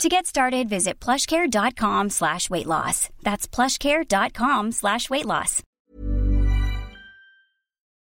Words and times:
To 0.00 0.08
get 0.08 0.26
started, 0.26 0.68
visit 0.68 0.98
plushcare.com 1.00 2.10
slash 2.10 2.50
weight 2.50 2.66
loss. 2.66 3.08
That's 3.22 3.46
plushcare.com 3.46 4.72
slash 4.72 5.10
weight 5.10 5.26
loss. 5.26 5.62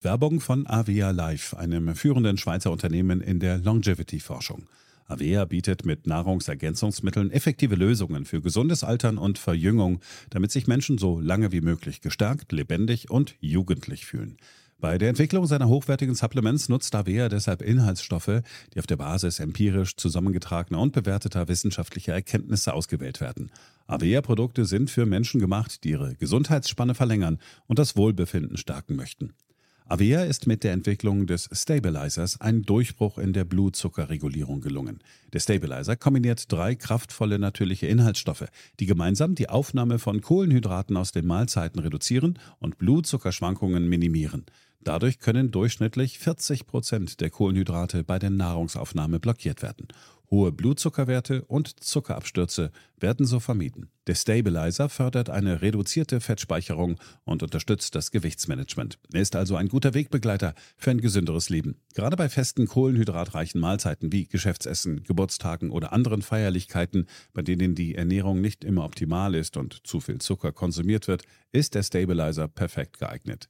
Werbung 0.04 0.40
von 0.40 0.66
Avia 0.68 1.12
Life, 1.12 1.56
einem 1.56 1.94
führenden 1.96 2.38
Schweizer 2.38 2.72
Unternehmen 2.72 3.22
in 3.22 3.40
der 3.40 3.60
Longevity-Forschung. 3.60 4.68
Avea 5.06 5.46
bietet 5.46 5.86
mit 5.86 6.08
Nahrungsergänzungsmitteln 6.08 7.30
effektive 7.30 7.76
Lösungen 7.76 8.26
für 8.26 8.42
gesundes 8.42 8.84
Altern 8.84 9.20
und 9.20 9.38
Verjüngung, 9.38 10.00
damit 10.32 10.52
sich 10.52 10.66
Menschen 10.66 10.98
so 10.98 11.20
lange 11.20 11.52
wie 11.52 11.62
möglich 11.62 12.02
gestärkt, 12.02 12.52
lebendig 12.52 13.12
und 13.12 13.36
jugendlich 13.42 14.08
fühlen. 14.08 14.38
Bei 14.82 14.98
der 14.98 15.10
Entwicklung 15.10 15.46
seiner 15.46 15.68
hochwertigen 15.68 16.16
Supplements 16.16 16.68
nutzt 16.68 16.96
Avea 16.96 17.30
deshalb 17.30 17.62
Inhaltsstoffe, 17.62 18.42
die 18.74 18.80
auf 18.80 18.88
der 18.88 18.96
Basis 18.96 19.40
empirisch 19.40 19.96
zusammengetragener 19.96 20.80
und 20.80 20.92
bewerteter 20.92 21.48
wissenschaftlicher 21.48 22.14
Erkenntnisse 22.14 22.74
ausgewählt 22.74 23.22
werden. 23.22 23.52
Avea-Produkte 23.86 24.66
sind 24.66 24.90
für 24.90 25.06
Menschen 25.06 25.40
gemacht, 25.40 25.84
die 25.84 25.92
ihre 25.92 26.16
Gesundheitsspanne 26.16 26.96
verlängern 26.96 27.38
und 27.68 27.78
das 27.78 27.96
Wohlbefinden 27.96 28.58
stärken 28.58 28.96
möchten. 28.96 29.34
Avea 29.86 30.24
ist 30.24 30.48
mit 30.48 30.64
der 30.64 30.72
Entwicklung 30.72 31.28
des 31.28 31.48
Stabilizers 31.52 32.42
ein 32.42 32.64
Durchbruch 32.64 33.20
in 33.20 33.34
der 33.34 33.44
Blutzuckerregulierung 33.44 34.62
gelungen. 34.62 35.00
Der 35.34 35.42
Stabilizer 35.42 35.96
kombiniert 35.96 36.52
drei 36.52 36.74
kraftvolle 36.74 37.38
natürliche 37.38 37.86
Inhaltsstoffe, 37.86 38.46
die 38.80 38.86
gemeinsam 38.88 39.36
die 39.36 39.50
Aufnahme 39.50 40.00
von 40.00 40.22
Kohlenhydraten 40.22 40.98
aus 40.98 41.12
den 41.12 41.28
Mahlzeiten 41.28 41.80
reduzieren 41.82 42.40
und 42.60 42.80
Blutzuckerschwankungen 42.80 43.88
minimieren. 43.88 44.46
Dadurch 44.84 45.20
können 45.20 45.52
durchschnittlich 45.52 46.18
40 46.20 46.66
Prozent 46.66 47.22
der 47.22 47.30
Kohlenhydrate 47.30 48.04
bei 48.04 48.18
der 48.18 48.32
Nahrungsaufnahme 48.32 49.20
blockiert 49.20 49.62
werden. 49.62 49.88
Hohe 50.32 50.54
Blutzuckerwerte 50.54 51.44
und 51.44 51.84
Zuckerabstürze 51.84 52.72
werden 52.98 53.26
so 53.26 53.42
vermieden. 53.42 53.90
Der 54.08 54.16
Stabilizer 54.16 54.88
fördert 54.88 55.30
eine 55.30 55.62
reduzierte 55.62 56.22
Fettspeicherung 56.22 56.96
und 57.26 57.44
unterstützt 57.44 57.96
das 57.96 58.12
Gewichtsmanagement. 58.12 58.98
Er 59.12 59.22
ist 59.22 59.36
also 59.36 59.58
ein 59.58 59.68
guter 59.68 59.94
Wegbegleiter 59.94 60.56
für 60.78 60.92
ein 60.92 61.02
gesünderes 61.02 61.50
Leben. 61.50 61.76
Gerade 61.96 62.16
bei 62.16 62.30
festen 62.30 62.66
kohlenhydratreichen 62.66 63.60
Mahlzeiten 63.60 64.14
wie 64.14 64.26
Geschäftsessen, 64.26 65.04
Geburtstagen 65.04 65.70
oder 65.70 65.92
anderen 65.92 66.22
Feierlichkeiten, 66.22 67.08
bei 67.34 67.42
denen 67.42 67.76
die 67.76 67.96
Ernährung 67.96 68.40
nicht 68.40 68.64
immer 68.64 68.86
optimal 68.86 69.36
ist 69.36 69.58
und 69.58 69.86
zu 69.86 70.00
viel 70.00 70.20
Zucker 70.20 70.54
konsumiert 70.54 71.10
wird, 71.10 71.24
ist 71.52 71.76
der 71.76 71.84
Stabilizer 71.84 72.48
perfekt 72.48 73.00
geeignet. 73.00 73.50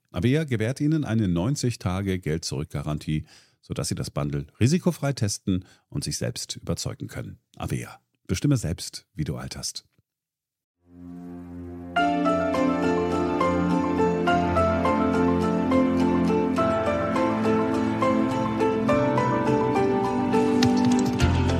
Avea 0.11 0.43
gewährt 0.43 0.81
Ihnen 0.81 1.05
eine 1.05 1.27
90-Tage-Geld-Zurück-Garantie, 1.27 3.25
sodass 3.61 3.87
Sie 3.87 3.95
das 3.95 4.11
Bundle 4.11 4.47
risikofrei 4.59 5.13
testen 5.13 5.65
und 5.89 6.03
sich 6.03 6.17
selbst 6.17 6.57
überzeugen 6.57 7.07
können. 7.07 7.39
Avea. 7.55 7.99
Bestimme 8.27 8.57
selbst, 8.57 9.07
wie 9.13 9.23
du 9.23 9.37
alterst. 9.37 9.85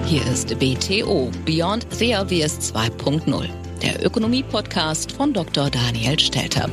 Hier 0.05 0.25
ist 0.27 0.59
BTO 0.59 1.31
Beyond 1.45 1.87
the 1.91 2.15
Obvious 2.15 2.73
2.0 2.73 3.49
der 3.81 4.05
Ökonomie-Podcast 4.05 5.13
von 5.13 5.33
Dr. 5.33 5.69
Daniel 5.69 6.19
Stelter. 6.19 6.69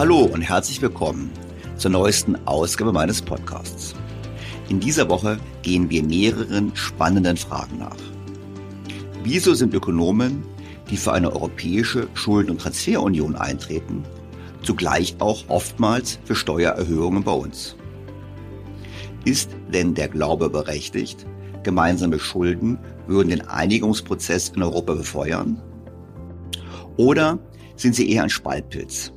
Hallo 0.00 0.20
und 0.20 0.40
herzlich 0.40 0.80
willkommen 0.80 1.30
zur 1.76 1.90
neuesten 1.90 2.34
Ausgabe 2.46 2.90
meines 2.90 3.20
Podcasts. 3.20 3.94
In 4.70 4.80
dieser 4.80 5.10
Woche 5.10 5.38
gehen 5.60 5.90
wir 5.90 6.02
mehreren 6.02 6.74
spannenden 6.74 7.36
Fragen 7.36 7.80
nach. 7.80 7.98
Wieso 9.22 9.52
sind 9.52 9.74
Ökonomen, 9.74 10.42
die 10.88 10.96
für 10.96 11.12
eine 11.12 11.30
europäische 11.30 12.08
Schulden- 12.14 12.52
und 12.52 12.62
Transferunion 12.62 13.36
eintreten, 13.36 14.02
zugleich 14.62 15.16
auch 15.18 15.44
oftmals 15.48 16.18
für 16.24 16.34
Steuererhöhungen 16.34 17.22
bei 17.22 17.32
uns? 17.32 17.76
Ist 19.26 19.50
denn 19.70 19.92
der 19.92 20.08
Glaube 20.08 20.48
berechtigt, 20.48 21.26
gemeinsame 21.62 22.18
Schulden 22.18 22.78
würden 23.06 23.28
den 23.28 23.46
Einigungsprozess 23.46 24.48
in 24.56 24.62
Europa 24.62 24.94
befeuern? 24.94 25.60
Oder 26.96 27.38
sind 27.76 27.94
sie 27.94 28.10
eher 28.10 28.22
ein 28.22 28.30
Spaltpilz? 28.30 29.12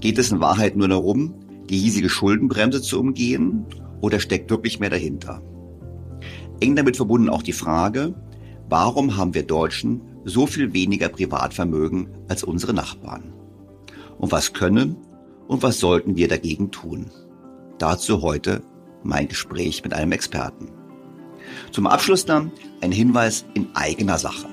Geht 0.00 0.18
es 0.18 0.30
in 0.30 0.40
Wahrheit 0.40 0.76
nur 0.76 0.88
darum, 0.88 1.34
die 1.68 1.78
hiesige 1.78 2.08
Schuldenbremse 2.08 2.82
zu 2.82 3.00
umgehen 3.00 3.66
oder 4.00 4.20
steckt 4.20 4.50
wirklich 4.50 4.78
mehr 4.78 4.90
dahinter? 4.90 5.42
Eng 6.60 6.76
damit 6.76 6.96
verbunden 6.96 7.28
auch 7.28 7.42
die 7.42 7.52
Frage, 7.52 8.14
warum 8.68 9.16
haben 9.16 9.34
wir 9.34 9.42
Deutschen 9.42 10.00
so 10.24 10.46
viel 10.46 10.72
weniger 10.72 11.08
Privatvermögen 11.08 12.08
als 12.28 12.44
unsere 12.44 12.74
Nachbarn? 12.74 13.32
Und 14.18 14.32
was 14.32 14.52
können 14.52 14.96
und 15.48 15.62
was 15.62 15.78
sollten 15.78 16.16
wir 16.16 16.28
dagegen 16.28 16.70
tun? 16.70 17.10
Dazu 17.78 18.22
heute 18.22 18.62
mein 19.02 19.28
Gespräch 19.28 19.84
mit 19.84 19.92
einem 19.92 20.12
Experten. 20.12 20.68
Zum 21.70 21.86
Abschluss 21.86 22.24
dann 22.24 22.50
ein 22.80 22.92
Hinweis 22.92 23.44
in 23.54 23.68
eigener 23.74 24.18
Sache. 24.18 24.48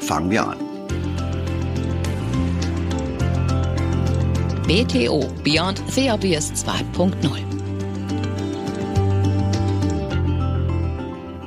Fangen 0.00 0.30
wir 0.30 0.46
an. 0.46 0.77
BTO 4.68 5.26
Beyond 5.44 5.82
the 5.92 6.10
Obvious 6.10 6.52
2.0 6.52 7.16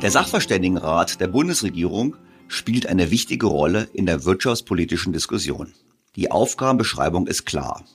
Der 0.02 0.10
Sachverständigenrat 0.10 1.20
der 1.22 1.28
Bundesregierung 1.28 2.16
spielt 2.48 2.88
eine 2.88 3.12
wichtige 3.12 3.46
Rolle 3.46 3.88
in 3.94 4.08
der 4.08 4.26
wirtschaftspolitischen 4.26 5.14
Diskussion. 5.14 5.72
Die 6.16 6.32
Aufgabenbeschreibung 6.32 7.28
ist 7.28 7.46
klar. 7.46 7.86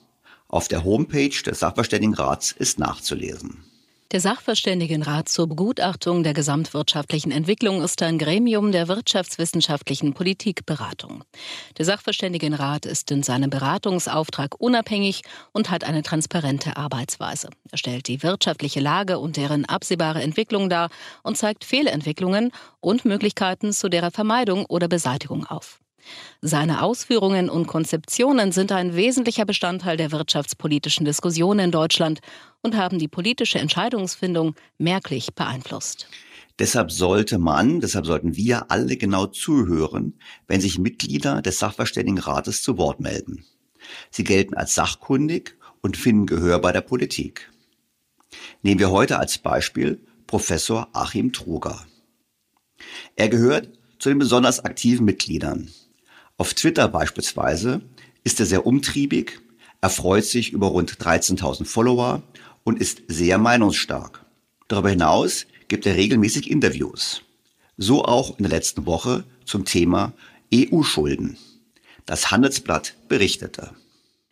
Auf 0.46 0.69
der 0.69 0.84
Homepage 0.84 1.43
des 1.44 1.58
Sachverständigenrats 1.58 2.52
ist 2.52 2.78
nachzulesen. 2.78 3.64
Der 4.12 4.20
Sachverständigenrat 4.20 5.29
zur 5.29 5.49
Begutachtung 5.49 6.23
der 6.23 6.32
gesamtwirtschaftlichen 6.32 7.32
Entwicklung 7.32 7.82
ist 7.82 8.00
ein 8.03 8.19
Gremium 8.19 8.70
der 8.70 8.87
wirtschaftswissenschaftlichen 8.87 10.14
Politikberatung. 10.14 11.25
Der 11.76 11.85
Sachverständigenrat 11.85 12.87
ist 12.87 13.11
in 13.11 13.25
seinem 13.25 13.50
Beratungsauftrag 13.50 14.61
unabhängig 14.61 15.23
und 15.50 15.70
hat 15.70 15.82
eine 15.82 16.05
transparente 16.05 16.76
Arbeitsweise. 16.76 17.49
Er 17.73 17.79
stellt 17.79 18.06
die 18.06 18.23
wirtschaftliche 18.23 18.79
Lage 18.79 19.19
und 19.19 19.37
deren 19.37 19.64
absehbare 19.64 20.23
Entwicklung 20.23 20.70
dar 20.70 20.88
und 21.25 21.37
zeigt 21.37 21.64
Fehlentwicklungen 21.64 22.52
und 22.79 23.05
Möglichkeiten 23.05 23.73
zu 23.73 23.88
deren 23.88 24.12
Vermeidung 24.12 24.67
oder 24.67 24.87
Beseitigung 24.87 25.47
auf. 25.47 25.81
Seine 26.41 26.82
Ausführungen 26.82 27.49
und 27.49 27.67
Konzeptionen 27.67 28.53
sind 28.53 28.73
ein 28.73 28.94
wesentlicher 28.94 29.44
Bestandteil 29.44 29.97
der 29.97 30.12
wirtschaftspolitischen 30.12 31.05
Diskussion 31.05 31.58
in 31.58 31.70
Deutschland 31.70 32.20
und 32.62 32.76
haben 32.76 32.99
die 32.99 33.08
politische 33.08 33.58
Entscheidungsfindung 33.58 34.55
merklich 34.79 35.35
beeinflusst. 35.35 36.08
Deshalb 36.58 36.91
sollte 36.91 37.38
man, 37.38 37.81
deshalb 37.81 38.06
sollten 38.06 38.37
wir 38.37 38.70
alle 38.70 38.97
genau 38.97 39.26
zuhören, 39.26 40.14
wenn 40.47 40.61
sich 40.61 40.79
Mitglieder 40.79 41.43
des 41.43 41.58
Sachverständigenrates 41.58 42.62
zu 42.62 42.79
Wort 42.79 43.00
melden. 43.00 43.44
Sie 44.11 44.25
gelten 44.25 44.55
als 44.55 44.75
sachkundig 44.75 45.56
und 45.82 45.97
finden 45.97 46.26
Gehör 46.26 46.59
bei 46.61 46.73
der 46.73 46.81
Politik. 46.81 47.50
Nehmen 48.62 48.81
wir 48.81 48.91
heute 48.91 49.19
als 49.19 49.38
Beispiel 49.38 50.00
Professor 50.26 50.88
Achim 50.93 51.32
Truger. 51.32 51.87
Er 53.14 53.29
gehört 53.29 53.70
zu 53.99 54.09
den 54.09 54.19
besonders 54.19 54.64
aktiven 54.64 55.05
Mitgliedern. 55.05 55.70
Auf 56.38 56.53
Twitter 56.53 56.88
beispielsweise 56.88 57.81
ist 58.23 58.41
er 58.41 58.47
sehr 58.47 58.67
umtriebig, 58.67 59.41
er 59.81 59.88
freut 59.88 60.25
sich 60.25 60.53
über 60.53 60.67
rund 60.67 60.99
13.000 60.99 61.65
Follower 61.65 62.23
und 62.65 62.79
ist 62.79 63.03
sehr 63.09 63.38
meinungsstark. 63.38 64.25
Darüber 64.69 64.91
hinaus 64.91 65.47
gibt 65.69 65.87
er 65.87 65.97
regelmäßig 65.97 66.50
Interviews. 66.50 67.23
So 67.79 68.05
auch 68.05 68.37
in 68.38 68.43
der 68.43 68.50
letzten 68.50 68.85
Woche 68.85 69.25
zum 69.44 69.65
Thema 69.65 70.12
EU-Schulden. 70.53 71.38
Das 72.05 72.31
Handelsblatt 72.31 72.94
berichtete. 73.09 73.71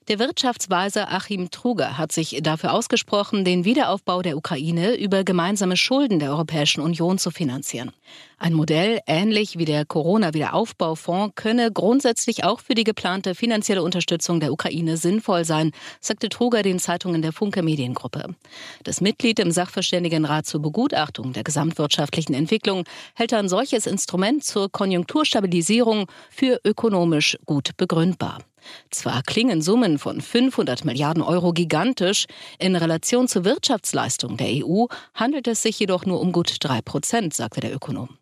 Der 0.09 0.19
Wirtschaftsweise 0.19 1.09
Achim 1.09 1.51
Truger 1.51 1.97
hat 1.97 2.13
sich 2.13 2.39
dafür 2.43 2.75
ausgesprochen, 2.75 3.43
den 3.43 3.65
Wiederaufbau 3.65 4.21
der 4.21 4.37
Ukraine 4.37 4.97
über 4.97 5.25
gemeinsame 5.25 5.79
Schulden 5.79 6.19
der 6.19 6.29
Europäischen 6.29 6.83
Union 6.83 7.17
zu 7.17 7.31
finanzieren. 7.31 7.91
Ein 8.37 8.53
Modell 8.53 9.01
ähnlich 9.07 9.57
wie 9.57 9.65
der 9.65 9.87
Corona-Wiederaufbaufonds 9.87 11.37
könne 11.37 11.73
grundsätzlich 11.73 12.45
auch 12.45 12.61
für 12.61 12.75
die 12.75 12.85
geplante 12.85 13.35
finanzielle 13.35 13.83
Unterstützung 13.83 14.41
der 14.41 14.53
Ukraine 14.53 14.99
sinnvoll 14.99 15.47
sein, 15.47 15.71
sagte 16.01 16.29
Truger 16.29 16.63
den 16.63 16.79
Zeitungen 16.79 17.23
der 17.23 17.33
Funke 17.33 17.63
Mediengruppe. 17.63 18.35
Das 18.83 19.01
Mitglied 19.01 19.39
im 19.39 19.53
Sachverständigenrat 19.53 20.45
zur 20.45 20.61
Begutachtung 20.61 21.33
der 21.33 21.45
gesamtwirtschaftlichen 21.45 22.35
Entwicklung 22.35 22.85
hält 23.15 23.33
ein 23.33 23.49
solches 23.49 23.87
Instrument 23.87 24.45
zur 24.45 24.71
Konjunkturstabilisierung 24.71 26.09
für 26.29 26.61
ökonomisch 26.63 27.39
gut 27.47 27.71
begründbar. 27.79 28.41
Zwar 28.91 29.23
klingen 29.23 29.63
Summen 29.63 29.99
von 29.99 30.21
500 30.21 30.85
Milliarden 30.85 31.23
Euro 31.23 31.53
gigantisch, 31.53 32.27
in 32.59 32.77
Relation 32.77 33.29
zur 33.29 33.45
Wirtschaftsleistung 33.45 34.37
der 34.37 34.65
EU 34.65 34.87
handelt 35.15 35.49
es 35.49 35.63
sich 35.63 35.79
jedoch 35.79 36.07
nur 36.07 36.21
um 36.21 36.33
gut 36.33 36.57
drei 36.61 36.81
Prozent, 36.83 37.35
sagte 37.35 37.61
der 37.61 37.75
Ökonom. 37.75 38.19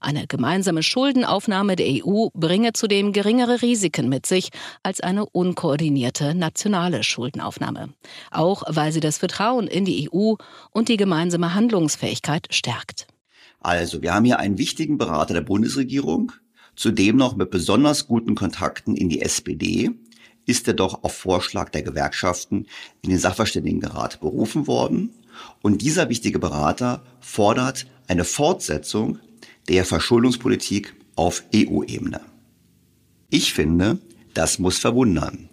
Eine 0.00 0.26
gemeinsame 0.26 0.82
Schuldenaufnahme 0.82 1.76
der 1.76 2.04
EU 2.04 2.28
bringe 2.34 2.72
zudem 2.72 3.12
geringere 3.12 3.62
Risiken 3.62 4.08
mit 4.08 4.26
sich 4.26 4.50
als 4.82 5.00
eine 5.00 5.26
unkoordinierte 5.26 6.34
nationale 6.34 7.02
Schuldenaufnahme. 7.02 7.90
Auch 8.30 8.62
weil 8.68 8.92
sie 8.92 9.00
das 9.00 9.18
Vertrauen 9.18 9.66
in 9.66 9.84
die 9.84 10.10
EU 10.12 10.34
und 10.70 10.88
die 10.88 10.96
gemeinsame 10.96 11.54
Handlungsfähigkeit 11.54 12.48
stärkt. 12.50 13.06
Also, 13.60 14.02
wir 14.02 14.12
haben 14.12 14.24
hier 14.24 14.40
einen 14.40 14.58
wichtigen 14.58 14.98
Berater 14.98 15.34
der 15.34 15.42
Bundesregierung, 15.42 16.32
Zudem 16.74 17.16
noch 17.16 17.36
mit 17.36 17.50
besonders 17.50 18.06
guten 18.06 18.34
Kontakten 18.34 18.96
in 18.96 19.08
die 19.08 19.20
SPD 19.20 19.90
ist 20.46 20.66
er 20.66 20.74
doch 20.74 21.04
auf 21.04 21.14
Vorschlag 21.14 21.70
der 21.70 21.82
Gewerkschaften 21.82 22.66
in 23.02 23.10
den 23.10 23.18
Sachverständigenrat 23.18 24.20
berufen 24.20 24.66
worden. 24.66 25.10
Und 25.60 25.82
dieser 25.82 26.08
wichtige 26.08 26.38
Berater 26.38 27.02
fordert 27.20 27.86
eine 28.08 28.24
Fortsetzung 28.24 29.18
der 29.68 29.84
Verschuldungspolitik 29.84 30.94
auf 31.14 31.44
EU-Ebene. 31.54 32.20
Ich 33.30 33.54
finde, 33.54 33.98
das 34.34 34.58
muss 34.58 34.78
verwundern. 34.78 35.48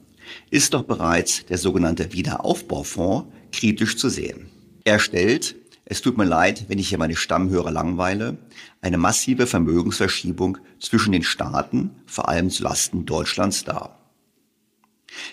Ist 0.50 0.74
doch 0.74 0.84
bereits 0.84 1.46
der 1.46 1.58
sogenannte 1.58 2.14
Wiederaufbaufonds 2.14 3.28
kritisch 3.52 3.98
zu 3.98 4.10
sehen. 4.10 4.50
Er 4.84 5.00
stellt 5.00 5.56
es 5.92 6.04
tut 6.04 6.20
mir 6.20 6.24
leid, 6.24 6.66
wenn 6.68 6.78
ich 6.78 6.90
hier 6.90 7.00
meine 7.00 7.16
Stammhörer 7.16 7.72
langweile. 7.72 8.38
Eine 8.80 9.00
massive 9.00 9.48
Vermögensverschiebung 9.48 10.60
zwischen 10.80 11.12
den 11.12 11.24
Staaten, 11.24 11.90
vor 12.06 12.30
allem 12.30 12.52
zu 12.52 12.62
Lasten 12.62 13.08
Deutschlands 13.08 13.64
dar. 13.64 13.98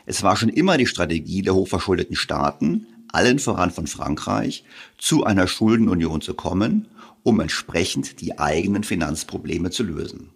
Es 0.06 0.22
war 0.22 0.34
schon 0.34 0.48
immer 0.48 0.78
die 0.78 0.86
Strategie 0.86 1.42
der 1.42 1.54
hochverschuldeten 1.54 2.16
Staaten, 2.16 2.86
allen 3.12 3.38
voran 3.38 3.70
von 3.70 3.86
Frankreich, 3.86 4.64
zu 4.96 5.24
einer 5.24 5.46
Schuldenunion 5.46 6.22
zu 6.22 6.32
kommen, 6.32 6.88
um 7.22 7.38
entsprechend 7.40 8.22
die 8.22 8.38
eigenen 8.38 8.82
Finanzprobleme 8.82 9.70
zu 9.70 9.82
lösen. 9.82 10.30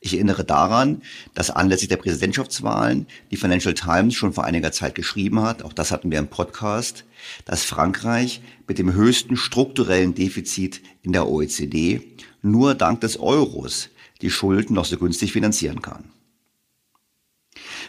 Ich 0.00 0.14
erinnere 0.14 0.44
daran, 0.44 1.02
dass 1.34 1.50
anlässlich 1.50 1.88
der 1.88 1.96
Präsidentschaftswahlen 1.96 3.06
die 3.32 3.36
Financial 3.36 3.74
Times 3.74 4.14
schon 4.14 4.32
vor 4.32 4.44
einiger 4.44 4.70
Zeit 4.70 4.94
geschrieben 4.94 5.42
hat, 5.42 5.62
auch 5.62 5.72
das 5.72 5.90
hatten 5.90 6.10
wir 6.10 6.20
im 6.20 6.28
Podcast, 6.28 7.04
dass 7.44 7.64
Frankreich 7.64 8.40
mit 8.68 8.78
dem 8.78 8.92
höchsten 8.92 9.36
strukturellen 9.36 10.14
Defizit 10.14 10.82
in 11.02 11.12
der 11.12 11.28
OECD 11.28 12.00
nur 12.42 12.74
dank 12.74 13.00
des 13.00 13.18
Euros 13.18 13.88
die 14.22 14.30
Schulden 14.30 14.74
noch 14.74 14.84
so 14.84 14.96
günstig 14.98 15.32
finanzieren 15.32 15.82
kann. 15.82 16.04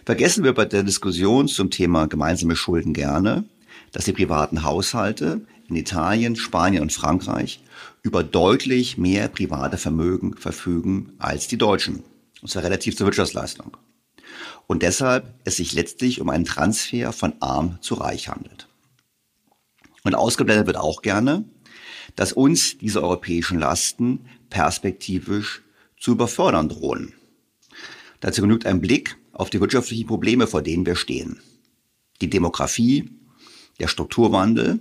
Vergessen 0.03 0.43
wir 0.43 0.53
bei 0.53 0.65
der 0.65 0.81
Diskussion 0.81 1.47
zum 1.47 1.69
Thema 1.69 2.07
gemeinsame 2.07 2.55
Schulden 2.55 2.93
gerne, 2.93 3.43
dass 3.91 4.05
die 4.05 4.13
privaten 4.13 4.63
Haushalte 4.63 5.41
in 5.67 5.75
Italien, 5.75 6.35
Spanien 6.35 6.81
und 6.81 6.91
Frankreich 6.91 7.61
über 8.01 8.23
deutlich 8.23 8.97
mehr 8.97 9.27
private 9.27 9.77
Vermögen 9.77 10.35
verfügen 10.35 11.13
als 11.17 11.47
die 11.47 11.57
Deutschen. 11.57 12.03
Und 12.41 12.49
zwar 12.49 12.63
relativ 12.63 12.95
zur 12.95 13.07
Wirtschaftsleistung. 13.07 13.77
Und 14.67 14.83
deshalb 14.83 15.33
es 15.43 15.57
sich 15.57 15.73
letztlich 15.73 16.21
um 16.21 16.29
einen 16.29 16.45
Transfer 16.45 17.11
von 17.11 17.33
arm 17.39 17.79
zu 17.81 17.95
reich 17.95 18.29
handelt. 18.29 18.67
Und 20.03 20.15
ausgeblendet 20.15 20.67
wird 20.67 20.77
auch 20.77 21.01
gerne, 21.01 21.45
dass 22.15 22.33
uns 22.33 22.77
diese 22.77 23.03
europäischen 23.03 23.59
Lasten 23.59 24.25
perspektivisch 24.49 25.61
zu 25.99 26.11
überfördern 26.11 26.69
drohen. 26.69 27.13
Dazu 28.19 28.41
genügt 28.41 28.65
ein 28.65 28.81
Blick 28.81 29.17
auf 29.33 29.49
die 29.49 29.59
wirtschaftlichen 29.59 30.07
Probleme, 30.07 30.47
vor 30.47 30.61
denen 30.61 30.85
wir 30.85 30.95
stehen. 30.95 31.41
Die 32.21 32.29
Demografie, 32.29 33.09
der 33.79 33.87
Strukturwandel, 33.87 34.79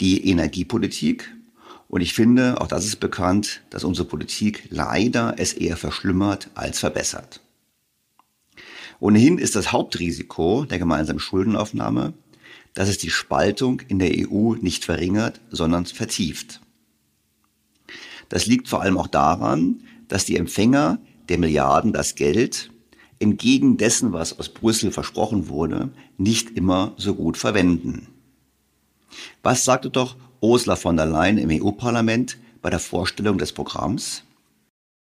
die 0.00 0.28
Energiepolitik. 0.28 1.30
Und 1.92 2.00
ich 2.00 2.14
finde, 2.14 2.58
auch 2.58 2.68
das 2.68 2.86
ist 2.86 3.00
bekannt, 3.00 3.60
dass 3.68 3.84
unsere 3.84 4.08
Politik 4.08 4.66
leider 4.70 5.34
es 5.36 5.52
eher 5.52 5.76
verschlimmert 5.76 6.48
als 6.54 6.78
verbessert. 6.78 7.42
Ohnehin 8.98 9.36
ist 9.36 9.56
das 9.56 9.72
Hauptrisiko 9.72 10.64
der 10.64 10.78
gemeinsamen 10.78 11.20
Schuldenaufnahme, 11.20 12.14
dass 12.72 12.88
es 12.88 12.96
die 12.96 13.10
Spaltung 13.10 13.82
in 13.88 13.98
der 13.98 14.10
EU 14.16 14.54
nicht 14.54 14.86
verringert, 14.86 15.42
sondern 15.50 15.84
vertieft. 15.84 16.62
Das 18.30 18.46
liegt 18.46 18.68
vor 18.68 18.80
allem 18.80 18.96
auch 18.96 19.08
daran, 19.08 19.82
dass 20.08 20.24
die 20.24 20.38
Empfänger 20.38 20.98
der 21.28 21.36
Milliarden 21.36 21.92
das 21.92 22.14
Geld 22.14 22.70
entgegen 23.18 23.76
dessen, 23.76 24.14
was 24.14 24.38
aus 24.38 24.48
Brüssel 24.48 24.92
versprochen 24.92 25.48
wurde, 25.48 25.90
nicht 26.16 26.56
immer 26.56 26.94
so 26.96 27.14
gut 27.14 27.36
verwenden. 27.36 28.06
Was 29.42 29.66
sagte 29.66 29.90
doch 29.90 30.16
Ursula 30.42 30.74
von 30.74 30.96
der 30.96 31.06
Leyen 31.06 31.38
im 31.38 31.50
EU-Parlament 31.50 32.36
bei 32.62 32.68
der 32.68 32.80
Vorstellung 32.80 33.38
des 33.38 33.52
Programms? 33.52 34.24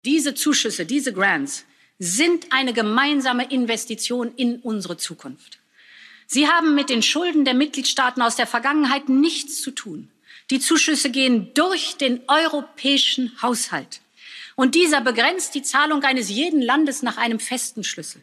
Diese 0.05 0.35
Zuschüsse, 0.35 0.85
diese 0.85 1.13
Grants 1.13 1.65
sind 2.01 2.47
eine 2.51 2.73
gemeinsame 2.73 3.49
Investition 3.51 4.33
in 4.35 4.57
unsere 4.57 4.97
Zukunft. 4.97 5.59
Sie 6.27 6.49
haben 6.49 6.75
mit 6.75 6.91
den 6.91 7.03
Schulden 7.03 7.45
der 7.45 7.55
Mitgliedstaaten 7.55 8.23
aus 8.23 8.35
der 8.35 8.49
Vergangenheit 8.49 9.09
nichts 9.09 9.63
zu 9.63 9.71
tun. 9.71 10.11
Die 10.51 10.59
Zuschüsse 10.59 11.11
gehen 11.11 11.55
durch 11.55 11.97
den 11.97 12.23
europäischen 12.27 13.31
Haushalt. 13.41 14.01
Und 14.57 14.75
dieser 14.75 15.01
begrenzt 15.01 15.55
die 15.55 15.63
Zahlung 15.63 16.03
eines 16.03 16.29
jeden 16.29 16.61
Landes 16.61 17.03
nach 17.03 17.19
einem 17.19 17.39
festen 17.39 17.85
Schlüssel. 17.85 18.21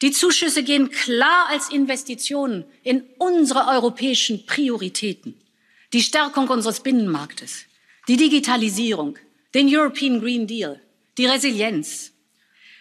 Die 0.00 0.10
Zuschüsse 0.10 0.62
gehen 0.62 0.90
klar 0.90 1.48
als 1.50 1.70
Investitionen 1.70 2.64
in 2.82 3.04
unsere 3.18 3.68
europäischen 3.68 4.46
Prioritäten. 4.46 5.34
Die 5.94 6.02
Stärkung 6.02 6.48
unseres 6.48 6.80
Binnenmarktes, 6.80 7.66
die 8.08 8.16
Digitalisierung, 8.16 9.16
den 9.54 9.68
European 9.72 10.20
Green 10.20 10.44
Deal, 10.44 10.80
die 11.16 11.26
Resilienz. 11.26 12.10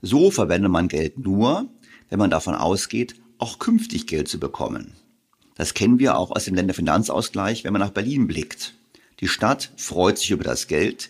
So 0.05 0.31
verwendet 0.31 0.69
man 0.69 0.89
Geld 0.89 1.17
nur, 1.17 1.69
wenn 2.09 2.19
man 2.19 2.29
davon 2.29 2.55
ausgeht, 2.55 3.15
auch 3.37 3.57
künftig 3.57 4.05
Geld 4.05 4.27
zu 4.27 4.37
bekommen. 4.37 4.91
Das 5.55 5.73
kennen 5.73 5.97
wir 5.97 6.17
auch 6.17 6.29
aus 6.31 6.43
dem 6.43 6.55
Länderfinanzausgleich, 6.55 7.63
wenn 7.63 7.71
man 7.71 7.79
nach 7.79 7.91
Berlin 7.91 8.27
blickt. 8.27 8.75
Die 9.21 9.29
Stadt 9.29 9.71
freut 9.77 10.17
sich 10.17 10.31
über 10.31 10.43
das 10.43 10.67
Geld, 10.67 11.09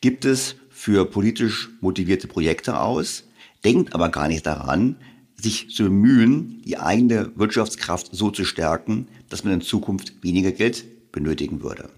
gibt 0.00 0.24
es 0.24 0.56
für 0.70 1.04
politisch 1.04 1.68
motivierte 1.82 2.28
Projekte 2.28 2.80
aus, 2.80 3.24
denkt 3.62 3.94
aber 3.94 4.08
gar 4.08 4.26
nicht 4.26 4.46
daran, 4.46 4.96
sich 5.36 5.68
zu 5.68 5.84
bemühen, 5.84 6.62
die 6.64 6.78
eigene 6.78 7.32
Wirtschaftskraft 7.36 8.08
so 8.10 8.30
zu 8.30 8.46
stärken, 8.46 9.08
dass 9.28 9.44
man 9.44 9.52
in 9.52 9.60
Zukunft 9.60 10.22
weniger 10.22 10.52
Geld 10.52 11.12
benötigen 11.12 11.62
würde. 11.62 11.90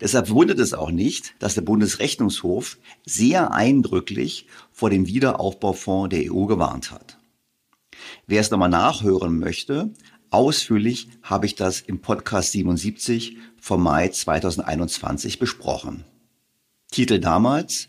Deshalb 0.00 0.30
wundert 0.30 0.58
es 0.58 0.74
auch 0.74 0.90
nicht, 0.90 1.34
dass 1.38 1.54
der 1.54 1.62
Bundesrechnungshof 1.62 2.78
sehr 3.04 3.52
eindrücklich 3.52 4.46
vor 4.70 4.90
dem 4.90 5.06
Wiederaufbaufonds 5.06 6.10
der 6.10 6.32
EU 6.32 6.46
gewarnt 6.46 6.90
hat. 6.90 7.18
Wer 8.26 8.40
es 8.40 8.50
nochmal 8.50 8.68
nachhören 8.68 9.38
möchte, 9.38 9.90
ausführlich 10.30 11.08
habe 11.22 11.46
ich 11.46 11.54
das 11.54 11.80
im 11.80 12.00
Podcast 12.00 12.52
77 12.52 13.36
vom 13.60 13.82
Mai 13.82 14.08
2021 14.08 15.38
besprochen. 15.38 16.04
Titel 16.90 17.18
damals, 17.18 17.88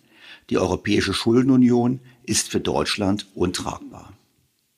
die 0.50 0.57
Europäische 0.57 1.13
Schuldenunion 1.13 2.01
ist 2.24 2.50
für 2.50 2.59
Deutschland 2.59 3.27
untragbar. 3.35 4.13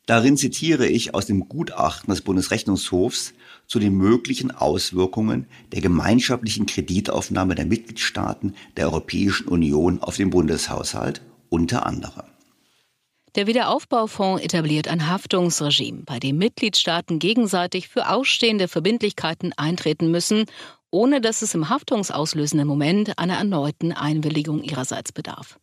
Darin 0.05 0.38
zitiere 0.38 0.88
ich 0.88 1.13
aus 1.13 1.25
dem 1.25 1.50
Gutachten 1.50 2.10
des 2.10 2.22
Bundesrechnungshofs 2.22 3.34
zu 3.67 3.79
den 3.79 3.95
möglichen 3.95 4.51
Auswirkungen 4.51 5.45
der 5.74 5.81
gemeinschaftlichen 5.81 6.65
Kreditaufnahme 6.65 7.55
der 7.55 7.65
Mitgliedstaaten 7.65 8.55
der 8.77 8.88
Europäischen 8.88 9.47
Union 9.47 10.01
auf 10.01 10.15
den 10.17 10.29
Bundeshaushalt 10.29 11.21
unter 11.50 11.86
anderem. 11.86 12.25
Der 13.36 13.45
Wiederaufbaufonds 13.45 14.41
etabliert 14.41 14.88
ein 14.88 15.07
Haftungsregime, 15.07 16.03
bei 16.05 16.17
dem 16.17 16.39
Mitgliedstaaten 16.39 17.19
gegenseitig 17.19 17.88
für 17.88 18.09
ausstehende 18.09 18.67
Verbindlichkeiten 18.67 19.53
eintreten 19.57 20.09
müssen 20.09 20.45
ohne 20.91 21.22
dass 21.22 21.41
es 21.41 21.53
im 21.53 21.70
haftungsauslösenden 21.70 22.67
Moment 22.67 23.17
einer 23.20 23.38
erneuten 23.38 23.91
Einwilligung 23.91 24.63
ihrerseits 24.63 25.12
bedarf. 25.12 25.60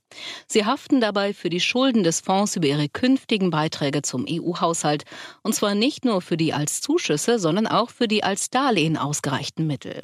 Sie 0.47 0.65
haften 0.65 1.01
dabei 1.01 1.33
für 1.35 1.51
die 1.51 1.61
Schulden 1.61 2.05
des 2.05 2.21
Fonds 2.21 2.57
über 2.57 2.67
ihre 2.67 2.89
künftigen 2.89 3.51
Beiträge 3.51 4.03
zum 4.03 4.27
EU-Haushalt, 4.29 5.05
und 5.43 5.55
zwar 5.55 5.75
nicht 5.75 6.05
nur 6.05 6.21
für 6.21 6.37
die 6.37 6.53
als 6.53 6.81
Zuschüsse, 6.81 7.39
sondern 7.39 7.67
auch 7.67 7.91
für 7.91 8.09
die 8.09 8.23
als 8.23 8.51
Darlehen 8.51 8.97
ausgereichten 8.97 9.67
Mittel. 9.67 10.03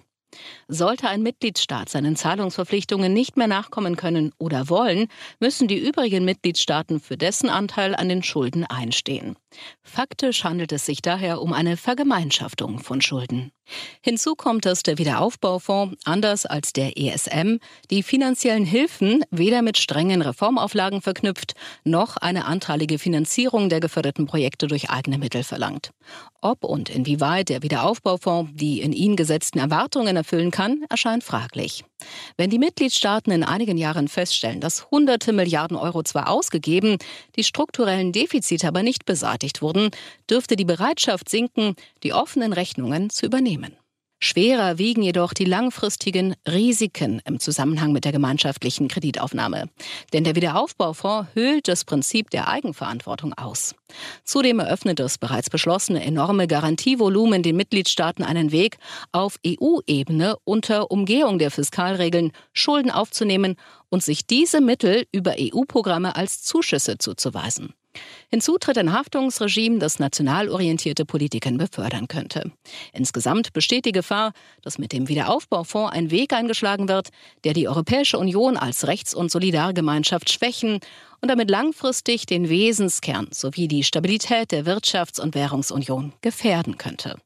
Sollte 0.69 1.09
ein 1.09 1.23
Mitgliedstaat 1.23 1.89
seinen 1.89 2.15
Zahlungsverpflichtungen 2.17 3.12
nicht 3.12 3.37
mehr 3.37 3.49
nachkommen 3.49 3.97
können 3.97 4.33
oder 4.39 4.69
wollen, 4.69 5.09
müssen 5.41 5.67
die 5.67 5.79
übrigen 5.79 6.25
Mitgliedstaaten 6.25 7.00
für 7.00 7.17
dessen 7.17 7.49
Anteil 7.49 7.95
an 7.97 8.09
den 8.09 8.23
Schulden 8.23 8.65
einstehen. 8.65 9.37
Faktisch 9.83 10.45
handelt 10.45 10.73
es 10.73 10.87
sich 10.87 11.02
daher 11.02 11.42
um 11.42 11.52
eine 11.52 11.76
Vergemeinschaftung 11.76 12.78
von 12.78 13.00
Schulden. 13.00 13.52
Hinzu 14.00 14.35
kommt, 14.35 14.66
dass 14.66 14.83
der 14.83 14.99
Wiederaufbaufonds, 14.99 15.97
anders 16.04 16.45
als 16.45 16.73
der 16.73 16.97
ESM, 16.97 17.59
die 17.90 18.02
finanziellen 18.02 18.64
Hilfen 18.64 19.25
weder 19.30 19.62
mit 19.62 19.78
strengen 19.78 20.23
Reformauflagen 20.23 21.02
verknüpft, 21.02 21.54
noch 21.85 22.16
eine 22.16 22.47
anteilige 22.47 22.99
Finanzierung 22.99 23.69
der 23.69 23.80
geförderten 23.80 24.26
Projekte 24.26 24.66
durch 24.66 24.90
eigene 24.90 25.19
Mittel 25.19 25.45
verlangt. 25.45 25.92
Ob 26.40 26.64
und 26.64 26.88
inwieweit 26.88 27.49
der 27.49 27.62
Wiederaufbaufonds 27.62 28.52
die 28.54 28.80
in 28.80 28.92
ihn 28.92 29.14
gesetzten 29.14 29.59
Erwartungen 29.59 30.16
erfüllen 30.16 30.50
kann, 30.50 30.85
erscheint 30.88 31.23
fraglich. 31.23 31.85
Wenn 32.37 32.50
die 32.50 32.59
Mitgliedstaaten 32.59 33.30
in 33.30 33.45
einigen 33.45 33.76
Jahren 33.76 34.09
feststellen, 34.09 34.61
dass 34.61 34.90
hunderte 34.90 35.33
Milliarden 35.33 35.76
Euro 35.76 36.02
zwar 36.02 36.28
ausgegeben, 36.28 36.97
die 37.37 37.45
strukturellen 37.45 38.12
Defizite 38.12 38.66
aber 38.66 38.83
nicht 38.83 39.04
beseitigt 39.04 39.39
wurden, 39.62 39.90
dürfte 40.28 40.56
die 40.56 40.64
Bereitschaft 40.64 41.28
sinken, 41.28 41.75
die 42.02 42.12
offenen 42.12 42.52
Rechnungen 42.52 43.11
zu 43.11 43.26
übernehmen. 43.26 43.76
Schwerer 44.23 44.76
wiegen 44.76 45.02
jedoch 45.02 45.32
die 45.32 45.47
langfristigen 45.47 46.35
Risiken 46.47 47.23
im 47.25 47.40
Zusammenhang 47.40 47.92
mit 47.92 48.04
der 48.04 48.12
gemeinschaftlichen 48.12 48.87
Kreditaufnahme. 48.87 49.70
Denn 50.12 50.25
der 50.25 50.37
Wiederaufbaufonds 50.37 51.30
höhlt 51.32 51.68
das 51.68 51.87
Prinzip 51.87 52.28
der 52.28 52.49
Eigenverantwortung 52.49 53.32
aus. 53.32 53.75
Zudem 54.23 54.59
eröffnet 54.59 54.99
das 54.99 55.16
bereits 55.16 55.49
beschlossene 55.49 56.04
enorme 56.04 56.47
Garantievolumen 56.47 57.42
den 57.42 57.56
Mitgliedstaaten 57.56 58.23
einen 58.23 58.52
Weg, 58.52 58.76
auf 59.11 59.38
EU-Ebene 59.47 60.37
unter 60.44 60.90
Umgehung 60.90 61.38
der 61.38 61.50
Fiskalregeln 61.50 62.32
Schulden 62.52 62.90
aufzunehmen 62.90 63.56
und 63.88 64.02
sich 64.02 64.26
diese 64.26 64.61
Mittel 64.61 65.06
über 65.12 65.37
EU-Programme 65.38 66.14
als 66.14 66.42
Zuschüsse 66.42 66.99
zuzuweisen. 66.99 67.73
Hinzu 68.30 68.59
tritt 68.59 68.78
ein 68.78 68.92
Haftungsregime, 68.92 69.78
das 69.78 69.99
national 69.99 70.49
orientierte 70.49 71.04
Politiken 71.04 71.59
befördern 71.59 72.09
könnte. 72.09 72.52
Insgesamt 72.92 73.52
besteht 73.52 73.85
die 73.85 73.92
Gefahr, 73.92 74.33
dass 74.62 74.78
mit 74.78 74.92
dem 74.92 75.09
Wiederaufbaufonds 75.09 75.92
ein 75.92 76.11
Weg 76.11 76.33
eingeschlagen 76.33 76.88
wird, 76.88 77.09
der 77.45 77.54
die 77.54 77.69
Europäische 77.69 78.19
Union 78.19 78.57
als 78.57 78.87
Rechts- 78.87 79.14
und 79.14 79.30
Solidargemeinschaft 79.30 80.33
schwächen 80.33 80.80
und 81.21 81.28
damit 81.28 81.50
langfristig 81.50 82.26
den 82.26 82.49
Wesenskern 82.49 83.28
sowie 83.33 83.69
die 83.69 83.85
Stabilität 83.85 84.52
der 84.52 84.64
Wirtschafts- 84.64 85.21
und 85.21 85.35
Währungsunion 85.35 86.12
gefährden 86.23 86.78
könnte. 86.78 87.16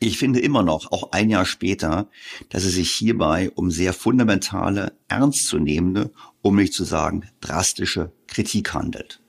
Ich 0.00 0.18
finde 0.18 0.38
immer 0.38 0.62
noch, 0.62 0.92
auch 0.92 1.10
ein 1.10 1.28
Jahr 1.28 1.44
später, 1.44 2.08
dass 2.50 2.64
es 2.64 2.74
sich 2.74 2.92
hierbei 2.92 3.50
um 3.50 3.70
sehr 3.70 3.92
fundamentale, 3.92 4.92
ernstzunehmende, 5.08 6.12
um 6.40 6.56
nicht 6.56 6.72
zu 6.72 6.84
sagen 6.84 7.28
drastische 7.40 8.12
Kritik 8.28 8.74
handelt. 8.74 9.20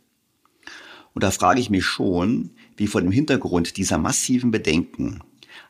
Und 1.20 1.24
da 1.24 1.32
frage 1.32 1.60
ich 1.60 1.70
mich 1.70 1.84
schon, 1.84 2.52
wie 2.78 2.88
vor 2.88 3.02
dem 3.02 3.12
Hintergrund 3.12 3.76
dieser 3.76 3.98
massiven 3.98 4.52
Bedenken 4.52 5.20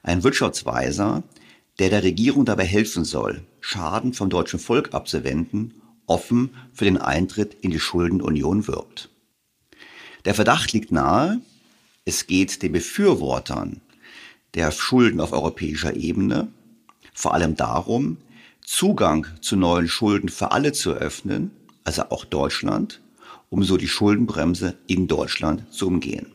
ein 0.03 0.24
Wirtschaftsweiser, 0.24 1.24
der 1.79 1.89
der 1.89 2.03
Regierung 2.03 2.46
dabei 2.46 2.65
helfen 2.65 3.03
soll, 3.03 3.41
Schaden 3.60 4.13
vom 4.13 4.29
deutschen 4.29 4.60
Volk 4.60 4.94
abzuwenden, 4.94 5.82
offen 6.06 6.51
für 6.72 6.86
den 6.86 7.00
Eintritt 7.00 7.56
in 7.62 7.72
die 7.72 7.79
Schuldenunion 7.79 8.68
wirbt. 8.68 9.10
Der 10.25 10.36
Verdacht 10.36 10.72
liegt 10.74 10.91
nahe, 10.91 11.41
es 12.06 12.27
geht 12.27 12.62
den 12.62 12.74
Befürwortern 12.74 13.82
der 14.53 14.72
Schulden 14.72 15.20
auf 15.20 15.34
europäischer 15.34 15.96
Ebene 15.96 16.50
vor 17.15 17.34
allem 17.34 17.56
darum, 17.56 18.18
Zugang 18.63 19.25
zu 19.41 19.56
neuen 19.56 19.88
Schulden 19.88 20.29
für 20.29 20.51
alle 20.51 20.74
zu 20.74 20.91
öffnen, 20.91 21.50
also 21.86 22.03
auch 22.12 22.24
Deutschland, 22.24 23.01
um 23.50 23.63
so 23.63 23.77
die 23.77 23.88
Schuldenbremse 23.88 24.77
in 24.88 25.08
Deutschland 25.08 25.72
zu 25.74 25.88
umgehen. 25.88 26.27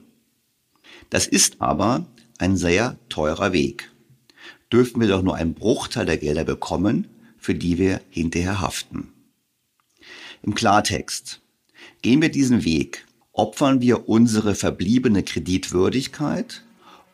Das 1.11 1.27
ist 1.27 1.61
aber 1.61 2.07
ein 2.39 2.57
sehr 2.57 2.99
teurer 3.09 3.53
Weg. 3.53 3.91
dürfen 4.73 5.01
wir 5.01 5.07
doch 5.07 5.23
nur 5.23 5.37
einen 5.37 5.55
Bruchteil 5.55 6.05
der 6.05 6.17
Gelder 6.17 6.43
bekommen, 6.43 7.07
für 7.39 7.55
die 7.55 7.79
wir 7.79 8.01
hinterher 8.11 8.61
haften. 8.61 9.13
Im 10.43 10.55
Klartext, 10.55 11.41
gehen 12.03 12.21
wir 12.21 12.31
diesen 12.31 12.65
Weg, 12.65 13.07
opfern 13.33 13.81
wir 13.81 14.09
unsere 14.09 14.57
verbliebene 14.57 15.23
Kreditwürdigkeit, 15.23 16.65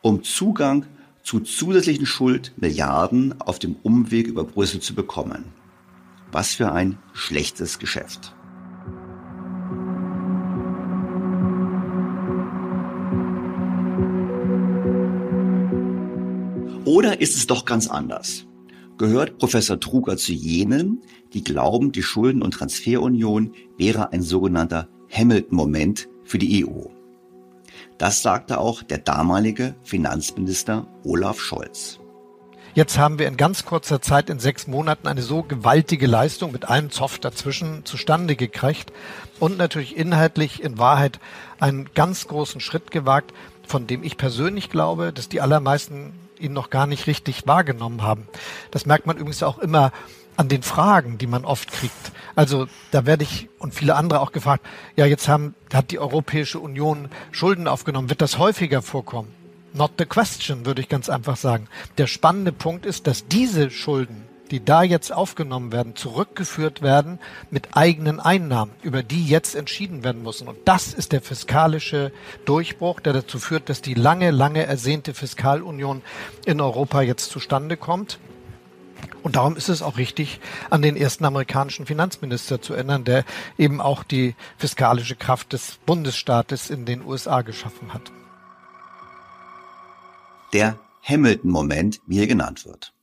um 0.01 0.23
Zugang 0.23 0.85
zu 1.23 1.39
zusätzlichen 1.41 2.07
Schuldmilliarden 2.07 3.39
auf 3.41 3.59
dem 3.59 3.75
Umweg 3.83 4.27
über 4.27 4.43
Brüssel 4.43 4.79
zu 4.79 4.95
bekommen. 4.95 5.45
Was 6.31 6.55
für 6.55 6.71
ein 6.71 6.97
schlechtes 7.13 7.77
Geschäft. 7.77 8.33
Oder 16.85 17.21
ist 17.21 17.35
es 17.35 17.45
doch 17.45 17.65
ganz 17.65 17.87
anders? 17.87 18.47
Gehört 18.97 19.37
Professor 19.37 19.79
Truger 19.79 20.17
zu 20.17 20.33
jenen, 20.33 21.03
die 21.31 21.43
glauben, 21.43 21.91
die 21.91 22.01
Schulden- 22.01 22.41
und 22.41 22.55
Transferunion 22.55 23.53
wäre 23.77 24.11
ein 24.11 24.23
sogenannter 24.23 24.89
Hamilton-Moment 25.11 26.09
für 26.23 26.39
die 26.39 26.65
EU? 26.65 26.85
Das 27.99 28.23
sagte 28.23 28.57
auch 28.57 28.81
der 28.81 28.97
damalige 28.97 29.75
Finanzminister 29.83 30.87
Olaf 31.03 31.39
Scholz. 31.39 31.99
Jetzt 32.73 32.97
haben 32.97 33.19
wir 33.19 33.27
in 33.27 33.37
ganz 33.37 33.63
kurzer 33.63 34.01
Zeit, 34.01 34.31
in 34.31 34.39
sechs 34.39 34.65
Monaten, 34.65 35.07
eine 35.07 35.21
so 35.21 35.43
gewaltige 35.43 36.07
Leistung 36.07 36.51
mit 36.51 36.67
allem 36.67 36.89
Zoff 36.89 37.19
dazwischen 37.19 37.85
zustande 37.85 38.35
gekriegt 38.35 38.91
und 39.39 39.57
natürlich 39.57 39.97
inhaltlich 39.97 40.63
in 40.63 40.79
Wahrheit 40.79 41.19
einen 41.59 41.89
ganz 41.93 42.27
großen 42.27 42.59
Schritt 42.59 42.89
gewagt, 42.89 43.33
von 43.67 43.85
dem 43.85 44.03
ich 44.03 44.17
persönlich 44.17 44.71
glaube, 44.71 45.13
dass 45.13 45.29
die 45.29 45.41
allermeisten 45.41 46.13
ihn 46.41 46.53
noch 46.53 46.69
gar 46.69 46.87
nicht 46.87 47.07
richtig 47.07 47.47
wahrgenommen 47.47 48.01
haben. 48.01 48.27
Das 48.71 48.85
merkt 48.85 49.05
man 49.05 49.17
übrigens 49.17 49.43
auch 49.43 49.59
immer 49.59 49.91
an 50.37 50.47
den 50.47 50.63
Fragen, 50.63 51.17
die 51.17 51.27
man 51.27 51.45
oft 51.45 51.71
kriegt. 51.71 52.11
Also 52.35 52.67
da 52.91 53.05
werde 53.05 53.23
ich 53.23 53.49
und 53.59 53.73
viele 53.73 53.95
andere 53.95 54.21
auch 54.21 54.31
gefragt, 54.31 54.65
ja, 54.95 55.05
jetzt 55.05 55.27
haben, 55.27 55.55
hat 55.73 55.91
die 55.91 55.99
Europäische 55.99 56.59
Union 56.59 57.09
Schulden 57.31 57.67
aufgenommen. 57.67 58.09
Wird 58.09 58.21
das 58.21 58.37
häufiger 58.37 58.81
vorkommen? 58.81 59.33
Not 59.73 59.91
the 59.99 60.05
question, 60.05 60.65
würde 60.65 60.81
ich 60.81 60.89
ganz 60.89 61.09
einfach 61.09 61.37
sagen. 61.37 61.67
Der 61.97 62.07
spannende 62.07 62.51
Punkt 62.51 62.85
ist, 62.85 63.07
dass 63.07 63.27
diese 63.27 63.69
Schulden, 63.69 64.23
die 64.51 64.63
da 64.63 64.83
jetzt 64.83 65.11
aufgenommen 65.11 65.71
werden, 65.71 65.95
zurückgeführt 65.95 66.81
werden 66.81 67.19
mit 67.49 67.69
eigenen 67.75 68.19
Einnahmen, 68.19 68.71
über 68.83 69.01
die 69.01 69.25
jetzt 69.25 69.55
entschieden 69.55 70.03
werden 70.03 70.23
müssen. 70.23 70.47
Und 70.47 70.57
das 70.65 70.93
ist 70.93 71.11
der 71.11 71.21
fiskalische 71.21 72.11
Durchbruch, 72.45 72.99
der 72.99 73.13
dazu 73.13 73.39
führt, 73.39 73.69
dass 73.69 73.81
die 73.81 73.93
lange, 73.93 74.31
lange 74.31 74.65
ersehnte 74.65 75.13
Fiskalunion 75.13 76.01
in 76.45 76.61
Europa 76.61 77.01
jetzt 77.01 77.31
zustande 77.31 77.77
kommt. 77.77 78.19
Und 79.23 79.35
darum 79.35 79.55
ist 79.55 79.69
es 79.69 79.81
auch 79.81 79.97
richtig, 79.97 80.39
an 80.69 80.81
den 80.81 80.95
ersten 80.95 81.25
amerikanischen 81.25 81.85
Finanzminister 81.85 82.61
zu 82.61 82.73
erinnern, 82.73 83.03
der 83.03 83.23
eben 83.57 83.81
auch 83.81 84.03
die 84.03 84.35
fiskalische 84.57 85.15
Kraft 85.15 85.53
des 85.53 85.79
Bundesstaates 85.85 86.69
in 86.69 86.85
den 86.85 87.03
USA 87.03 87.41
geschaffen 87.41 87.93
hat 87.93 88.11
der 90.53 90.79
Hamilton-Moment, 91.03 92.01
wie 92.05 92.19
er 92.19 92.27
genannt 92.27 92.65
wird. 92.65 92.93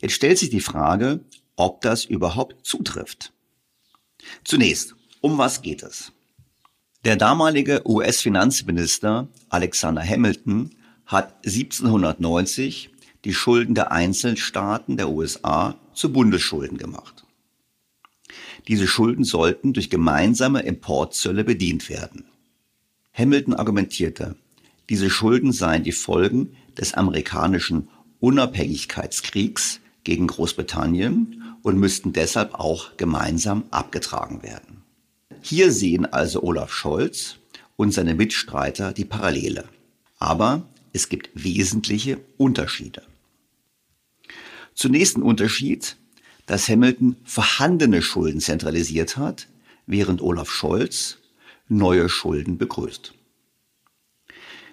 Jetzt 0.00 0.12
stellt 0.12 0.38
sich 0.38 0.50
die 0.50 0.60
Frage, 0.60 1.20
ob 1.56 1.80
das 1.80 2.04
überhaupt 2.04 2.66
zutrifft. 2.66 3.32
Zunächst, 4.44 4.94
um 5.20 5.38
was 5.38 5.62
geht 5.62 5.82
es? 5.82 6.12
Der 7.04 7.16
damalige 7.16 7.82
US-Finanzminister 7.86 9.28
Alexander 9.48 10.02
Hamilton 10.02 10.70
hat 11.06 11.34
1790 11.46 12.90
die 13.24 13.34
Schulden 13.34 13.74
der 13.74 13.92
Einzelstaaten 13.92 14.96
der 14.96 15.10
USA 15.10 15.76
zu 15.94 16.12
Bundesschulden 16.12 16.78
gemacht. 16.78 17.24
Diese 18.68 18.86
Schulden 18.86 19.24
sollten 19.24 19.72
durch 19.72 19.90
gemeinsame 19.90 20.60
Importzölle 20.60 21.44
bedient 21.44 21.88
werden. 21.88 22.26
Hamilton 23.12 23.54
argumentierte, 23.54 24.36
diese 24.88 25.10
Schulden 25.10 25.52
seien 25.52 25.84
die 25.84 25.92
Folgen 25.92 26.56
des 26.76 26.94
amerikanischen 26.94 27.88
Unabhängigkeitskriegs 28.20 29.80
gegen 30.04 30.26
Großbritannien 30.26 31.42
und 31.62 31.78
müssten 31.78 32.12
deshalb 32.12 32.54
auch 32.54 32.96
gemeinsam 32.96 33.64
abgetragen 33.70 34.42
werden. 34.42 34.82
Hier 35.42 35.72
sehen 35.72 36.06
also 36.06 36.42
Olaf 36.42 36.72
Scholz 36.72 37.36
und 37.76 37.92
seine 37.92 38.14
Mitstreiter 38.14 38.92
die 38.92 39.04
Parallele. 39.04 39.68
Aber 40.18 40.66
es 40.92 41.08
gibt 41.08 41.30
wesentliche 41.34 42.20
Unterschiede. 42.36 43.02
Zunächst 44.74 45.16
ein 45.16 45.22
Unterschied, 45.22 45.96
dass 46.46 46.68
Hamilton 46.68 47.16
vorhandene 47.24 48.02
Schulden 48.02 48.40
zentralisiert 48.40 49.16
hat, 49.16 49.48
während 49.86 50.20
Olaf 50.20 50.50
Scholz 50.50 51.18
neue 51.68 52.08
Schulden 52.08 52.58
begrüßt. 52.58 53.14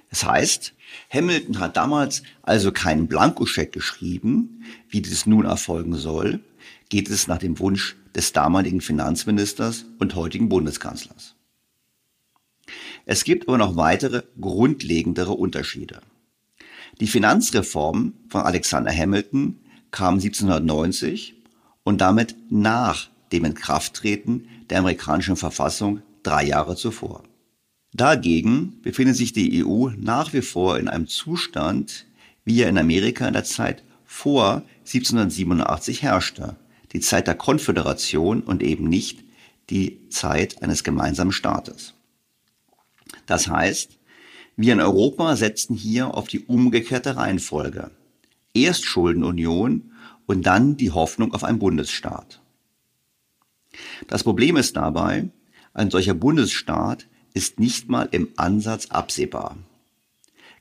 Das 0.10 0.26
heißt, 0.26 0.74
Hamilton 1.12 1.60
hat 1.60 1.78
damals 1.78 2.24
also 2.42 2.72
keinen 2.72 3.08
Blankoscheck 3.08 3.72
geschrieben, 3.72 4.64
wie 4.90 5.02
dies 5.02 5.26
nun 5.26 5.46
erfolgen 5.46 5.96
soll, 5.96 6.42
geht 6.90 7.10
es 7.10 7.28
nach 7.28 7.38
dem 7.38 7.60
Wunsch 7.60 7.96
des 8.16 8.34
damaligen 8.34 8.82
Finanzministers 8.82 9.86
und 10.00 10.16
heutigen 10.16 10.50
Bundeskanzlers. 10.50 11.36
Es 13.06 13.24
gibt 13.24 13.48
aber 13.48 13.58
noch 13.58 13.76
weitere 13.76 14.24
grundlegendere 14.40 15.32
Unterschiede. 15.32 16.02
Die 17.00 17.08
Finanzreform 17.08 18.14
von 18.28 18.42
Alexander 18.42 18.92
Hamilton 18.92 19.60
kam 19.92 20.16
1790 20.16 21.36
und 21.84 22.02
damit 22.02 22.36
nach 22.50 23.10
dem 23.32 23.46
Inkrafttreten 23.46 24.48
der 24.70 24.80
amerikanischen 24.80 25.38
Verfassung 25.38 26.02
drei 26.24 26.44
Jahre 26.44 26.76
zuvor. 26.76 27.24
Dagegen 27.98 28.80
befindet 28.84 29.16
sich 29.16 29.34
die 29.34 29.66
EU 29.66 29.90
nach 29.98 30.32
wie 30.32 30.44
vor 30.44 30.78
in 30.78 30.88
einem 30.88 31.08
Zustand, 31.08 32.06
wie 32.46 32.62
er 32.62 32.70
in 32.70 32.78
Amerika 32.78 33.28
in 33.28 33.34
der 33.34 33.44
Zeit 33.44 33.84
vor 34.06 34.62
1787 34.86 36.04
herrschte, 36.04 36.56
die 36.94 37.00
Zeit 37.00 37.26
der 37.26 37.34
Konföderation 37.34 38.42
und 38.42 38.62
eben 38.62 38.88
nicht 38.88 39.24
die 39.72 40.08
Zeit 40.10 40.62
eines 40.62 40.84
gemeinsamen 40.84 41.32
Staates. 41.32 41.96
Das 43.26 43.48
heißt, 43.48 43.98
wir 44.56 44.74
in 44.74 44.80
Europa 44.80 45.36
setzten 45.36 45.74
hier 45.74 46.14
auf 46.14 46.28
die 46.28 46.42
umgekehrte 46.42 47.16
Reihenfolge. 47.16 47.90
Erst 48.54 48.86
Schuldenunion 48.86 49.92
und 50.28 50.46
dann 50.46 50.78
die 50.78 50.92
Hoffnung 50.92 51.34
auf 51.34 51.44
einen 51.44 51.58
Bundesstaat. 51.60 52.42
Das 54.08 54.24
Problem 54.24 54.56
ist 54.56 54.78
dabei, 54.78 55.30
ein 55.74 55.90
solcher 55.90 56.14
Bundesstaat 56.14 57.08
ist 57.38 57.60
nicht 57.60 57.88
mal 57.88 58.10
im 58.12 58.30
Ansatz 58.36 58.88
absehbar. 58.88 59.58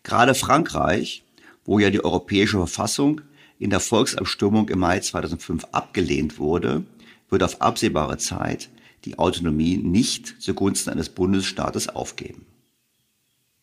Gerade 0.03 0.35
Frankreich, 0.35 1.25
wo 1.65 1.79
ja 1.79 1.89
die 1.89 2.05
europäische 2.05 2.59
Verfassung 2.59 3.23
in 3.59 3.71
der 3.71 3.81
Volksabstimmung 3.81 4.69
im 4.69 4.81
Mai 4.81 5.01
2005 5.01 5.65
abgelehnt 5.73 6.39
wurde, 6.39 6.85
wird 7.31 7.43
auf 7.43 7.63
absehbare 7.63 8.19
Zeit 8.19 8.69
die 9.07 9.19
Autonomie 9.19 9.79
nicht 9.79 10.41
zugunsten 10.43 10.91
eines 10.91 11.09
Bundesstaates 11.09 11.89
aufgeben. 11.89 12.45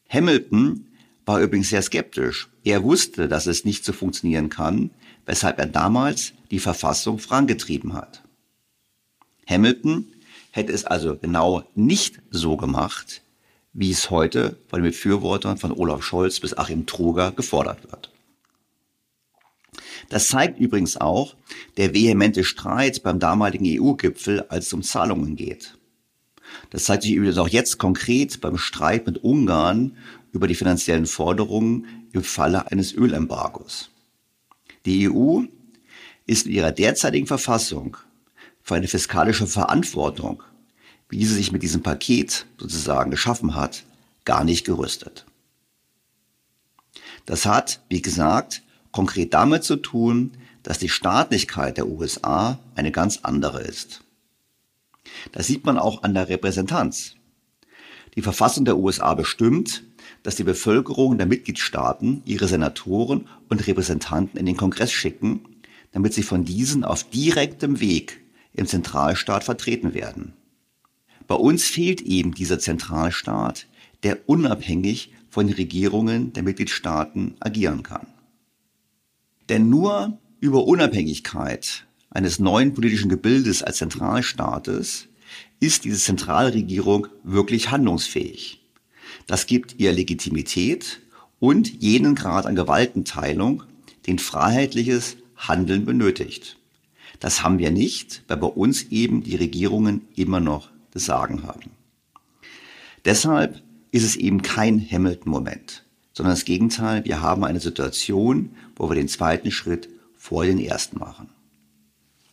Hamilton 0.10 0.88
war 1.26 1.40
übrigens 1.40 1.70
sehr 1.70 1.84
skeptisch. 1.84 2.50
Er 2.64 2.84
wusste, 2.84 3.28
dass 3.28 3.46
es 3.46 3.64
nicht 3.64 3.86
so 3.86 3.94
funktionieren 3.94 4.50
kann, 4.50 4.90
weshalb 5.28 5.60
er 5.60 5.68
damals 5.68 6.34
die 6.50 6.60
Verfassung 6.60 7.20
vorangetrieben 7.20 7.94
hat. 7.94 8.24
Hamilton 9.48 10.08
hätte 10.54 10.72
es 10.72 10.86
also 10.86 11.18
genau 11.18 11.64
nicht 11.74 12.22
so 12.30 12.56
gemacht, 12.58 13.24
wie 13.74 13.90
es 13.90 14.12
heute 14.12 14.56
von 14.68 14.82
den 14.82 14.92
Befürwortern 14.92 15.58
von 15.58 15.72
Olaf 15.72 16.04
Scholz 16.04 16.40
bis 16.40 16.56
Achim 16.56 16.86
Truger 16.86 17.32
gefordert 17.32 17.92
wird. 17.92 18.12
Das 20.10 20.28
zeigt 20.28 20.60
übrigens 20.60 20.96
auch 20.96 21.36
der 21.78 21.96
vehemente 21.96 22.44
Streit 22.44 23.02
beim 23.02 23.18
damaligen 23.18 23.66
EU-Gipfel, 23.66 24.44
als 24.44 24.68
es 24.68 24.74
um 24.74 24.84
Zahlungen 24.84 25.36
geht. 25.36 25.76
Das 26.70 26.84
zeigt 26.84 27.02
sich 27.02 27.14
übrigens 27.14 27.40
auch 27.40 27.50
jetzt 27.50 27.80
konkret 27.80 28.40
beim 28.40 28.60
Streit 28.60 29.08
mit 29.08 29.24
Ungarn 29.24 29.98
über 30.34 30.48
die 30.48 30.56
finanziellen 30.56 31.08
Forderungen 31.08 32.08
im 32.12 32.24
Falle 32.24 32.72
eines 32.72 32.94
Ölembargos. 32.94 33.90
Die 34.86 35.10
EU 35.10 35.42
ist 36.28 36.46
in 36.46 36.52
ihrer 36.52 36.72
derzeitigen 36.72 37.26
Verfassung 37.26 37.98
für 38.64 38.76
eine 38.76 38.88
fiskalische 38.88 39.46
Verantwortung, 39.46 40.42
wie 41.10 41.26
sie 41.26 41.36
sich 41.36 41.52
mit 41.52 41.62
diesem 41.62 41.84
Paket 41.84 42.46
sozusagen 42.58 43.12
geschaffen 43.12 43.56
hat, 43.56 43.84
gar 44.26 44.44
nicht 44.44 44.66
gerüstet. 44.66 45.26
Das 47.26 47.46
hat, 47.46 47.82
wie 47.90 48.02
gesagt, 48.02 48.64
konkret 48.92 49.34
damit 49.34 49.64
zu 49.64 49.76
tun, 49.76 50.32
dass 50.64 50.80
die 50.80 50.90
Staatlichkeit 50.90 51.78
der 51.78 51.88
USA 51.88 52.58
eine 52.76 52.92
ganz 52.92 53.20
andere 53.24 53.62
ist. 53.62 54.02
Das 55.34 55.48
sieht 55.48 55.66
man 55.66 55.78
auch 55.78 56.04
an 56.04 56.14
der 56.14 56.30
Repräsentanz. 56.30 57.16
Die 58.16 58.22
Verfassung 58.22 58.64
der 58.64 58.78
USA 58.78 59.14
bestimmt, 59.14 59.84
dass 60.22 60.36
die 60.36 60.44
Bevölkerung 60.44 61.18
der 61.18 61.28
Mitgliedstaaten 61.28 62.22
ihre 62.26 62.48
Senatoren 62.48 63.28
und 63.50 63.68
Repräsentanten 63.68 64.40
in 64.40 64.46
den 64.46 64.56
Kongress 64.56 64.92
schicken, 64.92 65.42
damit 65.92 66.14
sie 66.14 66.24
von 66.24 66.46
diesen 66.46 66.86
auf 66.86 67.04
direktem 67.04 67.82
Weg 67.82 68.23
im 68.54 68.68
Zentralstaat 68.68 69.44
vertreten 69.44 69.94
werden. 69.94 70.34
Bei 71.28 71.36
uns 71.36 71.66
fehlt 71.66 72.02
eben 72.02 72.34
dieser 72.34 72.60
Zentralstaat, 72.60 73.68
der 74.04 74.28
unabhängig 74.28 75.14
von 75.30 75.48
den 75.48 75.56
Regierungen 75.56 76.34
der 76.34 76.44
Mitgliedstaaten 76.44 77.36
agieren 77.40 77.84
kann. 77.84 78.08
Denn 79.50 79.70
nur 79.70 80.18
über 80.40 80.66
Unabhängigkeit 80.66 81.86
eines 82.10 82.40
neuen 82.40 82.74
politischen 82.74 83.10
Gebildes 83.10 83.64
als 83.64 83.78
Zentralstaates 83.78 85.08
ist 85.60 85.86
diese 85.86 85.98
Zentralregierung 85.98 87.08
wirklich 87.24 87.72
handlungsfähig. 87.72 88.62
Das 89.26 89.48
gibt 89.48 89.80
ihr 89.80 89.92
Legitimität 89.92 91.02
und 91.40 91.82
jenen 91.82 92.16
Grad 92.16 92.46
an 92.46 92.56
Gewaltenteilung, 92.56 93.64
den 94.06 94.20
freiheitliches 94.20 95.18
Handeln 95.36 95.86
benötigt. 95.86 96.58
Das 97.24 97.42
haben 97.42 97.58
wir 97.58 97.72
nicht, 97.72 98.22
weil 98.28 98.36
bei 98.36 98.48
uns 98.48 98.84
eben 98.92 99.24
die 99.24 99.38
Regierungen 99.38 100.02
immer 100.14 100.42
noch 100.42 100.72
das 100.92 101.06
Sagen 101.06 101.44
haben. 101.44 101.72
Deshalb 103.06 103.64
ist 103.92 104.04
es 104.04 104.18
eben 104.18 104.42
kein 104.42 104.86
Hamilton-Moment, 104.92 105.86
sondern 106.12 106.36
das 106.36 106.44
Gegenteil, 106.44 107.06
wir 107.06 107.22
haben 107.22 107.46
eine 107.46 107.62
Situation, 107.62 108.50
wo 108.76 108.90
wir 108.90 108.96
den 108.96 109.08
zweiten 109.08 109.52
Schritt 109.52 109.88
vor 110.18 110.44
den 110.44 110.60
ersten 110.60 111.00
machen. 111.00 111.30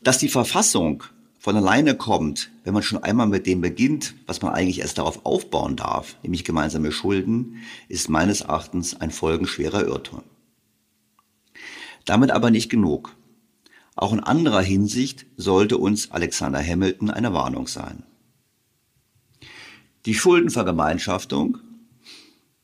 Dass 0.02 0.18
die 0.18 0.28
Verfassung 0.28 1.04
von 1.38 1.54
alleine 1.54 1.94
kommt, 1.94 2.50
wenn 2.64 2.74
man 2.74 2.82
schon 2.82 3.00
einmal 3.04 3.28
mit 3.28 3.46
dem 3.46 3.60
beginnt, 3.60 4.16
was 4.26 4.42
man 4.42 4.52
eigentlich 4.54 4.80
erst 4.80 4.98
darauf 4.98 5.24
aufbauen 5.24 5.76
darf, 5.76 6.16
nämlich 6.24 6.42
gemeinsame 6.42 6.90
Schulden, 6.90 7.58
ist 7.86 8.08
meines 8.08 8.40
Erachtens 8.40 9.00
ein 9.00 9.12
folgenschwerer 9.12 9.86
Irrtum. 9.86 10.22
Damit 12.06 12.32
aber 12.32 12.50
nicht 12.50 12.70
genug. 12.70 13.14
Auch 13.96 14.12
in 14.12 14.20
anderer 14.20 14.62
Hinsicht 14.62 15.26
sollte 15.36 15.78
uns 15.78 16.10
Alexander 16.10 16.62
Hamilton 16.64 17.10
eine 17.10 17.32
Warnung 17.32 17.66
sein. 17.66 18.04
Die 20.06 20.14
Schuldenvergemeinschaftung, 20.14 21.58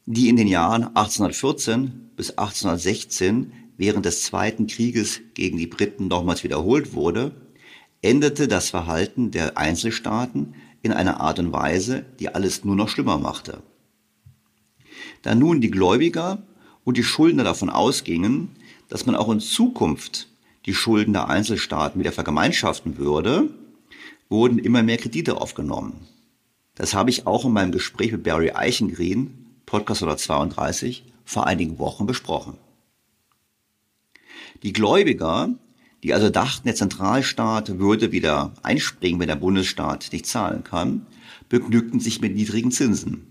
die 0.06 0.28
in 0.28 0.36
den 0.36 0.48
Jahren 0.48 0.84
1814 0.84 2.10
bis 2.16 2.30
1816 2.30 3.52
während 3.76 4.06
des 4.06 4.22
Zweiten 4.22 4.66
Krieges 4.66 5.20
gegen 5.34 5.58
die 5.58 5.66
Briten 5.66 6.08
nochmals 6.08 6.44
wiederholt 6.44 6.94
wurde, 6.94 7.34
änderte 8.00 8.48
das 8.48 8.70
Verhalten 8.70 9.30
der 9.30 9.58
Einzelstaaten 9.58 10.54
in 10.82 10.92
einer 10.92 11.20
Art 11.20 11.38
und 11.38 11.52
Weise, 11.52 12.06
die 12.20 12.34
alles 12.34 12.64
nur 12.64 12.76
noch 12.76 12.88
schlimmer 12.88 13.18
machte. 13.18 13.62
Da 15.22 15.34
nun 15.34 15.60
die 15.60 15.70
Gläubiger 15.70 16.42
und 16.84 16.96
die 16.96 17.02
Schuldner 17.02 17.44
davon 17.44 17.68
ausgingen, 17.68 18.50
dass 18.88 19.06
man 19.06 19.16
auch 19.16 19.28
in 19.28 19.40
Zukunft 19.40 20.28
die 20.66 20.74
Schulden 20.74 21.12
der 21.12 21.28
Einzelstaaten 21.28 22.00
wieder 22.00 22.12
vergemeinschaften 22.12 22.98
würde, 22.98 23.48
wurden 24.28 24.58
immer 24.58 24.82
mehr 24.82 24.98
Kredite 24.98 25.40
aufgenommen. 25.40 26.06
Das 26.74 26.92
habe 26.92 27.10
ich 27.10 27.26
auch 27.26 27.44
in 27.44 27.52
meinem 27.52 27.72
Gespräch 27.72 28.12
mit 28.12 28.24
Barry 28.24 28.50
Eichengreen, 28.50 29.46
Podcast 29.64 30.02
132, 30.02 31.04
vor 31.24 31.46
einigen 31.46 31.78
Wochen 31.78 32.06
besprochen. 32.06 32.58
Die 34.62 34.72
Gläubiger, 34.72 35.50
die 36.02 36.12
also 36.12 36.30
dachten, 36.30 36.66
der 36.66 36.74
Zentralstaat 36.74 37.78
würde 37.78 38.12
wieder 38.12 38.52
einspringen, 38.62 39.20
wenn 39.20 39.28
der 39.28 39.36
Bundesstaat 39.36 40.08
nicht 40.12 40.26
zahlen 40.26 40.64
kann, 40.64 41.06
begnügten 41.48 42.00
sich 42.00 42.20
mit 42.20 42.34
niedrigen 42.34 42.72
Zinsen. 42.72 43.26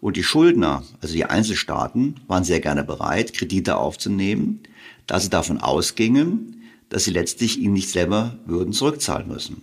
Und 0.00 0.16
die 0.16 0.22
Schuldner, 0.22 0.82
also 1.00 1.14
die 1.14 1.24
Einzelstaaten, 1.24 2.20
waren 2.26 2.44
sehr 2.44 2.60
gerne 2.60 2.84
bereit, 2.84 3.32
Kredite 3.32 3.76
aufzunehmen, 3.76 4.60
da 5.06 5.20
sie 5.20 5.30
davon 5.30 5.58
ausgingen, 5.58 6.62
dass 6.88 7.04
sie 7.04 7.10
letztlich 7.10 7.58
ihnen 7.58 7.74
nicht 7.74 7.90
selber 7.90 8.38
würden 8.46 8.72
zurückzahlen 8.72 9.28
müssen. 9.28 9.62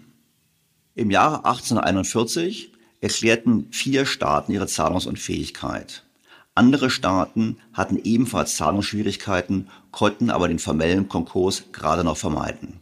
Im 0.96 1.10
Jahre 1.10 1.46
1841 1.46 2.72
erklärten 3.02 3.68
vier 3.72 4.06
Staaten 4.06 4.52
ihre 4.52 4.68
Zahlungsunfähigkeit. 4.68 6.04
Andere 6.56 6.90
Staaten 6.90 7.58
hatten 7.74 7.98
ebenfalls 7.98 8.56
Zahlungsschwierigkeiten, 8.56 9.70
konnten 9.92 10.30
aber 10.30 10.48
den 10.48 10.60
formellen 10.60 11.10
Konkurs 11.10 11.64
gerade 11.72 12.04
noch 12.04 12.18
vermeiden. 12.18 12.80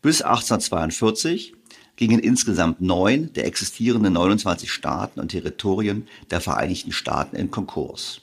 Bis 0.00 0.22
1842 0.22 1.54
gingen 1.96 2.18
insgesamt 2.18 2.80
neun 2.80 3.32
der 3.34 3.46
existierenden 3.46 4.14
29 4.14 4.70
Staaten 4.70 5.20
und 5.20 5.28
Territorien 5.28 6.08
der 6.30 6.40
Vereinigten 6.40 6.92
Staaten 6.92 7.36
in 7.36 7.50
Konkurs. 7.50 8.20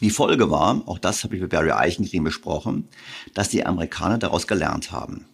Die 0.00 0.10
Folge 0.10 0.50
war, 0.50 0.82
auch 0.86 0.98
das 0.98 1.24
habe 1.24 1.36
ich 1.36 1.40
mit 1.42 1.50
Barry 1.50 1.70
Eichengreen 1.70 2.24
besprochen, 2.24 2.88
dass 3.34 3.48
die 3.48 3.64
Amerikaner 3.64 4.18
daraus 4.18 4.46
gelernt 4.46 4.92
haben. 4.92 5.24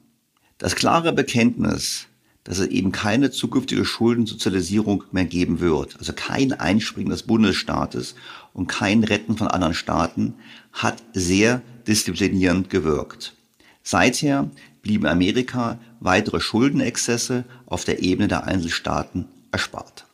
Das 0.58 0.76
klare 0.76 1.12
Bekenntnis, 1.12 2.06
dass 2.44 2.58
es 2.58 2.68
eben 2.68 2.92
keine 2.92 3.30
zukünftige 3.30 3.84
Schuldensozialisierung 3.84 5.04
mehr 5.10 5.24
geben 5.24 5.60
wird, 5.60 5.96
also 5.98 6.12
kein 6.12 6.52
Einspringen 6.52 7.10
des 7.10 7.24
Bundesstaates 7.24 8.14
und 8.52 8.68
kein 8.68 9.02
Retten 9.04 9.36
von 9.36 9.48
anderen 9.48 9.74
Staaten, 9.74 10.34
hat 10.72 11.02
sehr 11.12 11.62
disziplinierend 11.86 12.70
gewirkt. 12.70 13.34
Seither 13.82 14.48
blieben 14.82 15.06
Amerika 15.06 15.78
weitere 16.00 16.40
Schuldenexzesse 16.40 17.44
auf 17.66 17.84
der 17.84 18.02
Ebene 18.02 18.28
der 18.28 18.44
Einzelstaaten 18.44 19.26
erspart. 19.50 20.04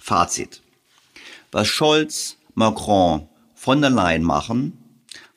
Fazit. 0.00 0.62
Was 1.52 1.68
Scholz, 1.68 2.35
Macron, 2.58 3.28
von 3.54 3.82
der 3.82 3.90
Leyen 3.90 4.22
machen, 4.22 4.78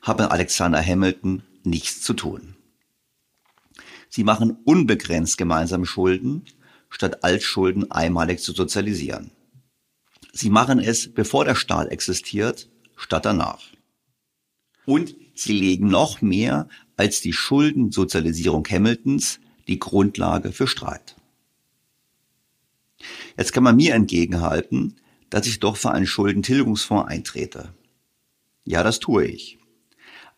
mit 0.08 0.20
Alexander 0.20 0.82
Hamilton 0.82 1.42
nichts 1.64 2.00
zu 2.00 2.14
tun. 2.14 2.56
Sie 4.08 4.24
machen 4.24 4.56
unbegrenzt 4.64 5.36
gemeinsame 5.36 5.84
Schulden, 5.84 6.46
statt 6.88 7.22
Altschulden 7.22 7.90
einmalig 7.90 8.40
zu 8.40 8.52
sozialisieren. 8.52 9.32
Sie 10.32 10.48
machen 10.48 10.78
es, 10.78 11.12
bevor 11.12 11.44
der 11.44 11.56
Staat 11.56 11.88
existiert, 11.88 12.70
statt 12.96 13.26
danach. 13.26 13.64
Und 14.86 15.14
sie 15.34 15.52
legen 15.52 15.88
noch 15.88 16.22
mehr 16.22 16.68
als 16.96 17.20
die 17.20 17.34
Schuldensozialisierung 17.34 18.66
Hamiltons 18.66 19.40
die 19.68 19.78
Grundlage 19.78 20.52
für 20.52 20.66
Streit. 20.66 21.16
Jetzt 23.36 23.52
kann 23.52 23.62
man 23.62 23.76
mir 23.76 23.94
entgegenhalten, 23.94 24.99
dass 25.30 25.46
ich 25.46 25.60
doch 25.60 25.76
für 25.76 25.92
einen 25.92 26.06
Schuldentilgungsfonds 26.06 27.08
eintrete. 27.08 27.72
Ja, 28.64 28.82
das 28.82 28.98
tue 28.98 29.24
ich. 29.24 29.58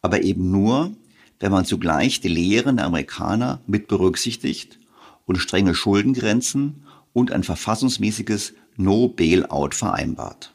Aber 0.02 0.22
eben 0.22 0.50
nur, 0.50 0.94
wenn 1.40 1.50
man 1.50 1.64
zugleich 1.64 2.20
die 2.20 2.28
Lehren 2.28 2.76
der 2.76 2.86
Amerikaner 2.86 3.60
mit 3.66 3.88
berücksichtigt 3.88 4.78
und 5.26 5.38
strenge 5.38 5.74
Schuldengrenzen 5.74 6.86
und 7.12 7.32
ein 7.32 7.42
verfassungsmäßiges 7.42 8.54
No-Bailout 8.76 9.70
vereinbart. 9.72 10.54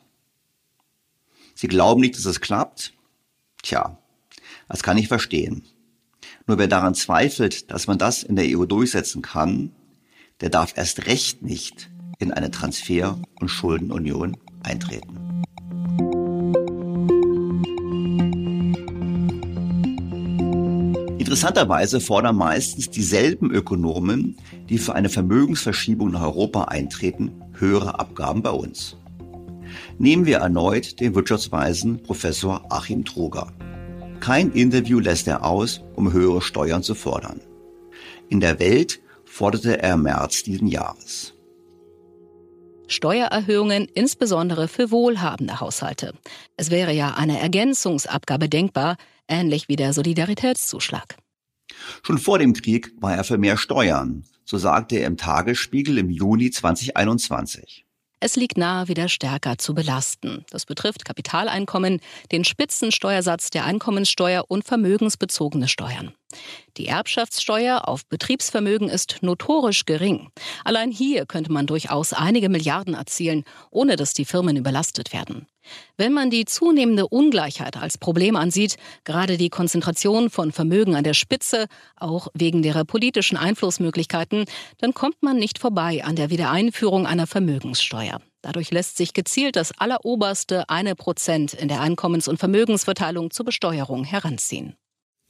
Sie 1.56 1.68
glauben 1.68 2.02
nicht, 2.02 2.16
dass 2.16 2.26
es 2.26 2.40
klappt? 2.40 2.94
Tja, 3.64 3.98
das 4.70 4.84
kann 4.84 4.98
ich 4.98 5.08
verstehen. 5.08 5.64
Nur 6.46 6.58
wer 6.58 6.68
daran 6.68 6.96
zweifelt, 6.96 7.72
dass 7.72 7.88
man 7.88 7.98
das 7.98 8.24
in 8.24 8.36
der 8.36 8.46
EU 8.58 8.66
durchsetzen 8.66 9.22
kann, 9.22 9.74
der 10.40 10.50
darf 10.50 10.78
erst 10.78 11.08
recht 11.08 11.42
nicht 11.42 11.90
in 12.20 12.32
eine 12.32 12.52
Transfer- 12.52 13.18
und 13.40 13.50
Schuldenunion 13.50 14.38
eintreten. 14.64 15.18
Interessanterweise 21.18 22.00
fordern 22.00 22.38
meistens 22.38 22.90
dieselben 22.90 23.52
Ökonomen, 23.52 24.38
die 24.70 24.78
für 24.78 24.96
eine 24.96 25.10
Vermögensverschiebung 25.10 26.12
nach 26.12 26.22
Europa 26.22 26.64
eintreten, 26.64 27.32
höhere 27.54 28.00
Abgaben 28.00 28.42
bei 28.42 28.52
uns. 28.52 28.98
Nehmen 30.00 30.26
wir 30.26 30.38
erneut 30.38 31.00
den 31.00 31.16
Wirtschaftsweisen 31.16 32.02
Professor 32.02 32.66
Achim 32.70 33.04
Troger. 33.04 33.52
Kein 34.20 34.52
Interview 34.52 35.00
lässt 35.00 35.28
er 35.28 35.44
aus, 35.46 35.82
um 35.96 36.14
höhere 36.14 36.42
Steuern 36.42 36.82
zu 36.82 36.96
fordern. 36.96 37.42
In 38.30 38.40
der 38.40 38.60
Welt 38.60 39.00
forderte 39.26 39.82
er 39.82 39.94
im 39.94 40.04
März 40.04 40.44
diesen 40.44 40.68
Jahres. 40.68 41.37
Steuererhöhungen 42.88 43.86
insbesondere 43.86 44.68
für 44.68 44.92
wohlhabende 44.92 45.60
Haushalte. 45.60 46.14
Es 46.56 46.72
wäre 46.72 46.94
ja 46.94 47.16
eine 47.16 47.40
Ergänzungsabgabe 47.40 48.50
denkbar, 48.50 48.98
ähnlich 49.28 49.68
wie 49.68 49.76
der 49.76 49.94
Solidaritätszuschlag. 49.94 51.18
Schon 52.04 52.18
vor 52.18 52.40
dem 52.40 52.54
Krieg 52.54 52.92
war 53.00 53.16
er 53.16 53.24
für 53.24 53.38
mehr 53.38 53.58
Steuern, 53.58 54.24
so 54.46 54.58
sagte 54.58 54.98
er 54.98 55.08
im 55.08 55.18
Tagesspiegel 55.18 55.98
im 55.98 56.10
Juni 56.10 56.50
2021. 56.50 57.86
Es 58.20 58.36
liegt 58.36 58.58
nahe, 58.58 58.88
wieder 58.88 59.10
stärker 59.10 59.60
zu 59.60 59.76
belasten. 59.76 60.44
Das 60.50 60.66
betrifft 60.66 61.06
Kapitaleinkommen, 61.06 62.00
den 62.32 62.46
Spitzensteuersatz 62.46 63.52
der 63.52 63.66
Einkommenssteuer 63.66 64.46
und 64.48 64.66
vermögensbezogene 64.66 65.68
Steuern. 65.68 66.14
Die 66.78 66.88
Erbschaftssteuer 66.88 67.88
auf 67.88 68.06
Betriebsvermögen 68.06 68.90
ist 68.90 69.18
notorisch 69.22 69.86
gering. 69.86 70.30
Allein 70.64 70.92
hier 70.92 71.26
könnte 71.26 71.52
man 71.52 71.66
durchaus 71.66 72.14
einige 72.14 72.50
Milliarden 72.50 72.94
erzielen, 72.94 73.44
ohne 73.72 73.96
dass 73.96 74.14
die 74.14 74.26
Firmen 74.26 74.58
überlastet 74.58 75.14
werden. 75.14 75.48
Wenn 75.98 76.14
man 76.14 76.30
die 76.30 76.46
zunehmende 76.46 77.08
Ungleichheit 77.08 77.78
als 77.78 77.98
Problem 77.98 78.36
ansieht, 78.36 78.78
gerade 79.04 79.38
die 79.38 79.50
Konzentration 79.50 80.30
von 80.30 80.52
Vermögen 80.52 80.96
an 80.96 81.04
der 81.04 81.14
Spitze, 81.14 81.68
auch 81.96 82.28
wegen 82.34 82.62
derer 82.62 82.86
politischen 82.86 83.38
Einflussmöglichkeiten, 83.38 84.46
dann 84.78 84.94
kommt 84.94 85.22
man 85.22 85.38
nicht 85.38 85.60
vorbei 85.60 86.04
an 86.04 86.16
der 86.16 86.30
Wiedereinführung 86.30 87.06
einer 87.06 87.28
Vermögenssteuer. 87.28 88.22
Dadurch 88.42 88.72
lässt 88.72 88.98
sich 88.98 89.14
gezielt 89.14 89.56
das 89.56 89.78
alleroberste 89.78 90.70
eine 90.70 90.96
Prozent 90.96 91.54
in 91.54 91.68
der 91.68 91.82
Einkommens- 91.82 92.28
und 92.28 92.38
Vermögensverteilung 92.38 93.32
zur 93.32 93.46
Besteuerung 93.46 94.04
heranziehen. 94.04 94.76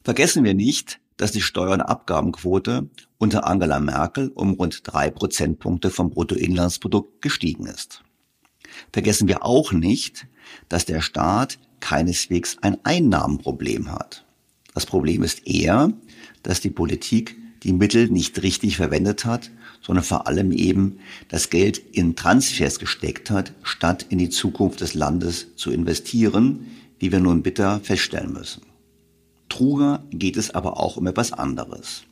Vergessen 0.07 0.45
wir 0.45 0.53
nicht, 0.53 1.01
dass 1.17 1.33
die 1.33 1.41
Steuer- 1.41 1.73
und 1.73 1.81
Abgabenquote 1.81 2.89
unter 3.17 3.45
Angela 3.45 3.81
Merkel 3.81 4.29
um 4.29 4.53
rund 4.53 4.79
drei 4.85 5.11
Prozentpunkte 5.11 5.89
vom 5.89 6.11
Bruttoinlandsprodukt 6.11 7.21
gestiegen 7.21 7.65
ist. 7.65 8.03
Vergessen 8.93 9.27
wir 9.27 9.43
auch 9.43 9.73
nicht, 9.73 10.27
dass 10.69 10.85
der 10.85 11.01
Staat 11.01 11.59
keineswegs 11.81 12.55
ein 12.61 12.77
Einnahmenproblem 12.85 13.91
hat. 13.91 14.23
Das 14.73 14.85
Problem 14.85 15.23
ist 15.23 15.45
eher, 15.45 15.91
dass 16.41 16.61
die 16.61 16.69
Politik 16.69 17.35
die 17.63 17.73
Mittel 17.73 18.07
nicht 18.07 18.41
richtig 18.43 18.77
verwendet 18.77 19.25
hat, 19.25 19.51
sondern 19.81 20.05
vor 20.05 20.25
allem 20.25 20.53
eben 20.53 20.99
das 21.27 21.49
Geld 21.49 21.79
in 21.79 22.15
Transfers 22.15 22.79
gesteckt 22.79 23.29
hat, 23.29 23.51
statt 23.61 24.05
in 24.07 24.19
die 24.19 24.29
Zukunft 24.29 24.79
des 24.79 24.93
Landes 24.93 25.53
zu 25.57 25.69
investieren, 25.69 26.65
wie 26.97 27.11
wir 27.11 27.19
nun 27.19 27.43
bitter 27.43 27.81
feststellen 27.81 28.31
müssen. 28.31 28.66
Truger 29.57 30.03
geht 30.11 30.37
es 30.37 30.53
aber 30.53 30.79
auch 30.79 30.97
um 30.97 31.07
etwas 31.07 31.33
anderes. 31.33 32.03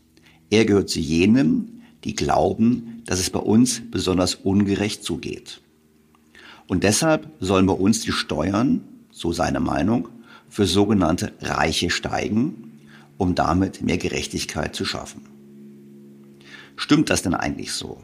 Er 0.50 0.66
gehört 0.66 0.90
zu 0.90 1.00
jenen, 1.00 1.84
die 2.04 2.16
glauben, 2.16 3.04
dass 3.06 3.20
es 3.20 3.30
bei 3.30 3.40
uns 3.40 3.84
besonders 3.92 4.34
ungerecht 4.34 5.04
zugeht. 5.04 5.62
Und 6.66 6.84
deshalb 6.84 7.28
sollen 7.40 7.68
bei 7.68 7.74
uns 7.74 8.02
die 8.02 8.12
Steuern, 8.12 8.82
so 9.12 9.32
seine 9.32 9.60
Meinung, 9.60 10.08
für 10.50 10.66
sogenannte 10.66 11.34
Reiche 11.40 11.92
steigen, 11.92 12.80
um 13.20 13.36
damit 13.36 13.84
mehr 13.84 14.00
Gerechtigkeit 14.00 14.74
zu 14.74 14.84
schaffen. 14.84 15.22
Stimmt 16.78 17.12
das 17.12 17.22
denn 17.22 17.36
eigentlich 17.36 17.74
so? 17.74 18.02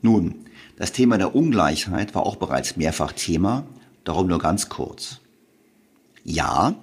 Nun, 0.00 0.46
das 0.76 0.92
Thema 0.92 1.18
der 1.18 1.34
Ungleichheit 1.36 2.14
war 2.14 2.24
auch 2.24 2.36
bereits 2.36 2.78
mehrfach 2.78 3.12
Thema, 3.12 3.66
darum 4.04 4.26
nur 4.26 4.38
ganz 4.38 4.70
kurz. 4.70 5.20
Ja, 6.24 6.76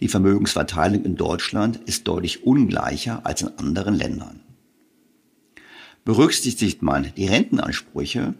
die 0.00 0.08
Vermögensverteilung 0.08 1.04
in 1.04 1.16
Deutschland 1.16 1.76
ist 1.86 2.08
deutlich 2.08 2.44
ungleicher 2.44 3.24
als 3.24 3.42
in 3.42 3.50
anderen 3.58 3.94
Ländern. 3.94 4.40
Berücksichtigt 6.04 6.82
man 6.82 7.12
die 7.16 7.26
Rentenansprüche, 7.26 8.34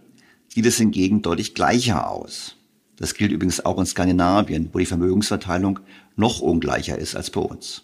sieht 0.48 0.66
es 0.66 0.76
hingegen 0.76 1.22
deutlich 1.22 1.54
gleicher 1.54 2.10
aus. 2.10 2.56
Das 2.96 3.14
gilt 3.14 3.32
übrigens 3.32 3.64
auch 3.64 3.78
in 3.78 3.86
Skandinavien, 3.86 4.68
wo 4.72 4.78
die 4.78 4.86
Vermögensverteilung 4.86 5.80
noch 6.16 6.40
ungleicher 6.40 6.98
ist 6.98 7.16
als 7.16 7.30
bei 7.30 7.40
uns. 7.40 7.82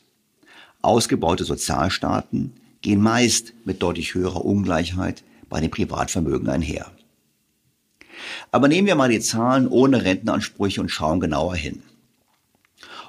Ausgebaute 0.83 1.45
Sozialstaaten 1.45 2.53
gehen 2.81 3.03
meist 3.03 3.53
mit 3.65 3.83
deutlich 3.83 4.15
höherer 4.15 4.45
Ungleichheit 4.45 5.25
bei 5.49 5.61
den 5.61 5.71
Privatvermögen 5.71 6.49
einher. 6.49 6.91
Aber 8.51 8.69
nehmen 8.69 8.87
wir 8.87 8.95
mal 8.95 9.11
die 9.11 9.21
Zahlen 9.21 9.67
ohne 9.69 10.05
Rentenansprüche 10.05 10.81
und 10.81 10.91
schauen 10.91 11.21
genauer 11.21 11.57
hin. 11.57 11.83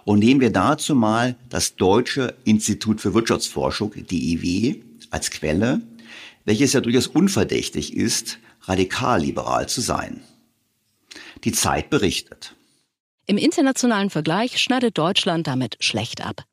Und 0.03 0.19
nehmen 0.19 0.41
wir 0.41 0.51
dazu 0.51 0.95
mal 0.95 1.35
das 1.49 1.75
Deutsche 1.75 2.35
Institut 2.43 3.01
für 3.01 3.13
Wirtschaftsforschung, 3.13 3.93
DIW, 3.95 4.81
als 5.09 5.29
Quelle, 5.31 5.81
welches 6.45 6.73
ja 6.73 6.81
durchaus 6.81 7.07
unverdächtig 7.07 7.95
ist, 7.95 8.39
radikalliberal 8.63 9.69
zu 9.69 9.81
sein. 9.81 10.21
Die 11.43 11.51
Zeit 11.51 11.89
berichtet. 11.89 12.55
Im 13.27 13.37
internationalen 13.37 14.09
Vergleich 14.09 14.59
schneidet 14.59 14.97
Deutschland 14.97 15.47
damit 15.47 15.77
schlecht 15.79 16.25
ab. 16.25 16.43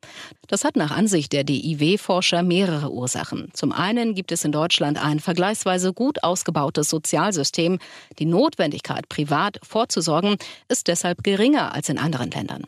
Das 0.46 0.64
hat 0.64 0.76
nach 0.76 0.90
Ansicht 0.90 1.32
der 1.32 1.42
DIW-Forscher 1.42 2.42
mehrere 2.42 2.92
Ursachen. 2.92 3.50
Zum 3.52 3.72
einen 3.72 4.14
gibt 4.14 4.30
es 4.32 4.44
in 4.44 4.52
Deutschland 4.52 5.02
ein 5.02 5.18
vergleichsweise 5.18 5.92
gut 5.92 6.22
ausgebautes 6.22 6.88
Sozialsystem. 6.90 7.78
Die 8.18 8.26
Notwendigkeit, 8.26 9.08
privat 9.08 9.58
vorzusorgen, 9.62 10.36
ist 10.68 10.86
deshalb 10.88 11.24
geringer 11.24 11.74
als 11.74 11.88
in 11.88 11.98
anderen 11.98 12.30
Ländern. 12.30 12.64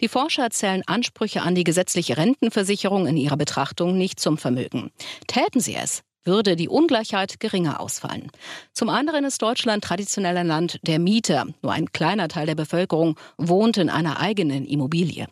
Die 0.00 0.08
Forscher 0.08 0.50
zählen 0.50 0.82
Ansprüche 0.86 1.42
an 1.42 1.54
die 1.54 1.64
gesetzliche 1.64 2.16
Rentenversicherung 2.16 3.06
in 3.06 3.16
ihrer 3.16 3.36
Betrachtung 3.36 3.96
nicht 3.96 4.20
zum 4.20 4.38
Vermögen. 4.38 4.90
Täten 5.26 5.60
sie 5.60 5.74
es, 5.74 6.02
würde 6.24 6.56
die 6.56 6.68
Ungleichheit 6.68 7.40
geringer 7.40 7.80
ausfallen. 7.80 8.30
Zum 8.72 8.88
anderen 8.88 9.24
ist 9.24 9.42
Deutschland 9.42 9.82
traditionell 9.82 10.36
ein 10.36 10.46
Land 10.46 10.78
der 10.82 10.98
Mieter. 10.98 11.46
Nur 11.62 11.72
ein 11.72 11.92
kleiner 11.92 12.28
Teil 12.28 12.46
der 12.46 12.54
Bevölkerung 12.54 13.18
wohnt 13.38 13.78
in 13.78 13.88
einer 13.88 14.20
eigenen 14.20 14.66
Immobilie. 14.66 15.26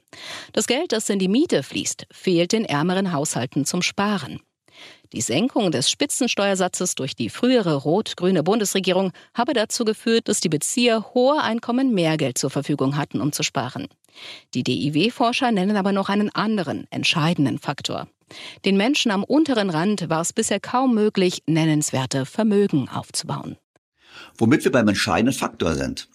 Das 0.53 0.67
Geld, 0.67 0.93
das 0.93 1.09
in 1.09 1.19
die 1.19 1.29
Miete 1.29 1.63
fließt, 1.63 2.07
fehlt 2.11 2.53
den 2.53 2.65
ärmeren 2.65 3.13
Haushalten 3.13 3.65
zum 3.65 3.83
Sparen. 3.83 4.41
Die 5.13 5.23
Senkung 5.23 5.71
des 5.71 5.91
Spitzensteuersatzes 5.91 6.95
durch 6.95 7.17
die 7.17 7.31
frühere 7.31 7.77
rot-grüne 7.77 8.43
Bundesregierung 8.43 9.13
habe 9.35 9.55
dazu 9.55 9.85
geführt, 9.85 10.29
dass 10.29 10.41
die 10.41 10.51
Bezieher 10.51 11.15
hohe 11.15 11.43
Einkommen 11.43 11.95
mehr 11.95 12.19
Geld 12.19 12.37
zur 12.37 12.51
Verfügung 12.51 12.97
hatten, 12.97 13.23
um 13.23 13.33
zu 13.33 13.43
sparen. 13.43 13.89
Die 14.55 14.63
DIW-Forscher 14.63 15.53
nennen 15.53 15.77
aber 15.77 15.93
noch 15.93 16.09
einen 16.09 16.31
anderen, 16.35 16.87
entscheidenden 16.91 17.59
Faktor. 17.59 18.09
Den 18.65 18.77
Menschen 18.77 19.11
am 19.11 19.25
unteren 19.25 19.71
Rand 19.71 20.09
war 20.11 20.21
es 20.21 20.33
bisher 20.33 20.61
kaum 20.61 20.95
möglich, 20.95 21.43
nennenswerte 21.47 22.27
Vermögen 22.27 22.89
aufzubauen. 22.89 23.57
Womit 24.37 24.65
wir 24.65 24.73
beim 24.73 24.89
entscheidenden 24.89 25.35
Faktor 25.35 25.75
sind. 25.75 26.09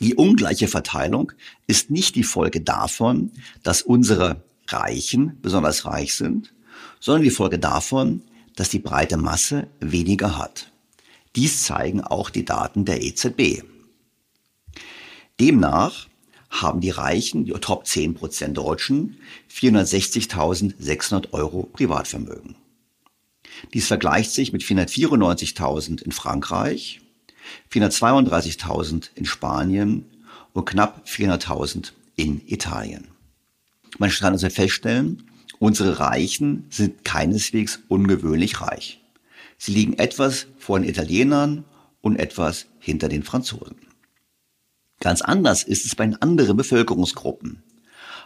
Die 0.00 0.14
ungleiche 0.14 0.68
Verteilung 0.68 1.32
ist 1.66 1.90
nicht 1.90 2.16
die 2.16 2.24
Folge 2.24 2.60
davon, 2.60 3.30
dass 3.62 3.82
unsere 3.82 4.42
Reichen 4.68 5.38
besonders 5.42 5.84
reich 5.84 6.14
sind, 6.14 6.52
sondern 6.98 7.22
die 7.22 7.30
Folge 7.30 7.58
davon, 7.58 8.22
dass 8.56 8.70
die 8.70 8.78
breite 8.78 9.16
Masse 9.16 9.68
weniger 9.80 10.38
hat. 10.38 10.72
Dies 11.36 11.62
zeigen 11.62 12.02
auch 12.02 12.30
die 12.30 12.44
Daten 12.44 12.84
der 12.84 13.02
EZB. 13.02 13.62
Demnach 15.40 16.08
haben 16.52 16.80
die 16.80 16.90
Reichen, 16.90 17.46
die 17.46 17.52
Top 17.52 17.86
10 17.86 18.14
Prozent 18.14 18.56
Deutschen, 18.58 19.16
460.600 19.50 21.32
Euro 21.32 21.64
Privatvermögen. 21.64 22.54
Dies 23.72 23.88
vergleicht 23.88 24.30
sich 24.30 24.52
mit 24.52 24.62
494.000 24.62 26.02
in 26.02 26.12
Frankreich, 26.12 27.00
432.000 27.72 29.10
in 29.14 29.24
Spanien 29.24 30.04
und 30.52 30.66
knapp 30.66 31.06
400.000 31.06 31.92
in 32.16 32.42
Italien. 32.46 33.08
Man 33.98 34.10
kann 34.10 34.34
also 34.34 34.48
feststellen, 34.50 35.30
unsere 35.58 35.98
Reichen 36.00 36.66
sind 36.70 37.04
keineswegs 37.04 37.80
ungewöhnlich 37.88 38.60
reich. 38.60 39.02
Sie 39.56 39.72
liegen 39.72 39.94
etwas 39.94 40.46
vor 40.58 40.78
den 40.78 40.88
Italienern 40.88 41.64
und 42.00 42.16
etwas 42.16 42.66
hinter 42.78 43.08
den 43.08 43.22
Franzosen. 43.22 43.91
Ganz 45.02 45.20
anders 45.20 45.64
ist 45.64 45.84
es 45.84 45.96
bei 45.96 46.08
anderen 46.20 46.56
Bevölkerungsgruppen. 46.56 47.64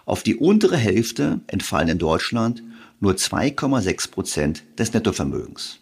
Auf 0.05 0.23
die 0.23 0.37
untere 0.37 0.77
Hälfte 0.77 1.41
entfallen 1.47 1.89
in 1.89 1.99
Deutschland 1.99 2.62
nur 3.01 3.15
2,6 3.15 4.11
Prozent 4.11 4.62
des 4.79 4.93
Nettovermögens. 4.93 5.79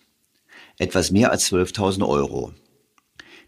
Etwas 0.78 1.10
mehr 1.10 1.32
als 1.32 1.50
12.000 1.50 2.06
Euro. 2.06 2.52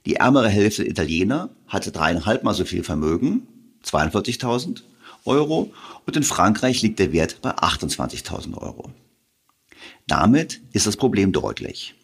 Die 0.07 0.17
ärmere 0.17 0.49
Hälfte 0.49 0.85
Italiener 0.85 1.51
hatte 1.69 1.93
dreieinhalb 1.93 2.43
Mal 2.43 2.53
so 2.53 2.65
viel 2.65 2.83
Vermögen, 2.83 3.47
42.000 3.85 4.83
Euro, 5.25 5.73
und 6.05 6.17
in 6.17 6.25
Frankreich 6.25 6.83
liegt 6.83 6.99
der 6.99 7.13
Wert 7.13 7.43
bei 7.43 7.53
28.000 7.57 8.59
Euro. 8.59 8.91
Damit 10.09 10.63
ist 10.73 10.89
das 10.89 10.97
Problem 10.97 11.31
deutlich. 11.31 11.95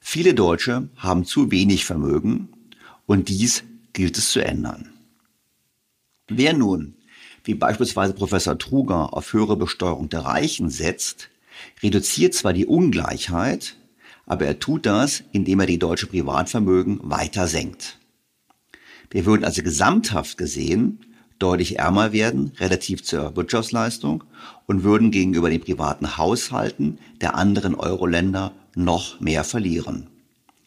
Viele 0.00 0.32
Deutsche 0.32 0.88
haben 0.96 1.26
zu 1.26 1.50
wenig 1.50 1.84
Vermögen 1.84 2.48
und 3.04 3.28
dies 3.28 3.64
gilt 3.98 4.16
es 4.16 4.30
zu 4.30 4.38
ändern. 4.38 4.90
Wer 6.28 6.52
nun, 6.52 6.94
wie 7.42 7.54
beispielsweise 7.54 8.12
Professor 8.12 8.56
Truger, 8.56 9.12
auf 9.12 9.32
höhere 9.32 9.56
Besteuerung 9.56 10.08
der 10.08 10.20
Reichen 10.20 10.70
setzt, 10.70 11.30
reduziert 11.82 12.32
zwar 12.32 12.52
die 12.52 12.66
Ungleichheit, 12.66 13.74
aber 14.24 14.46
er 14.46 14.60
tut 14.60 14.86
das, 14.86 15.24
indem 15.32 15.58
er 15.58 15.66
die 15.66 15.80
deutsche 15.80 16.06
Privatvermögen 16.06 17.00
weiter 17.02 17.48
senkt. 17.48 17.98
Wir 19.10 19.26
würden 19.26 19.44
also 19.44 19.64
gesamthaft 19.64 20.38
gesehen 20.38 21.00
deutlich 21.40 21.80
ärmer 21.80 22.12
werden 22.12 22.52
relativ 22.60 23.02
zur 23.02 23.34
Wirtschaftsleistung 23.34 24.22
und 24.66 24.84
würden 24.84 25.10
gegenüber 25.10 25.50
den 25.50 25.60
privaten 25.60 26.16
Haushalten 26.16 27.00
der 27.20 27.34
anderen 27.34 27.74
Euro-Länder 27.74 28.52
noch 28.76 29.18
mehr 29.18 29.42
verlieren. 29.42 30.06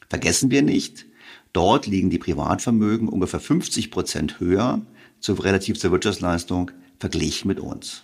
Vergessen 0.10 0.52
wir 0.52 0.64
nicht, 0.64 1.06
Dort 1.54 1.88
liegen 1.88 2.10
die 2.10 2.20
Privatvermögen 2.20 3.10
ungefähr 3.10 3.40
50 3.40 3.92
Prozent 3.92 4.40
höher 4.40 4.82
zu, 5.20 5.34
relativ 5.34 5.80
zur 5.80 5.92
Wirtschaftsleistung 5.92 6.72
verglichen 7.00 7.48
mit 7.48 7.60
uns. 7.60 8.04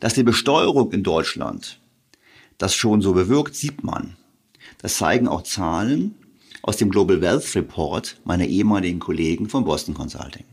Dass 0.00 0.14
die 0.14 0.22
Besteuerung 0.22 0.92
in 0.92 1.02
Deutschland 1.02 1.80
das 2.58 2.74
schon 2.74 3.02
so 3.02 3.12
bewirkt, 3.12 3.54
sieht 3.54 3.82
man. 3.82 4.16
Das 4.78 4.96
zeigen 4.96 5.28
auch 5.28 5.42
Zahlen 5.42 6.14
aus 6.62 6.76
dem 6.76 6.90
Global 6.90 7.20
Wealth 7.20 7.54
Report 7.54 8.20
meiner 8.24 8.46
ehemaligen 8.46 9.00
Kollegen 9.00 9.48
von 9.48 9.64
Boston 9.64 9.94
Consulting. 9.94 10.44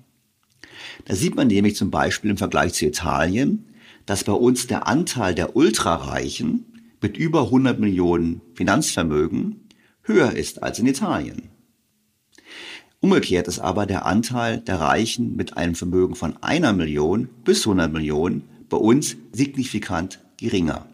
Da 1.06 1.16
sieht 1.16 1.36
man 1.36 1.48
nämlich 1.48 1.76
zum 1.76 1.90
Beispiel 1.90 2.32
im 2.32 2.38
Vergleich 2.38 2.74
zu 2.74 2.86
Italien, 2.86 3.66
dass 4.06 4.24
bei 4.24 4.34
uns 4.34 4.68
der 4.68 4.88
Anteil 4.88 5.36
der 5.36 5.56
Ultrareichen 5.56 6.66
mit 7.02 7.18
über 7.18 7.44
100 7.44 7.80
Millionen 7.80 8.42
Finanzvermögen 8.56 9.61
höher 10.04 10.32
ist 10.34 10.64
als 10.64 10.80
in 10.80 10.88
Italien. 10.88 11.50
Umgekehrt 13.00 13.48
ist 13.48 13.60
aber 13.60 13.86
der 13.86 14.06
Anteil 14.06 14.60
der 14.60 14.80
Reichen 14.80 15.36
mit 15.36 15.58
einem 15.58 15.74
Vermögen 15.74 16.16
von 16.16 16.38
einer 16.42 16.72
Million 16.72 17.30
bis 17.44 17.66
100 17.66 17.92
Millionen 17.92 18.44
bei 18.70 18.78
uns 18.78 19.18
signifikant 19.32 20.20
geringer. 20.38 20.86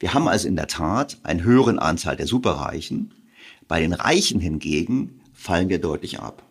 Wir 0.00 0.14
haben 0.14 0.28
also 0.28 0.48
in 0.48 0.56
der 0.56 0.66
Tat 0.66 1.18
einen 1.22 1.42
höheren 1.42 1.78
Anteil 1.78 2.16
der 2.16 2.26
Superreichen. 2.26 3.14
Bei 3.68 3.80
den 3.80 3.92
Reichen 3.92 4.40
hingegen 4.40 5.20
fallen 5.32 5.68
wir 5.68 5.78
deutlich 5.78 6.20
ab. 6.20 6.42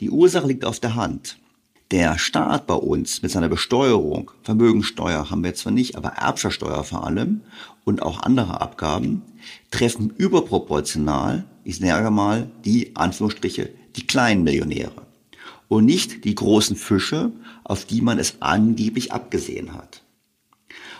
Die 0.00 0.10
Ursache 0.10 0.46
liegt 0.46 0.64
auf 0.64 0.80
der 0.80 0.94
Hand. 0.94 1.38
Der 1.90 2.18
Staat 2.18 2.66
bei 2.66 2.74
uns 2.74 3.22
mit 3.22 3.30
seiner 3.30 3.48
Besteuerung, 3.48 4.30
Vermögensteuer 4.42 5.30
haben 5.30 5.44
wir 5.44 5.54
zwar 5.54 5.72
nicht, 5.72 5.96
aber 5.96 6.10
Erbschaftssteuer 6.10 6.82
vor 6.82 7.06
allem 7.06 7.42
und 7.84 8.02
auch 8.02 8.22
andere 8.22 8.60
Abgaben, 8.60 9.22
treffen 9.70 10.12
überproportional, 10.16 11.44
ich 11.64 11.78
sage 11.78 12.10
mal, 12.10 12.50
die 12.64 12.94
Anführungsstriche, 12.94 13.70
die 13.96 14.06
kleinen 14.06 14.44
Millionäre 14.44 15.02
und 15.68 15.84
nicht 15.84 16.24
die 16.24 16.34
großen 16.34 16.76
Fische, 16.76 17.32
auf 17.64 17.84
die 17.84 18.00
man 18.00 18.18
es 18.18 18.36
angeblich 18.40 19.12
abgesehen 19.12 19.74
hat. 19.74 20.02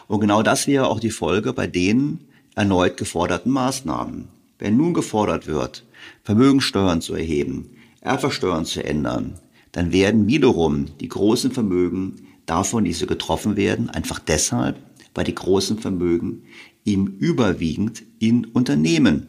Und 0.07 0.21
genau 0.21 0.43
das 0.43 0.67
wäre 0.67 0.89
auch 0.89 1.01
die 1.01 1.11
Folge 1.11 1.53
bei 1.53 1.67
den 1.67 2.21
erneut 2.55 2.97
geforderten 2.97 3.53
Maßnahmen. 3.53 4.29
Wenn 4.59 4.77
nun 4.77 4.95
gefordert 4.95 5.47
wird, 5.47 5.85
Vermögensteuern 6.23 7.01
zu 7.01 7.15
erheben, 7.15 7.71
Erbversteuern 8.01 8.65
zu 8.65 8.85
ändern, 8.85 9.39
dann 9.73 9.93
werden 9.93 10.29
wiederum 10.29 10.87
die 11.01 11.09
großen 11.09 11.51
Vermögen 11.51 12.29
davon, 12.47 12.85
die 12.85 12.93
so 12.93 13.07
getroffen 13.07 13.57
werden, 13.57 13.91
einfach 13.91 14.19
deshalb, 14.19 14.77
weil 15.15 15.25
die 15.25 15.35
großen 15.35 15.79
Vermögen 15.79 16.45
ihm 16.85 17.07
überwiegend 17.07 18.03
in 18.19 18.45
Unternehmen 18.45 19.27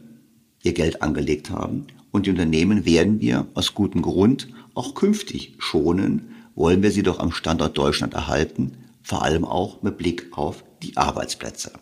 ihr 0.63 0.73
Geld 0.73 1.01
angelegt 1.01 1.49
haben. 1.49 1.87
Und 2.11 2.25
die 2.25 2.31
Unternehmen 2.31 2.85
werden 2.85 3.21
wir 3.21 3.47
aus 3.53 3.73
gutem 3.73 4.01
Grund 4.01 4.47
auch 4.73 4.95
künftig 4.95 5.55
schonen, 5.59 6.29
wollen 6.55 6.81
wir 6.81 6.91
sie 6.91 7.03
doch 7.03 7.19
am 7.19 7.31
Standort 7.31 7.77
Deutschland 7.77 8.13
erhalten, 8.13 8.77
vor 9.03 9.21
allem 9.21 9.45
auch 9.45 9.81
mit 9.83 9.97
Blick 9.97 10.27
auf 10.31 10.63
die 10.81 10.97
Arbeitsplätze. 10.97 11.73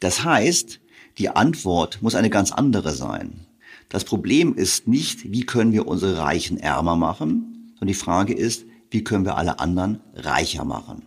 Das 0.00 0.24
heißt, 0.24 0.80
die 1.18 1.28
Antwort 1.28 2.02
muss 2.02 2.14
eine 2.14 2.30
ganz 2.30 2.50
andere 2.50 2.92
sein. 2.92 3.46
Das 3.88 4.04
Problem 4.04 4.54
ist 4.54 4.88
nicht, 4.88 5.30
wie 5.30 5.44
können 5.44 5.72
wir 5.72 5.86
unsere 5.86 6.16
Reichen 6.18 6.56
ärmer 6.56 6.96
machen, 6.96 7.74
sondern 7.74 7.88
die 7.88 7.94
Frage 7.94 8.32
ist, 8.32 8.64
wie 8.90 9.04
können 9.04 9.24
wir 9.24 9.36
alle 9.36 9.60
anderen 9.60 10.00
reicher 10.14 10.64
machen. 10.64 11.02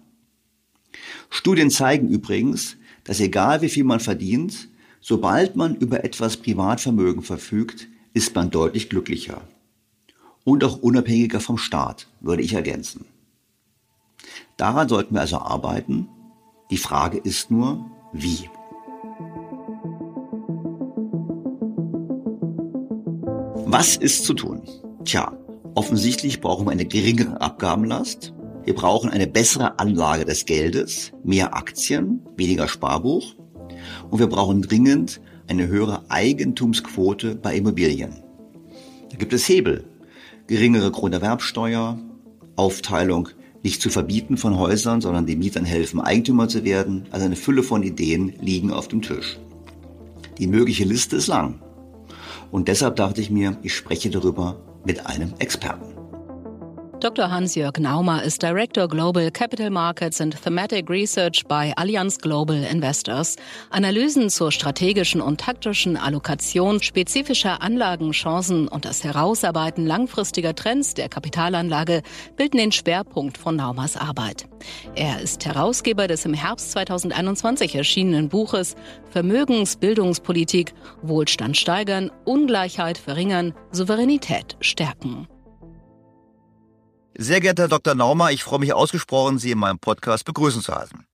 Studien 1.29 1.69
zeigen 1.69 2.07
übrigens, 2.07 2.77
dass 3.03 3.19
egal 3.19 3.61
wie 3.61 3.69
viel 3.69 3.83
man 3.83 3.99
verdient, 3.99 4.69
sobald 5.01 5.55
man 5.55 5.75
über 5.75 6.03
etwas 6.03 6.37
Privatvermögen 6.37 7.21
verfügt, 7.21 7.87
ist 8.13 8.33
man 8.35 8.49
deutlich 8.49 8.89
glücklicher. 8.89 9.41
Und 10.43 10.63
auch 10.63 10.77
unabhängiger 10.77 11.39
vom 11.39 11.57
Staat, 11.57 12.07
würde 12.21 12.41
ich 12.41 12.53
ergänzen. 12.53 13.05
Daran 14.57 14.87
sollten 14.87 15.13
wir 15.13 15.21
also 15.21 15.37
arbeiten. 15.37 16.07
Die 16.71 16.77
Frage 16.77 17.17
ist 17.17 17.51
nur, 17.51 17.85
wie. 18.13 18.49
Was 23.67 23.97
ist 23.97 24.23
zu 24.23 24.33
tun? 24.33 24.61
Tja, 25.03 25.37
offensichtlich 25.75 26.39
brauchen 26.39 26.65
wir 26.65 26.71
eine 26.71 26.85
geringere 26.85 27.41
Abgabenlast. 27.41 28.33
Wir 28.65 28.73
brauchen 28.73 29.11
eine 29.11 29.27
bessere 29.27 29.77
Anlage 29.77 30.25
des 30.25 30.45
Geldes, 30.45 31.11
mehr 31.23 31.55
Aktien, 31.55 32.21
weniger 32.35 32.67
Sparbuch. 32.67 33.35
Und 34.09 34.19
wir 34.19 34.27
brauchen 34.27 34.63
dringend 34.63 35.21
eine 35.47 35.67
höhere 35.67 36.03
Eigentumsquote 36.09 37.35
bei 37.35 37.55
Immobilien. 37.55 38.23
Da 39.11 39.17
gibt 39.17 39.33
es 39.33 39.47
Hebel. 39.47 39.85
Geringere 40.47 40.89
Grunderwerbsteuer, 40.89 41.99
Aufteilung 42.55 43.29
nicht 43.61 43.81
zu 43.81 43.91
verbieten 43.91 44.37
von 44.37 44.57
Häusern, 44.57 44.99
sondern 44.99 45.27
den 45.27 45.39
Mietern 45.39 45.65
helfen, 45.65 46.01
Eigentümer 46.01 46.47
zu 46.47 46.63
werden. 46.63 47.05
Also 47.11 47.25
eine 47.25 47.35
Fülle 47.35 47.61
von 47.61 47.83
Ideen 47.83 48.33
liegen 48.41 48.71
auf 48.71 48.87
dem 48.87 49.03
Tisch. 49.03 49.39
Die 50.39 50.47
mögliche 50.47 50.85
Liste 50.85 51.17
ist 51.17 51.27
lang. 51.27 51.61
Und 52.51 52.67
deshalb 52.67 52.95
dachte 52.95 53.21
ich 53.21 53.29
mir, 53.29 53.57
ich 53.61 53.75
spreche 53.75 54.09
darüber 54.09 54.59
mit 54.85 55.05
einem 55.05 55.33
Experten. 55.37 56.04
Dr. 57.05 57.29
Hans-Jörg 57.29 57.77
Naumer 57.77 58.23
ist 58.23 58.41
Director 58.41 58.87
Global 58.87 59.29
Capital 59.29 59.69
Markets 59.69 60.19
and 60.21 60.41
Thematic 60.41 60.89
Research 60.89 61.43
bei 61.47 61.71
Allianz 61.77 62.17
Global 62.17 62.63
Investors. 62.63 63.35
Analysen 63.69 64.31
zur 64.31 64.51
strategischen 64.51 65.21
und 65.21 65.39
taktischen 65.39 65.97
Allokation 65.97 66.81
spezifischer 66.81 67.61
Anlagenchancen 67.61 68.67
und 68.67 68.85
das 68.85 69.03
Herausarbeiten 69.03 69.85
langfristiger 69.85 70.55
Trends 70.55 70.95
der 70.95 71.07
Kapitalanlage 71.07 72.01
bilden 72.37 72.57
den 72.57 72.71
Schwerpunkt 72.71 73.37
von 73.37 73.55
Naumers 73.55 73.97
Arbeit. 73.97 74.47
Er 74.95 75.21
ist 75.21 75.45
Herausgeber 75.45 76.07
des 76.07 76.25
im 76.25 76.33
Herbst 76.33 76.71
2021 76.71 77.75
erschienenen 77.75 78.29
Buches 78.29 78.73
Vermögensbildungspolitik, 79.11 80.73
Wohlstand 81.03 81.55
steigern, 81.55 82.09
Ungleichheit 82.23 82.97
verringern, 82.97 83.53
Souveränität 83.71 84.57
stärken. 84.59 85.27
Sehr 87.17 87.39
geehrter 87.39 87.63
Herr 87.63 87.69
Dr. 87.69 87.95
Naumer, 87.95 88.31
ich 88.31 88.43
freue 88.43 88.59
mich 88.59 88.73
ausgesprochen, 88.73 89.39
Sie 89.39 89.51
in 89.51 89.57
meinem 89.57 89.79
Podcast 89.79 90.25
begrüßen 90.25 90.61
zu 90.61 90.75
heißen. 90.75 91.05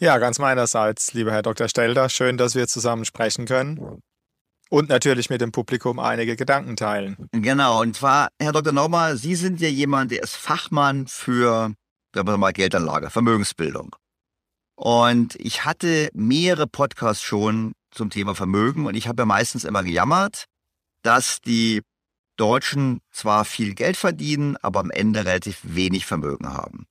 Ja, 0.00 0.16
ganz 0.16 0.38
meinerseits, 0.38 1.12
lieber 1.12 1.30
Herr 1.30 1.42
Dr. 1.42 1.68
Stelter. 1.68 2.08
Schön, 2.08 2.38
dass 2.38 2.54
wir 2.54 2.66
zusammen 2.66 3.04
sprechen 3.04 3.44
können. 3.44 4.00
Und 4.70 4.88
natürlich 4.88 5.28
mit 5.28 5.42
dem 5.42 5.52
Publikum 5.52 5.98
einige 5.98 6.36
Gedanken 6.36 6.76
teilen. 6.76 7.28
Genau, 7.32 7.82
und 7.82 7.94
zwar, 7.94 8.28
Herr 8.40 8.52
Dr. 8.52 8.72
Naumer, 8.72 9.16
Sie 9.16 9.34
sind 9.34 9.60
ja 9.60 9.68
jemand, 9.68 10.10
der 10.10 10.22
ist 10.22 10.36
Fachmann 10.36 11.06
für, 11.06 11.74
sagen 12.14 12.28
wir 12.28 12.38
mal, 12.38 12.52
Geldanlage, 12.52 13.10
Vermögensbildung. 13.10 13.94
Und 14.74 15.36
ich 15.36 15.66
hatte 15.66 16.08
mehrere 16.14 16.66
Podcasts 16.66 17.22
schon 17.22 17.72
zum 17.90 18.08
Thema 18.08 18.34
Vermögen 18.34 18.86
und 18.86 18.94
ich 18.94 19.06
habe 19.06 19.22
ja 19.22 19.26
meistens 19.26 19.64
immer 19.64 19.82
gejammert, 19.82 20.46
dass 21.02 21.40
die 21.42 21.82
Deutschen 22.36 23.00
zwar 23.10 23.44
viel 23.44 23.74
Geld 23.74 23.96
verdienen, 23.96 24.56
aber 24.62 24.80
am 24.80 24.90
Ende 24.90 25.24
relativ 25.24 25.60
wenig 25.62 26.06
Vermögen 26.06 26.52
haben. 26.52 26.86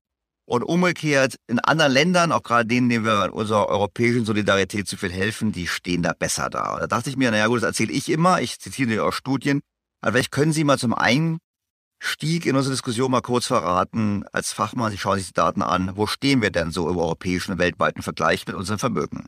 Und 0.48 0.64
umgekehrt, 0.64 1.38
in 1.48 1.60
anderen 1.60 1.92
Ländern, 1.92 2.32
auch 2.32 2.44
gerade 2.44 2.68
denen, 2.68 2.88
denen 2.88 3.04
wir 3.04 3.26
in 3.26 3.32
unserer 3.32 3.68
europäischen 3.68 4.26
Solidarität 4.26 4.88
zu 4.88 4.96
viel 4.96 5.12
helfen, 5.12 5.52
die 5.52 5.66
stehen 5.66 6.04
da 6.04 6.14
besser 6.14 6.52
da. 6.52 6.74
Und 6.74 6.82
da 6.82 6.88
dachte 6.88 7.10
ich 7.10 7.18
mir, 7.18 7.32
naja 7.32 7.48
gut, 7.48 7.58
das 7.58 7.64
erzähle 7.64 7.94
ich 7.94 8.10
immer, 8.10 8.42
ich 8.42 8.60
zitiere 8.60 9.04
auch 9.04 9.12
Studien, 9.12 9.62
aber 10.02 10.14
vielleicht 10.14 10.32
können 10.32 10.54
Sie 10.54 10.64
mal 10.64 10.78
zum 10.78 10.94
Einstieg 10.94 12.46
in 12.46 12.56
unsere 12.56 12.74
Diskussion 12.74 13.10
mal 13.10 13.22
kurz 13.22 13.48
verraten, 13.48 14.24
als 14.32 14.54
Fachmann, 14.54 14.92
Sie 14.92 15.00
schauen 15.00 15.18
sich 15.18 15.28
die 15.28 15.34
Daten 15.34 15.64
an, 15.64 15.98
wo 15.98 16.06
stehen 16.06 16.44
wir 16.44 16.52
denn 16.52 16.70
so 16.70 16.90
im 16.90 16.98
europäischen 16.98 17.54
und 17.54 17.58
weltweiten 17.58 18.04
Vergleich 18.04 18.46
mit 18.46 18.56
unserem 18.56 18.78
Vermögen? 18.78 19.28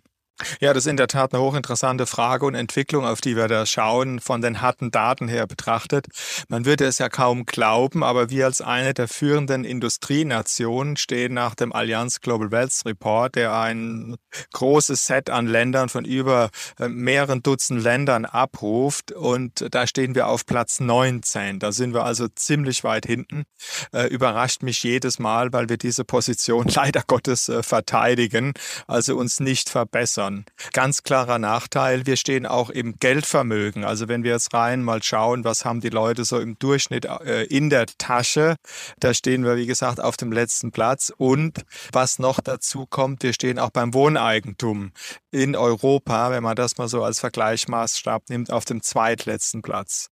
Ja, 0.60 0.74
das 0.74 0.86
ist 0.86 0.92
in 0.92 0.98
der 0.98 1.08
Tat 1.08 1.34
eine 1.34 1.42
hochinteressante 1.42 2.06
Frage 2.06 2.46
und 2.46 2.54
Entwicklung, 2.54 3.06
auf 3.06 3.22
die 3.22 3.36
wir 3.36 3.48
da 3.48 3.66
schauen, 3.66 4.20
von 4.20 4.42
den 4.42 4.62
harten 4.62 4.92
Daten 4.92 5.28
her 5.28 5.48
betrachtet. 5.48 6.06
Man 6.48 6.66
würde 6.66 6.86
es 6.86 7.00
ja 7.00 7.10
kaum 7.10 7.46
glauben, 7.46 8.04
aber 8.04 8.30
wir 8.30 8.46
als 8.46 8.62
eine 8.62 8.94
der 8.94 9.08
führenden 9.08 9.64
Industrienationen 9.64 10.96
stehen 10.96 11.34
nach 11.34 11.56
dem 11.56 11.74
Allianz 11.74 12.22
Global 12.22 12.52
Wealth 12.52 12.86
Report, 12.86 13.36
der 13.36 13.58
ein 13.58 14.16
großes 14.54 15.08
Set 15.08 15.32
an 15.32 15.48
Ländern 15.48 15.90
von 15.90 16.06
über 16.06 16.50
äh, 16.80 16.88
mehreren 16.88 17.42
Dutzend 17.42 17.82
Ländern 17.82 18.26
abruft. 18.26 19.12
Und 19.12 19.66
da 19.72 19.88
stehen 19.88 20.14
wir 20.14 20.28
auf 20.28 20.46
Platz 20.46 20.80
19. 20.80 21.58
Da 21.60 21.72
sind 21.72 21.96
wir 21.96 22.04
also 22.04 22.28
ziemlich 22.28 22.84
weit 22.84 23.08
hinten. 23.08 23.46
Äh, 23.92 24.08
überrascht 24.08 24.62
mich 24.62 24.84
jedes 24.84 25.18
Mal, 25.18 25.52
weil 25.52 25.68
wir 25.68 25.78
diese 25.78 26.06
Position 26.06 26.68
leider 26.76 27.02
Gottes 27.08 27.50
äh, 27.50 27.64
verteidigen, 27.64 28.54
also 28.86 29.18
uns 29.18 29.40
nicht 29.40 29.70
verbessern 29.70 30.27
verbessern. 30.28 30.46
Ganz 30.74 31.04
klarer 31.04 31.40
Nachteil, 31.40 32.06
wir 32.06 32.18
stehen 32.18 32.46
auch 32.46 32.70
im 32.70 32.98
Geldvermögen. 33.00 33.84
Also 33.84 34.08
wenn 34.08 34.24
wir 34.24 34.32
jetzt 34.32 34.54
rein 34.54 34.84
mal 34.84 35.02
schauen, 35.04 35.44
was 35.44 35.66
haben 35.66 35.82
die 35.82 35.90
Leute 35.90 36.26
so 36.26 36.40
im 36.40 36.58
Durchschnitt 36.60 37.06
äh, 37.06 37.44
in 37.44 37.70
der 37.70 37.86
Tasche, 37.98 38.56
da 39.00 39.14
stehen 39.14 39.44
wir, 39.44 39.58
wie 39.58 39.66
gesagt, 39.66 40.00
auf 40.00 40.18
dem 40.18 40.32
letzten 40.32 40.72
Platz. 40.72 41.12
Und 41.16 41.66
was 41.92 42.20
noch 42.20 42.40
dazu 42.42 42.86
kommt, 42.86 43.24
wir 43.24 43.34
stehen 43.34 43.60
auch 43.60 43.72
beim 43.72 43.94
Wohneigentum 43.94 44.92
in 45.32 45.56
Europa, 45.56 46.32
wenn 46.32 46.44
man 46.44 46.56
das 46.56 46.78
mal 46.78 46.88
so 46.88 47.04
als 47.04 47.20
Vergleichsmaßstab 47.20 48.30
nimmt, 48.30 48.52
auf 48.52 48.66
dem 48.66 48.82
zweitletzten 48.82 49.62
Platz. 49.62 50.10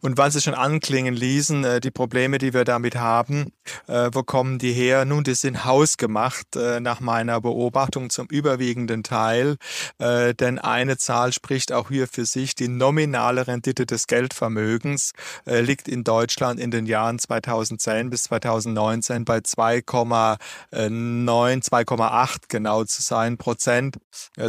Und 0.00 0.18
weil 0.18 0.30
Sie 0.30 0.40
schon 0.40 0.54
anklingen 0.54 1.14
ließen, 1.14 1.64
äh, 1.64 1.80
die 1.80 1.90
Probleme, 1.90 2.38
die 2.38 2.54
wir 2.54 2.64
damit 2.64 2.96
haben, 2.96 3.52
äh, 3.86 4.10
wo 4.12 4.22
kommen 4.22 4.58
die 4.58 4.72
her? 4.72 5.04
Nun, 5.04 5.24
die 5.24 5.34
sind 5.34 5.64
hausgemacht 5.64 6.56
äh, 6.56 6.80
nach 6.80 7.00
meiner 7.00 7.40
Beobachtung 7.40 8.10
zum 8.10 8.26
überwiegenden 8.26 9.02
Teil, 9.02 9.56
denn 9.98 10.58
eine 10.58 10.96
Zahl 10.96 11.32
spricht 11.32 11.72
auch 11.72 11.88
hier 11.88 12.06
für 12.08 12.24
sich. 12.24 12.54
Die 12.54 12.68
nominale 12.68 13.46
Rendite 13.46 13.86
des 13.86 14.06
Geldvermögens 14.06 15.12
liegt 15.46 15.88
in 15.88 16.04
Deutschland 16.04 16.60
in 16.60 16.70
den 16.70 16.86
Jahren 16.86 17.18
2010 17.18 18.10
bis 18.10 18.24
2019 18.24 19.24
bei 19.24 19.38
2,9, 19.38 20.38
2,8 20.72 22.36
genau 22.48 22.84
zu 22.84 23.02
sein 23.02 23.38
Prozent. 23.38 23.96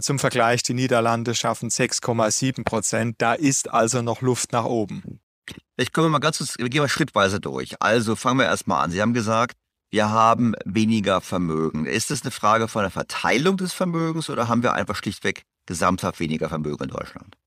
Zum 0.01 0.19
Vergleich, 0.19 0.63
die 0.63 0.73
Niederlande 0.73 1.35
schaffen 1.35 1.69
6,7 1.69 2.63
Prozent. 2.63 3.15
Da 3.19 3.33
ist 3.33 3.69
also 3.71 4.01
noch 4.01 4.21
Luft 4.21 4.51
nach 4.51 4.65
oben. 4.65 5.22
Ich 5.75 5.91
komme 5.91 6.09
mal 6.09 6.19
ganz 6.19 6.37
kurz, 6.37 6.57
wir 6.59 6.69
gehen 6.69 6.81
mal 6.81 6.87
schrittweise 6.87 7.39
durch. 7.39 7.81
Also 7.81 8.15
fangen 8.15 8.39
wir 8.39 8.45
erstmal 8.45 8.83
an. 8.83 8.91
Sie 8.91 9.01
haben 9.01 9.13
gesagt, 9.13 9.57
wir 9.89 10.09
haben 10.09 10.53
weniger 10.65 11.19
Vermögen. 11.19 11.85
Ist 11.85 12.11
das 12.11 12.21
eine 12.21 12.31
Frage 12.31 12.67
von 12.67 12.83
der 12.83 12.91
Verteilung 12.91 13.57
des 13.57 13.73
Vermögens 13.73 14.29
oder 14.29 14.47
haben 14.47 14.61
wir 14.61 14.73
einfach 14.73 14.95
schlichtweg 14.95 15.43
gesamthaft 15.65 16.19
weniger 16.19 16.49
Vermögen 16.49 16.83
in 16.83 16.89
Deutschland? 16.89 17.37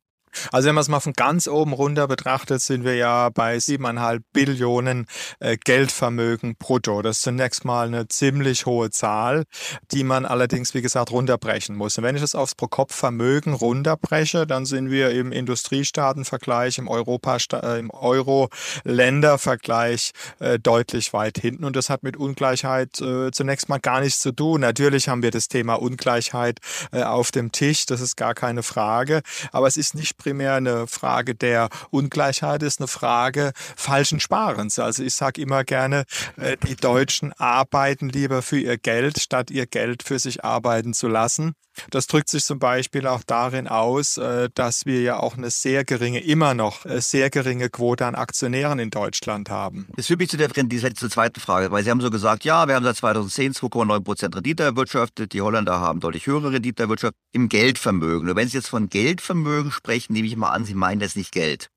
Also 0.52 0.68
wenn 0.68 0.74
man 0.74 0.82
es 0.82 0.88
mal 0.88 1.00
von 1.00 1.12
ganz 1.12 1.48
oben 1.48 1.72
runter 1.72 2.06
betrachtet, 2.08 2.62
sind 2.62 2.84
wir 2.84 2.96
ja 2.96 3.28
bei 3.30 3.58
siebeneinhalb 3.58 4.22
Billionen 4.32 5.06
äh, 5.40 5.56
Geldvermögen 5.56 6.56
brutto. 6.56 7.02
Das 7.02 7.18
ist 7.18 7.22
zunächst 7.22 7.64
mal 7.64 7.86
eine 7.86 8.08
ziemlich 8.08 8.66
hohe 8.66 8.90
Zahl, 8.90 9.44
die 9.90 10.04
man 10.04 10.26
allerdings, 10.26 10.74
wie 10.74 10.82
gesagt, 10.82 11.10
runterbrechen 11.10 11.74
muss. 11.76 11.98
Und 11.98 12.04
wenn 12.04 12.14
ich 12.16 12.22
das 12.22 12.34
aufs 12.34 12.54
Pro-Kopf-Vermögen 12.54 13.52
runterbreche, 13.52 14.46
dann 14.46 14.64
sind 14.66 14.90
wir 14.90 15.10
im 15.10 15.32
Industriestaatenvergleich, 15.32 16.78
im, 16.78 16.88
Europa, 16.88 17.36
äh, 17.52 17.78
im 17.78 17.90
Euro-Länder-Vergleich 17.90 20.12
äh, 20.38 20.58
deutlich 20.58 21.12
weit 21.12 21.38
hinten. 21.38 21.64
Und 21.64 21.76
das 21.76 21.90
hat 21.90 22.02
mit 22.02 22.16
Ungleichheit 22.16 23.00
äh, 23.00 23.30
zunächst 23.30 23.68
mal 23.68 23.78
gar 23.78 24.00
nichts 24.00 24.20
zu 24.20 24.32
tun. 24.32 24.60
Natürlich 24.60 25.08
haben 25.08 25.22
wir 25.22 25.30
das 25.30 25.48
Thema 25.48 25.74
Ungleichheit 25.74 26.58
auf 26.92 27.30
dem 27.30 27.52
Tisch, 27.52 27.86
das 27.86 28.00
ist 28.00 28.16
gar 28.16 28.34
keine 28.34 28.62
Frage. 28.62 29.22
Aber 29.52 29.66
es 29.66 29.76
ist 29.76 29.94
nicht 29.94 30.16
primär 30.26 30.54
eine 30.54 30.88
Frage 30.88 31.36
der 31.36 31.68
Ungleichheit, 31.90 32.64
ist 32.64 32.80
eine 32.80 32.88
Frage 32.88 33.52
falschen 33.76 34.18
Sparens. 34.18 34.80
Also 34.80 35.04
ich 35.04 35.14
sage 35.14 35.40
immer 35.40 35.62
gerne, 35.62 36.02
äh, 36.36 36.56
die 36.66 36.74
Deutschen 36.74 37.32
arbeiten 37.34 38.08
lieber 38.08 38.42
für 38.42 38.58
ihr 38.58 38.76
Geld, 38.76 39.20
statt 39.20 39.52
ihr 39.52 39.68
Geld 39.68 40.02
für 40.02 40.18
sich 40.18 40.42
arbeiten 40.42 40.94
zu 40.94 41.06
lassen. 41.06 41.54
Das 41.90 42.06
drückt 42.06 42.28
sich 42.28 42.44
zum 42.44 42.58
Beispiel 42.58 43.06
auch 43.06 43.22
darin 43.26 43.68
aus, 43.68 44.16
äh, 44.16 44.48
dass 44.54 44.86
wir 44.86 45.00
ja 45.00 45.18
auch 45.18 45.36
eine 45.36 45.50
sehr 45.50 45.84
geringe, 45.84 46.20
immer 46.20 46.54
noch 46.54 46.84
äh, 46.86 47.00
sehr 47.00 47.30
geringe 47.30 47.68
Quote 47.68 48.06
an 48.06 48.14
Aktionären 48.14 48.78
in 48.78 48.90
Deutschland 48.90 49.50
haben. 49.50 49.86
Das 49.96 50.06
führt 50.06 50.20
mich 50.20 50.30
zu 50.30 50.36
der, 50.36 50.50
zur 50.50 51.10
zweiten 51.10 51.40
Frage, 51.40 51.70
weil 51.70 51.84
Sie 51.84 51.90
haben 51.90 52.00
so 52.00 52.10
gesagt, 52.10 52.44
ja, 52.44 52.66
wir 52.66 52.74
haben 52.74 52.84
seit 52.84 52.96
2010 52.96 53.52
2,9 53.52 54.00
Prozent 54.00 54.36
Rendite 54.36 54.62
erwirtschaftet, 54.62 55.32
die 55.32 55.42
Holländer 55.42 55.80
haben 55.80 56.00
deutlich 56.00 56.26
höhere 56.26 56.52
Rendite 56.52 56.84
erwirtschaftet 56.84 57.20
im 57.32 57.48
Geldvermögen. 57.48 58.28
Und 58.28 58.36
wenn 58.36 58.48
Sie 58.48 58.56
jetzt 58.56 58.68
von 58.68 58.88
Geldvermögen 58.88 59.70
sprechen, 59.70 60.14
nehme 60.16 60.28
ich 60.28 60.36
mal 60.36 60.50
an, 60.50 60.64
Sie 60.64 60.74
meinen 60.74 61.00
das 61.00 61.14
nicht 61.14 61.32
Geld. 61.32 61.70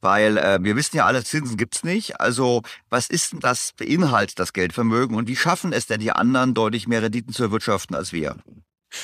Weil 0.00 0.36
äh, 0.36 0.58
wir 0.60 0.76
wissen 0.76 0.96
ja 0.96 1.06
alle, 1.06 1.24
Zinsen 1.24 1.56
gibt's 1.56 1.84
nicht. 1.84 2.20
Also 2.20 2.62
was 2.90 3.08
ist 3.08 3.32
denn 3.32 3.40
das 3.40 3.72
beinhaltet 3.72 4.38
das 4.38 4.52
Geldvermögen 4.52 5.16
und 5.16 5.28
wie 5.28 5.36
schaffen 5.36 5.72
es 5.72 5.86
denn 5.86 6.00
die 6.00 6.12
anderen 6.12 6.54
deutlich 6.54 6.86
mehr 6.88 7.02
Renditen 7.02 7.32
zu 7.32 7.44
erwirtschaften 7.44 7.94
als 7.96 8.12
wir? 8.12 8.36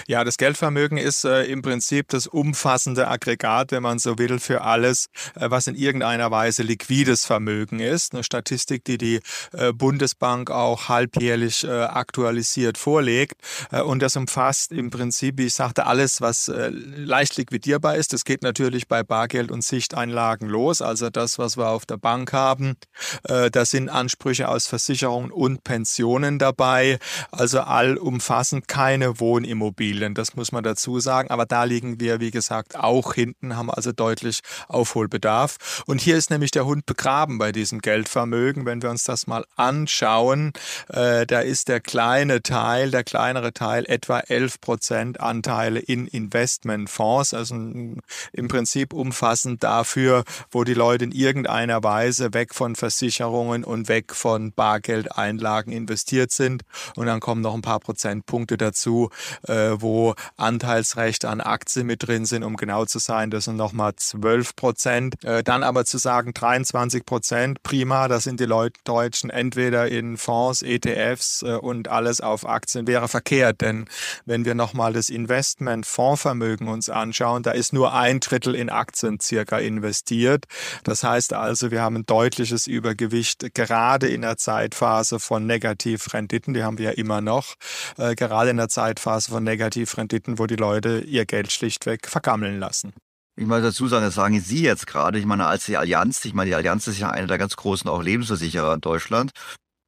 Ja, 0.06 0.24
das 0.24 0.36
Geldvermögen 0.36 0.98
ist 0.98 1.24
äh, 1.24 1.44
im 1.44 1.62
Prinzip 1.62 2.08
das 2.08 2.26
umfassende 2.26 3.08
Aggregat, 3.08 3.72
wenn 3.72 3.82
man 3.82 3.98
so 3.98 4.18
will, 4.18 4.38
für 4.38 4.62
alles, 4.62 5.06
äh, 5.34 5.50
was 5.50 5.66
in 5.66 5.74
irgendeiner 5.74 6.30
Weise 6.30 6.62
liquides 6.62 7.24
Vermögen 7.24 7.80
ist. 7.80 8.14
Eine 8.14 8.24
Statistik, 8.24 8.84
die 8.84 8.98
die 8.98 9.20
äh, 9.52 9.72
Bundesbank 9.72 10.50
auch 10.50 10.88
halbjährlich 10.88 11.64
äh, 11.64 11.70
aktualisiert 11.70 12.78
vorlegt. 12.78 13.40
Äh, 13.70 13.82
und 13.82 14.00
das 14.00 14.16
umfasst 14.16 14.72
im 14.72 14.90
Prinzip, 14.90 15.38
wie 15.38 15.46
ich 15.46 15.54
sagte, 15.54 15.86
alles, 15.86 16.20
was 16.20 16.48
äh, 16.48 16.70
leicht 16.70 17.36
liquidierbar 17.36 17.96
ist. 17.96 18.12
Das 18.12 18.24
geht 18.24 18.42
natürlich 18.42 18.88
bei 18.88 19.02
Bargeld 19.02 19.50
und 19.50 19.64
Sichteinlagen 19.64 20.48
los. 20.48 20.82
Also 20.82 21.10
das, 21.10 21.38
was 21.38 21.56
wir 21.56 21.68
auf 21.68 21.86
der 21.86 21.96
Bank 21.96 22.32
haben. 22.32 22.76
da 23.22 23.64
sind 23.64 23.88
Ansprüche 23.88 24.48
aus 24.48 24.66
Versicherungen 24.66 25.30
und 25.30 25.64
Pensionen 25.64 26.38
dabei. 26.38 26.98
Also 27.30 27.60
allumfassend 27.60 28.68
keine 28.68 29.20
Wohnimmobilien. 29.20 29.77
Immobilien, 29.78 30.14
das 30.14 30.34
muss 30.34 30.50
man 30.50 30.64
dazu 30.64 30.98
sagen. 30.98 31.30
Aber 31.30 31.46
da 31.46 31.62
liegen 31.64 32.00
wir, 32.00 32.18
wie 32.18 32.32
gesagt, 32.32 32.76
auch 32.76 33.14
hinten, 33.14 33.56
haben 33.56 33.70
also 33.70 33.92
deutlich 33.92 34.40
Aufholbedarf. 34.66 35.84
Und 35.86 36.00
hier 36.00 36.16
ist 36.16 36.30
nämlich 36.30 36.50
der 36.50 36.66
Hund 36.66 36.84
begraben 36.84 37.38
bei 37.38 37.52
diesem 37.52 37.80
Geldvermögen. 37.80 38.66
Wenn 38.66 38.82
wir 38.82 38.90
uns 38.90 39.04
das 39.04 39.28
mal 39.28 39.44
anschauen, 39.54 40.52
äh, 40.88 41.26
da 41.26 41.40
ist 41.40 41.68
der 41.68 41.80
kleine 41.80 42.42
Teil, 42.42 42.90
der 42.90 43.04
kleinere 43.04 43.52
Teil 43.52 43.84
etwa 43.86 44.18
11 44.18 44.60
Prozent 44.60 45.20
Anteile 45.20 45.78
in 45.78 46.08
Investmentfonds, 46.08 47.32
also 47.34 47.54
im 47.54 48.48
Prinzip 48.48 48.92
umfassend 48.92 49.62
dafür, 49.62 50.24
wo 50.50 50.64
die 50.64 50.74
Leute 50.74 51.04
in 51.04 51.12
irgendeiner 51.12 51.84
Weise 51.84 52.34
weg 52.34 52.52
von 52.52 52.74
Versicherungen 52.74 53.62
und 53.62 53.88
weg 53.88 54.12
von 54.14 54.52
Bargeldeinlagen 54.52 55.72
investiert 55.72 56.32
sind. 56.32 56.64
Und 56.96 57.06
dann 57.06 57.20
kommen 57.20 57.42
noch 57.42 57.54
ein 57.54 57.62
paar 57.62 57.78
Prozentpunkte 57.78 58.56
dazu, 58.56 59.10
äh, 59.46 59.67
wo 59.78 60.14
Anteilsrechte 60.36 61.28
an 61.28 61.40
Aktien 61.40 61.86
mit 61.86 62.06
drin 62.06 62.24
sind, 62.24 62.42
um 62.42 62.56
genau 62.56 62.84
zu 62.84 62.98
sein, 62.98 63.30
das 63.30 63.44
sind 63.44 63.56
nochmal 63.56 63.94
12 63.96 64.56
Prozent. 64.56 65.24
Äh, 65.24 65.42
dann 65.42 65.62
aber 65.62 65.84
zu 65.84 65.98
sagen 65.98 66.34
23 66.34 67.04
Prozent, 67.04 67.62
prima, 67.62 68.08
das 68.08 68.24
sind 68.24 68.40
die 68.40 68.44
Leute 68.44 68.80
Deutschen 68.84 69.30
entweder 69.30 69.88
in 69.88 70.16
Fonds, 70.16 70.62
ETFs 70.62 71.42
äh, 71.42 71.54
und 71.54 71.88
alles 71.88 72.20
auf 72.20 72.46
Aktien, 72.46 72.86
wäre 72.86 73.08
verkehrt, 73.08 73.60
denn 73.60 73.86
wenn 74.26 74.44
wir 74.44 74.54
nochmal 74.54 74.92
das 74.92 75.08
Investment 75.08 75.86
Fondsvermögen 75.86 76.68
uns 76.68 76.88
anschauen, 76.88 77.42
da 77.42 77.52
ist 77.52 77.72
nur 77.72 77.94
ein 77.94 78.20
Drittel 78.20 78.54
in 78.54 78.70
Aktien 78.70 79.20
circa 79.20 79.58
investiert. 79.58 80.44
Das 80.84 81.02
heißt 81.02 81.32
also, 81.32 81.70
wir 81.70 81.82
haben 81.82 81.96
ein 81.96 82.06
deutliches 82.06 82.66
Übergewicht 82.66 83.54
gerade 83.54 84.08
in 84.08 84.22
der 84.22 84.36
Zeitphase 84.36 85.20
von 85.20 85.46
Negativrenditen, 85.46 86.54
die 86.54 86.62
haben 86.62 86.78
wir 86.78 86.86
ja 86.86 86.92
immer 86.92 87.20
noch, 87.20 87.54
äh, 87.96 88.14
gerade 88.14 88.50
in 88.50 88.56
der 88.56 88.68
Zeitphase 88.68 89.30
von 89.30 89.44
Negativrenditen, 89.58 90.38
wo 90.38 90.46
die 90.46 90.56
Leute 90.56 91.00
ihr 91.00 91.26
Geld 91.26 91.50
schlichtweg 91.50 92.06
vergammeln 92.06 92.60
lassen. 92.60 92.92
Ich 93.36 93.46
muss 93.46 93.60
dazu 93.60 93.88
sagen, 93.88 94.04
das 94.04 94.14
sagen 94.14 94.40
Sie 94.40 94.62
jetzt 94.62 94.86
gerade. 94.86 95.18
Ich 95.18 95.26
meine, 95.26 95.46
als 95.46 95.66
die 95.66 95.76
Allianz, 95.76 96.24
ich 96.24 96.34
meine, 96.34 96.50
die 96.50 96.54
Allianz 96.54 96.86
ist 96.86 96.98
ja 96.98 97.10
eine 97.10 97.26
der 97.26 97.38
ganz 97.38 97.56
großen 97.56 97.90
auch 97.90 98.02
Lebensversicherer 98.02 98.74
in 98.74 98.80
Deutschland. 98.80 99.32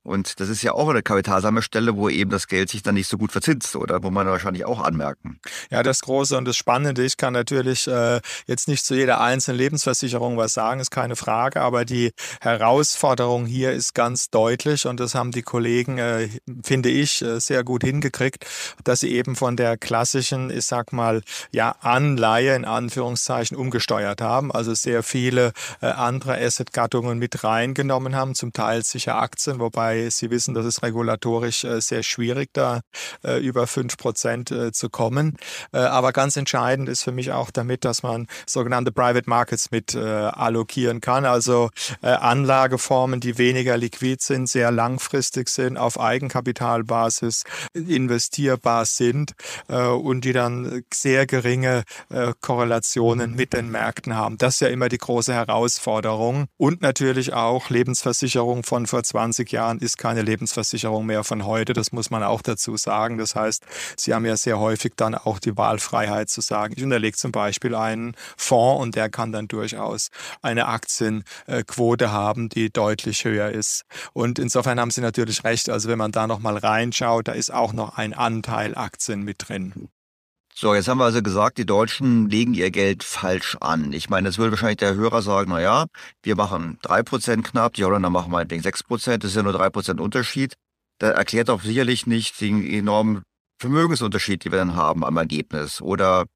Und 0.03 0.41
das 0.41 0.49
ist 0.49 0.63
ja 0.63 0.73
auch 0.73 0.89
eine 0.89 1.03
Kapitalsammelstelle, 1.03 1.95
wo 1.95 2.09
eben 2.09 2.31
das 2.31 2.47
Geld 2.47 2.71
sich 2.71 2.83
dann 2.83 2.95
nicht 2.95 3.07
so 3.07 3.19
gut 3.19 3.33
verzinst, 3.33 3.77
oder? 3.77 4.03
Wo 4.03 4.11
man 4.11 4.27
wahrscheinlich 4.27 4.65
auch 4.65 4.81
anmerken. 4.81 5.39
Ja, 5.71 5.83
das 5.83 6.01
Große 6.01 6.39
und 6.39 6.47
das 6.47 6.57
Spannende, 6.57 7.05
ich 7.05 7.19
kann 7.19 7.35
natürlich 7.35 7.87
äh, 7.87 8.21
jetzt 8.47 8.67
nicht 8.67 8.87
zu 8.87 8.95
jeder 8.95 9.21
einzelnen 9.21 9.59
Lebensversicherung 9.59 10.39
was 10.39 10.55
sagen, 10.55 10.81
ist 10.81 10.91
keine 10.91 11.17
Frage, 11.17 11.61
aber 11.61 11.85
die 11.85 12.13
Herausforderung 12.41 13.45
hier 13.45 13.73
ist 13.73 13.95
ganz 13.95 14.31
deutlich 14.31 14.87
und 14.87 15.01
das 15.01 15.15
haben 15.15 15.33
die 15.33 15.43
Kollegen, 15.43 15.99
äh, 15.99 16.29
finde 16.65 16.89
ich, 16.89 17.21
äh, 17.21 17.39
sehr 17.39 17.63
gut 17.63 17.85
hingekriegt, 17.85 18.47
dass 18.85 19.01
sie 19.01 19.13
eben 19.13 19.37
von 19.37 19.57
der 19.57 19.77
klassischen, 19.77 20.51
ich 20.51 20.65
sag 20.65 20.95
mal, 20.95 21.21
ja, 21.53 21.77
Anleihe 21.81 22.55
in 22.55 22.65
Anführungszeichen 22.65 23.55
umgesteuert 23.55 24.23
haben, 24.23 24.51
also 24.51 24.73
sehr 24.73 25.03
viele 25.03 25.53
äh, 25.83 25.87
andere 25.87 26.39
Assetgattungen 26.39 27.19
mit 27.19 27.45
reingenommen 27.45 28.17
haben, 28.17 28.35
zum 28.35 28.55
Teil 28.55 28.83
sicher 28.83 29.17
Aktien, 29.17 29.59
wobei 29.59 29.90
Wobei 29.91 30.09
Sie 30.11 30.31
wissen, 30.31 30.55
das 30.55 30.67
ist 30.67 30.85
regulatorisch 30.85 31.65
äh, 31.65 31.81
sehr 31.81 32.05
schwierig, 32.05 32.51
da 32.53 32.83
äh, 33.25 33.39
über 33.41 33.67
fünf 33.67 33.97
Prozent 33.97 34.53
äh, 34.53 34.71
zu 34.71 34.89
kommen. 34.89 35.37
aber 35.73 36.13
ganz 36.13 36.37
entscheidend 36.37 36.89
ist 36.89 37.03
für 37.03 37.13
mich 37.13 37.33
auch 37.33 37.51
damit, 37.51 37.85
dass 37.85 38.03
man 38.03 38.27
sogenannte 38.47 38.93
Private 38.93 39.29
Markets 39.29 39.71
mit 39.71 39.95
allokieren 39.97 41.01
kann, 41.01 41.25
also 41.25 41.71
Anlageformen, 42.03 43.21
die 43.21 43.39
weniger 43.39 43.77
liquid 43.77 44.19
sind, 44.21 44.49
sehr 44.49 44.71
langfristig 44.71 45.49
sind, 45.49 45.77
auf 45.77 45.99
Eigenkapitalbasis 45.99 47.45
investierbar 47.75 48.85
sind 48.87 49.33
und 49.69 50.25
die 50.25 50.33
dann 50.33 50.83
sehr 50.93 51.27
geringe 51.27 51.85
Korrelationen 52.41 53.35
mit 53.35 53.53
den 53.53 53.71
Märkten 53.71 54.17
haben. 54.17 54.39
Das 54.39 54.55
ist 54.55 54.61
ja 54.61 54.69
immer 54.69 54.89
die 54.89 54.99
große 54.99 55.33
Herausforderung. 55.33 56.47
Und 56.57 56.83
natürlich 56.83 57.33
auch 57.33 57.71
Lebensversicherung 57.71 58.63
von 58.63 58.87
vor 58.87 59.03
20 59.03 59.51
Jahren 59.53 59.80
ist 59.81 59.99
keine 59.99 60.23
Lebensversicherung 60.23 61.07
mehr 61.07 61.25
von 61.25 61.45
heute. 61.45 61.73
Das 61.73 61.93
muss 61.93 62.11
man 62.11 62.23
auch 62.23 62.43
dazu 62.43 62.77
sagen. 62.77 63.19
Das 63.19 63.35
heißt, 63.35 63.65
Sie 63.97 64.15
haben 64.15 64.25
ja 64.27 64.37
sehr 64.37 64.59
häufig 64.59 64.93
dann 64.97 65.15
auch 65.15 65.39
die 65.39 65.57
Wahlfreiheit 65.57 66.29
zu 66.29 66.41
sagen, 66.41 66.75
ich 66.77 66.83
unterlege 66.83 67.17
zum 67.17 67.33
Beispiel 67.33 67.75
einen 67.75 68.15
Fonds 68.37 68.83
und 68.83 68.97
der 68.97 69.09
kann 69.09 69.33
dann 69.33 69.49
durchaus 69.49 70.11
eine 70.43 70.67
Aktienquote 70.67 72.13
haben, 72.13 72.49
die 72.49 72.71
deutlich 72.71 73.25
höher 73.25 73.51
ist. 73.51 73.85
Und 74.13 74.39
insofern 74.39 74.81
haben 74.81 74.91
Sie 74.91 75.01
natürlich 75.01 75.45
recht. 75.45 75.69
Also 75.69 75.89
wenn 75.89 75.99
man 75.99 76.13
da 76.13 76.27
nochmal 76.27 76.57
reinschaut, 76.57 77.29
da 77.29 77.33
ist 77.33 77.53
auch 77.53 77.73
noch 77.73 77.97
ein 77.97 78.15
Anteil 78.15 78.75
Aktien 78.75 79.23
mit 79.23 79.49
drin. 79.49 79.91
So, 80.61 80.75
jetzt 80.75 80.89
haben 80.89 80.99
wir 80.99 81.07
also 81.07 81.23
gesagt, 81.23 81.57
die 81.57 81.65
Deutschen 81.65 82.29
legen 82.29 82.53
ihr 82.53 82.71
Geld 82.71 83.03
falsch 83.03 83.57
an. 83.63 83.95
Ich 83.95 84.11
meine, 84.11 84.29
das 84.29 84.37
würde 84.37 84.51
wahrscheinlich 84.51 84.77
der 84.77 84.95
Hörer 84.95 85.23
sagen, 85.23 85.53
na 85.53 85.59
ja, 85.63 85.87
wir 86.23 86.37
machen 86.37 86.79
drei 86.83 87.03
Prozent 87.03 87.47
knapp, 87.47 87.73
die 87.73 87.85
Holländer 87.87 88.11
machen 88.11 88.31
meinetwegen 88.31 88.63
sechs 88.63 88.83
Prozent, 88.83 89.25
das 89.25 89.31
ist 89.31 89.37
ja 89.39 89.43
nur 89.43 89.55
drei 89.55 89.71
Prozent 89.71 90.03
Unterschied. 90.03 90.57
Das 90.99 91.15
erklärt 91.15 91.49
doch 91.49 91.63
sicherlich 91.63 92.07
nicht 92.07 92.39
den 92.43 92.63
enormen 92.63 93.23
Vermögensunterschied, 93.59 94.45
die 94.45 94.53
wir 94.53 94.59
dann 94.59 94.75
haben 94.75 95.03
am 95.03 95.17
Ergebnis. 95.17 95.81
Oder 95.81 96.27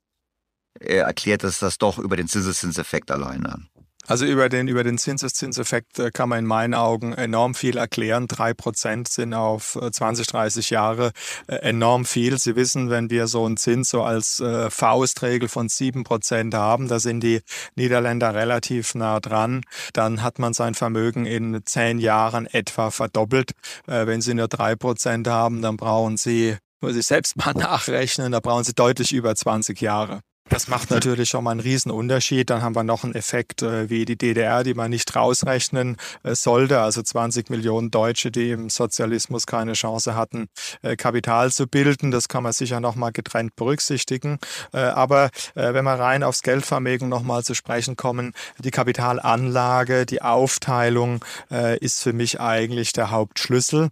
erklärt 0.81 1.45
es 1.45 1.59
das 1.59 1.77
doch 1.77 1.99
über 1.99 2.17
den 2.17 2.27
Zinseszinseffekt 2.27 3.11
alleine? 3.11 3.67
Also 4.07 4.27
über 4.27 4.49
den, 4.49 4.69
über 4.69 4.85
den 4.85 4.99
Zinseszinseffekt 4.99 5.99
äh, 5.99 6.11
kann 6.11 6.29
man 6.29 6.41
in 6.41 6.47
meinen 6.47 6.75
Augen 6.75 7.15
enorm 7.15 7.55
viel 7.55 7.79
erklären. 7.79 8.29
Drei 8.29 8.53
Prozent 8.53 9.09
sind 9.09 9.33
auf 9.33 9.79
20, 9.91 10.29
äh, 10.29 10.31
30 10.31 10.71
Jahre 10.71 11.13
äh, 11.47 11.57
enorm 11.57 12.05
viel. 12.05 12.39
Sie 12.39 12.55
wissen, 12.55 12.91
wenn 12.91 13.09
wir 13.09 13.27
so 13.27 13.45
einen 13.45 13.57
Zins 13.57 13.91
so 13.91 14.03
als 14.03 14.43
Faustregel 14.69 15.49
von 15.49 15.69
sieben 15.69 16.05
Prozent 16.05 16.55
haben, 16.55 16.89
da 16.89 16.99
sind 16.99 17.21
die 17.21 17.41
Niederländer 17.77 18.35
relativ 18.35 18.95
nah 18.95 19.21
dran, 19.21 19.63
dann 19.93 20.23
hat 20.23 20.39
man 20.39 20.53
sein 20.53 20.75
Vermögen 20.75 21.27
in 21.27 21.65
zehn 21.65 21.99
Jahren 21.99 22.47
etwa 22.47 22.91
verdoppelt. 22.91 23.53
Wenn 23.87 24.21
Sie 24.21 24.35
nur 24.35 24.49
drei 24.49 24.77
Prozent 24.77 25.29
haben, 25.29 25.63
dann 25.63 25.77
brauchen 25.77 26.17
Sie 26.17 26.57
muss 26.81 26.97
ich 26.97 27.07
selbst 27.07 27.37
mal 27.45 27.55
nachrechnen, 27.55 28.33
da 28.33 28.41
brauchen 28.41 28.65
Sie 28.65 28.75
deutlich 28.75 29.13
über 29.13 29.35
20 29.35 29.81
Jahre. 29.81 30.21
Das 30.51 30.69
macht 30.69 30.91
natürlich 30.91 31.31
schon 31.31 31.43
mal 31.43 31.53
einen 31.53 31.61
riesen 31.61 31.91
Unterschied. 31.91 32.51
Dann 32.51 32.61
haben 32.61 32.77
wir 32.77 32.85
noch 32.85 33.03
einen 33.03 33.15
Effekt 33.15 33.63
äh, 33.63 33.89
wie 33.89 34.05
die 34.05 34.17
DDR, 34.17 34.63
die 34.63 34.75
man 34.75 34.91
nicht 34.91 35.17
rausrechnen 35.17 35.97
äh, 36.23 36.35
sollte. 36.35 36.81
Also 36.81 37.03
20 37.03 37.49
Millionen 37.49 37.91
Deutsche, 37.91 38.31
die 38.31 38.51
im 38.51 38.69
Sozialismus 38.69 39.47
keine 39.47 39.73
Chance 39.73 40.15
hatten, 40.15 40.49
äh, 40.83 40.97
Kapital 40.97 41.51
zu 41.51 41.67
bilden. 41.67 42.11
Das 42.11 42.29
kann 42.29 42.43
man 42.43 42.53
sicher 42.53 42.81
noch 42.81 42.95
mal 42.95 43.11
getrennt 43.11 43.57
berücksichtigen. 43.57 44.39
Äh, 44.75 44.81
aber 44.81 45.31
äh, 45.55 45.73
wenn 45.73 45.85
wir 45.85 45.99
rein 45.99 46.23
aufs 46.23 46.43
Geldvermögen 46.43 47.09
noch 47.09 47.23
mal 47.23 47.43
zu 47.43 47.55
sprechen 47.55 47.97
kommen, 47.97 48.35
die 48.59 48.71
Kapitalanlage, 48.71 50.05
die 50.05 50.21
Aufteilung 50.21 51.25
äh, 51.51 51.79
ist 51.79 52.03
für 52.03 52.13
mich 52.13 52.39
eigentlich 52.39 52.93
der 52.93 53.11
Hauptschlüssel. 53.11 53.89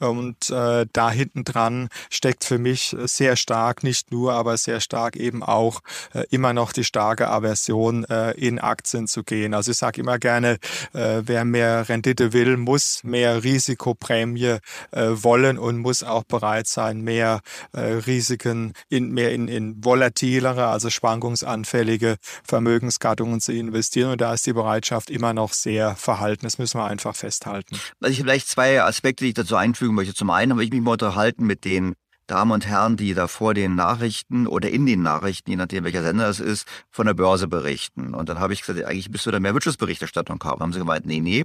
Und 0.00 0.50
äh, 0.50 0.86
da 0.92 1.10
hinten 1.10 1.44
dran 1.44 1.88
steckt 2.10 2.44
für 2.44 2.58
mich 2.58 2.96
sehr 3.04 3.36
stark, 3.36 3.82
nicht 3.84 4.10
nur, 4.10 4.32
aber 4.34 4.56
sehr 4.56 4.80
stark 4.80 5.16
eben 5.16 5.42
auch 5.42 5.80
äh, 6.12 6.24
immer 6.30 6.52
noch 6.52 6.72
die 6.72 6.84
starke 6.84 7.28
Aversion, 7.28 8.04
äh, 8.04 8.32
in 8.32 8.58
Aktien 8.58 9.06
zu 9.06 9.22
gehen. 9.22 9.54
Also 9.54 9.70
ich 9.70 9.78
sage 9.78 10.00
immer 10.00 10.18
gerne, 10.18 10.58
äh, 10.92 11.22
wer 11.24 11.44
mehr 11.44 11.88
Rendite 11.88 12.32
will, 12.32 12.56
muss 12.56 13.02
mehr 13.04 13.44
Risikoprämie 13.44 14.58
äh, 14.90 15.10
wollen 15.10 15.58
und 15.58 15.78
muss 15.78 16.02
auch 16.02 16.24
bereit 16.24 16.66
sein, 16.66 17.00
mehr 17.00 17.40
äh, 17.72 17.80
Risiken 17.80 18.72
in 18.88 19.10
mehr 19.12 19.32
in, 19.32 19.48
in 19.48 19.84
volatilere, 19.84 20.66
also 20.66 20.90
schwankungsanfällige 20.90 22.16
Vermögensgattungen 22.42 23.40
zu 23.40 23.52
investieren. 23.52 24.12
Und 24.12 24.20
da 24.20 24.34
ist 24.34 24.46
die 24.46 24.52
Bereitschaft 24.52 25.10
immer 25.10 25.32
noch 25.32 25.52
sehr 25.52 25.94
verhalten. 25.96 26.46
Das 26.46 26.58
müssen 26.58 26.78
wir 26.78 26.86
einfach 26.86 27.14
festhalten. 27.14 27.78
Also 28.00 28.12
ich 28.12 28.20
vielleicht 28.20 28.48
zwei 28.48 28.82
Aspekte, 28.82 29.24
die 29.24 29.28
ich 29.30 29.34
dazu 29.34 29.56
einfügen 29.84 29.94
möchte. 29.94 30.14
Zum 30.14 30.30
einen 30.30 30.52
habe 30.52 30.64
ich 30.64 30.70
mich 30.70 30.80
mal 30.80 30.92
unterhalten 30.92 31.44
mit 31.46 31.64
den 31.64 31.94
Damen 32.26 32.52
und 32.52 32.66
Herren, 32.66 32.96
die 32.96 33.12
da 33.12 33.28
vor 33.28 33.52
den 33.52 33.74
Nachrichten 33.74 34.46
oder 34.46 34.70
in 34.70 34.86
den 34.86 35.02
Nachrichten, 35.02 35.50
je 35.50 35.56
nachdem 35.56 35.84
welcher 35.84 36.02
Sender 36.02 36.28
es 36.28 36.40
ist, 36.40 36.66
von 36.90 37.06
der 37.06 37.12
Börse 37.12 37.48
berichten. 37.48 38.14
Und 38.14 38.30
dann 38.30 38.38
habe 38.38 38.54
ich 38.54 38.62
gesagt, 38.62 38.82
eigentlich 38.82 39.10
müsst 39.10 39.26
du 39.26 39.30
da 39.30 39.40
mehr 39.40 39.52
Wirtschaftsberichterstattung 39.52 40.42
haben. 40.42 40.58
Dann 40.58 40.62
haben 40.62 40.72
sie 40.72 40.78
gemeint, 40.78 41.04
nee, 41.04 41.20
nee, 41.20 41.44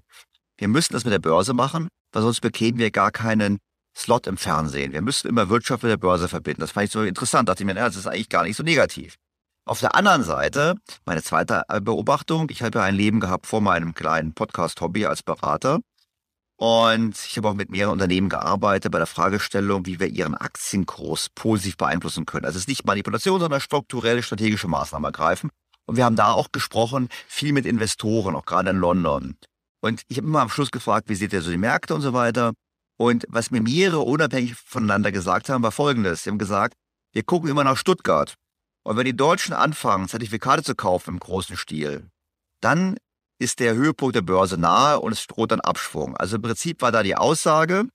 wir 0.57 0.67
müssen 0.69 0.93
das 0.93 1.03
mit 1.03 1.11
der 1.11 1.19
Börse 1.19 1.53
machen, 1.53 1.89
weil 2.13 2.21
sonst 2.21 2.39
bekämen 2.39 2.79
wir 2.79 2.91
gar 2.91 3.11
keinen 3.11 3.57
Slot 3.93 4.27
im 4.27 4.37
Fernsehen. 4.37 4.93
Wir 4.93 5.01
müssen 5.01 5.27
immer 5.27 5.49
Wirtschaft 5.49 5.83
mit 5.83 5.91
der 5.91 5.97
Börse 5.97 6.29
verbinden. 6.29 6.61
Das 6.61 6.71
fand 6.71 6.85
ich 6.85 6.91
so 6.91 7.03
interessant. 7.03 7.49
Da 7.49 7.53
dachte 7.53 7.63
ich 7.63 7.67
mir, 7.67 7.73
das 7.73 7.97
ist 7.97 8.07
eigentlich 8.07 8.29
gar 8.29 8.43
nicht 8.43 8.55
so 8.55 8.63
negativ. 8.63 9.15
Auf 9.65 9.81
der 9.81 9.95
anderen 9.95 10.23
Seite, 10.23 10.75
meine 11.05 11.21
zweite 11.21 11.63
Beobachtung, 11.81 12.47
ich 12.49 12.61
habe 12.63 12.79
ja 12.79 12.85
ein 12.85 12.95
Leben 12.95 13.19
gehabt 13.19 13.47
vor 13.47 13.59
meinem 13.59 13.93
kleinen 13.93 14.33
Podcast-Hobby 14.33 15.05
als 15.05 15.23
Berater. 15.23 15.79
Und 16.59 17.17
ich 17.25 17.37
habe 17.37 17.47
auch 17.47 17.53
mit 17.53 17.71
mehreren 17.71 17.93
Unternehmen 17.93 18.27
gearbeitet 18.27 18.91
bei 18.91 18.97
der 18.97 19.07
Fragestellung, 19.07 19.85
wie 19.85 20.01
wir 20.01 20.07
ihren 20.07 20.35
Aktienkurs 20.35 21.29
positiv 21.33 21.77
beeinflussen 21.77 22.25
können. 22.25 22.43
Also 22.43 22.57
es 22.57 22.63
ist 22.63 22.67
nicht 22.67 22.85
Manipulation, 22.85 23.39
sondern 23.39 23.61
strukturelle 23.61 24.21
strategische 24.21 24.67
Maßnahmen 24.67 25.05
ergreifen. 25.05 25.51
Und 25.85 25.95
wir 25.95 26.03
haben 26.03 26.17
da 26.17 26.33
auch 26.33 26.51
gesprochen, 26.51 27.07
viel 27.29 27.53
mit 27.53 27.65
Investoren, 27.65 28.35
auch 28.35 28.45
gerade 28.45 28.71
in 28.71 28.75
London. 28.75 29.37
Und 29.79 30.01
ich 30.09 30.17
habe 30.17 30.27
immer 30.27 30.41
am 30.41 30.49
Schluss 30.49 30.69
gefragt, 30.69 31.07
wie 31.07 31.15
seht 31.15 31.31
ihr 31.31 31.41
so 31.41 31.49
die 31.49 31.57
Märkte 31.57 31.95
und 31.95 32.01
so 32.01 32.11
weiter. 32.11 32.51
Und 32.97 33.25
was 33.29 33.51
mir 33.51 33.61
mehrere 33.61 34.01
unabhängig 34.01 34.55
voneinander 34.55 35.13
gesagt 35.13 35.47
haben, 35.47 35.63
war 35.63 35.71
folgendes. 35.71 36.23
Sie 36.23 36.29
haben 36.29 36.39
gesagt, 36.39 36.73
wir 37.13 37.23
gucken 37.23 37.49
immer 37.49 37.63
nach 37.63 37.77
Stuttgart. 37.77 38.35
Und 38.83 38.97
wenn 38.97 39.05
die 39.05 39.15
Deutschen 39.15 39.53
anfangen, 39.53 40.09
Zertifikate 40.09 40.63
zu 40.63 40.75
kaufen 40.75 41.11
im 41.11 41.19
großen 41.21 41.55
Stil, 41.55 42.09
dann 42.59 42.97
ist 43.39 43.59
der 43.59 43.73
Höhepunkt 43.73 44.15
der 44.15 44.21
Börse 44.21 44.57
nahe 44.57 44.99
und 44.99 45.13
es 45.13 45.25
droht 45.25 45.51
dann 45.51 45.61
Abschwung. 45.61 46.15
Also 46.17 46.35
im 46.35 46.41
Prinzip 46.41 46.81
war 46.81 46.91
da 46.91 47.03
die 47.03 47.15
Aussage, 47.15 47.87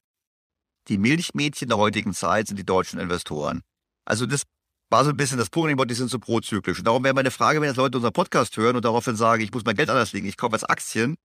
die 0.89 0.99
Milchmädchen 0.99 1.69
der 1.69 1.79
heutigen 1.79 2.15
Zeit 2.15 2.49
sind 2.49 2.59
die 2.59 2.65
deutschen 2.65 2.99
Investoren. 2.99 3.63
Also 4.05 4.27
das 4.27 4.43
war 4.91 5.05
so 5.05 5.11
ein 5.11 5.17
bisschen 5.17 5.39
das 5.39 5.51
Punkt, 5.51 5.91
die 5.91 5.95
sind 5.95 6.11
so 6.11 6.19
prozyklisch. 6.19 6.79
Und 6.79 6.87
darum 6.87 7.05
wäre 7.05 7.15
meine 7.15 7.31
Frage, 7.31 7.61
wenn 7.61 7.69
jetzt 7.69 7.77
Leute 7.77 7.99
unseren 7.99 8.13
Podcast 8.13 8.57
hören 8.57 8.77
und 8.77 8.85
daraufhin 8.85 9.17
sagen, 9.17 9.43
ich 9.43 9.53
muss 9.53 9.65
mein 9.65 9.77
Geld 9.77 9.91
anders 9.91 10.13
legen, 10.13 10.27
ich 10.27 10.37
kaufe 10.37 10.55
jetzt 10.55 10.69
Aktien, 10.69 11.17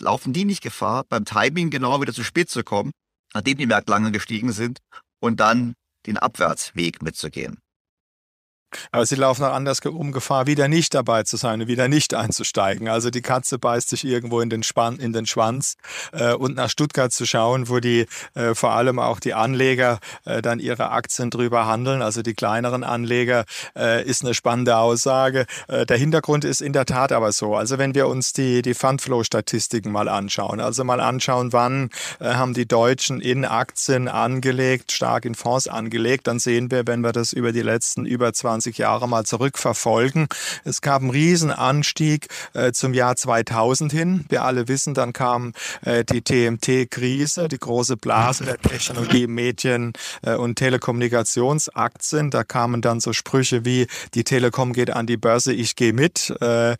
laufen 0.00 0.32
die 0.32 0.44
nicht 0.44 0.62
Gefahr, 0.62 1.04
beim 1.08 1.24
Timing 1.24 1.70
genau 1.70 2.00
wieder 2.00 2.12
zu 2.12 2.24
spät 2.24 2.48
zu 2.48 2.62
kommen, 2.62 2.92
nachdem 3.34 3.58
die 3.58 3.66
Märkte 3.66 3.90
lange 3.90 4.12
gestiegen 4.12 4.52
sind 4.52 4.78
und 5.20 5.40
dann 5.40 5.74
den 6.06 6.16
Abwärtsweg 6.16 7.02
mitzugehen? 7.02 7.58
Aber 8.92 9.06
sie 9.06 9.14
laufen 9.14 9.44
auch 9.44 9.52
anders 9.52 9.80
um 9.80 10.12
Gefahr, 10.12 10.46
wieder 10.46 10.68
nicht 10.68 10.94
dabei 10.94 11.22
zu 11.22 11.36
sein 11.36 11.62
und 11.62 11.68
wieder 11.68 11.88
nicht 11.88 12.14
einzusteigen. 12.14 12.88
Also 12.88 13.10
die 13.10 13.22
Katze 13.22 13.58
beißt 13.58 13.88
sich 13.88 14.04
irgendwo 14.04 14.40
in 14.40 14.50
den, 14.50 14.62
Spann, 14.62 14.98
in 14.98 15.12
den 15.12 15.26
Schwanz 15.26 15.76
äh, 16.12 16.34
und 16.34 16.56
nach 16.56 16.68
Stuttgart 16.68 17.12
zu 17.12 17.26
schauen, 17.26 17.68
wo 17.68 17.80
die 17.80 18.06
äh, 18.34 18.54
vor 18.54 18.72
allem 18.72 18.98
auch 18.98 19.20
die 19.20 19.34
Anleger 19.34 19.98
äh, 20.24 20.42
dann 20.42 20.58
ihre 20.58 20.90
Aktien 20.90 21.30
drüber 21.30 21.66
handeln, 21.66 22.02
also 22.02 22.22
die 22.22 22.34
kleineren 22.34 22.84
Anleger, 22.84 23.44
äh, 23.76 24.04
ist 24.04 24.22
eine 24.22 24.34
spannende 24.34 24.76
Aussage. 24.76 25.46
Äh, 25.68 25.86
der 25.86 25.96
Hintergrund 25.96 26.44
ist 26.44 26.60
in 26.60 26.72
der 26.72 26.84
Tat 26.84 27.12
aber 27.12 27.32
so. 27.32 27.56
Also 27.56 27.78
wenn 27.78 27.94
wir 27.94 28.06
uns 28.08 28.32
die, 28.32 28.62
die 28.62 28.74
Fundflow-Statistiken 28.74 29.90
mal 29.90 30.08
anschauen, 30.08 30.60
also 30.60 30.84
mal 30.84 31.00
anschauen, 31.00 31.52
wann 31.52 31.90
äh, 32.20 32.34
haben 32.34 32.54
die 32.54 32.66
Deutschen 32.66 33.20
in 33.20 33.44
Aktien 33.44 34.08
angelegt, 34.08 34.92
stark 34.92 35.24
in 35.24 35.34
Fonds 35.34 35.68
angelegt, 35.68 36.26
dann 36.26 36.38
sehen 36.38 36.70
wir, 36.70 36.86
wenn 36.86 37.00
wir 37.00 37.12
das 37.12 37.32
über 37.32 37.52
die 37.52 37.62
letzten 37.62 38.04
über 38.04 38.32
20 38.32 38.57
20 38.58 38.78
Jahre 38.78 39.08
mal 39.08 39.24
zurückverfolgen. 39.24 40.26
Es 40.64 40.80
gab 40.80 41.02
einen 41.02 41.10
Riesenanstieg 41.10 42.26
äh, 42.54 42.72
zum 42.72 42.92
Jahr 42.92 43.14
2000 43.14 43.92
hin. 43.92 44.24
Wir 44.28 44.42
alle 44.42 44.66
wissen, 44.66 44.94
dann 44.94 45.12
kam 45.12 45.52
äh, 45.82 46.04
die 46.04 46.22
TMT-Krise, 46.22 47.46
die 47.46 47.58
große 47.58 47.96
Blase 47.96 48.44
der 48.44 48.58
Technologie, 48.58 49.28
Medien 49.28 49.92
äh, 50.22 50.34
und 50.34 50.56
Telekommunikationsaktien. 50.56 52.30
Da 52.30 52.42
kamen 52.42 52.82
dann 52.82 52.98
so 52.98 53.12
Sprüche 53.12 53.64
wie, 53.64 53.86
die 54.14 54.24
Telekom 54.24 54.72
geht 54.72 54.90
an 54.90 55.06
die 55.06 55.16
Börse, 55.16 55.52
ich 55.52 55.76
gehe 55.76 55.92
mit. 55.92 56.30
Äh, 56.40 56.76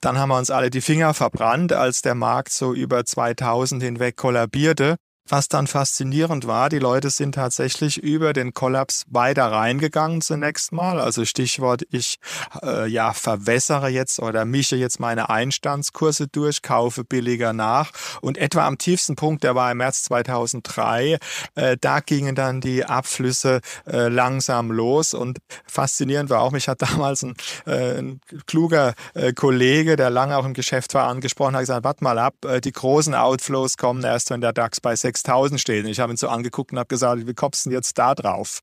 dann 0.00 0.18
haben 0.18 0.28
wir 0.28 0.36
uns 0.36 0.50
alle 0.50 0.68
die 0.68 0.82
Finger 0.82 1.14
verbrannt, 1.14 1.72
als 1.72 2.02
der 2.02 2.14
Markt 2.14 2.52
so 2.52 2.74
über 2.74 3.06
2000 3.06 3.82
hinweg 3.82 4.16
kollabierte. 4.16 4.96
Was 5.30 5.48
dann 5.48 5.66
faszinierend 5.66 6.46
war, 6.46 6.70
die 6.70 6.78
Leute 6.78 7.10
sind 7.10 7.34
tatsächlich 7.34 8.02
über 8.02 8.32
den 8.32 8.54
Kollaps 8.54 9.04
weiter 9.10 9.52
reingegangen 9.52 10.22
zunächst 10.22 10.72
mal. 10.72 10.98
Also 10.98 11.26
Stichwort, 11.26 11.82
ich 11.90 12.18
äh, 12.62 12.88
ja 12.88 13.12
verwässere 13.12 13.88
jetzt 13.88 14.20
oder 14.20 14.46
mische 14.46 14.76
jetzt 14.76 15.00
meine 15.00 15.28
Einstandskurse 15.28 16.28
durch, 16.28 16.62
kaufe 16.62 17.04
billiger 17.04 17.52
nach. 17.52 17.90
Und 18.22 18.38
etwa 18.38 18.66
am 18.66 18.78
tiefsten 18.78 19.16
Punkt, 19.16 19.44
der 19.44 19.54
war 19.54 19.70
im 19.70 19.78
März 19.78 20.04
2003, 20.04 21.18
äh, 21.56 21.76
da 21.78 22.00
gingen 22.00 22.34
dann 22.34 22.62
die 22.62 22.86
Abflüsse 22.86 23.60
äh, 23.86 24.08
langsam 24.08 24.70
los. 24.70 25.12
Und 25.12 25.40
faszinierend 25.66 26.30
war 26.30 26.40
auch, 26.40 26.52
mich 26.52 26.68
hat 26.68 26.80
damals 26.90 27.22
ein, 27.22 27.34
äh, 27.66 27.98
ein 27.98 28.20
kluger 28.46 28.94
äh, 29.12 29.34
Kollege, 29.34 29.96
der 29.96 30.08
lange 30.08 30.38
auch 30.38 30.46
im 30.46 30.54
Geschäft 30.54 30.94
war, 30.94 31.06
angesprochen, 31.06 31.54
hat 31.54 31.60
gesagt, 31.60 31.84
warte 31.84 32.02
mal 32.02 32.18
ab, 32.18 32.34
äh, 32.46 32.62
die 32.62 32.72
großen 32.72 33.14
Outflows 33.14 33.76
kommen 33.76 34.02
erst, 34.04 34.30
wenn 34.30 34.40
der 34.40 34.54
DAX 34.54 34.80
bei 34.80 34.96
6 34.96 35.17
6000 35.18 35.60
stehen. 35.60 35.86
Ich 35.86 36.00
habe 36.00 36.12
ihn 36.12 36.16
so 36.16 36.28
angeguckt 36.28 36.72
und 36.72 36.78
habe 36.78 36.88
gesagt, 36.88 37.26
wie 37.26 37.34
kommst 37.34 37.64
du 37.64 37.70
denn 37.70 37.76
jetzt 37.76 37.98
da 37.98 38.14
drauf? 38.14 38.60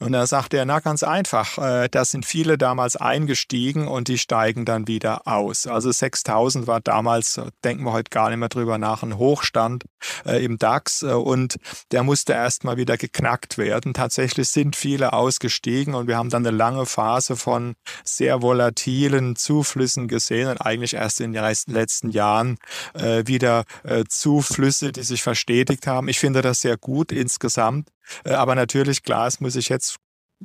Und 0.00 0.12
da 0.12 0.26
sagte 0.26 0.56
er, 0.56 0.64
na 0.64 0.80
ganz 0.80 1.02
einfach, 1.02 1.58
äh, 1.58 1.88
da 1.90 2.06
sind 2.06 2.24
viele 2.24 2.56
damals 2.56 2.96
eingestiegen 2.96 3.86
und 3.86 4.08
die 4.08 4.16
steigen 4.16 4.64
dann 4.64 4.88
wieder 4.88 5.26
aus. 5.26 5.66
Also 5.66 5.92
6000 5.92 6.66
war 6.66 6.80
damals, 6.80 7.38
denken 7.62 7.84
wir 7.84 7.92
heute 7.92 8.08
gar 8.08 8.30
nicht 8.30 8.38
mehr 8.38 8.48
drüber 8.48 8.78
nach, 8.78 9.02
ein 9.02 9.18
Hochstand 9.18 9.84
äh, 10.24 10.42
im 10.42 10.56
DAX 10.56 11.02
äh, 11.02 11.08
und 11.08 11.56
der 11.92 12.02
musste 12.02 12.32
erstmal 12.32 12.78
wieder 12.78 12.96
geknackt 12.96 13.58
werden. 13.58 13.92
Tatsächlich 13.92 14.48
sind 14.48 14.74
viele 14.74 15.12
ausgestiegen 15.12 15.94
und 15.94 16.08
wir 16.08 16.16
haben 16.16 16.30
dann 16.30 16.46
eine 16.46 16.56
lange 16.56 16.86
Phase 16.86 17.36
von 17.36 17.74
sehr 18.02 18.40
volatilen 18.40 19.36
Zuflüssen 19.36 20.08
gesehen 20.08 20.48
und 20.48 20.62
eigentlich 20.62 20.94
erst 20.94 21.20
in 21.20 21.34
den 21.34 21.44
letzten 21.66 22.10
Jahren 22.10 22.56
wieder 22.94 23.64
Zuflüsse, 24.08 24.92
die 24.92 25.02
sich 25.02 25.22
verstetigt 25.22 25.86
haben. 25.86 26.08
Ich 26.08 26.18
finde 26.18 26.42
das 26.42 26.60
sehr 26.62 26.76
gut 26.76 27.12
insgesamt. 27.12 27.88
Äh, 28.24 28.32
aber 28.32 28.54
natürlich, 28.54 29.02
klar, 29.02 29.26
es 29.26 29.40
muss 29.40 29.54
sich 29.54 29.68
jetzt 29.68 29.96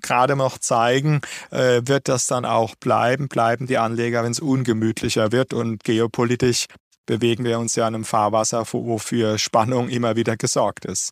gerade 0.01 0.35
noch 0.35 0.57
zeigen, 0.57 1.21
äh, 1.51 1.81
wird 1.85 2.07
das 2.07 2.27
dann 2.27 2.45
auch 2.45 2.75
bleiben, 2.75 3.27
bleiben 3.27 3.67
die 3.67 3.77
Anleger, 3.77 4.23
wenn 4.23 4.31
es 4.31 4.39
ungemütlicher 4.39 5.31
wird 5.31 5.53
und 5.53 5.83
geopolitisch 5.83 6.65
bewegen 7.05 7.43
wir 7.45 7.59
uns 7.59 7.75
ja 7.75 7.87
in 7.87 7.95
einem 7.95 8.03
Fahrwasser, 8.03 8.65
wofür 8.71 9.37
Spannung 9.37 9.89
immer 9.89 10.15
wieder 10.15 10.37
gesorgt 10.37 10.85
ist. 10.85 11.11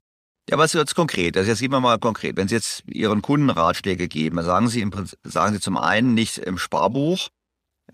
Ja, 0.50 0.58
was 0.58 0.74
jetzt 0.74 0.96
konkret? 0.96 1.38
Also 1.38 1.50
jetzt 1.50 1.60
gehen 1.60 1.72
wir 1.72 1.80
mal 1.80 2.00
konkret. 2.00 2.36
Wenn 2.36 2.50
Sie 2.50 2.56
jetzt 2.56 2.84
Ihren 2.86 3.22
Kunden 3.22 3.50
Ratschläge 3.50 4.10
geben, 4.10 4.42
sagen 4.44 4.68
Sie, 4.68 4.82
im 4.82 4.92
sagen 5.24 5.54
Sie 5.54 5.62
zum 5.62 5.78
einen 5.78 6.14
nicht 6.14 6.38
im 6.40 6.58
Sparbuch, 6.58 7.30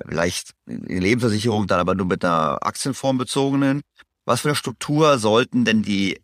vielleicht 0.07 0.53
in 0.65 1.01
Lebensversicherung, 1.01 1.67
dann 1.67 1.79
aber 1.79 1.93
nur 1.93 2.07
mit 2.07 2.25
einer 2.25 2.57
Aktienform 2.61 3.19
bezogenen. 3.19 3.81
Was 4.29 4.41
für 4.41 4.49
eine 4.49 4.55
Struktur 4.55 5.17
sollten 5.17 5.65
denn 5.65 5.81
die 5.81 6.21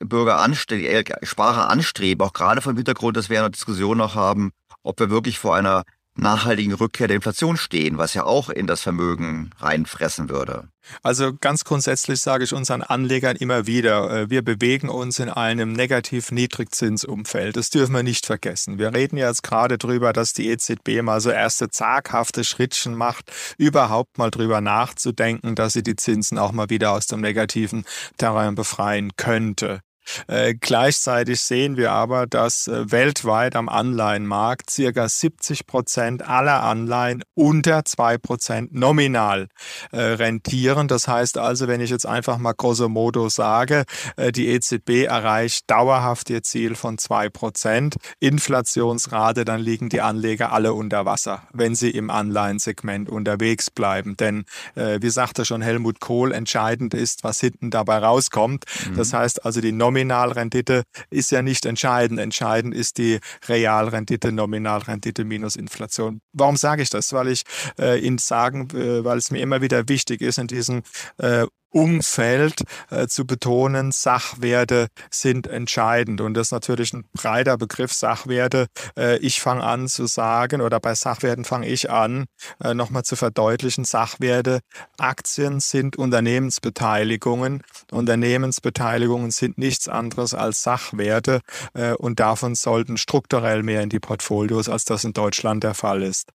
Bürger 0.00 0.38
anstreben, 0.38 1.04
Sparer 1.22 1.68
anstreben, 1.68 2.26
auch 2.26 2.32
gerade 2.32 2.62
vom 2.62 2.76
Hintergrund, 2.76 3.14
dass 3.14 3.28
wir 3.28 3.40
eine 3.40 3.50
Diskussion 3.50 3.98
noch 3.98 4.14
haben, 4.14 4.52
ob 4.82 4.98
wir 4.98 5.10
wirklich 5.10 5.38
vor 5.38 5.54
einer 5.54 5.82
nachhaltigen 6.14 6.74
Rückkehr 6.74 7.08
der 7.08 7.16
Inflation 7.16 7.56
stehen, 7.56 7.98
was 7.98 8.14
ja 8.14 8.24
auch 8.24 8.50
in 8.50 8.66
das 8.66 8.82
Vermögen 8.82 9.50
reinfressen 9.58 10.28
würde. 10.28 10.68
Also 11.02 11.32
ganz 11.40 11.64
grundsätzlich 11.64 12.20
sage 12.20 12.44
ich 12.44 12.52
unseren 12.52 12.82
Anlegern 12.82 13.36
immer 13.36 13.66
wieder, 13.66 14.10
äh, 14.10 14.30
wir 14.30 14.42
bewegen 14.42 14.88
uns 14.88 15.18
in 15.20 15.30
einem 15.30 15.72
negativ 15.72 16.32
Niedrigzinsumfeld. 16.32 17.56
Das 17.56 17.70
dürfen 17.70 17.94
wir 17.94 18.02
nicht 18.02 18.26
vergessen. 18.26 18.78
Wir 18.78 18.92
reden 18.92 19.16
jetzt 19.16 19.42
gerade 19.42 19.78
darüber, 19.78 20.12
dass 20.12 20.32
die 20.32 20.48
EZB 20.48 21.02
mal 21.02 21.20
so 21.20 21.30
erste 21.30 21.70
zaghafte 21.70 22.44
Schrittchen 22.44 22.94
macht, 22.94 23.30
überhaupt 23.58 24.18
mal 24.18 24.30
drüber 24.30 24.60
nachzudenken, 24.60 25.54
dass 25.54 25.72
sie 25.72 25.82
die 25.82 25.96
Zinsen 25.96 26.38
auch 26.38 26.52
mal 26.52 26.68
wieder 26.68 26.92
aus 26.92 27.06
dem 27.06 27.20
negativen 27.20 27.84
Terrain 28.18 28.54
befreien 28.54 29.12
könnte. 29.16 29.80
Äh, 30.26 30.54
gleichzeitig 30.54 31.40
sehen 31.40 31.76
wir 31.76 31.92
aber, 31.92 32.26
dass 32.26 32.68
äh, 32.68 32.90
weltweit 32.90 33.56
am 33.56 33.68
Anleihenmarkt 33.68 34.70
circa 34.70 35.08
70 35.08 35.66
Prozent 35.66 36.28
aller 36.28 36.62
Anleihen 36.62 37.22
unter 37.34 37.84
zwei 37.84 38.18
Prozent 38.18 38.74
nominal 38.74 39.48
äh, 39.92 40.00
rentieren. 40.00 40.88
Das 40.88 41.08
heißt 41.08 41.38
also, 41.38 41.68
wenn 41.68 41.80
ich 41.80 41.90
jetzt 41.90 42.06
einfach 42.06 42.38
mal 42.38 42.52
grosso 42.52 42.88
modo 42.88 43.28
sage, 43.28 43.84
äh, 44.16 44.32
die 44.32 44.48
EZB 44.48 45.04
erreicht 45.06 45.70
dauerhaft 45.70 46.30
ihr 46.30 46.42
Ziel 46.42 46.74
von 46.74 46.98
zwei 46.98 47.28
Prozent 47.28 47.96
Inflationsrate, 48.20 49.44
dann 49.44 49.60
liegen 49.60 49.88
die 49.88 50.00
Anleger 50.00 50.52
alle 50.52 50.74
unter 50.74 51.04
Wasser, 51.04 51.42
wenn 51.52 51.74
sie 51.74 51.90
im 51.90 52.10
Anleihensegment 52.10 53.08
unterwegs 53.08 53.70
bleiben. 53.70 54.16
Denn, 54.16 54.44
wie 54.74 55.10
sagte 55.10 55.44
schon 55.44 55.62
Helmut 55.62 56.00
Kohl, 56.00 56.32
entscheidend 56.32 56.94
ist, 56.94 57.24
was 57.24 57.40
hinten 57.40 57.70
dabei 57.70 57.98
rauskommt. 57.98 58.64
Mhm. 58.88 58.96
Das 58.96 59.12
heißt 59.12 59.44
also, 59.44 59.60
die 59.60 59.72
Nominalrendite 59.92 60.84
ist 61.10 61.30
ja 61.30 61.42
nicht 61.42 61.66
entscheidend. 61.66 62.18
Entscheidend 62.18 62.74
ist 62.74 62.98
die 62.98 63.20
Realrendite, 63.46 64.32
Nominalrendite 64.32 65.24
minus 65.24 65.56
Inflation. 65.56 66.20
Warum 66.32 66.56
sage 66.56 66.82
ich 66.82 66.90
das? 66.90 67.12
Weil 67.12 67.28
ich 67.28 67.42
äh, 67.78 67.98
Ihnen 68.00 68.18
sagen, 68.18 68.68
äh, 68.74 69.04
weil 69.04 69.18
es 69.18 69.30
mir 69.30 69.40
immer 69.40 69.60
wieder 69.60 69.88
wichtig 69.88 70.22
ist, 70.22 70.38
in 70.38 70.46
diesen 70.46 70.82
äh, 71.18 71.46
Umfeld 71.72 72.62
äh, 72.90 73.06
zu 73.06 73.26
betonen, 73.26 73.92
Sachwerte 73.92 74.88
sind 75.10 75.46
entscheidend. 75.46 76.20
Und 76.20 76.34
das 76.34 76.48
ist 76.48 76.52
natürlich 76.52 76.92
ein 76.92 77.04
breiter 77.12 77.56
Begriff 77.56 77.92
Sachwerte. 77.92 78.66
Äh, 78.96 79.18
ich 79.18 79.40
fange 79.40 79.64
an 79.64 79.88
zu 79.88 80.06
sagen, 80.06 80.60
oder 80.60 80.80
bei 80.80 80.94
Sachwerten 80.94 81.44
fange 81.44 81.68
ich 81.68 81.90
an, 81.90 82.26
äh, 82.62 82.74
nochmal 82.74 83.04
zu 83.04 83.16
verdeutlichen, 83.16 83.84
Sachwerte, 83.84 84.60
Aktien 84.98 85.60
sind 85.60 85.96
Unternehmensbeteiligungen. 85.96 87.62
Unternehmensbeteiligungen 87.90 89.30
sind 89.30 89.58
nichts 89.58 89.88
anderes 89.88 90.34
als 90.34 90.62
Sachwerte 90.62 91.40
äh, 91.74 91.92
und 91.94 92.20
davon 92.20 92.54
sollten 92.54 92.96
strukturell 92.96 93.62
mehr 93.62 93.82
in 93.82 93.88
die 93.88 94.00
Portfolios, 94.00 94.68
als 94.68 94.84
das 94.84 95.04
in 95.04 95.12
Deutschland 95.12 95.64
der 95.64 95.74
Fall 95.74 96.02
ist. 96.02 96.32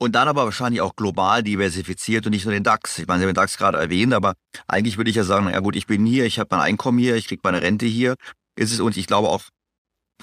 Und 0.00 0.14
dann 0.14 0.28
aber 0.28 0.44
wahrscheinlich 0.44 0.80
auch 0.80 0.94
global 0.94 1.42
diversifiziert 1.42 2.24
und 2.24 2.30
nicht 2.30 2.44
nur 2.44 2.54
den 2.54 2.62
DAX. 2.62 2.98
Ich 3.00 3.06
meine, 3.08 3.18
Sie 3.18 3.24
haben 3.24 3.34
den 3.34 3.40
DAX 3.40 3.58
gerade 3.58 3.78
erwähnt, 3.78 4.14
aber 4.14 4.34
eigentlich 4.68 4.96
würde 4.96 5.10
ich 5.10 5.16
ja 5.16 5.24
sagen, 5.24 5.50
ja 5.50 5.58
gut, 5.58 5.74
ich 5.74 5.86
bin 5.86 6.06
hier, 6.06 6.24
ich 6.24 6.38
habe 6.38 6.48
mein 6.52 6.60
Einkommen 6.60 6.98
hier, 6.98 7.16
ich 7.16 7.26
kriege 7.26 7.40
meine 7.42 7.62
Rente 7.62 7.86
hier. 7.86 8.14
Ist 8.56 8.72
es 8.72 8.80
und 8.80 8.96
ich 8.96 9.06
glaube 9.06 9.28
auch 9.28 9.42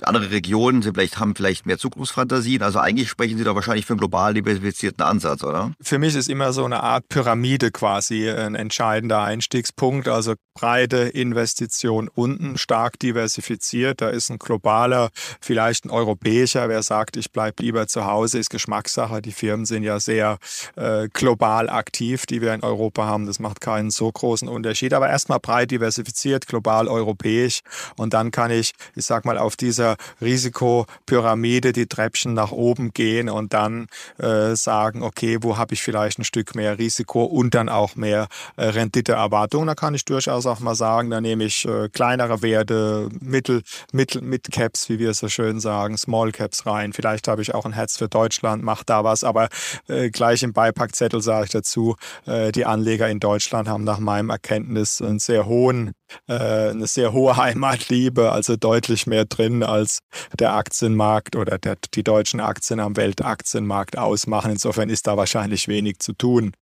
andere 0.04 0.32
Regionen 0.32 0.82
sind 0.82 0.96
vielleicht, 0.96 1.20
haben 1.20 1.36
vielleicht 1.36 1.66
mehr 1.66 1.78
Zukunftsfantasien. 1.78 2.62
Also 2.62 2.80
eigentlich 2.80 3.10
sprechen 3.10 3.38
Sie 3.38 3.44
da 3.44 3.56
wahrscheinlich 3.56 3.86
für 3.86 3.94
einen 3.94 4.00
global 4.00 4.34
diversifizierten 4.34 5.04
Ansatz, 5.04 5.44
oder? 5.44 5.72
Für 5.82 6.00
mich 6.00 6.16
ist 6.16 6.30
immer 6.30 6.52
so 6.52 6.66
eine 6.66 6.84
Art 6.84 7.08
Pyramide 7.08 7.72
quasi 7.72 8.30
ein 8.30 8.56
entscheidender 8.56 9.22
Einstiegspunkt. 9.22 10.08
Also 10.08 10.34
breite 10.54 10.98
Investition 10.98 12.10
unten, 12.14 12.58
stark 12.58 13.00
diversifiziert. 13.00 14.02
Da 14.02 14.10
ist 14.10 14.30
ein 14.30 14.40
globaler, 14.40 15.10
vielleicht 15.40 15.86
ein 15.86 15.92
europäischer. 15.92 16.68
Wer 16.68 16.84
sagt, 16.84 17.16
ich 17.18 17.32
bleibe 17.32 17.64
lieber 17.64 17.88
zu 17.88 18.06
Hause, 18.06 18.40
ist 18.40 18.50
Geschmackssache. 18.50 19.22
Die 19.22 19.32
Firmen 19.32 19.66
sind 19.66 19.84
ja 19.84 20.00
sehr 20.00 20.38
äh, 20.76 21.08
global 21.14 21.70
aktiv, 21.70 22.26
die 22.26 22.42
wir 22.42 22.54
in 22.54 22.64
Europa 22.64 23.06
haben. 23.06 23.28
Das 23.28 23.40
macht 23.40 23.62
keinen 23.62 23.92
so 23.92 24.12
großen 24.12 24.48
Unterschied. 24.48 24.94
Aber 24.94 25.10
erstmal 25.10 25.40
breit 25.40 25.72
diversifiziert, 25.72 26.48
global 26.48 26.88
europäisch. 26.88 27.62
Und 27.96 28.14
dann 28.14 28.32
kann 28.32 28.52
ich, 28.52 28.74
ich 28.96 29.06
sag 29.06 29.24
mal, 29.26 29.38
auf 29.38 29.56
dieser 29.56 29.85
dieser 29.86 29.98
Risikopyramide 30.22 31.72
die 31.72 31.88
Treppchen 31.88 32.34
nach 32.34 32.52
oben 32.52 32.92
gehen 32.92 33.30
und 33.30 33.54
dann 33.54 33.88
äh, 34.18 34.56
sagen, 34.56 35.04
okay, 35.04 35.38
wo 35.42 35.58
habe 35.58 35.74
ich 35.74 35.82
vielleicht 35.82 36.20
ein 36.20 36.24
Stück 36.24 36.56
mehr 36.56 36.78
Risiko 36.78 37.24
und 37.24 37.54
dann 37.54 37.70
auch 37.70 37.96
mehr 37.96 38.28
äh, 38.56 38.66
Renditeerwartung. 38.66 39.68
Da 39.68 39.76
kann 39.76 39.94
ich 39.94 40.06
durchaus 40.06 40.46
auch 40.46 40.60
mal 40.60 40.76
sagen, 40.76 41.10
da 41.10 41.22
nehme 41.22 41.44
ich 41.44 41.66
äh, 41.66 41.90
kleinere 41.90 42.42
Werte, 42.42 43.10
Mittel, 43.20 43.62
Mittel, 43.92 44.22
Mid-Caps, 44.22 44.90
wie 44.90 45.00
wir 45.00 45.14
so 45.14 45.28
schön 45.30 45.60
sagen, 45.60 45.98
Small 45.98 46.32
Caps 46.32 46.66
rein. 46.66 46.94
Vielleicht 46.94 47.28
habe 47.28 47.42
ich 47.42 47.54
auch 47.54 47.66
ein 47.66 47.74
Herz 47.74 47.98
für 47.98 48.08
Deutschland, 48.08 48.64
macht 48.64 48.90
da 48.90 49.04
was, 49.04 49.24
aber 49.24 49.50
äh, 49.88 50.10
gleich 50.10 50.44
im 50.44 50.54
Beipackzettel 50.54 51.22
sage 51.22 51.46
ich 51.46 51.52
dazu, 51.52 51.96
äh, 52.26 52.52
die 52.52 52.66
Anleger 52.66 53.10
in 53.10 53.20
Deutschland 53.20 53.68
haben 53.68 53.84
nach 53.84 54.00
meinem 54.00 54.30
Erkenntnis 54.30 55.02
einen 55.02 55.20
sehr 55.20 55.46
hohen, 55.46 55.94
eine 56.28 56.88
sehr 56.88 57.14
hohe 57.14 57.38
Heimatliebe, 57.38 58.32
also 58.32 58.56
deutlich 58.56 59.08
mehr 59.08 59.26
drin 59.26 59.64
als 59.64 60.00
der 60.38 60.54
Aktienmarkt 60.54 61.36
oder 61.36 61.58
der, 61.58 61.78
die 61.94 62.04
deutschen 62.04 62.40
Aktien 62.40 62.80
am 62.80 62.96
Weltaktienmarkt 62.98 63.98
ausmachen. 63.98 64.52
Insofern 64.52 64.90
ist 64.90 65.08
da 65.08 65.18
wahrscheinlich 65.18 65.68
wenig 65.68 66.00
zu 66.00 66.14
tun. 66.14 66.54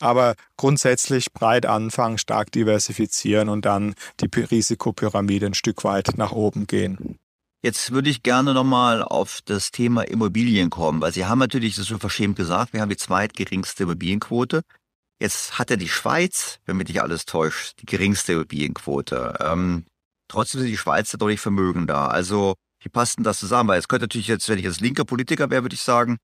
Aber 0.00 0.34
grundsätzlich 0.56 1.32
breit 1.32 1.66
anfangen, 1.66 2.18
stark 2.18 2.50
diversifizieren 2.52 3.48
und 3.48 3.64
dann 3.64 3.94
die 4.20 4.26
Risikopyramide 4.26 5.46
ein 5.46 5.54
Stück 5.54 5.84
weit 5.84 6.16
nach 6.16 6.32
oben 6.32 6.66
gehen. 6.66 7.18
Jetzt 7.62 7.92
würde 7.92 8.10
ich 8.10 8.22
gerne 8.22 8.52
nochmal 8.52 9.02
auf 9.02 9.40
das 9.46 9.70
Thema 9.70 10.02
Immobilien 10.02 10.68
kommen, 10.68 11.00
weil 11.00 11.14
Sie 11.14 11.24
haben 11.24 11.38
natürlich, 11.38 11.76
das 11.76 11.84
ist 11.84 11.88
schon 11.88 12.00
verschämt 12.00 12.36
gesagt, 12.36 12.74
wir 12.74 12.82
haben 12.82 12.90
die 12.90 12.96
zweitgeringste 12.98 13.84
Immobilienquote. 13.84 14.62
Jetzt 15.24 15.58
hat 15.58 15.70
ja 15.70 15.76
die 15.76 15.88
Schweiz, 15.88 16.58
wenn 16.66 16.76
mich 16.76 16.88
nicht 16.88 17.00
alles 17.00 17.24
täuscht, 17.24 17.80
die 17.80 17.86
geringste 17.86 18.34
Immobilienquote. 18.34 19.38
Ähm, 19.40 19.86
Trotzdem 20.28 20.60
sind 20.60 20.68
die 20.68 20.76
Schweizer 20.76 21.16
deutlich 21.16 21.40
vermögender. 21.40 22.10
Also, 22.10 22.56
wie 22.82 22.90
passt 22.90 23.16
denn 23.16 23.24
das 23.24 23.38
zusammen? 23.38 23.70
Weil 23.70 23.78
es 23.78 23.88
könnte 23.88 24.04
natürlich 24.04 24.28
jetzt, 24.28 24.46
wenn 24.50 24.58
ich 24.58 24.64
jetzt 24.64 24.82
linker 24.82 25.06
Politiker 25.06 25.48
wäre, 25.48 25.62
würde 25.62 25.76
ich 25.76 25.82
sagen, 25.82 26.18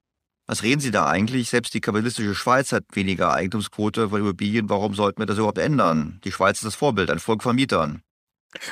was 0.47 0.63
reden 0.63 0.81
Sie 0.81 0.91
da 0.91 1.07
eigentlich? 1.07 1.49
Selbst 1.49 1.73
die 1.73 1.81
kapitalistische 1.81 2.35
Schweiz 2.35 2.73
hat 2.73 2.85
weniger 2.93 3.33
Eigentumsquote 3.33 4.11
von 4.11 4.21
Immobilien. 4.21 4.69
Warum 4.69 4.95
sollten 4.95 5.21
wir 5.21 5.27
das 5.27 5.39
überhaupt 5.39 5.57
ändern? 5.57 6.21
Die 6.25 6.33
Schweiz 6.33 6.59
ist 6.59 6.67
das 6.67 6.75
Vorbild, 6.75 7.11
ein 7.11 7.21
Volk 7.21 7.43
von 7.43 7.57
Mietern. 7.57 8.03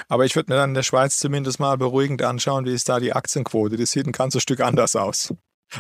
Aber 0.09 0.27
ich 0.27 0.37
würde 0.37 0.53
mir 0.53 0.59
dann 0.59 0.71
in 0.71 0.75
der 0.75 0.83
Schweiz 0.83 1.17
zumindest 1.17 1.59
mal 1.59 1.79
beruhigend 1.79 2.21
anschauen, 2.23 2.67
wie 2.67 2.75
ist 2.75 2.91
da 2.91 3.01
die 3.01 3.15
Aktienquote. 3.15 3.79
Die 3.79 3.87
sieht 3.87 4.07
ein 4.07 4.13
ganzes 4.13 4.43
Stück 4.43 4.61
anders 4.61 4.95
aus. 4.95 5.33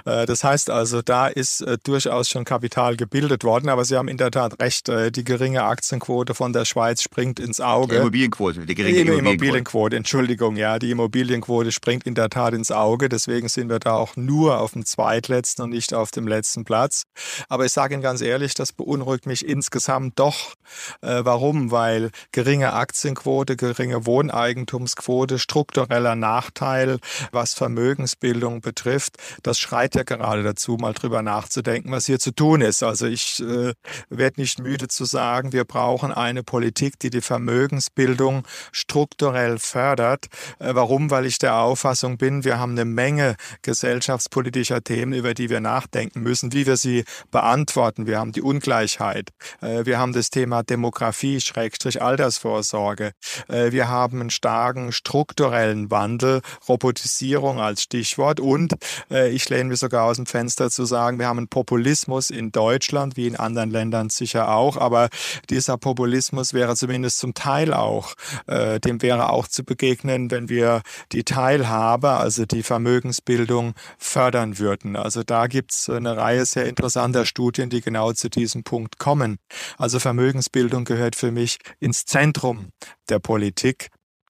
Äh, 0.05 0.27
das 0.27 0.45
heißt 0.45 0.71
also, 0.71 1.03
da 1.03 1.27
ist 1.27 1.61
äh, 1.61 1.79
durchaus 1.83 2.29
schon 2.29 2.45
Kapital 2.45 2.97
gebildet 2.97 3.45
worden, 3.45 3.69
aber 3.69 3.85
Sie 3.85 3.97
haben 3.97 4.09
in 4.09 4.17
der 4.17 4.31
Tat 4.31 4.61
recht, 4.61 4.89
äh, 4.89 5.11
die 5.11 5.25
geringe 5.25 5.65
Aktienquote 5.65 6.35
von 6.35 6.53
der 6.53 6.65
Schweiz 6.65 7.03
springt 7.03 7.41
ins 7.41 7.61
Auge. 7.61 7.95
Die 7.95 8.01
Immobilienquote, 8.01 8.67
die 8.67 8.75
geringe 8.75 8.99
Immobilienquote. 8.99 9.29
Immobilienquote, 9.29 9.97
Entschuldigung, 9.97 10.57
ja, 10.57 10.79
die 10.79 10.91
Immobilienquote 10.91 11.73
springt 11.73 12.07
in 12.07 12.15
der 12.15 12.31
Tat 12.31 12.55
ins 12.55 12.71
Auge, 12.71 13.09
deswegen 13.09 13.49
sind 13.49 13.69
wir 13.69 13.79
da 13.79 13.95
auch 13.95 14.17
nur 14.17 14.61
auf 14.61 14.73
dem 14.73 14.85
zweitletzten 14.85 15.65
und 15.65 15.71
nicht 15.71 15.95
auf 15.95 16.11
dem 16.11 16.27
letzten 16.27 16.65
Platz. 16.65 17.05
Aber 17.49 17.65
ich 17.65 17.73
sage 17.73 17.95
Ihnen 17.95 18.03
ganz 18.03 18.21
ehrlich, 18.21 18.55
das 18.55 18.73
beunruhigt 18.73 19.27
mich 19.27 19.47
insgesamt 19.47 20.19
doch. 20.19 20.55
warum? 21.01 21.71
Weil 21.71 22.11
geringe 22.33 22.73
Aktienquote, 22.73 23.57
geringe 23.57 24.07
Wohneigentumsquote, 24.07 25.39
struktureller 25.39 26.15
Nachteil, 26.15 26.99
was 27.33 27.55
Vermögensbildung 27.55 28.61
betrifft, 28.61 29.17
das 29.43 29.59
schreibt 29.59 29.78
Zeit 29.79 29.95
ja 29.95 30.03
gerade 30.03 30.43
dazu, 30.43 30.77
mal 30.77 30.93
drüber 30.93 31.23
nachzudenken, 31.23 31.93
was 31.93 32.07
hier 32.07 32.19
zu 32.19 32.33
tun 32.33 32.63
ist. 32.63 32.83
Also 32.83 33.07
ich 33.07 33.41
äh, 33.41 33.75
werde 34.09 34.41
nicht 34.41 34.59
müde 34.59 34.89
zu 34.89 35.05
sagen, 35.05 35.53
wir 35.53 35.65
brauchen 35.65 36.11
eine 36.11 36.43
Politik, 36.43 36.99
die 36.99 37.11
die 37.11 37.21
Vermögensbildung 37.21 38.45
strukturell 38.73 39.59
fördert. 39.61 40.27
Äh, 40.59 40.75
warum? 40.75 41.13
Weil 41.13 41.27
ich 41.27 41.39
der 41.39 41.59
Auffassung 41.59 42.19
bin, 42.19 42.43
wir 42.43 42.59
haben 42.59 42.73
eine 42.73 42.85
Menge 42.85 43.37
gesellschaftspolitischer 43.63 44.83
Themen, 44.83 45.13
über 45.13 45.33
die 45.33 45.49
wir 45.49 45.61
nachdenken 45.61 46.23
müssen, 46.23 46.53
wie 46.53 46.67
wir 46.67 46.77
sie 46.77 47.05
beantworten. 47.31 48.09
Wir 48.09 48.19
haben 48.19 48.33
die 48.33 48.43
Ungleichheit. 48.43 49.31
Äh, 49.61 49.87
wir 49.87 50.01
haben 50.01 50.13
das 50.13 50.31
Thema 50.31 50.65
Demografie, 50.65 51.41
Schrägstrich 51.41 52.03
Altersvorsorge. 52.03 53.13
Äh, 53.47 53.71
wir 53.71 53.89
haben 53.89 54.21
einen 54.21 54.31
starken 54.31 54.91
strukturellen 54.91 55.89
Wandel, 55.93 56.41
Robotisierung 56.69 57.61
als 57.61 57.83
Stichwort. 57.83 58.41
Und 58.41 58.75
äh, 59.09 59.31
ich 59.31 59.49
lehne 59.49 59.68
mir 59.69 59.77
sogar 59.77 60.05
aus 60.05 60.17
dem 60.17 60.27
Fenster 60.27 60.71
zu 60.71 60.85
sagen, 60.85 61.19
wir 61.19 61.27
haben 61.27 61.39
einen 61.39 61.49
Populismus 61.49 62.31
in 62.31 62.53
Deutschland, 62.53 63.17
wie 63.17 63.27
in 63.27 63.37
anderen 63.37 63.71
Ländern 63.71 64.11
sicher 64.11 64.51
auch. 64.55 64.77
Aber 64.77 65.09
dieser 65.51 65.79
Populismus 65.79 66.55
wäre 66.55 66.77
zumindest 66.77 67.19
zum 67.19 67.35
Teil 67.35 67.73
auch, 67.73 68.15
dem 68.47 69.03
wäre 69.03 69.31
auch 69.31 69.47
zu 69.49 69.65
begegnen, 69.65 70.31
wenn 70.31 70.49
wir 70.49 70.83
die 71.13 71.25
Teilhabe, 71.25 72.11
also 72.11 72.47
die 72.47 72.63
Vermögensbildung 72.63 73.75
fördern 73.99 74.59
würden. 74.59 74.97
Also 74.97 75.23
da 75.23 75.47
gibt 75.47 75.73
es 75.73 75.89
eine 75.89 76.17
Reihe 76.17 76.47
sehr 76.47 76.67
interessanter 76.67 77.25
Studien, 77.27 77.71
die 77.71 77.81
genau 77.81 78.13
zu 78.13 78.29
diesem 78.29 78.65
Punkt 78.65 78.99
kommen. 78.99 79.39
Also 79.77 79.99
Vermögensbildung 79.99 80.85
gehört 80.85 81.17
für 81.17 81.31
mich 81.31 81.59
ins 81.81 82.05
Zentrum 82.05 82.73
der 83.09 83.19
Politik. 83.19 83.89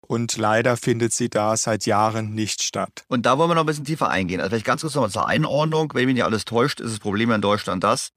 Und 0.09 0.37
leider 0.39 0.77
findet 0.77 1.13
sie 1.13 1.29
da 1.29 1.57
seit 1.57 1.87
Jahren 1.87 2.35
nicht 2.35 2.63
statt. 2.63 3.05
Und 3.09 3.27
da 3.27 3.39
wollen 3.39 3.51
wir 3.51 3.55
noch 3.55 3.63
ein 3.63 3.67
bisschen 3.67 3.85
tiefer 3.85 4.09
eingehen. 4.09 4.41
Also 4.41 4.51
vielleicht 4.51 4.65
ganz 4.65 4.81
kurz 4.81 4.95
nochmal 4.95 5.11
zur 5.11 5.29
Einordnung. 5.29 5.93
Wenn 5.95 6.07
mich 6.07 6.15
nicht 6.15 6.25
alles 6.25 6.47
täuscht, 6.47 6.81
ist 6.81 6.93
das 6.93 6.99
Problem 6.99 7.31
in 7.31 7.43
Deutschland 7.43 7.85
das, 7.85 8.09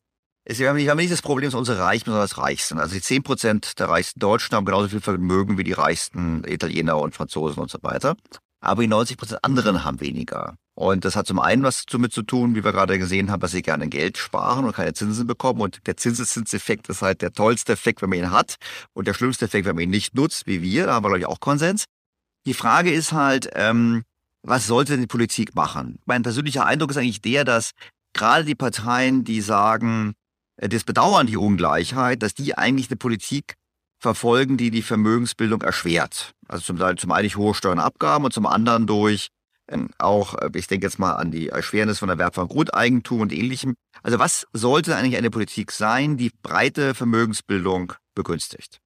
wir 0.43 0.69
haben 0.69 0.97
nicht 0.97 1.11
das 1.11 1.21
Problem, 1.21 1.51
dass 1.51 1.57
unsere 1.57 1.79
Reichen 1.79 2.05
besonders 2.05 2.37
reich 2.37 2.65
sind. 2.65 2.79
Also 2.79 2.95
die 2.95 3.01
10 3.01 3.23
Prozent 3.23 3.79
der 3.79 3.89
reichsten 3.89 4.19
Deutschen 4.19 4.55
haben 4.55 4.65
genauso 4.65 4.87
viel 4.89 5.01
Vermögen 5.01 5.57
wie 5.57 5.63
die 5.63 5.73
reichsten 5.73 6.43
Italiener 6.45 6.97
und 6.97 7.13
Franzosen 7.13 7.61
und 7.61 7.69
so 7.69 7.77
weiter. 7.83 8.15
Aber 8.59 8.81
die 8.81 8.87
90 8.87 9.17
Prozent 9.17 9.43
anderen 9.43 9.83
haben 9.83 10.01
weniger. 10.01 10.55
Und 10.81 11.05
das 11.05 11.15
hat 11.15 11.27
zum 11.27 11.37
einen 11.37 11.61
was 11.61 11.85
damit 11.85 12.11
zu 12.11 12.23
tun, 12.23 12.55
wie 12.55 12.63
wir 12.63 12.71
gerade 12.71 12.97
gesehen 12.97 13.29
haben, 13.29 13.39
dass 13.39 13.51
sie 13.51 13.61
gerne 13.61 13.87
Geld 13.87 14.17
sparen 14.17 14.65
und 14.65 14.75
keine 14.75 14.93
Zinsen 14.93 15.27
bekommen. 15.27 15.61
Und 15.61 15.85
der 15.85 15.95
Zinseszinseffekt 15.95 16.89
ist 16.89 17.03
halt 17.03 17.21
der 17.21 17.31
tollste 17.31 17.73
Effekt, 17.73 18.01
wenn 18.01 18.09
man 18.09 18.17
ihn 18.17 18.31
hat. 18.31 18.55
Und 18.93 19.07
der 19.07 19.13
schlimmste 19.13 19.45
Effekt, 19.45 19.67
wenn 19.67 19.75
man 19.75 19.83
ihn 19.83 19.91
nicht 19.91 20.15
nutzt, 20.15 20.47
wie 20.47 20.63
wir. 20.63 20.87
Da 20.87 20.93
haben 20.95 21.03
wir, 21.03 21.09
glaube 21.09 21.19
ich, 21.19 21.27
auch 21.27 21.39
Konsens. 21.39 21.85
Die 22.47 22.55
Frage 22.55 22.91
ist 22.91 23.11
halt, 23.11 23.47
ähm, 23.53 24.01
was 24.41 24.65
sollte 24.65 24.93
denn 24.93 25.01
die 25.01 25.07
Politik 25.07 25.53
machen? 25.53 25.99
Mein 26.05 26.23
persönlicher 26.23 26.65
Eindruck 26.65 26.89
ist 26.89 26.97
eigentlich 26.97 27.21
der, 27.21 27.43
dass 27.43 27.73
gerade 28.13 28.43
die 28.43 28.55
Parteien, 28.55 29.23
die 29.23 29.41
sagen, 29.41 30.13
äh, 30.57 30.67
das 30.67 30.83
bedauern 30.83 31.27
die 31.27 31.37
Ungleichheit, 31.37 32.23
dass 32.23 32.33
die 32.33 32.57
eigentlich 32.57 32.89
eine 32.89 32.97
Politik 32.97 33.53
verfolgen, 33.99 34.57
die 34.57 34.71
die 34.71 34.81
Vermögensbildung 34.81 35.61
erschwert. 35.61 36.33
Also 36.47 36.73
zum, 36.73 36.97
zum 36.97 37.11
einen 37.11 37.25
durch 37.25 37.35
hohe 37.35 37.53
Steuern 37.53 37.77
und 37.77 37.85
Abgaben 37.85 38.25
und 38.25 38.33
zum 38.33 38.47
anderen 38.47 38.87
durch 38.87 39.29
auch, 39.97 40.35
äh, 40.35 40.49
ich 40.55 40.67
denke 40.67 40.85
jetzt 40.87 40.99
mal 40.99 41.13
an 41.13 41.31
die 41.31 41.49
Erschwernis 41.49 41.99
von 41.99 42.09
Erwerb 42.09 42.35
von 42.35 42.47
Grundeigentum 42.47 43.21
und 43.21 43.33
ähnlichem. 43.33 43.75
Also 44.03 44.19
was 44.19 44.45
sollte 44.53 44.95
eigentlich 44.95 45.17
eine 45.17 45.29
Politik 45.29 45.71
sein, 45.71 46.17
die 46.17 46.31
breite 46.41 46.93
Vermögensbildung 46.93 47.93
begünstigt? 48.15 48.79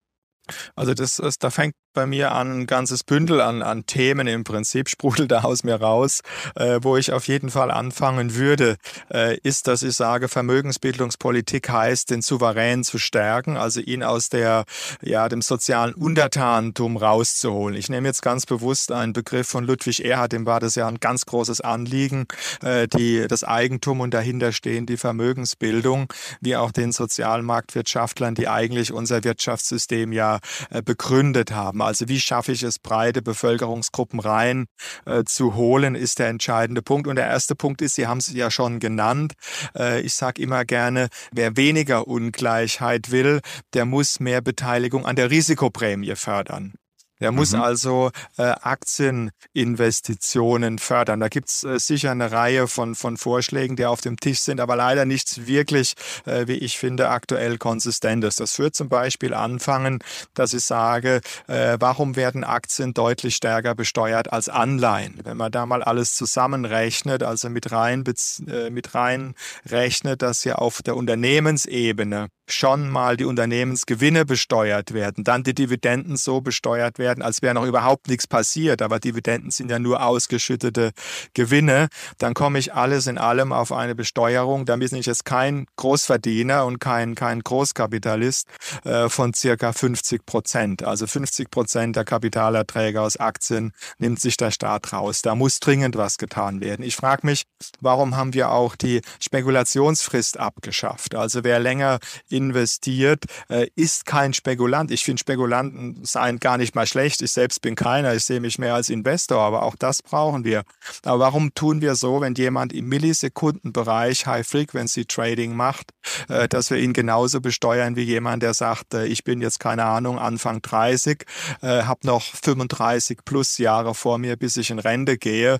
Also 0.76 0.94
das, 0.94 1.16
das, 1.18 1.38
da 1.38 1.50
fängt 1.50 1.74
bei 1.96 2.06
mir 2.06 2.34
an 2.34 2.52
ein 2.52 2.68
ganzes 2.68 3.04
Bündel 3.04 3.42
an, 3.42 3.64
an 3.64 3.86
Themen 3.88 4.28
im 4.28 4.44
Prinzip, 4.44 4.90
sprudelt 4.96 5.32
da 5.32 5.42
aus 5.42 5.64
mir 5.64 5.82
raus, 5.82 6.22
äh, 6.56 6.80
wo 6.82 6.98
ich 6.98 7.12
auf 7.12 7.28
jeden 7.28 7.50
Fall 7.50 7.72
anfangen 7.72 8.36
würde, 8.36 8.78
äh, 9.12 9.38
ist, 9.40 9.68
dass 9.68 9.82
ich 9.82 9.96
sage, 9.96 10.28
Vermögensbildungspolitik 10.28 11.70
heißt, 11.70 12.12
den 12.12 12.22
Souverän 12.22 12.84
zu 12.84 13.00
stärken, 13.00 13.58
also 13.58 13.80
ihn 13.80 14.04
aus 14.04 14.30
der, 14.30 14.66
ja, 15.02 15.28
dem 15.30 15.42
sozialen 15.42 15.94
Untertanentum 15.94 16.98
rauszuholen. 16.98 17.76
Ich 17.76 17.90
nehme 17.90 18.08
jetzt 18.08 18.22
ganz 18.22 18.46
bewusst 18.46 18.92
einen 18.92 19.14
Begriff 19.14 19.48
von 19.48 19.64
Ludwig 19.64 20.04
Erhard, 20.06 20.34
dem 20.34 20.46
war 20.46 20.60
das 20.60 20.76
ja 20.76 20.88
ein 20.88 21.00
ganz 21.00 21.26
großes 21.26 21.62
Anliegen, 21.62 22.28
äh, 22.62 22.88
die, 22.88 23.26
das 23.28 23.44
Eigentum 23.44 24.02
und 24.02 24.14
dahinter 24.14 24.52
stehen 24.52 24.86
die 24.86 24.98
Vermögensbildung, 24.98 26.12
wie 26.42 26.56
auch 26.56 26.72
den 26.72 26.92
Sozialmarktwirtschaftlern, 26.92 28.36
die 28.36 28.48
eigentlich 28.48 28.92
unser 28.92 29.24
Wirtschaftssystem 29.24 30.12
ja 30.12 30.40
äh, 30.70 30.82
begründet 30.82 31.52
haben. 31.52 31.82
Also 31.86 32.08
wie 32.08 32.20
schaffe 32.20 32.52
ich 32.52 32.64
es, 32.64 32.80
breite 32.80 33.22
Bevölkerungsgruppen 33.22 34.20
rein 34.20 34.66
äh, 35.06 35.24
zu 35.24 35.56
holen, 35.56 35.96
ist 35.96 36.20
der 36.20 36.28
entscheidende 36.28 36.82
Punkt. 36.82 37.08
Und 37.08 37.16
der 37.16 37.28
erste 37.28 37.56
Punkt 37.56 37.82
ist, 37.82 37.96
Sie 37.96 38.08
haben 38.08 38.18
es 38.18 38.32
ja 38.34 38.52
schon 38.52 38.80
genannt, 38.80 39.34
äh, 39.78 40.02
ich 40.02 40.14
sage 40.14 40.42
immer 40.42 40.66
gerne, 40.66 41.08
wer 41.32 41.58
weniger 41.58 42.08
Ungleichheit 42.08 43.12
will, 43.12 43.42
der 43.74 43.86
muss 43.86 44.20
mehr 44.20 44.42
Beteiligung 44.42 45.06
an 45.06 45.16
der 45.16 45.30
Risikoprämie 45.30 46.16
fördern. 46.16 46.74
Er 47.20 47.32
muss 47.32 47.54
mhm. 47.54 47.62
also 47.62 48.12
äh, 48.38 48.44
Aktieninvestitionen 48.44 50.80
fördern. 50.80 51.22
Da 51.22 51.30
gibt's 51.30 51.64
äh, 51.64 51.80
sicher 51.80 52.12
eine 52.12 52.30
Reihe 52.32 52.68
von, 52.68 52.94
von 52.96 53.16
Vorschlägen, 53.16 53.78
die 53.78 53.86
auf 53.86 54.02
dem 54.02 54.18
Tisch 54.18 54.42
sind, 54.42 54.60
aber 54.60 54.76
leider 54.76 55.06
nichts 55.06 55.48
wirklich, 55.48 55.94
äh, 56.26 56.46
wie 56.48 56.58
ich 56.58 56.78
finde, 56.78 57.08
aktuell 57.10 57.58
konsistentes. 57.58 58.36
Das 58.36 58.56
führt 58.56 58.76
zum 58.76 58.90
Beispiel 58.90 59.34
anfangen, 59.34 60.00
dass 60.34 60.54
ich 60.54 60.66
sage, 60.66 61.22
äh, 61.48 61.78
warum 61.80 62.18
werden 62.18 62.44
Aktien 62.44 62.94
deutlich 62.94 63.38
stärker 63.38 63.76
besteuert 63.76 64.34
als 64.34 64.50
Anleihen? 64.50 65.22
Wenn 65.24 65.38
man 65.38 65.54
da 65.54 65.66
mal 65.66 65.84
alles 65.84 66.16
zusammenrechnet, 66.16 67.24
also 67.24 67.50
mit 67.50 67.72
rein, 67.72 68.04
äh, 68.48 68.70
mit 68.70 68.94
rein 68.94 69.36
rechnet, 69.66 70.22
dass 70.22 70.44
ja 70.44 70.56
auf 70.56 70.82
der 70.82 70.98
Unternehmensebene 70.98 72.28
schon 72.48 72.90
mal 72.90 73.18
die 73.18 73.26
Unternehmensgewinne 73.26 74.26
besteuert 74.26 74.94
werden, 74.94 75.24
dann 75.24 75.44
die 75.44 75.56
Dividenden 75.56 76.18
so 76.18 76.42
besteuert 76.42 77.00
werden, 77.00 77.05
als 77.08 77.42
wäre 77.42 77.54
noch 77.54 77.66
überhaupt 77.66 78.08
nichts 78.08 78.28
passiert, 78.28 78.82
aber 78.82 79.00
Dividenden 79.00 79.52
sind 79.52 79.70
ja 79.72 79.80
nur 79.80 80.04
ausgeschüttete 80.04 80.92
Gewinne, 81.34 81.88
dann 82.18 82.34
komme 82.34 82.60
ich 82.60 82.74
alles 82.74 83.08
in 83.08 83.18
allem 83.18 83.52
auf 83.52 83.72
eine 83.72 83.96
Besteuerung, 83.96 84.66
da 84.66 84.76
bin 84.76 84.96
ich 84.96 85.06
jetzt 85.06 85.26
kein 85.26 85.66
Großverdiener 85.78 86.66
und 86.66 86.80
kein, 86.80 87.16
kein 87.16 87.42
Großkapitalist 87.42 88.48
äh, 88.84 89.10
von 89.10 89.34
circa 89.34 89.74
50 89.74 90.26
Prozent. 90.26 90.84
Also 90.84 91.08
50 91.08 91.50
Prozent 91.50 91.96
der 91.96 92.06
Kapitalerträge 92.06 93.02
aus 93.02 93.18
Aktien 93.18 93.74
nimmt 93.98 94.20
sich 94.20 94.38
der 94.38 94.52
Staat 94.52 94.94
raus. 94.94 95.22
Da 95.22 95.36
muss 95.36 95.60
dringend 95.60 95.96
was 95.96 96.18
getan 96.18 96.62
werden. 96.62 96.84
Ich 96.84 96.96
frage 96.96 97.26
mich, 97.26 97.46
warum 97.80 98.16
haben 98.16 98.34
wir 98.34 98.52
auch 98.52 98.76
die 98.76 99.02
Spekulationsfrist 99.20 100.40
abgeschafft? 100.40 101.16
Also 101.16 101.44
wer 101.44 101.60
länger 101.60 102.00
investiert, 102.30 103.26
äh, 103.50 103.68
ist 103.76 104.06
kein 104.06 104.34
Spekulant. 104.34 104.92
Ich 104.92 105.04
finde 105.04 105.20
Spekulanten 105.20 106.04
seien 106.04 106.40
gar 106.40 106.58
nicht 106.58 106.76
mal 106.76 106.88
schlecht. 106.88 106.95
Ich 106.96 107.32
selbst 107.32 107.62
bin 107.62 107.76
keiner. 107.76 108.14
Ich 108.14 108.26
sehe 108.26 108.40
mich 108.40 108.58
mehr 108.58 108.76
als 108.76 108.90
Investor, 108.90 109.42
aber 109.42 109.64
auch 109.64 109.76
das 109.76 110.02
brauchen 110.02 110.44
wir. 110.44 110.64
Aber 111.04 111.20
warum 111.20 111.54
tun 111.54 111.82
wir 111.82 111.96
so, 111.96 112.22
wenn 112.22 112.36
jemand 112.36 112.74
im 112.74 112.88
Millisekundenbereich 112.88 114.26
High-Frequency-Trading 114.26 115.56
macht, 115.56 115.92
äh, 116.30 116.48
dass 116.48 116.70
wir 116.70 116.78
ihn 116.78 116.94
genauso 116.94 117.42
besteuern 117.42 117.96
wie 117.96 118.04
jemand, 118.04 118.44
der 118.44 118.54
sagt, 118.54 118.94
äh, 118.94 119.06
ich 119.06 119.24
bin 119.24 119.42
jetzt 119.42 119.60
keine 119.60 119.86
Ahnung, 119.86 120.20
Anfang 120.20 120.62
30, 120.62 121.26
habe 121.62 122.08
noch 122.08 122.22
35 122.22 123.20
plus 123.26 123.58
Jahre 123.58 123.96
vor 123.96 124.18
mir, 124.18 124.36
bis 124.38 124.58
ich 124.58 124.70
in 124.70 124.80
Rente 124.80 125.18
gehe 125.18 125.60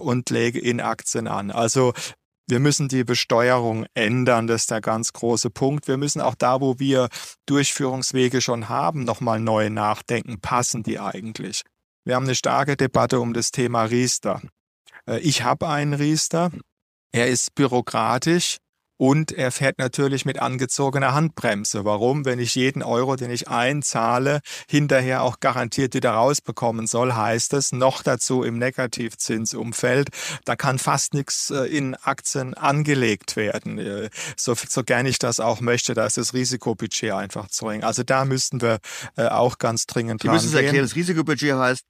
und 0.00 0.30
lege 0.30 0.58
in 0.58 0.80
Aktien 0.80 1.28
an. 1.28 1.50
Also 1.50 1.92
wir 2.48 2.60
müssen 2.60 2.88
die 2.88 3.04
Besteuerung 3.04 3.86
ändern, 3.94 4.46
das 4.46 4.62
ist 4.62 4.70
der 4.70 4.80
ganz 4.80 5.12
große 5.12 5.50
Punkt. 5.50 5.88
Wir 5.88 5.96
müssen 5.96 6.20
auch 6.20 6.36
da, 6.36 6.60
wo 6.60 6.78
wir 6.78 7.08
Durchführungswege 7.46 8.40
schon 8.40 8.68
haben, 8.68 9.04
nochmal 9.04 9.40
neu 9.40 9.68
nachdenken. 9.68 10.40
Passen 10.40 10.82
die 10.82 11.00
eigentlich? 11.00 11.62
Wir 12.04 12.14
haben 12.14 12.24
eine 12.24 12.36
starke 12.36 12.76
Debatte 12.76 13.18
um 13.18 13.34
das 13.34 13.50
Thema 13.50 13.84
Riester. 13.84 14.40
Äh, 15.08 15.18
ich 15.20 15.42
habe 15.42 15.68
einen 15.68 15.94
Riester. 15.94 16.52
Er 17.12 17.28
ist 17.28 17.54
bürokratisch. 17.54 18.58
Und 18.96 19.32
er 19.32 19.52
fährt 19.52 19.78
natürlich 19.78 20.24
mit 20.24 20.38
angezogener 20.38 21.14
Handbremse. 21.14 21.84
Warum? 21.84 22.24
Wenn 22.24 22.38
ich 22.38 22.54
jeden 22.54 22.82
Euro, 22.82 23.16
den 23.16 23.30
ich 23.30 23.48
einzahle, 23.48 24.40
hinterher 24.68 25.22
auch 25.22 25.40
garantiert 25.40 25.94
wieder 25.94 26.12
rausbekommen 26.12 26.86
soll, 26.86 27.12
heißt 27.12 27.52
es 27.54 27.72
noch 27.72 28.02
dazu 28.02 28.42
im 28.42 28.58
Negativzinsumfeld, 28.58 30.08
da 30.44 30.56
kann 30.56 30.78
fast 30.78 31.14
nichts 31.14 31.50
äh, 31.50 31.64
in 31.64 31.94
Aktien 31.94 32.54
angelegt 32.54 33.36
werden. 33.36 33.78
Äh, 33.78 34.10
so, 34.36 34.54
so 34.54 34.82
gern 34.82 35.06
ich 35.06 35.18
das 35.18 35.40
auch 35.40 35.60
möchte, 35.60 35.94
da 35.94 36.06
ist 36.06 36.16
das 36.16 36.32
Risikobudget 36.32 37.12
einfach 37.12 37.48
zu 37.48 37.68
eng. 37.68 37.84
Also 37.84 38.02
da 38.02 38.24
müssten 38.24 38.60
wir 38.60 38.78
äh, 39.16 39.26
auch 39.26 39.58
ganz 39.58 39.86
dringend 39.86 40.22
Sie 40.22 40.28
müssen 40.28 40.48
es 40.48 40.54
erklären, 40.54 40.84
das 40.84 40.96
Risikobudget 40.96 41.54
heißt, 41.54 41.84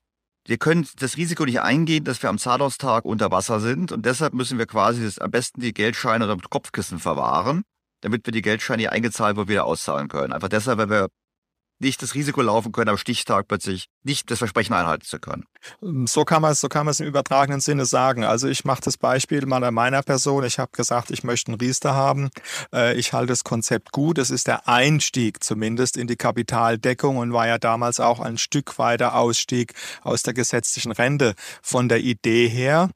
wir 0.46 0.58
können 0.58 0.86
das 0.98 1.16
Risiko 1.16 1.44
nicht 1.44 1.60
eingehen, 1.60 2.04
dass 2.04 2.22
wir 2.22 2.30
am 2.30 2.38
Zahlungstag 2.38 3.04
unter 3.04 3.30
Wasser 3.30 3.60
sind 3.60 3.92
und 3.92 4.06
deshalb 4.06 4.34
müssen 4.34 4.58
wir 4.58 4.66
quasi 4.66 5.04
das, 5.04 5.18
am 5.18 5.30
besten 5.30 5.60
die 5.60 5.74
Geldscheine 5.74 6.24
oder 6.24 6.36
Kopfkissen 6.48 6.98
verwahren, 6.98 7.62
damit 8.00 8.26
wir 8.26 8.32
die 8.32 8.42
Geldscheine, 8.42 8.82
die 8.82 8.88
eingezahlt 8.88 9.36
wurden, 9.36 9.48
wieder 9.48 9.64
auszahlen 9.64 10.08
können. 10.08 10.32
Einfach 10.32 10.48
deshalb, 10.48 10.78
weil 10.78 10.90
wir 10.90 11.08
nicht 11.78 12.02
das 12.02 12.14
Risiko 12.14 12.42
laufen 12.42 12.72
können, 12.72 12.88
am 12.88 12.96
Stichtag 12.96 13.48
plötzlich 13.48 13.88
nicht 14.02 14.30
das 14.30 14.38
Versprechen 14.38 14.72
einhalten 14.74 15.04
zu 15.04 15.18
können. 15.18 15.44
Ähm, 15.82 16.06
so 16.06 16.24
kann 16.24 16.42
man 16.42 16.52
es 16.52 16.60
so 16.60 16.68
kann 16.68 16.86
man 16.86 16.92
es 16.92 17.00
im 17.00 17.06
übertragenen 17.06 17.60
Sinne 17.60 17.86
sagen. 17.86 18.24
Also 18.24 18.48
ich 18.48 18.64
mache 18.64 18.80
das 18.82 18.96
Beispiel 18.96 19.44
mal 19.46 19.62
an 19.64 19.74
meiner 19.74 20.02
Person. 20.02 20.44
Ich 20.44 20.58
habe 20.58 20.70
gesagt, 20.72 21.10
ich 21.10 21.24
möchte 21.24 21.52
einen 21.52 21.60
Riester 21.60 21.94
haben. 21.94 22.30
Äh, 22.72 22.94
ich 22.94 23.12
halte 23.12 23.28
das 23.28 23.44
Konzept 23.44 23.92
gut. 23.92 24.18
Es 24.18 24.30
ist 24.30 24.46
der 24.46 24.68
Einstieg 24.68 25.42
zumindest 25.42 25.96
in 25.96 26.06
die 26.06 26.16
Kapitaldeckung 26.16 27.18
und 27.18 27.32
war 27.32 27.46
ja 27.46 27.58
damals 27.58 28.00
auch 28.00 28.20
ein 28.20 28.38
Stück 28.38 28.78
weiter 28.78 29.14
Ausstieg 29.14 29.74
aus 30.02 30.22
der 30.22 30.34
gesetzlichen 30.34 30.92
Rente 30.92 31.34
von 31.62 31.88
der 31.88 32.00
Idee 32.00 32.48
her. 32.48 32.90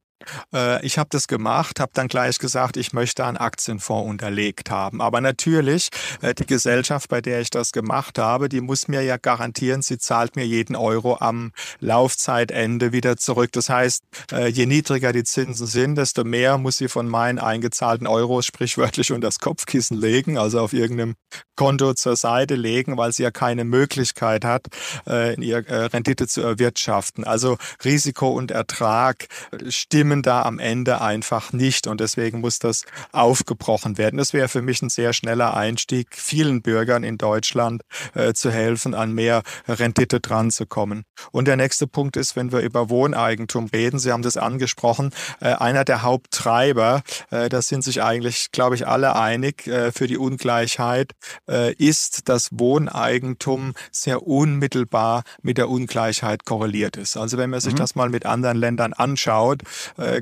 Äh, 0.53 0.85
ich 0.85 0.97
habe 0.97 1.09
das 1.11 1.27
gemacht, 1.27 1.79
habe 1.79 1.91
dann 1.93 2.07
gleich 2.07 2.37
gesagt, 2.37 2.77
ich 2.77 2.93
möchte 2.93 3.25
einen 3.25 3.37
Aktienfonds 3.37 4.09
unterlegt 4.09 4.69
haben. 4.69 5.01
Aber 5.01 5.21
natürlich, 5.21 5.89
äh, 6.21 6.33
die 6.33 6.45
Gesellschaft, 6.45 7.09
bei 7.09 7.21
der 7.21 7.41
ich 7.41 7.49
das 7.49 7.71
gemacht 7.71 8.17
habe, 8.17 8.49
die 8.49 8.61
muss 8.61 8.87
mir 8.87 9.01
ja 9.01 9.17
garantieren, 9.17 9.81
sie 9.81 9.97
zahlt 9.97 10.35
mir 10.35 10.45
jeden 10.45 10.75
Euro 10.75 11.17
am 11.19 11.51
Laufzeitende 11.79 12.91
wieder 12.91 13.17
zurück. 13.17 13.51
Das 13.53 13.69
heißt, 13.69 14.03
äh, 14.31 14.47
je 14.47 14.65
niedriger 14.65 15.11
die 15.11 15.23
Zinsen 15.23 15.67
sind, 15.67 15.95
desto 15.95 16.23
mehr 16.23 16.57
muss 16.57 16.77
sie 16.77 16.87
von 16.87 17.07
meinen 17.07 17.39
eingezahlten 17.39 18.07
Euros 18.07 18.45
sprichwörtlich 18.45 19.11
unter 19.11 19.27
das 19.27 19.39
Kopfkissen 19.39 19.97
legen, 19.97 20.37
also 20.37 20.59
auf 20.59 20.73
irgendeinem 20.73 21.15
Konto 21.55 21.93
zur 21.93 22.15
Seite 22.15 22.55
legen, 22.55 22.97
weil 22.97 23.11
sie 23.11 23.23
ja 23.23 23.31
keine 23.31 23.65
Möglichkeit 23.65 24.43
hat, 24.43 24.67
in 25.05 25.41
ihr 25.43 25.63
Rendite 25.67 26.27
zu 26.27 26.41
erwirtschaften. 26.41 27.23
Also 27.23 27.57
Risiko 27.83 28.29
und 28.29 28.49
Ertrag 28.49 29.27
stimmen 29.69 30.10
stimmen 30.11 30.23
da 30.23 30.41
am 30.41 30.59
Ende 30.59 30.99
einfach 30.99 31.53
nicht 31.53 31.87
und 31.87 32.01
deswegen 32.01 32.41
muss 32.41 32.59
das 32.59 32.83
aufgebrochen 33.13 33.97
werden. 33.97 34.17
Das 34.17 34.33
wäre 34.33 34.49
für 34.49 34.61
mich 34.61 34.81
ein 34.81 34.89
sehr 34.89 35.13
schneller 35.13 35.55
Einstieg, 35.55 36.09
vielen 36.11 36.61
Bürgern 36.61 37.05
in 37.05 37.17
Deutschland 37.17 37.83
äh, 38.13 38.33
zu 38.33 38.51
helfen, 38.51 38.93
an 38.93 39.13
mehr 39.13 39.41
Rendite 39.69 40.19
dran 40.19 40.51
zu 40.51 40.65
kommen. 40.65 41.03
Und 41.31 41.47
der 41.47 41.55
nächste 41.55 41.87
Punkt 41.87 42.17
ist, 42.17 42.35
wenn 42.35 42.51
wir 42.51 42.59
über 42.59 42.89
Wohneigentum 42.89 43.67
reden, 43.67 43.99
Sie 43.99 44.11
haben 44.11 44.21
das 44.21 44.35
angesprochen, 44.35 45.11
äh, 45.39 45.53
einer 45.53 45.85
der 45.85 46.01
Haupttreiber, 46.01 47.03
äh, 47.29 47.47
da 47.47 47.61
sind 47.61 47.85
sich 47.85 48.03
eigentlich, 48.03 48.51
glaube 48.51 48.75
ich, 48.75 48.85
alle 48.85 49.15
einig 49.15 49.65
äh, 49.67 49.93
für 49.93 50.07
die 50.07 50.17
Ungleichheit, 50.17 51.13
äh, 51.49 51.73
ist, 51.75 52.27
dass 52.27 52.49
Wohneigentum 52.51 53.75
sehr 53.91 54.27
unmittelbar 54.27 55.23
mit 55.41 55.57
der 55.57 55.69
Ungleichheit 55.69 56.43
korreliert 56.43 56.97
ist. 56.97 57.15
Also 57.15 57.37
wenn 57.37 57.49
man 57.49 57.61
sich 57.61 57.73
mhm. 57.73 57.77
das 57.77 57.95
mal 57.95 58.09
mit 58.09 58.25
anderen 58.25 58.57
Ländern 58.57 58.91
anschaut, 58.91 59.61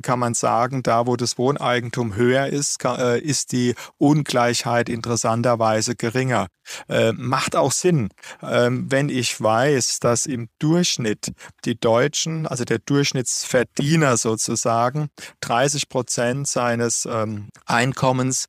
kann 0.01 0.19
man 0.19 0.33
sagen, 0.33 0.83
da 0.83 1.07
wo 1.07 1.15
das 1.15 1.37
Wohneigentum 1.37 2.15
höher 2.15 2.47
ist, 2.47 2.83
äh, 2.85 3.19
ist 3.19 3.51
die 3.51 3.75
Ungleichheit 3.97 4.89
interessanterweise 4.89 5.95
geringer. 5.95 6.47
Äh, 6.87 7.13
macht 7.13 7.55
auch 7.55 7.71
Sinn, 7.71 8.09
ähm, 8.43 8.91
wenn 8.91 9.09
ich 9.09 9.41
weiß, 9.41 9.99
dass 9.99 10.27
im 10.27 10.49
Durchschnitt 10.59 11.33
die 11.65 11.79
Deutschen, 11.79 12.45
also 12.45 12.63
der 12.63 12.79
Durchschnittsverdiener 12.79 14.17
sozusagen, 14.17 15.09
30 15.41 15.89
Prozent 15.89 16.47
seines 16.47 17.07
ähm, 17.09 17.49
Einkommens 17.65 18.47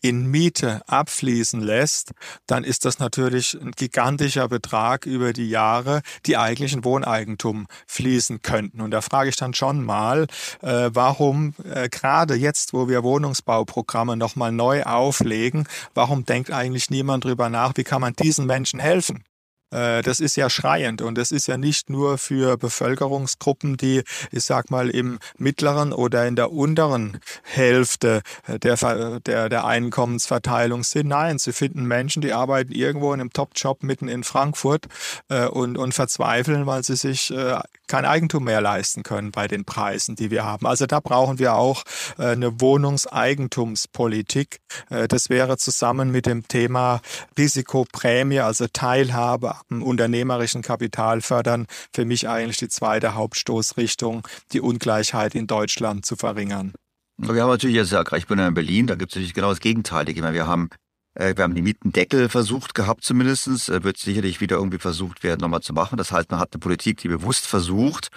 in 0.00 0.26
Miete 0.26 0.82
abfließen 0.86 1.60
lässt, 1.60 2.12
dann 2.46 2.64
ist 2.64 2.84
das 2.84 2.98
natürlich 2.98 3.54
ein 3.60 3.72
gigantischer 3.72 4.48
Betrag 4.48 5.06
über 5.06 5.32
die 5.32 5.48
Jahre, 5.48 6.02
die 6.26 6.36
eigentlich 6.36 6.72
in 6.72 6.84
Wohneigentum 6.84 7.66
fließen 7.86 8.42
könnten. 8.42 8.80
Und 8.80 8.90
da 8.90 9.00
frage 9.00 9.30
ich 9.30 9.36
dann 9.36 9.54
schon 9.54 9.84
mal, 9.84 10.26
äh, 10.62 10.90
warum 10.92 11.54
äh, 11.64 11.88
gerade 11.88 12.34
jetzt, 12.34 12.72
wo 12.72 12.88
wir 12.88 13.02
Wohnungsbauprogramme 13.02 14.16
nochmal 14.16 14.52
neu 14.52 14.82
auflegen, 14.84 15.68
warum 15.94 16.24
denkt 16.24 16.50
eigentlich 16.50 16.90
niemand 16.90 17.24
drüber 17.24 17.48
nach, 17.48 17.72
wie 17.76 17.84
kann 17.84 18.00
man 18.00 18.14
diesen 18.14 18.46
Menschen 18.46 18.80
helfen? 18.80 19.24
Äh, 19.72 20.02
das 20.02 20.20
ist 20.20 20.36
ja 20.36 20.50
schreiend 20.50 21.02
und 21.02 21.18
das 21.18 21.32
ist 21.32 21.48
ja 21.48 21.56
nicht 21.56 21.90
nur 21.90 22.18
für 22.18 22.56
Bevölkerungsgruppen, 22.56 23.76
die, 23.76 24.02
ich 24.30 24.44
sag 24.44 24.70
mal, 24.70 24.90
im 24.90 25.18
mittleren 25.38 25.92
oder 25.92 26.26
in 26.26 26.36
der 26.36 26.52
unteren 26.52 27.18
Hälfte 27.42 28.22
der, 28.46 29.20
der, 29.20 29.48
der 29.48 29.64
Einkommensverteilung 29.64 30.84
sind. 30.84 31.08
Nein, 31.08 31.38
sie 31.38 31.52
finden 31.52 31.84
Menschen, 31.84 32.22
die 32.22 32.32
arbeiten 32.32 32.72
irgendwo 32.72 33.12
in 33.12 33.20
einem 33.20 33.32
Top-Job 33.32 33.82
mitten 33.82 34.08
in 34.08 34.24
Frankfurt 34.24 34.86
äh, 35.28 35.46
und, 35.46 35.78
und 35.78 35.94
verzweifeln, 35.94 36.66
weil 36.66 36.84
sie 36.84 36.96
sich 36.96 37.30
äh, 37.30 37.58
kein 37.92 38.04
Eigentum 38.06 38.44
mehr 38.44 38.62
leisten 38.62 39.02
können 39.02 39.32
bei 39.32 39.48
den 39.48 39.66
Preisen, 39.66 40.16
die 40.16 40.30
wir 40.30 40.44
haben. 40.44 40.66
Also 40.66 40.86
da 40.86 41.00
brauchen 41.00 41.38
wir 41.38 41.56
auch 41.56 41.82
äh, 42.18 42.28
eine 42.28 42.58
Wohnungseigentumspolitik. 42.60 44.60
Äh, 44.88 45.08
das 45.08 45.28
wäre 45.28 45.58
zusammen 45.58 46.10
mit 46.10 46.24
dem 46.26 46.48
Thema 46.48 47.02
Risikoprämie, 47.36 48.40
also 48.40 48.66
Teilhabe 48.72 49.56
unternehmerischen 49.70 50.62
Kapital 50.62 51.20
fördern, 51.20 51.66
für 51.94 52.04
mich 52.04 52.28
eigentlich 52.28 52.58
die 52.58 52.68
zweite 52.68 53.14
Hauptstoßrichtung, 53.14 54.26
die 54.52 54.60
Ungleichheit 54.60 55.34
in 55.34 55.46
Deutschland 55.46 56.04
zu 56.04 56.16
verringern. 56.16 56.72
Wir 57.18 57.42
haben 57.42 57.50
natürlich 57.50 57.76
jetzt, 57.76 57.92
ich 58.16 58.26
bin 58.26 58.38
ja 58.38 58.48
in 58.48 58.54
Berlin, 58.54 58.86
da 58.86 58.94
gibt 58.94 59.12
es 59.12 59.16
natürlich 59.16 59.34
genau 59.34 59.54
das 59.54 59.60
meine, 59.62 60.34
wir 60.34 60.46
haben 60.46 60.70
äh, 61.14 61.36
wir 61.36 61.44
haben 61.44 61.54
die 61.54 61.62
Mietendeckel 61.62 62.28
versucht 62.28 62.74
gehabt 62.74 63.04
zumindestens. 63.04 63.68
Äh, 63.68 63.84
wird 63.84 63.98
sicherlich 63.98 64.40
wieder 64.40 64.56
irgendwie 64.56 64.78
versucht 64.78 65.22
werden, 65.22 65.40
nochmal 65.40 65.60
zu 65.60 65.72
machen. 65.72 65.96
Das 65.96 66.12
heißt, 66.12 66.30
man 66.30 66.40
hat 66.40 66.52
eine 66.52 66.60
Politik, 66.60 66.98
die 66.98 67.08
bewusst 67.08 67.46
versucht, 67.46 68.08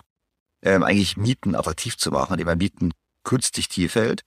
ähm, 0.61 0.83
eigentlich 0.83 1.17
Mieten 1.17 1.55
attraktiv 1.55 1.97
zu 1.97 2.11
machen, 2.11 2.33
indem 2.33 2.47
man 2.47 2.57
Mieten 2.57 2.91
künstlich 3.23 3.67
tief 3.67 3.95
hält. 3.95 4.23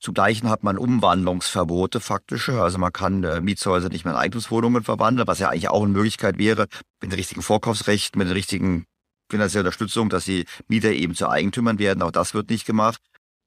Zugleichen 0.00 0.48
hat 0.48 0.62
man 0.62 0.78
Umwandlungsverbote 0.78 2.00
faktische. 2.00 2.60
Also 2.60 2.78
man 2.78 2.92
kann 2.92 3.22
äh, 3.22 3.40
Mietshäuser 3.40 3.90
nicht 3.90 4.04
mehr 4.04 4.14
in 4.14 4.20
Eigentumswohnungen 4.20 4.82
verwandeln, 4.82 5.28
was 5.28 5.38
ja 5.38 5.50
eigentlich 5.50 5.68
auch 5.68 5.82
eine 5.82 5.92
Möglichkeit 5.92 6.38
wäre, 6.38 6.66
mit 7.02 7.12
den 7.12 7.18
richtigen 7.18 7.42
Vorkaufsrechten, 7.42 8.18
mit 8.18 8.28
den 8.28 8.32
richtigen 8.32 8.86
finanziellen 9.30 9.66
Unterstützung, 9.66 10.08
dass 10.08 10.24
die 10.24 10.46
Mieter 10.68 10.90
eben 10.90 11.14
zu 11.14 11.28
Eigentümern 11.28 11.78
werden. 11.78 12.02
Auch 12.02 12.10
das 12.10 12.34
wird 12.34 12.50
nicht 12.50 12.66
gemacht. 12.66 13.00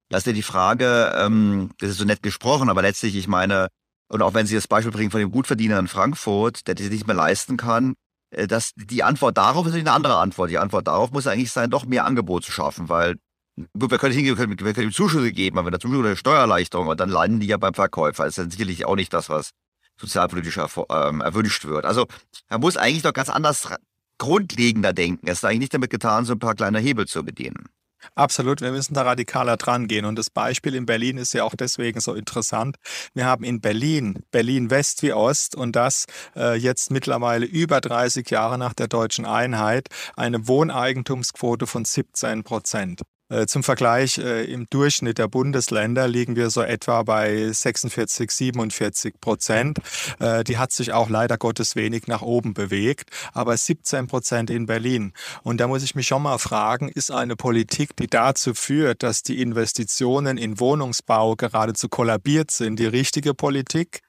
Das 0.10 0.20
ist 0.20 0.28
ja 0.28 0.34
die 0.34 0.44
Frage, 0.44 1.14
ähm, 1.18 1.72
das 1.80 1.92
ist 1.92 1.98
so 1.98 2.06
nett 2.06 2.22
gesprochen, 2.22 2.70
aber 2.70 2.84
letztlich, 2.84 3.16
ich 3.16 3.28
meine, 3.28 3.68
und 4.10 4.22
auch 4.22 4.36
wenn 4.36 4.46
Sie 4.46 4.56
das 4.56 4.68
Beispiel 4.68 4.92
bringen 4.92 5.12
von 5.12 5.20
dem 5.20 5.32
Gutverdiener 5.32 5.80
in 5.80 5.88
Frankfurt, 5.88 6.68
der 6.68 6.78
sich 6.78 6.92
nicht 6.92 7.08
mehr 7.08 7.16
leisten 7.16 7.58
kann, 7.58 7.96
äh, 8.30 8.46
dass 8.46 8.74
die 8.76 9.04
Antwort 9.04 9.38
darauf 9.38 9.66
ist 9.66 9.74
eine 9.74 9.92
andere 9.92 10.18
Antwort. 10.18 10.52
Die 10.52 10.60
Antwort 10.60 10.88
darauf 10.88 11.12
muss 11.12 11.26
eigentlich 11.26 11.52
sein, 11.52 11.72
doch 11.72 11.86
mehr 11.86 12.06
Angebot 12.06 12.44
zu 12.44 12.52
schaffen, 12.52 12.90
weil 12.90 13.16
Gut, 13.56 13.92
wir 13.92 13.98
können 14.00 14.16
hingehen, 14.16 14.38
wir 14.38 14.74
können, 14.74 14.88
ihm 14.88 14.92
Zuschüsse 14.92 15.32
geben, 15.32 15.60
aber 15.60 15.68
wenn 15.68 15.72
der 15.72 15.80
Zuschuss 15.80 16.00
oder 16.00 16.16
Steuererleichterung, 16.16 16.88
und 16.88 17.00
dann 17.00 17.10
landen 17.10 17.40
die 17.40 17.48
ja 17.48 17.58
beim 17.58 17.74
Verkäufer. 17.74 18.24
Das 18.24 18.32
ist 18.32 18.38
dann 18.40 18.50
sicherlich 18.50 18.86
auch 18.86 18.96
nicht 18.96 19.14
das, 19.14 19.30
was 19.30 19.52
sozialpolitisch 20.00 20.58
ähm, 20.58 21.22
erwünscht 21.22 21.66
wird. 21.66 21.86
Also 21.86 22.08
er 22.50 22.58
muss 22.58 22.78
eigentlich 22.78 23.04
doch 23.04 23.14
ganz 23.14 23.30
anders 23.30 23.68
grundlegender 24.18 24.94
denken. 24.94 25.28
Es 25.28 25.40
ist 25.40 25.46
eigentlich 25.46 25.60
nicht 25.60 25.74
damit 25.74 25.92
getan, 25.92 26.26
so 26.26 26.34
ein 26.34 26.40
paar 26.40 26.56
kleine 26.56 26.80
Hebel 26.80 27.06
zu 27.06 27.24
bedienen. 27.24 27.70
Absolut, 28.16 28.62
wir 28.62 28.72
müssen 28.72 28.94
da 28.94 29.04
radikaler 29.04 29.58
dran 29.58 29.88
gehen. 29.88 30.06
Und 30.06 30.18
das 30.18 30.30
Beispiel 30.30 30.76
in 30.76 30.86
Berlin 30.86 31.18
ist 31.18 31.34
ja 31.34 31.44
auch 31.44 31.56
deswegen 31.56 32.00
so 32.02 32.14
interessant. 32.14 32.78
Wir 33.14 33.26
haben 33.26 33.44
in 33.44 33.62
Berlin, 33.62 34.24
Berlin 34.32 34.70
West 34.70 35.04
wie 35.04 35.14
Ost 35.14 35.56
und 35.56 35.76
das 35.76 36.06
äh, 36.36 36.56
jetzt 36.58 36.92
mittlerweile 36.92 37.46
über 37.46 37.82
30 37.82 38.30
Jahre 38.30 38.58
nach 38.58 38.74
der 38.74 38.88
deutschen 38.88 39.26
Einheit 39.26 39.88
eine 40.16 40.48
Wohneigentumsquote 40.48 41.68
von 41.68 41.86
17 41.86 42.44
Prozent. 42.44 43.04
Äh, 43.34 43.48
zum 43.48 43.64
Vergleich, 43.64 44.20
äh, 44.20 44.44
im 44.44 44.68
Durchschnitt 44.70 45.18
der 45.18 45.28
Bundesländer 45.28 46.08
liegen 46.08 46.36
wir 46.36 46.52
so 46.52 46.62
etwa 46.62 47.02
bei 47.02 47.52
46, 47.52 48.30
47 48.30 49.20
Prozent. 49.20 49.80
Äh, 50.20 50.44
die 50.44 50.60
hat 50.60 50.72
sich 50.72 50.94
auch 50.94 51.10
leider 51.10 51.40
Gottes 51.40 51.76
wenig 51.76 52.06
nach 52.06 52.22
oben 52.22 52.54
bewegt, 52.54 53.10
aber 53.34 53.58
17 53.58 54.06
Prozent 54.06 54.52
in 54.52 54.68
Berlin. 54.68 55.14
Und 55.42 55.60
da 55.60 55.68
muss 55.68 55.84
ich 55.84 55.96
mich 55.96 56.06
schon 56.06 56.22
mal 56.22 56.38
fragen, 56.38 56.90
ist 56.90 57.10
eine 57.10 57.36
Politik, 57.36 57.96
die 57.96 58.08
dazu 58.08 58.54
führt, 58.54 59.02
dass 59.02 59.24
die 59.24 59.42
Investitionen 59.42 60.38
in 60.38 60.60
Wohnungsbau 60.60 61.36
geradezu 61.36 61.90
kollabiert 61.90 62.52
sind, 62.52 62.78
die 62.78 62.86
richtige 62.86 63.34
Politik? 63.34 64.02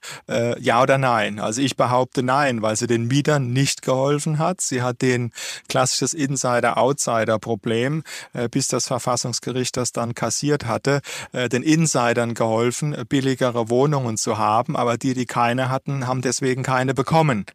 Ja 0.59 0.83
oder 0.83 0.99
nein? 0.99 1.39
Also 1.39 1.61
ich 1.61 1.77
behaupte 1.77 2.23
nein, 2.23 2.63
weil 2.63 2.77
sie 2.77 2.87
den 2.87 3.07
Mietern 3.07 3.53
nicht 3.53 3.83
geholfen 3.83 4.39
hat. 4.39 4.61
Sie 4.61 4.83
hat 4.83 5.03
den 5.03 5.33
klassisches 5.69 6.15
Insider-Outsider-Problem, 6.15 8.03
bis 8.51 8.69
das 8.69 8.87
Verfahren 8.87 9.14
Verfassungsgericht 9.15 9.77
das 9.77 9.93
dann 9.93 10.15
kassiert 10.15 10.67
hatte, 10.67 11.01
äh, 11.33 11.49
den 11.49 11.63
Insidern 11.63 12.35
geholfen, 12.35 12.97
billigere 13.09 13.71
Wohnungen 13.71 14.17
zu 14.17 14.39
haben, 14.39 14.77
aber 14.77 14.99
die, 14.99 15.15
die 15.15 15.27
keine 15.27 15.69
hatten, 15.69 16.09
haben 16.09 16.21
deswegen 16.21 16.65
keine 16.65 16.95
bekommen. 16.95 17.47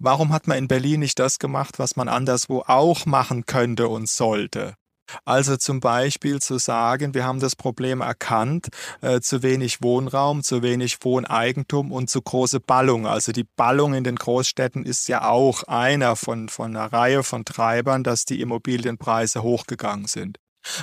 Warum 0.00 0.32
hat 0.32 0.48
man 0.48 0.58
in 0.58 0.68
Berlin 0.68 1.00
nicht 1.00 1.20
das 1.20 1.38
gemacht, 1.38 1.78
was 1.78 1.94
man 1.94 2.08
anderswo 2.08 2.64
auch 2.66 3.06
machen 3.06 3.46
könnte 3.46 3.86
und 3.86 4.08
sollte? 4.08 4.74
Also 5.24 5.56
zum 5.56 5.78
Beispiel 5.78 6.40
zu 6.40 6.58
sagen, 6.58 7.14
wir 7.14 7.24
haben 7.24 7.38
das 7.38 7.54
Problem 7.54 8.00
erkannt, 8.00 8.66
äh, 9.00 9.20
zu 9.20 9.44
wenig 9.44 9.80
Wohnraum, 9.82 10.42
zu 10.42 10.62
wenig 10.62 10.98
Wohneigentum 11.02 11.92
und 11.92 12.10
zu 12.10 12.20
große 12.20 12.58
Ballung. 12.58 13.06
Also 13.06 13.30
die 13.30 13.46
Ballung 13.56 13.94
in 13.94 14.02
den 14.02 14.16
Großstädten 14.16 14.84
ist 14.84 15.06
ja 15.06 15.28
auch 15.28 15.62
einer 15.64 16.16
von, 16.16 16.48
von 16.48 16.74
einer 16.74 16.92
Reihe 16.92 17.22
von 17.22 17.44
Treibern, 17.44 18.02
dass 18.02 18.24
die 18.24 18.40
Immobilienpreise 18.40 19.44
hochgegangen 19.44 20.06
sind. 20.06 20.38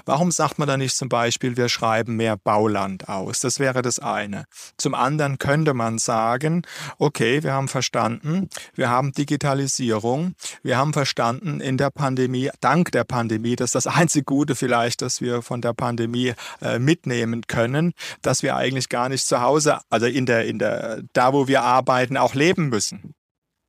Warum 0.05 0.31
sagt 0.31 0.59
man 0.59 0.67
da 0.67 0.77
nicht 0.77 0.95
zum 0.95 1.09
Beispiel, 1.09 1.57
wir 1.57 1.69
schreiben 1.69 2.15
mehr 2.15 2.37
Bauland 2.37 3.09
aus? 3.09 3.39
Das 3.39 3.59
wäre 3.59 3.81
das 3.81 3.99
eine. 3.99 4.45
Zum 4.77 4.93
anderen 4.93 5.37
könnte 5.37 5.73
man 5.73 5.97
sagen, 5.97 6.63
okay, 6.97 7.43
wir 7.43 7.53
haben 7.53 7.67
verstanden, 7.67 8.49
wir 8.75 8.89
haben 8.89 9.11
Digitalisierung, 9.11 10.35
wir 10.61 10.77
haben 10.77 10.93
verstanden 10.93 11.59
in 11.59 11.77
der 11.77 11.89
Pandemie, 11.89 12.49
dank 12.61 12.91
der 12.91 13.03
Pandemie, 13.03 13.55
das 13.55 13.69
ist 13.69 13.85
das 13.85 13.87
einzige 13.87 14.25
Gute 14.25 14.55
vielleicht, 14.55 15.01
dass 15.01 15.21
wir 15.21 15.41
von 15.41 15.61
der 15.61 15.73
Pandemie 15.73 16.33
äh, 16.61 16.79
mitnehmen 16.79 17.41
können, 17.47 17.93
dass 18.21 18.43
wir 18.43 18.55
eigentlich 18.55 18.89
gar 18.89 19.09
nicht 19.09 19.25
zu 19.25 19.41
Hause, 19.41 19.79
also 19.89 20.05
in 20.05 20.25
der, 20.25 20.45
in 20.45 20.59
der, 20.59 21.01
da 21.13 21.33
wo 21.33 21.47
wir 21.47 21.63
arbeiten, 21.63 22.17
auch 22.17 22.33
leben 22.33 22.69
müssen 22.69 23.15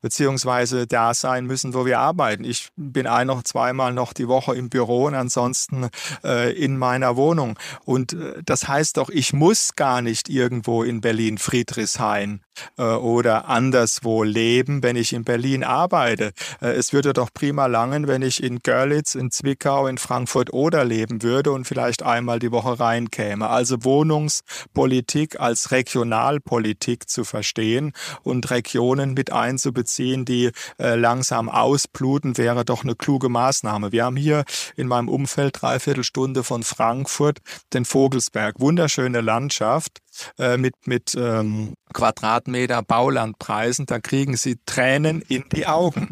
beziehungsweise 0.05 0.87
da 0.87 1.15
sein 1.15 1.47
müssen, 1.47 1.73
wo 1.73 1.87
wir 1.87 1.99
arbeiten. 1.99 2.45
Ich 2.45 2.69
bin 2.77 3.07
ein 3.07 3.27
noch 3.27 3.43
zweimal 3.43 3.95
noch 3.95 4.13
die 4.13 4.29
Woche 4.29 4.55
im 4.55 4.69
Büro 4.69 5.07
und 5.07 5.15
ansonsten 5.15 5.89
äh, 6.23 6.53
in 6.53 6.77
meiner 6.77 7.17
Wohnung. 7.17 7.59
Und 7.87 8.13
äh, 8.13 8.43
das 8.45 8.69
heißt 8.69 8.99
doch, 8.99 9.09
ich 9.09 9.33
muss 9.33 9.77
gar 9.77 10.03
nicht 10.03 10.29
irgendwo 10.29 10.83
in 10.83 11.01
Berlin 11.01 11.39
Friedrichshain 11.39 12.44
oder 12.77 13.49
anderswo 13.49 14.23
leben, 14.23 14.83
wenn 14.83 14.97
ich 14.97 15.13
in 15.13 15.25
Berlin 15.25 15.65
arbeite. 15.65 16.33
Äh, 16.61 16.73
es 16.73 16.93
würde 16.93 17.13
doch 17.13 17.31
prima 17.33 17.67
langen, 17.67 18.09
wenn 18.09 18.23
ich 18.23 18.43
in 18.43 18.61
Görlitz, 18.61 19.15
in 19.15 19.31
Zwickau, 19.31 19.87
in 19.87 19.99
Frankfurt 19.99 20.53
oder 20.53 20.85
leben 20.85 21.23
würde 21.23 21.53
und 21.53 21.67
vielleicht 21.67 22.03
einmal 22.03 22.39
die 22.39 22.53
Woche 22.53 22.79
reinkäme. 22.79 23.49
Also 23.49 23.85
Wohnungspolitik 23.85 25.41
als 25.41 25.71
Regionalpolitik 25.71 27.09
zu 27.09 27.25
verstehen 27.25 27.93
und 28.23 28.51
Regionen 28.51 29.15
mit 29.15 29.33
einzubeziehen 29.33 30.05
ziehen, 30.05 30.25
die 30.25 30.51
äh, 30.79 30.95
langsam 30.95 31.49
ausbluten, 31.49 32.37
wäre 32.37 32.65
doch 32.65 32.85
eine 32.85 32.95
kluge 32.95 33.29
Maßnahme. 33.29 33.93
Wir 33.93 34.05
haben 34.05 34.17
hier 34.17 34.45
in 34.77 34.87
meinem 34.87 35.09
Umfeld 35.09 35.63
dreiviertel 35.63 36.05
Stunde 36.05 36.45
von 36.45 36.63
Frankfurt 36.63 37.39
den 37.73 37.85
Vogelsberg. 37.85 38.61
Wunderschöne 38.61 39.21
Landschaft 39.21 40.01
äh, 40.39 40.57
mit, 40.57 40.75
mit 40.87 41.15
ähm, 41.15 41.75
Quadratmeter 41.93 42.83
Baulandpreisen. 42.83 43.87
Da 43.87 44.01
kriegen 44.01 44.37
Sie 44.37 44.59
Tränen 44.67 45.23
in 45.23 45.45
die 45.53 45.67
Augen. 45.67 46.11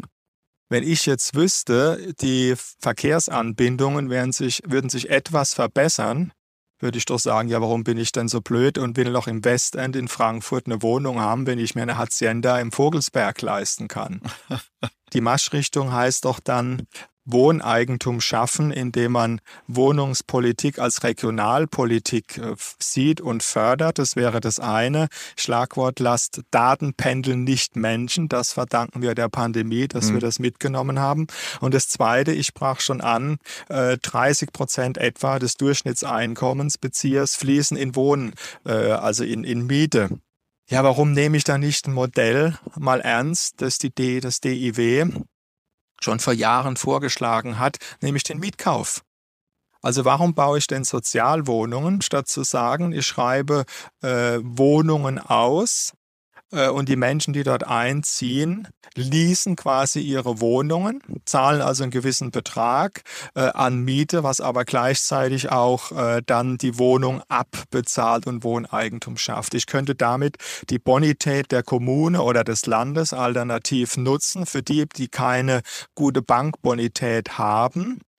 Wenn 0.69 0.83
ich 0.83 1.05
jetzt 1.05 1.35
wüsste, 1.35 2.13
die 2.21 2.55
Verkehrsanbindungen 2.79 4.09
werden 4.09 4.31
sich, 4.31 4.61
würden 4.65 4.89
sich 4.89 5.09
etwas 5.09 5.53
verbessern, 5.53 6.31
würde 6.79 6.97
ich 6.97 7.05
doch 7.05 7.19
sagen, 7.19 7.47
ja, 7.47 7.61
warum 7.61 7.83
bin 7.83 7.97
ich 7.97 8.11
denn 8.11 8.27
so 8.27 8.41
blöd 8.41 8.77
und 8.77 8.97
will 8.97 9.09
noch 9.11 9.27
im 9.27 9.43
Westend 9.45 9.95
in 9.95 10.07
Frankfurt 10.07 10.65
eine 10.65 10.81
Wohnung 10.81 11.19
haben, 11.19 11.47
wenn 11.47 11.59
ich 11.59 11.75
mir 11.75 11.83
eine 11.83 11.97
Hacienda 11.97 12.59
im 12.59 12.71
Vogelsberg 12.71 13.41
leisten 13.41 13.87
kann? 13.87 14.21
Die 15.13 15.21
Marschrichtung 15.21 15.93
heißt 15.93 16.25
doch 16.25 16.39
dann 16.39 16.87
Wohneigentum 17.25 18.19
schaffen, 18.21 18.71
indem 18.71 19.13
man 19.13 19.41
Wohnungspolitik 19.67 20.79
als 20.79 21.03
Regionalpolitik 21.03 22.37
äh, 22.37 22.55
sieht 22.79 23.21
und 23.21 23.43
fördert. 23.43 23.99
Das 23.99 24.15
wäre 24.15 24.41
das 24.41 24.59
eine. 24.59 25.07
Schlagwort 25.37 25.99
lasst 25.99 26.41
Daten 26.51 26.93
pendeln, 26.93 27.43
nicht 27.43 27.75
Menschen. 27.75 28.27
Das 28.27 28.53
verdanken 28.53 29.01
wir 29.01 29.15
der 29.15 29.29
Pandemie, 29.29 29.87
dass 29.87 30.09
mhm. 30.09 30.15
wir 30.15 30.21
das 30.21 30.39
mitgenommen 30.39 30.99
haben. 30.99 31.27
Und 31.61 31.73
das 31.73 31.87
zweite, 31.87 32.33
ich 32.33 32.47
sprach 32.47 32.81
schon 32.81 33.01
an, 33.01 33.37
30 33.69 34.49
äh, 34.49 34.51
Prozent 34.51 34.97
etwa 34.97 35.39
des 35.39 35.55
Durchschnittseinkommensbeziehers 35.55 37.35
fließen 37.35 37.77
in 37.77 37.95
Wohnen, 37.95 38.33
äh, 38.65 38.71
also 38.71 39.23
in, 39.23 39.43
in 39.43 39.65
Miete. 39.65 40.09
Ja, 40.69 40.83
warum 40.83 41.11
nehme 41.11 41.37
ich 41.37 41.43
da 41.43 41.57
nicht 41.57 41.87
ein 41.87 41.93
Modell 41.93 42.57
mal 42.77 43.01
ernst, 43.01 43.61
das 43.61 43.77
die 43.77 43.93
D, 43.93 44.19
das 44.21 44.39
DIW 44.39 45.23
schon 46.03 46.19
vor 46.19 46.33
Jahren 46.33 46.77
vorgeschlagen 46.77 47.59
hat, 47.59 47.77
nämlich 48.01 48.23
den 48.23 48.39
Mietkauf. 48.39 49.03
Also 49.81 50.05
warum 50.05 50.33
baue 50.33 50.59
ich 50.59 50.67
denn 50.67 50.85
Sozialwohnungen, 50.85 52.01
statt 52.01 52.27
zu 52.27 52.43
sagen, 52.43 52.93
ich 52.93 53.05
schreibe 53.05 53.65
äh, 54.01 54.39
Wohnungen 54.41 55.19
aus 55.19 55.93
und 56.69 56.89
die 56.89 56.95
Menschen, 56.95 57.33
die 57.33 57.43
dort 57.43 57.65
einziehen, 57.65 58.67
leasen 58.95 59.55
quasi 59.55 59.99
ihre 60.01 60.39
Wohnungen, 60.39 61.01
zahlen 61.25 61.61
also 61.61 61.83
einen 61.83 61.91
gewissen 61.91 62.31
Betrag 62.31 63.01
äh, 63.35 63.41
an 63.41 63.79
Miete, 63.79 64.23
was 64.23 64.39
aber 64.39 64.65
gleichzeitig 64.65 65.51
auch 65.51 65.91
äh, 65.91 66.21
dann 66.25 66.57
die 66.57 66.77
Wohnung 66.77 67.21
abbezahlt 67.27 68.27
und 68.27 68.43
Wohneigentum 68.43 69.17
schafft. 69.17 69.53
Ich 69.53 69.65
könnte 69.65 69.95
damit 69.95 70.37
die 70.69 70.79
Bonität 70.79 71.51
der 71.51 71.63
Kommune 71.63 72.21
oder 72.21 72.43
des 72.43 72.65
Landes 72.65 73.13
alternativ 73.13 73.97
nutzen 73.97 74.45
für 74.45 74.61
die, 74.61 74.85
die 74.87 75.07
keine 75.07 75.61
gute 75.95 76.21
Bankbonität 76.21 77.37
haben 77.37 77.99
äh, 77.99 78.12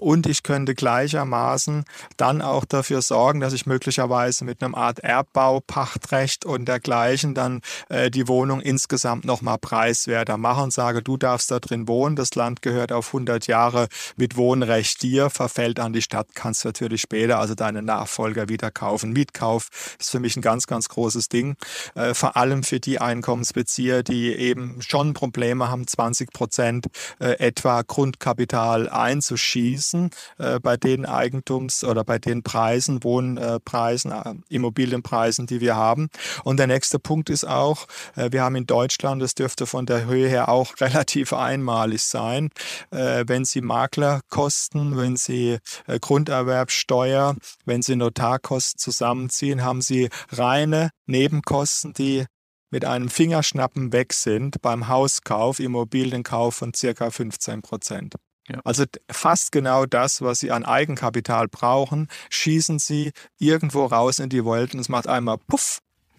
und 0.00 0.26
ich 0.26 0.42
könnte 0.42 0.74
gleichermaßen 0.74 1.84
dann 2.16 2.42
auch 2.42 2.64
dafür 2.64 3.02
sorgen, 3.02 3.40
dass 3.40 3.52
ich 3.52 3.66
möglicherweise 3.66 4.44
mit 4.44 4.62
einem 4.62 4.74
Art 4.74 5.00
Erbbau, 5.00 5.60
Pachtrecht 5.60 6.44
und 6.44 6.66
dergleichen 6.66 7.34
dann 7.34 7.60
äh, 7.88 8.10
die 8.10 8.28
Wohnung 8.28 8.60
insgesamt 8.60 9.24
nochmal 9.24 9.58
preiswerter 9.58 10.36
mache 10.36 10.62
und 10.62 10.72
sage, 10.72 11.02
du 11.02 11.16
darfst 11.16 11.50
da 11.50 11.60
drin 11.60 11.88
wohnen, 11.88 12.16
das 12.16 12.34
Land 12.34 12.62
gehört 12.62 12.92
auf 12.92 13.08
100 13.08 13.46
Jahre 13.46 13.88
mit 14.16 14.36
Wohnrecht 14.36 15.02
dir, 15.02 15.30
verfällt 15.30 15.80
an 15.80 15.92
die 15.92 16.02
Stadt, 16.02 16.28
kannst 16.34 16.64
natürlich 16.64 17.00
später 17.00 17.38
also 17.38 17.54
deine 17.54 17.82
Nachfolger 17.82 18.48
wieder 18.48 18.70
kaufen. 18.70 19.12
Mietkauf 19.12 19.68
ist 19.98 20.10
für 20.10 20.20
mich 20.20 20.36
ein 20.36 20.42
ganz, 20.42 20.66
ganz 20.66 20.88
großes 20.88 21.28
Ding, 21.28 21.56
äh, 21.94 22.14
vor 22.14 22.36
allem 22.36 22.62
für 22.62 22.80
die 22.80 23.00
Einkommensbezieher, 23.00 24.02
die 24.02 24.32
eben 24.34 24.80
schon 24.82 25.14
Probleme 25.14 25.68
haben, 25.68 25.86
20 25.86 26.32
Prozent 26.32 26.86
etwa 27.18 27.82
Grundkapital 27.82 28.88
einzubauen 28.88 29.31
zu 29.32 29.38
schießen 29.38 30.10
äh, 30.36 30.60
bei 30.60 30.76
den 30.76 31.06
Eigentums- 31.06 31.84
oder 31.84 32.04
bei 32.04 32.18
den 32.18 32.42
Preisen, 32.42 33.02
Wohnpreisen, 33.02 34.12
äh, 34.12 34.34
Immobilienpreisen, 34.50 35.46
die 35.46 35.62
wir 35.62 35.74
haben. 35.74 36.08
Und 36.44 36.58
der 36.58 36.66
nächste 36.66 36.98
Punkt 36.98 37.30
ist 37.30 37.48
auch, 37.48 37.86
äh, 38.14 38.30
wir 38.30 38.42
haben 38.42 38.56
in 38.56 38.66
Deutschland, 38.66 39.22
das 39.22 39.34
dürfte 39.34 39.66
von 39.66 39.86
der 39.86 40.04
Höhe 40.04 40.28
her 40.28 40.50
auch 40.50 40.74
relativ 40.80 41.32
einmalig 41.32 42.02
sein, 42.02 42.50
äh, 42.90 43.24
wenn 43.26 43.46
Sie 43.46 43.62
Maklerkosten, 43.62 44.98
wenn 44.98 45.16
Sie 45.16 45.58
äh, 45.86 45.98
Grunderwerbsteuer, 45.98 47.34
wenn 47.64 47.80
Sie 47.80 47.96
Notarkosten 47.96 48.78
zusammenziehen, 48.78 49.64
haben 49.64 49.80
Sie 49.80 50.10
reine 50.30 50.90
Nebenkosten, 51.06 51.94
die 51.94 52.26
mit 52.70 52.84
einem 52.84 53.08
Fingerschnappen 53.08 53.92
weg 53.92 54.12
sind 54.12 54.60
beim 54.60 54.88
Hauskauf, 54.88 55.58
Immobilienkauf 55.58 56.54
von 56.54 56.74
circa 56.74 57.10
15 57.10 57.62
Prozent. 57.62 58.14
Ja. 58.48 58.60
Also 58.64 58.84
fast 59.10 59.52
genau 59.52 59.86
das, 59.86 60.20
was 60.20 60.40
Sie 60.40 60.50
an 60.50 60.64
Eigenkapital 60.64 61.48
brauchen, 61.48 62.08
schießen 62.30 62.78
Sie 62.78 63.12
irgendwo 63.38 63.86
raus 63.86 64.18
in 64.18 64.28
die 64.28 64.44
Wolken. 64.44 64.80
Es 64.80 64.88
macht 64.88 65.06
einmal 65.06 65.38
Puff 65.38 65.78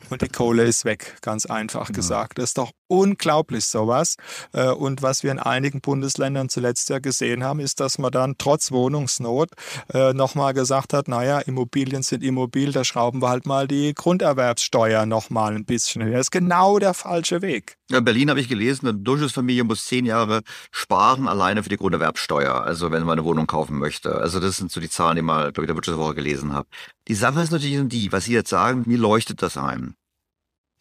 und 0.10 0.22
die 0.22 0.30
Kohle 0.30 0.64
ist 0.64 0.86
weg, 0.86 1.18
ganz 1.22 1.46
einfach 1.46 1.90
ja. 1.90 1.96
gesagt. 1.96 2.38
Das 2.38 2.52
ist 2.52 2.58
doch 2.58 2.72
unglaublich 2.94 3.66
sowas. 3.66 4.16
Äh, 4.54 4.70
und 4.70 5.02
was 5.02 5.24
wir 5.24 5.32
in 5.32 5.39
einigen 5.39 5.82
Bundesländern 5.82 6.50
zuletzt 6.50 6.89
ja 6.89 7.00
gesehen 7.00 7.44
haben, 7.44 7.60
ist, 7.60 7.80
dass 7.80 7.98
man 7.98 8.12
dann 8.12 8.36
trotz 8.38 8.72
Wohnungsnot 8.72 9.50
äh, 9.94 10.14
nochmal 10.14 10.54
gesagt 10.54 10.94
hat, 10.94 11.08
naja, 11.08 11.39
Immobilien 11.39 12.04
sind 12.04 12.24
immobil, 12.24 12.72
da 12.72 12.84
schrauben 12.84 13.22
wir 13.22 13.30
halt 13.30 13.46
mal 13.46 13.68
die 13.68 13.94
Grunderwerbssteuer 13.94 15.06
nochmal 15.06 15.56
ein 15.56 15.66
bisschen 15.66 16.04
höher. 16.04 16.18
Das 16.18 16.28
ist 16.28 16.32
genau 16.32 16.78
der 16.78 16.94
falsche 16.94 17.41
Weg. 17.41 17.78
In 17.89 18.06
Berlin 18.06 18.30
habe 18.30 18.39
ich 18.39 18.48
gelesen, 18.48 18.88
eine 18.88 18.98
Durchschnittsfamilie 18.98 19.64
muss 19.64 19.86
zehn 19.86 20.06
Jahre 20.06 20.41
sparen 20.72 21.28
alleine 21.28 21.64
für 21.64 21.70
die 21.70 21.78
Grunderwerbssteuer, 21.78 22.64
also 22.64 22.91
wenn 22.91 23.04
man 23.04 23.20
eine 23.20 23.26
Wohnung 23.26 23.48
kaufen 23.48 23.78
möchte. 23.80 24.16
Also 24.16 24.39
das 24.39 24.58
sind 24.58 24.72
so 24.72 24.80
die 24.80 24.89
Zahlen, 24.89 25.16
die 25.16 25.22
mal, 25.22 25.52
glaube 25.52 25.64
ich, 25.64 25.68
der 25.68 25.76
Wirtschaftswoche 25.76 26.16
gelesen 26.16 26.54
habe. 26.54 26.68
Die 27.08 27.16
Sache 27.16 27.41
ist 27.41 27.52
natürlich 27.52 27.80
die, 27.88 28.12
was 28.12 28.26
Sie 28.26 28.34
jetzt 28.34 28.50
sagen, 28.50 28.84
mir 28.86 28.98
leuchtet 28.98 29.41
das 29.41 29.58
ein. 29.58 29.96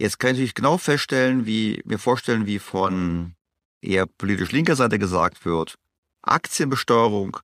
Jetzt 0.03 0.19
kann 0.19 0.31
ich 0.31 0.39
natürlich 0.39 0.55
genau 0.55 0.79
feststellen, 0.79 1.47
wie 1.47 1.81
mir 1.85 2.01
vorstellen, 2.01 2.45
wie 2.45 2.59
von 2.59 3.37
eher 3.81 4.05
politisch 4.07 4.51
linker 4.51 4.75
Seite 4.75 4.99
gesagt 4.99 5.45
wird, 5.45 5.77
Aktienbesteuerung 6.23 7.37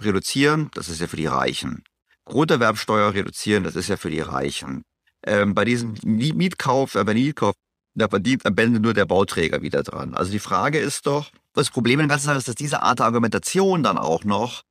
reduzieren, 0.00 0.70
das 0.72 0.88
ist 0.88 1.02
ja 1.02 1.08
für 1.08 1.18
die 1.18 1.26
Reichen. 1.26 1.84
Grunderwerbsteuer 2.24 3.12
reduzieren, 3.12 3.64
das 3.64 3.76
ist 3.76 3.88
ja 3.88 3.98
für 3.98 4.08
die 4.08 4.20
Reichen. 4.20 4.80
Ähm, 5.26 5.54
bei 5.54 5.66
diesem 5.66 5.92
Mietkauf, 6.04 6.94
äh, 6.94 7.04
bei 7.04 7.12
Mietkauf, 7.12 7.52
da 7.94 8.08
verdient 8.08 8.46
am 8.46 8.56
Ende 8.56 8.80
nur 8.80 8.94
der 8.94 9.04
Bauträger 9.04 9.60
wieder 9.60 9.82
dran. 9.82 10.14
Also 10.14 10.32
die 10.32 10.38
Frage 10.38 10.78
ist 10.78 11.06
doch, 11.06 11.30
das 11.52 11.68
Problem 11.68 12.00
in 12.00 12.08
der 12.08 12.14
ganzen 12.14 12.28
Sache 12.28 12.38
ist, 12.38 12.48
dass 12.48 12.54
diese 12.54 12.80
Art 12.82 13.00
der 13.00 13.06
Argumentation 13.06 13.82
dann 13.82 13.98
auch 13.98 14.24
noch 14.24 14.62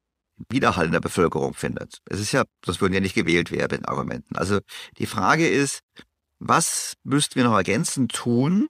Widerhall 0.49 0.87
in 0.87 0.93
der 0.93 0.99
Bevölkerung 0.99 1.53
findet. 1.53 1.99
Es 2.05 2.19
ist 2.19 2.31
ja, 2.31 2.43
das 2.61 2.81
würden 2.81 2.93
ja 2.93 3.01
nicht 3.01 3.13
gewählt 3.13 3.51
werden 3.51 3.81
mit 3.81 3.87
Argumenten. 3.87 4.35
Also 4.35 4.61
die 4.97 5.05
Frage 5.05 5.47
ist, 5.47 5.81
was 6.47 6.93
müssten 7.03 7.35
wir 7.35 7.43
noch 7.43 7.55
ergänzend 7.55 8.13
tun, 8.13 8.67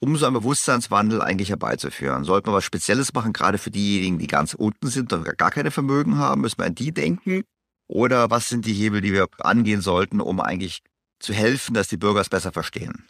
um 0.00 0.16
so 0.16 0.26
einen 0.26 0.34
Bewusstseinswandel 0.34 1.22
eigentlich 1.22 1.50
herbeizuführen? 1.50 2.24
Sollten 2.24 2.48
wir 2.48 2.54
was 2.54 2.64
Spezielles 2.64 3.14
machen, 3.14 3.32
gerade 3.32 3.58
für 3.58 3.70
diejenigen, 3.70 4.18
die 4.18 4.26
ganz 4.26 4.54
unten 4.54 4.88
sind 4.88 5.12
und 5.12 5.24
gar 5.38 5.50
keine 5.50 5.70
Vermögen 5.70 6.18
haben? 6.18 6.40
Müssen 6.40 6.58
wir 6.58 6.66
an 6.66 6.74
die 6.74 6.92
denken? 6.92 7.44
Oder 7.86 8.30
was 8.30 8.48
sind 8.48 8.66
die 8.66 8.72
Hebel, 8.72 9.00
die 9.00 9.12
wir 9.12 9.28
angehen 9.38 9.80
sollten, 9.80 10.20
um 10.20 10.40
eigentlich 10.40 10.82
zu 11.20 11.32
helfen, 11.32 11.74
dass 11.74 11.88
die 11.88 11.96
Bürger 11.96 12.20
es 12.20 12.28
besser 12.28 12.52
verstehen? 12.52 13.06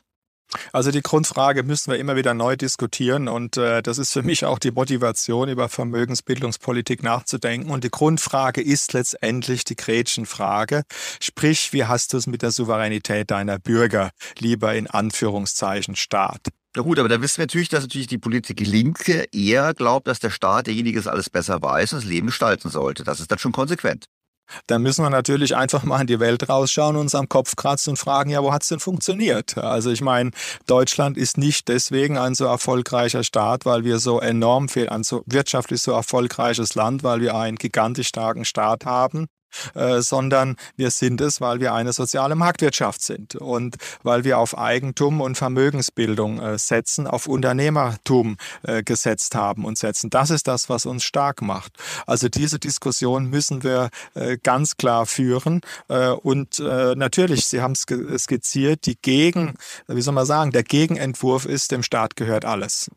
Also 0.73 0.91
die 0.91 1.03
Grundfrage 1.03 1.63
müssen 1.63 1.91
wir 1.91 1.99
immer 1.99 2.17
wieder 2.17 2.35
neu 2.35 2.57
diskutieren 2.57 3.29
und 3.29 3.57
äh, 3.57 3.83
das 3.83 3.99
ist 3.99 4.13
für 4.13 4.23
mich 4.23 4.45
auch 4.45 4.59
die 4.59 4.71
Motivation, 4.71 5.49
über 5.49 5.69
Vermögensbildungspolitik 5.69 7.03
nachzudenken. 7.03 7.71
Und 7.71 7.85
die 7.85 7.91
Grundfrage 7.91 8.61
ist 8.61 8.93
letztendlich 8.93 9.65
die 9.65 9.77
Gretchenfrage, 9.77 10.83
sprich, 11.21 11.73
wie 11.73 11.85
hast 11.85 12.13
du 12.13 12.17
es 12.17 12.27
mit 12.27 12.43
der 12.43 12.51
Souveränität 12.51 13.31
deiner 13.31 13.59
Bürger, 13.59 14.11
lieber 14.39 14.75
in 14.75 14.87
Anführungszeichen 14.87 15.97
Staat? 15.97 16.49
Na 16.77 16.83
gut, 16.83 16.99
aber 16.99 17.09
da 17.09 17.21
wissen 17.23 17.39
wir 17.39 17.45
natürlich, 17.45 17.69
dass 17.69 17.85
natürlich 17.85 18.09
die 18.09 18.19
Politik 18.19 18.59
Linke 18.61 19.27
eher 19.33 19.75
glaubt, 19.75 20.09
dass 20.09 20.19
der 20.19 20.31
Staat 20.31 20.67
derjenige 20.67 20.99
ist, 20.99 21.07
alles 21.07 21.31
besser 21.31 21.63
weiß 21.63 21.93
und 21.93 22.03
das 22.03 22.09
Leben 22.09 22.27
gestalten 22.27 22.69
sollte. 22.69 23.05
Das 23.05 23.21
ist 23.21 23.31
dann 23.31 23.39
schon 23.39 23.53
konsequent. 23.53 24.07
Dann 24.67 24.83
müssen 24.83 25.05
wir 25.05 25.11
natürlich 25.11 25.57
einfach 25.57 25.85
mal 25.85 26.01
in 26.01 26.07
die 26.07 26.21
Welt 26.21 26.49
rausschauen, 26.49 26.97
uns 26.97 27.15
am 27.15 27.29
Kopf 27.29 27.57
kratzen 27.57 27.93
und 27.93 27.97
fragen, 27.97 28.31
ja, 28.31 28.43
wo 28.43 28.53
hat 28.53 28.63
es 28.63 28.69
denn 28.69 28.81
funktioniert? 28.81 29.59
Also 29.59 29.91
ich 29.91 30.01
meine, 30.01 30.31
Deutschland 30.67 31.17
ist 31.17 31.39
nicht 31.39 31.69
deswegen 31.69 32.19
ein 32.19 32.35
so 32.35 32.45
erfolgreicher 32.45 33.25
Staat, 33.25 33.65
weil 33.65 33.85
wir 33.85 33.99
so 33.99 34.21
enorm 34.21 34.69
viel, 34.69 34.89
ein 34.89 35.03
so 35.03 35.23
wirtschaftlich 35.27 35.83
so 35.83 35.93
erfolgreiches 35.93 36.75
Land, 36.75 37.03
weil 37.03 37.21
wir 37.21 37.35
einen 37.35 37.57
gigantisch 37.57 38.09
starken 38.09 38.45
Staat 38.45 38.85
haben, 38.85 39.29
äh, 39.75 40.01
sondern 40.01 40.57
wir 40.77 40.91
sind 40.91 41.21
es, 41.21 41.41
weil 41.41 41.61
wir 41.61 41.75
eine 41.75 41.93
soziale 41.93 42.35
Marktwirtschaft 42.35 43.03
sind 43.03 43.35
und 43.37 43.77
weil 44.03 44.25
wir 44.25 44.39
auf 44.39 44.57
Eigentum 44.57 45.21
und 45.21 45.37
Vermögensbildung 45.37 46.41
äh, 46.41 46.59
setzen, 46.59 47.07
auf 47.07 47.27
Unternehmertum 47.27 48.37
äh, 48.63 48.83
gesetzt 48.83 49.35
haben 49.35 49.65
und 49.65 49.79
setzen. 49.79 50.11
Das 50.11 50.31
ist 50.31 50.49
das, 50.49 50.69
was 50.69 50.87
uns 50.87 51.05
stark 51.05 51.43
macht. 51.43 51.73
Also 52.07 52.29
diese 52.29 52.59
Diskussion 52.59 53.31
müssen 53.31 53.63
wir 53.63 53.91
ganz 54.43 54.77
klar 54.77 55.07
führen 55.07 55.61
und 55.89 56.59
natürlich, 56.59 57.47
Sie 57.47 57.61
haben 57.61 57.73
es 57.73 57.87
skizziert, 58.23 58.87
die 58.87 58.97
Gegen, 59.01 59.55
wie 59.87 60.01
soll 60.01 60.15
man 60.15 60.27
sagen, 60.27 60.51
der 60.53 60.63
Gegenentwurf 60.63 61.45
ist, 61.45 61.71
dem 61.71 61.83
Staat 61.83 62.17
gehört 62.17 62.45
alles. 62.45 62.91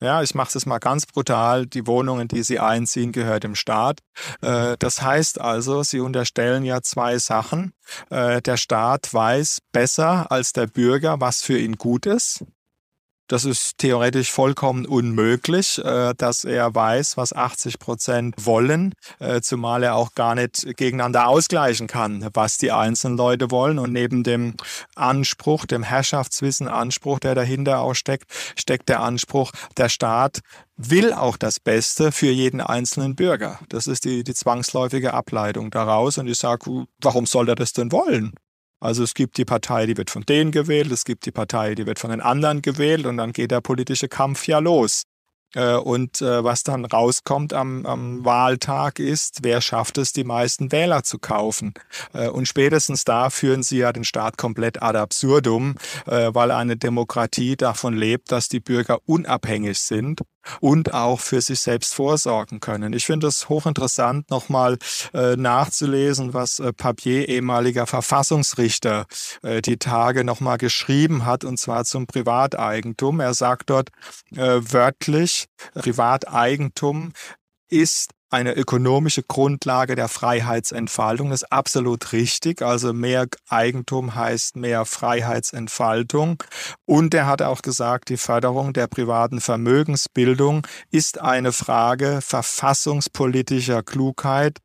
Ja, 0.00 0.22
ich 0.22 0.34
mache 0.34 0.56
es 0.58 0.66
mal 0.66 0.78
ganz 0.78 1.06
brutal. 1.06 1.66
Die 1.66 1.86
Wohnungen, 1.86 2.28
die 2.28 2.42
Sie 2.42 2.58
einziehen, 2.58 3.12
gehört 3.12 3.44
dem 3.44 3.54
Staat. 3.54 4.00
Äh, 4.42 4.76
das 4.78 5.02
heißt 5.02 5.40
also, 5.40 5.82
Sie 5.82 6.00
unterstellen 6.00 6.64
ja 6.64 6.82
zwei 6.82 7.18
Sachen. 7.18 7.72
Äh, 8.10 8.42
der 8.42 8.56
Staat 8.56 9.12
weiß 9.14 9.60
besser 9.72 10.30
als 10.30 10.52
der 10.52 10.66
Bürger, 10.66 11.20
was 11.20 11.42
für 11.42 11.58
ihn 11.58 11.76
gut 11.76 12.06
ist. 12.06 12.44
Das 13.26 13.46
ist 13.46 13.78
theoretisch 13.78 14.30
vollkommen 14.30 14.84
unmöglich, 14.84 15.82
äh, 15.82 16.12
dass 16.14 16.44
er 16.44 16.74
weiß, 16.74 17.16
was 17.16 17.32
80 17.32 17.78
Prozent 17.78 18.34
wollen, 18.38 18.92
äh, 19.18 19.40
zumal 19.40 19.82
er 19.82 19.94
auch 19.94 20.14
gar 20.14 20.34
nicht 20.34 20.76
gegeneinander 20.76 21.26
ausgleichen 21.28 21.86
kann, 21.86 22.28
was 22.34 22.58
die 22.58 22.70
einzelnen 22.70 23.16
Leute 23.16 23.50
wollen. 23.50 23.78
Und 23.78 23.92
neben 23.92 24.24
dem 24.24 24.54
Anspruch, 24.94 25.64
dem 25.64 25.82
Herrschaftswissen-Anspruch, 25.82 27.18
der 27.18 27.34
dahinter 27.34 27.80
auch 27.80 27.94
steckt, 27.94 28.30
steckt 28.56 28.90
der 28.90 29.00
Anspruch, 29.00 29.52
der 29.78 29.88
Staat 29.88 30.40
will 30.76 31.14
auch 31.14 31.38
das 31.38 31.60
Beste 31.60 32.12
für 32.12 32.30
jeden 32.30 32.60
einzelnen 32.60 33.14
Bürger. 33.14 33.58
Das 33.70 33.86
ist 33.86 34.04
die, 34.04 34.22
die 34.22 34.34
zwangsläufige 34.34 35.14
Ableitung 35.14 35.70
daraus. 35.70 36.18
Und 36.18 36.26
ich 36.26 36.38
sage, 36.38 36.86
warum 37.00 37.24
soll 37.24 37.48
er 37.48 37.54
das 37.54 37.72
denn 37.72 37.90
wollen? 37.90 38.34
Also 38.84 39.02
es 39.02 39.14
gibt 39.14 39.38
die 39.38 39.46
Partei, 39.46 39.86
die 39.86 39.96
wird 39.96 40.10
von 40.10 40.26
denen 40.26 40.50
gewählt, 40.50 40.92
es 40.92 41.06
gibt 41.06 41.24
die 41.24 41.30
Partei, 41.30 41.74
die 41.74 41.86
wird 41.86 41.98
von 41.98 42.10
den 42.10 42.20
anderen 42.20 42.60
gewählt 42.60 43.06
und 43.06 43.16
dann 43.16 43.32
geht 43.32 43.50
der 43.50 43.62
politische 43.62 44.08
Kampf 44.08 44.46
ja 44.46 44.58
los. 44.58 45.04
Äh, 45.54 45.76
und 45.76 46.20
äh, 46.20 46.44
was 46.44 46.64
dann 46.64 46.84
rauskommt 46.84 47.54
am, 47.54 47.86
am, 47.86 48.26
Wahltag 48.26 48.98
ist, 48.98 49.38
wer 49.40 49.62
schafft 49.62 49.96
es, 49.96 50.12
die 50.12 50.24
meisten 50.24 50.70
Wähler 50.70 51.02
zu 51.02 51.18
kaufen. 51.18 51.72
Äh, 52.12 52.28
und 52.28 52.46
spätestens 52.46 53.04
da 53.04 53.30
führen 53.30 53.62
sie 53.62 53.78
ja 53.78 53.90
den 53.90 54.04
Staat 54.04 54.36
komplett 54.36 54.82
ad 54.82 54.98
absurdum, 54.98 55.76
weil 56.04 56.50
eine 56.50 56.76
Demokratie 56.76 57.56
davon 57.56 57.94
lebt, 57.94 58.32
dass 58.32 58.48
die 58.48 58.60
Bürger 58.60 58.98
unabhängig 59.06 59.78
sind 59.78 60.20
und 60.60 60.94
auch 60.94 61.20
für 61.20 61.40
sich 61.40 61.60
selbst 61.60 61.94
vorsorgen 61.94 62.60
können. 62.60 62.92
Ich 62.92 63.06
finde 63.06 63.26
es 63.26 63.48
hochinteressant, 63.48 64.30
nochmal 64.30 64.78
äh, 65.12 65.36
nachzulesen, 65.36 66.34
was 66.34 66.58
äh, 66.58 66.72
Papier, 66.72 67.28
ehemaliger 67.28 67.86
Verfassungsrichter, 67.86 69.06
äh, 69.42 69.62
die 69.62 69.76
Tage 69.76 70.24
nochmal 70.24 70.58
geschrieben 70.58 71.24
hat, 71.24 71.44
und 71.44 71.58
zwar 71.58 71.84
zum 71.84 72.06
Privateigentum. 72.06 73.20
Er 73.20 73.34
sagt 73.34 73.70
dort 73.70 73.90
äh, 74.32 74.60
wörtlich, 74.62 75.46
Privateigentum 75.74 77.12
ist 77.68 78.10
eine 78.30 78.54
ökonomische 78.54 79.22
Grundlage 79.22 79.94
der 79.94 80.08
Freiheitsentfaltung. 80.08 81.30
Das 81.30 81.42
ist 81.42 81.52
absolut 81.52 82.12
richtig. 82.12 82.62
Also 82.62 82.92
mehr 82.92 83.26
Eigentum 83.48 84.16
heißt 84.16 84.56
mehr 84.56 84.84
Freiheitsentfaltung. 84.84 86.42
Und 86.84 87.14
er 87.14 87.26
hat 87.26 87.42
auch 87.42 87.62
gesagt, 87.62 88.08
die 88.08 88.16
Förderung 88.16 88.72
der 88.72 88.88
privaten 88.88 89.40
Vermögensbildung 89.40 90.66
ist 90.90 91.20
eine 91.20 91.52
Frage 91.52 92.20
verfassungspolitischer 92.22 93.84
Klugheit 93.84 94.58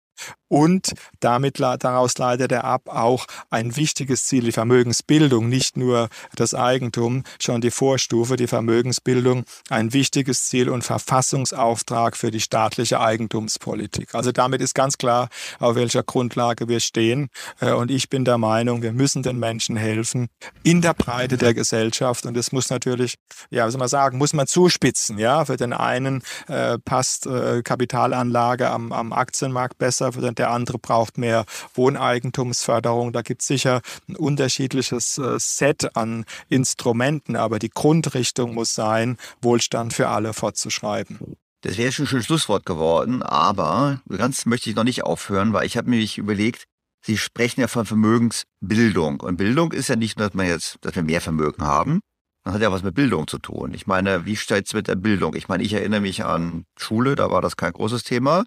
und 0.50 0.94
damit 1.20 1.60
daraus 1.60 2.18
leitet 2.18 2.52
er 2.52 2.66
ab 2.66 2.84
auch 2.88 3.26
ein 3.50 3.76
wichtiges 3.76 4.26
Ziel, 4.26 4.44
die 4.44 4.52
Vermögensbildung, 4.52 5.48
nicht 5.48 5.78
nur 5.78 6.10
das 6.36 6.54
Eigentum, 6.54 7.24
schon 7.40 7.62
die 7.62 7.72
Vorstufe, 7.72 8.36
die 8.36 8.48
Vermögensbildung, 8.48 9.46
ein 9.70 9.94
wichtiges 9.94 10.48
Ziel 10.48 10.70
und 10.70 10.84
Verfassungsauftrag 10.84 12.18
für 12.18 12.32
die 12.32 12.42
staatliche 12.42 13.00
Eigentumspolitik. 13.00 14.16
Also 14.16 14.32
damit 14.32 14.62
ist 14.62 14.74
ganz 14.74 14.98
klar, 14.98 15.30
auf 15.60 15.76
welcher 15.76 16.04
Grundlage 16.04 16.68
wir 16.68 16.80
stehen. 16.80 17.30
Äh, 17.60 17.72
und 17.72 17.92
ich 17.92 18.10
bin 18.10 18.26
der 18.26 18.38
Meinung, 18.38 18.82
wir 18.82 18.92
müssen 18.92 19.24
den 19.24 19.38
Menschen 19.40 19.76
helfen 19.78 20.30
in 20.64 20.82
der 20.82 20.94
Breite 20.94 21.38
der 21.38 21.54
Gesellschaft. 21.54 22.26
Und 22.26 22.36
das 22.36 22.52
muss 22.52 22.70
natürlich, 22.70 23.16
ja, 23.50 23.68
wie 23.68 23.72
soll 23.72 23.80
man 23.80 23.88
sagen, 23.88 24.18
muss 24.18 24.34
man 24.34 24.48
zuspitzen. 24.48 25.18
Ja, 25.20 25.46
für 25.46 25.58
den 25.58 25.74
einen 25.74 26.24
äh, 26.48 26.80
passt 26.80 27.28
äh, 27.28 27.62
Kapitalanlage 27.62 28.70
am, 28.70 28.92
am 28.92 29.14
Aktienmarkt 29.14 29.78
besser, 29.78 30.14
für 30.14 30.22
den 30.22 30.36
der 30.40 30.50
andere 30.50 30.80
braucht 30.80 31.18
mehr 31.18 31.46
Wohneigentumsförderung. 31.76 33.14
Da 33.14 33.22
gibt 33.22 33.42
es 33.42 33.48
sicher 33.48 33.82
ein 34.08 34.16
unterschiedliches 34.16 35.18
äh, 35.18 35.38
Set 35.38 35.96
an 35.96 36.26
Instrumenten, 36.50 37.36
aber 37.36 37.60
die 37.60 37.70
Grundrichtung 37.70 38.56
muss 38.56 38.74
sein, 38.74 39.18
Wohlstand 39.42 39.94
für 39.94 40.10
alle 40.10 40.34
fortzuschreiben. 40.34 41.38
Das 41.62 41.78
wäre 41.78 41.92
schon 41.92 42.06
ein 42.06 42.08
schönes 42.08 42.26
Schlusswort 42.26 42.66
geworden, 42.66 43.22
aber 43.22 44.02
ganz 44.10 44.46
möchte 44.46 44.70
ich 44.70 44.76
noch 44.76 44.86
nicht 44.86 45.04
aufhören, 45.04 45.52
weil 45.52 45.66
ich 45.66 45.76
habe 45.78 45.90
mir 45.90 46.04
überlegt, 46.18 46.66
Sie 47.02 47.18
sprechen 47.18 47.62
ja 47.62 47.68
von 47.68 47.86
Vermögensbildung. 47.86 49.22
Und 49.22 49.38
Bildung 49.38 49.72
ist 49.72 49.88
ja 49.88 49.96
nicht 49.96 50.18
nur, 50.18 50.28
dass, 50.28 50.36
man 50.36 50.48
jetzt, 50.48 50.78
dass 50.82 50.96
wir 50.96 51.04
mehr 51.04 51.22
Vermögen 51.22 51.64
haben, 51.64 52.02
das 52.44 52.56
hat 52.56 52.62
ja 52.62 52.72
was 52.72 52.84
mit 52.84 52.96
Bildung 52.96 53.28
zu 53.28 53.38
tun. 53.38 53.74
Ich 53.74 53.88
meine, 53.88 54.26
wie 54.26 54.36
steht 54.36 54.68
es 54.68 54.74
mit 54.74 54.88
der 54.88 54.96
Bildung? 54.96 55.36
Ich 55.36 55.48
meine, 55.48 55.64
ich 55.64 55.74
erinnere 55.74 56.02
mich 56.02 56.26
an 56.26 56.66
Schule, 56.78 57.16
da 57.16 57.30
war 57.32 57.42
das 57.42 57.58
kein 57.58 57.74
großes 57.74 58.04
Thema. 58.04 58.46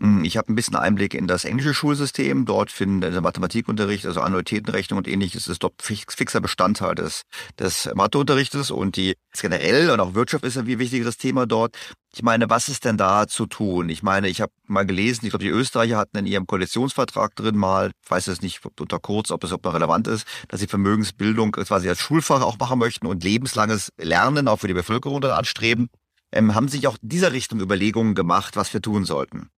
Hm, 0.00 0.24
ich 0.24 0.36
habe 0.36 0.52
ein 0.52 0.56
bisschen 0.56 0.74
Einblick 0.74 1.14
in 1.14 1.28
das 1.28 1.44
englische 1.44 1.72
Schulsystem. 1.72 2.46
Dort 2.46 2.72
finden 2.72 3.00
der 3.00 3.20
Mathematikunterricht, 3.20 4.06
also 4.06 4.20
Annuitätenrechnung 4.22 4.98
und 4.98 5.06
ähnliches, 5.06 5.46
ist 5.46 5.62
dort 5.62 5.74
fix, 5.80 6.16
fixer 6.16 6.40
Bestandteil 6.40 6.96
des, 6.96 7.22
des 7.58 7.88
Matheunterrichtes 7.94 8.72
und 8.72 8.96
die 8.96 9.14
generell 9.40 9.90
und 9.90 10.00
auch 10.00 10.14
Wirtschaft 10.14 10.44
ist 10.44 10.58
ein 10.58 10.66
wie 10.66 10.80
wichtiges 10.80 11.16
Thema 11.16 11.46
dort. 11.46 11.76
Ich 12.12 12.22
meine, 12.22 12.50
was 12.50 12.68
ist 12.68 12.84
denn 12.84 12.96
da 12.96 13.26
zu 13.28 13.46
tun? 13.46 13.88
Ich 13.88 14.02
meine, 14.02 14.28
ich 14.28 14.40
habe 14.40 14.52
mal 14.66 14.84
gelesen, 14.84 15.26
ich 15.26 15.30
glaube, 15.30 15.44
die 15.44 15.50
Österreicher 15.50 15.96
hatten 15.96 16.16
in 16.18 16.26
ihrem 16.26 16.46
Koalitionsvertrag 16.46 17.34
drin 17.36 17.56
mal, 17.56 17.92
ich 18.04 18.10
weiß 18.10 18.28
es 18.28 18.42
nicht 18.42 18.60
unter 18.80 18.98
kurz, 18.98 19.30
ob 19.30 19.40
das 19.40 19.52
ob 19.52 19.64
noch 19.64 19.74
relevant 19.74 20.08
ist, 20.08 20.26
dass 20.48 20.60
sie 20.60 20.66
Vermögensbildung 20.66 21.52
quasi 21.52 21.88
als 21.88 22.00
Schulfach 22.00 22.42
auch 22.42 22.58
machen 22.58 22.78
möchten 22.80 23.06
und 23.06 23.22
lebenslanges 23.22 23.92
Lernen 23.96 24.48
auch 24.48 24.58
für 24.58 24.68
die 24.68 24.74
Bevölkerung 24.74 25.20
dann 25.20 25.32
anstreben. 25.32 25.88
Ähm, 26.32 26.54
haben 26.54 26.66
sich 26.66 26.88
auch 26.88 26.96
in 27.00 27.08
dieser 27.08 27.32
Richtung 27.32 27.60
Überlegungen 27.60 28.16
gemacht, 28.16 28.56
was 28.56 28.72
wir 28.74 28.82
tun 28.82 29.04
sollten? 29.04 29.50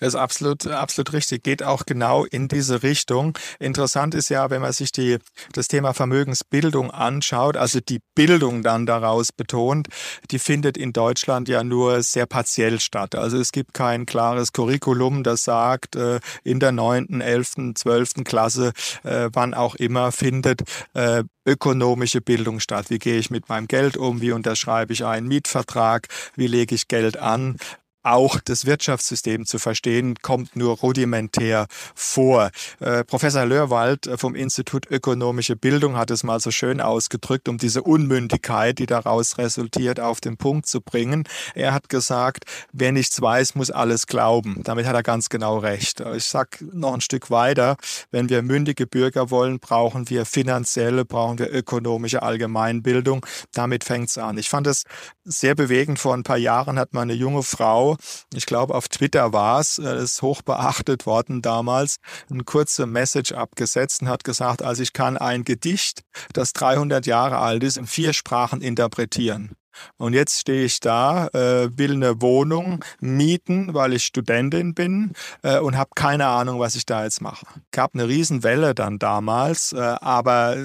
Das 0.00 0.08
ist 0.08 0.14
absolut, 0.14 0.66
absolut 0.66 1.12
richtig. 1.12 1.42
Geht 1.42 1.62
auch 1.62 1.86
genau 1.86 2.24
in 2.24 2.48
diese 2.48 2.82
Richtung. 2.82 3.38
Interessant 3.58 4.14
ist 4.14 4.28
ja, 4.28 4.50
wenn 4.50 4.62
man 4.62 4.72
sich 4.72 4.92
die, 4.92 5.18
das 5.52 5.68
Thema 5.68 5.94
Vermögensbildung 5.94 6.90
anschaut, 6.90 7.56
also 7.56 7.80
die 7.80 8.00
Bildung 8.14 8.62
dann 8.62 8.86
daraus 8.86 9.32
betont, 9.32 9.88
die 10.30 10.38
findet 10.38 10.76
in 10.76 10.92
Deutschland 10.92 11.48
ja 11.48 11.64
nur 11.64 12.02
sehr 12.02 12.26
partiell 12.26 12.80
statt. 12.80 13.14
Also 13.14 13.38
es 13.38 13.52
gibt 13.52 13.74
kein 13.74 14.06
klares 14.06 14.52
Curriculum, 14.52 15.22
das 15.22 15.44
sagt, 15.44 15.96
äh, 15.96 16.20
in 16.44 16.60
der 16.60 16.72
neunten, 16.72 17.20
elften, 17.20 17.74
zwölften 17.76 18.24
Klasse, 18.24 18.72
äh, 19.04 19.30
wann 19.32 19.54
auch 19.54 19.74
immer, 19.76 20.12
findet 20.12 20.62
äh, 20.94 21.24
ökonomische 21.44 22.20
Bildung 22.20 22.60
statt. 22.60 22.86
Wie 22.88 22.98
gehe 22.98 23.18
ich 23.18 23.30
mit 23.30 23.48
meinem 23.48 23.66
Geld 23.66 23.96
um? 23.96 24.20
Wie 24.20 24.32
unterschreibe 24.32 24.92
ich 24.92 25.04
einen 25.04 25.26
Mietvertrag? 25.28 26.08
Wie 26.36 26.46
lege 26.46 26.74
ich 26.74 26.88
Geld 26.88 27.16
an? 27.16 27.56
Auch 28.02 28.40
das 28.40 28.66
Wirtschaftssystem 28.66 29.46
zu 29.46 29.58
verstehen, 29.58 30.16
kommt 30.22 30.56
nur 30.56 30.78
rudimentär 30.78 31.66
vor. 31.94 32.50
Äh, 32.80 33.04
Professor 33.04 33.44
Löhrwald 33.44 34.10
vom 34.16 34.34
Institut 34.34 34.90
Ökonomische 34.90 35.56
Bildung 35.56 35.96
hat 35.96 36.10
es 36.10 36.24
mal 36.24 36.40
so 36.40 36.50
schön 36.50 36.80
ausgedrückt, 36.80 37.48
um 37.48 37.58
diese 37.58 37.82
Unmündigkeit, 37.82 38.78
die 38.78 38.86
daraus 38.86 39.38
resultiert, 39.38 40.00
auf 40.00 40.20
den 40.20 40.36
Punkt 40.36 40.66
zu 40.66 40.80
bringen. 40.80 41.24
Er 41.54 41.72
hat 41.72 41.88
gesagt, 41.88 42.44
wer 42.72 42.92
nichts 42.92 43.20
weiß, 43.20 43.54
muss 43.54 43.70
alles 43.70 44.06
glauben. 44.06 44.60
Damit 44.64 44.86
hat 44.86 44.94
er 44.94 45.02
ganz 45.02 45.28
genau 45.28 45.58
recht. 45.58 46.00
Ich 46.16 46.24
sage 46.24 46.58
noch 46.72 46.94
ein 46.94 47.00
Stück 47.00 47.30
weiter, 47.30 47.76
wenn 48.10 48.28
wir 48.28 48.42
mündige 48.42 48.86
Bürger 48.86 49.30
wollen, 49.30 49.60
brauchen 49.60 50.10
wir 50.10 50.24
finanzielle, 50.24 51.04
brauchen 51.04 51.38
wir 51.38 51.52
ökonomische 51.52 52.22
Allgemeinbildung. 52.22 53.24
Damit 53.52 53.84
fängt 53.84 54.08
es 54.08 54.18
an. 54.18 54.38
Ich 54.38 54.48
fand 54.48 54.66
es 54.66 54.84
sehr 55.24 55.54
bewegend. 55.54 55.98
Vor 55.98 56.14
ein 56.14 56.22
paar 56.22 56.36
Jahren 56.36 56.78
hat 56.78 56.92
mal 56.92 57.02
eine 57.02 57.14
junge 57.14 57.42
Frau, 57.42 57.91
ich 58.34 58.46
glaube 58.46 58.74
auf 58.74 58.88
Twitter 58.88 59.32
war 59.32 59.60
es, 59.60 59.78
äh, 59.78 60.02
ist 60.02 60.22
hoch 60.22 60.42
beachtet 60.42 61.06
worden 61.06 61.42
damals, 61.42 61.96
eine 62.30 62.44
kurze 62.44 62.86
Message 62.86 63.32
abgesetzt 63.32 64.02
und 64.02 64.08
hat 64.08 64.24
gesagt, 64.24 64.62
also 64.62 64.82
ich 64.82 64.92
kann 64.92 65.16
ein 65.16 65.44
Gedicht, 65.44 66.02
das 66.32 66.52
300 66.52 67.06
Jahre 67.06 67.38
alt 67.38 67.62
ist, 67.62 67.76
in 67.76 67.86
vier 67.86 68.12
Sprachen 68.12 68.60
interpretieren. 68.60 69.52
Und 69.96 70.12
jetzt 70.12 70.38
stehe 70.38 70.64
ich 70.64 70.80
da, 70.80 71.28
äh, 71.28 71.70
will 71.78 71.92
eine 71.92 72.20
Wohnung 72.20 72.84
mieten, 73.00 73.72
weil 73.72 73.94
ich 73.94 74.04
Studentin 74.04 74.74
bin 74.74 75.12
äh, 75.42 75.58
und 75.60 75.78
habe 75.78 75.90
keine 75.94 76.26
Ahnung, 76.26 76.60
was 76.60 76.74
ich 76.74 76.84
da 76.84 77.04
jetzt 77.04 77.22
mache. 77.22 77.46
Gab 77.70 77.94
eine 77.94 78.06
Riesenwelle 78.06 78.74
dann 78.74 78.98
damals, 78.98 79.72
aber 79.74 80.56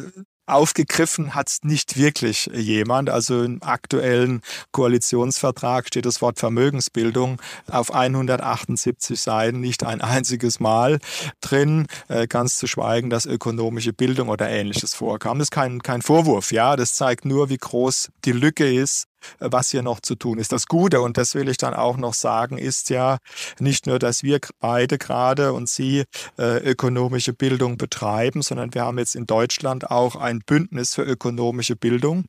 Aufgegriffen 0.48 1.36
hat 1.36 1.50
es 1.50 1.64
nicht 1.64 1.98
wirklich 1.98 2.50
jemand. 2.54 3.10
Also 3.10 3.44
im 3.44 3.62
aktuellen 3.62 4.42
Koalitionsvertrag 4.72 5.88
steht 5.88 6.06
das 6.06 6.22
Wort 6.22 6.40
Vermögensbildung 6.40 7.42
auf 7.70 7.94
178 7.94 9.20
Seiten 9.20 9.60
nicht 9.60 9.84
ein 9.86 10.02
einziges 10.02 10.60
Mal 10.60 11.00
drin, 11.42 11.88
äh, 12.08 12.28
ganz 12.28 12.58
zu 12.58 12.68
schweigen, 12.68 13.10
dass 13.10 13.26
ökonomische 13.26 13.94
Bildung 13.94 14.30
oder 14.30 14.50
ähnliches 14.50 14.94
vorkam. 14.94 15.40
Das 15.40 15.48
ist 15.48 15.52
kein, 15.52 15.84
kein 15.84 16.02
Vorwurf, 16.02 16.52
ja. 16.52 16.76
Das 16.76 16.94
zeigt 16.94 17.26
nur, 17.26 17.50
wie 17.50 17.58
groß 17.58 18.10
die 18.26 18.32
Lücke 18.32 18.74
ist 18.74 19.08
was 19.40 19.72
hier 19.72 19.84
noch 19.84 20.00
zu 20.00 20.16
tun 20.16 20.38
ist. 20.38 20.52
Das 20.52 20.68
Gute, 20.68 21.02
und 21.02 21.18
das 21.18 21.36
will 21.36 21.50
ich 21.50 21.58
dann 21.58 21.74
auch 21.74 21.98
noch 21.98 22.14
sagen, 22.14 22.58
ist 22.58 22.90
ja 22.90 23.18
nicht 23.60 23.88
nur, 23.88 24.00
dass 24.00 24.24
wir 24.24 24.40
beide 24.60 24.98
gerade 24.98 25.54
und 25.54 25.70
Sie 25.70 26.04
äh, 26.38 26.58
ökonomische 26.58 27.34
Bildung 27.34 27.78
betreiben, 27.78 28.42
sondern 28.42 28.74
wir 28.74 28.84
haben 28.84 28.98
jetzt 28.98 29.16
in 29.16 29.26
Deutschland 29.26 29.90
auch 29.90 30.16
ein 30.16 30.42
Bündnis 30.46 30.96
für 30.96 31.04
ökonomische 31.04 31.76
Bildung. 31.76 32.26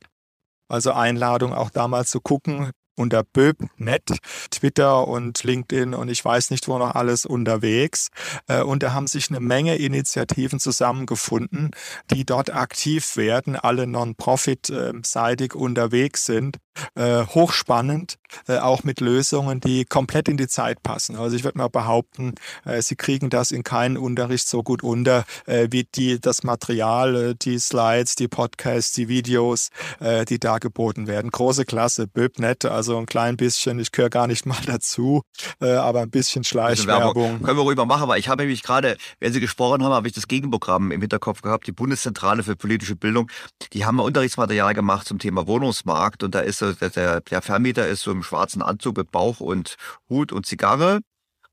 Also 0.67 0.91
Einladung 0.91 1.53
auch 1.53 1.71
da 1.71 1.87
mal 1.87 2.05
zu 2.05 2.21
gucken, 2.21 2.71
unter 2.99 3.23
Böb.net, 3.23 4.17
Twitter 4.51 5.07
und 5.07 5.43
LinkedIn 5.43 5.93
und 5.93 6.09
ich 6.09 6.23
weiß 6.23 6.51
nicht, 6.51 6.67
wo 6.67 6.77
noch 6.77 6.95
alles 6.95 7.25
unterwegs. 7.25 8.09
Äh, 8.47 8.61
und 8.61 8.83
da 8.83 8.93
haben 8.93 9.07
sich 9.07 9.29
eine 9.29 9.39
Menge 9.39 9.77
Initiativen 9.77 10.59
zusammengefunden, 10.59 11.71
die 12.11 12.25
dort 12.25 12.53
aktiv 12.53 13.15
werden, 13.15 13.55
alle 13.55 13.87
non-profit-seitig 13.87 15.55
unterwegs 15.55 16.25
sind 16.25 16.57
äh, 16.95 17.25
hochspannend, 17.25 18.18
auch 18.47 18.83
mit 18.83 18.99
Lösungen, 18.99 19.59
die 19.59 19.85
komplett 19.85 20.27
in 20.27 20.37
die 20.37 20.47
Zeit 20.47 20.81
passen. 20.83 21.15
Also 21.15 21.35
ich 21.35 21.43
würde 21.43 21.57
mal 21.57 21.67
behaupten, 21.67 22.35
äh, 22.65 22.81
Sie 22.81 22.95
kriegen 22.95 23.29
das 23.29 23.51
in 23.51 23.63
keinem 23.63 24.01
Unterricht 24.01 24.47
so 24.47 24.63
gut 24.63 24.83
unter, 24.83 25.25
äh, 25.45 25.67
wie 25.71 25.83
die, 25.95 26.19
das 26.19 26.43
Material, 26.43 27.15
äh, 27.15 27.35
die 27.35 27.59
Slides, 27.59 28.15
die 28.15 28.27
Podcasts, 28.27 28.93
die 28.93 29.07
Videos, 29.07 29.69
äh, 29.99 30.25
die 30.25 30.39
da 30.39 30.57
geboten 30.57 31.07
werden. 31.07 31.31
Große 31.31 31.65
Klasse, 31.65 32.07
Böbnet, 32.07 32.65
also 32.65 32.97
ein 32.97 33.05
klein 33.05 33.37
bisschen, 33.37 33.79
ich 33.79 33.91
gehöre 33.91 34.09
gar 34.09 34.27
nicht 34.27 34.45
mal 34.45 34.57
dazu, 34.65 35.21
aber 35.59 36.01
ein 36.01 36.09
bisschen 36.09 36.43
Schleichwerbung. 36.43 37.41
Können 37.43 37.57
wir 37.57 37.65
rüber 37.65 37.85
machen, 37.85 38.07
weil 38.07 38.19
ich 38.19 38.29
habe 38.29 38.43
nämlich 38.43 38.63
gerade, 38.63 38.97
wenn 39.19 39.33
Sie 39.33 39.39
gesprochen 39.39 39.83
haben, 39.83 39.93
habe 39.93 40.07
ich 40.07 40.13
das 40.13 40.27
Gegenprogramm 40.27 40.91
im 40.91 41.01
Hinterkopf 41.01 41.41
gehabt, 41.41 41.67
die 41.67 41.71
Bundeszentrale 41.71 42.43
für 42.43 42.55
politische 42.55 42.95
Bildung, 42.95 43.29
die 43.73 43.85
haben 43.85 43.99
Unterrichtsmaterial 43.99 44.73
gemacht 44.73 45.07
zum 45.07 45.19
Thema 45.19 45.47
Wohnungsmarkt 45.47 46.23
und 46.23 46.35
da 46.35 46.39
ist 46.39 46.61
der, 46.61 46.73
der, 46.73 47.21
der 47.21 47.41
Vermieter 47.41 47.87
ist 47.87 48.01
so 48.01 48.11
im 48.19 48.23
schwarzen 48.23 48.61
Anzug 48.61 48.97
mit 48.97 49.11
Bauch 49.11 49.39
und 49.39 49.75
Hut 50.09 50.31
und 50.31 50.45
Zigarre. 50.45 50.99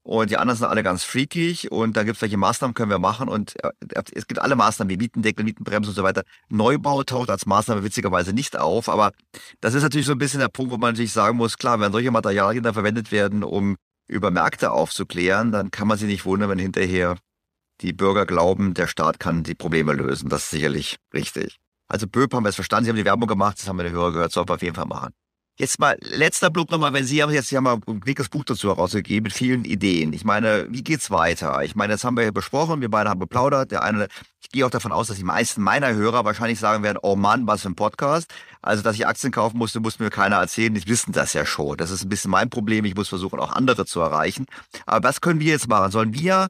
Und 0.03 0.31
die 0.31 0.37
anderen 0.37 0.57
sind 0.57 0.69
alle 0.69 0.85
ganz 0.85 1.03
freakig 1.03 1.73
und 1.73 1.97
da 1.97 2.05
gibt 2.05 2.15
es 2.15 2.23
welche 2.23 2.37
Maßnahmen, 2.37 2.75
können 2.75 2.91
wir 2.91 3.01
machen. 3.01 3.29
Und 3.29 3.57
äh, 3.65 3.73
es 4.15 4.29
gibt 4.29 4.41
alle 4.41 4.55
Maßnahmen 4.55 4.89
wie 4.89 4.97
Mietendeckel, 4.97 5.45
Mietenbremse 5.45 5.91
und 5.91 5.97
so 5.97 6.05
weiter. 6.05 6.23
Neubau 6.49 7.03
taucht 7.03 7.29
als 7.29 7.45
Maßnahme 7.45 7.83
witzigerweise 7.83 8.33
nicht 8.33 8.57
auf. 8.57 8.89
Aber 8.89 9.11
das 9.61 9.75
ist 9.75 9.83
natürlich 9.83 10.07
so 10.07 10.13
ein 10.13 10.19
bisschen 10.19 10.39
der 10.39 10.49
Punkt, 10.49 10.71
wo 10.71 10.77
man 10.77 10.93
natürlich 10.93 11.13
sagen 11.13 11.37
muss, 11.37 11.59
klar, 11.59 11.81
wenn 11.81 11.91
solche 11.91 12.13
Materialien 12.13 12.63
da 12.63 12.73
verwendet 12.73 13.11
werden, 13.11 13.43
um 13.43 13.75
über 14.07 14.31
Märkte 14.31 14.71
aufzuklären, 14.71 15.51
dann 15.51 15.73
kann 15.73 15.89
man 15.89 15.99
sich 15.99 16.07
nicht 16.07 16.25
wundern, 16.25 16.51
wenn 16.51 16.61
hinterher 16.61 17.17
die 17.81 17.93
Bürger 17.93 18.27
glauben, 18.27 18.75
der 18.75 18.87
Staat 18.87 19.19
kann 19.19 19.43
die 19.43 19.57
Probleme 19.57 19.93
lösen. 19.93 20.29
Das 20.29 20.45
ist 20.45 20.51
sicherlich 20.51 20.99
richtig. 21.13 21.59
Also 21.89 22.07
Böp 22.07 22.33
haben 22.33 22.45
wir 22.45 22.51
es 22.51 22.55
verstanden, 22.55 22.85
Sie 22.85 22.91
haben 22.91 22.97
die 22.97 23.05
Werbung 23.05 23.29
gemacht, 23.29 23.59
das 23.59 23.69
haben 23.69 23.77
wir 23.77 23.85
den 23.85 23.93
Hörer 23.93 24.13
gehört, 24.13 24.33
sollten 24.33 24.51
wir 24.51 24.55
auf 24.55 24.63
jeden 24.63 24.77
Fall 24.77 24.87
machen. 24.87 25.13
Jetzt 25.59 25.79
mal, 25.81 25.97
letzter 26.03 26.51
Block 26.51 26.71
nochmal, 26.71 26.93
wenn 26.93 27.07
Sie 27.07 27.23
haben 27.23 27.33
jetzt, 27.33 27.49
Sie 27.49 27.57
haben 27.57 27.65
mal 27.65 27.79
ein 27.87 28.01
dickes 28.01 28.29
Buch 28.29 28.45
dazu 28.45 28.69
herausgegeben 28.69 29.23
mit 29.23 29.33
vielen 29.33 29.65
Ideen. 29.65 30.13
Ich 30.13 30.23
meine, 30.23 30.67
wie 30.69 30.85
geht's 30.85 31.11
weiter? 31.11 31.63
Ich 31.65 31.75
meine, 31.75 31.95
das 31.95 32.05
haben 32.05 32.15
wir 32.15 32.25
ja 32.25 32.31
besprochen, 32.31 32.83
wir 32.83 32.91
beide 32.91 33.09
haben 33.09 33.21
geplaudert. 33.21 33.71
Der 33.71 33.83
eine, 33.83 34.09
ich 34.43 34.51
gehe 34.51 34.67
auch 34.67 34.71
davon 34.71 34.93
aus, 34.93 35.09
dass 35.09 35.17
die 35.17 35.25
meisten 35.25 35.63
meiner 35.63 35.95
Hörer 35.95 36.27
wahrscheinlich 36.27 36.59
sagen 36.59 36.83
werden, 36.83 36.99
oh 37.01 37.17
Mann, 37.17 37.47
was 37.47 37.63
für 37.63 37.71
ein 37.71 37.75
Podcast. 37.75 38.31
Also, 38.61 38.83
dass 38.83 38.97
ich 38.97 39.07
Aktien 39.07 39.33
kaufen 39.33 39.57
musste, 39.57 39.81
muss 39.81 39.99
mir 39.99 40.11
keiner 40.11 40.37
erzählen. 40.37 40.75
Die 40.75 40.87
wissen 40.87 41.13
das 41.13 41.33
ja 41.33 41.47
schon. 41.47 41.79
Das 41.79 41.91
ist 41.91 42.05
ein 42.05 42.11
bisschen 42.11 42.31
mein 42.31 42.51
Problem. 42.51 42.85
Ich 42.85 42.95
muss 42.95 43.09
versuchen, 43.09 43.41
auch 43.41 43.53
andere 43.53 43.87
zu 43.87 44.01
erreichen. 44.01 44.45
Aber 44.85 45.09
was 45.09 45.23
können 45.23 45.41
wir 45.41 45.53
jetzt 45.53 45.69
machen? 45.69 45.91
Sollen 45.91 46.13
wir 46.13 46.49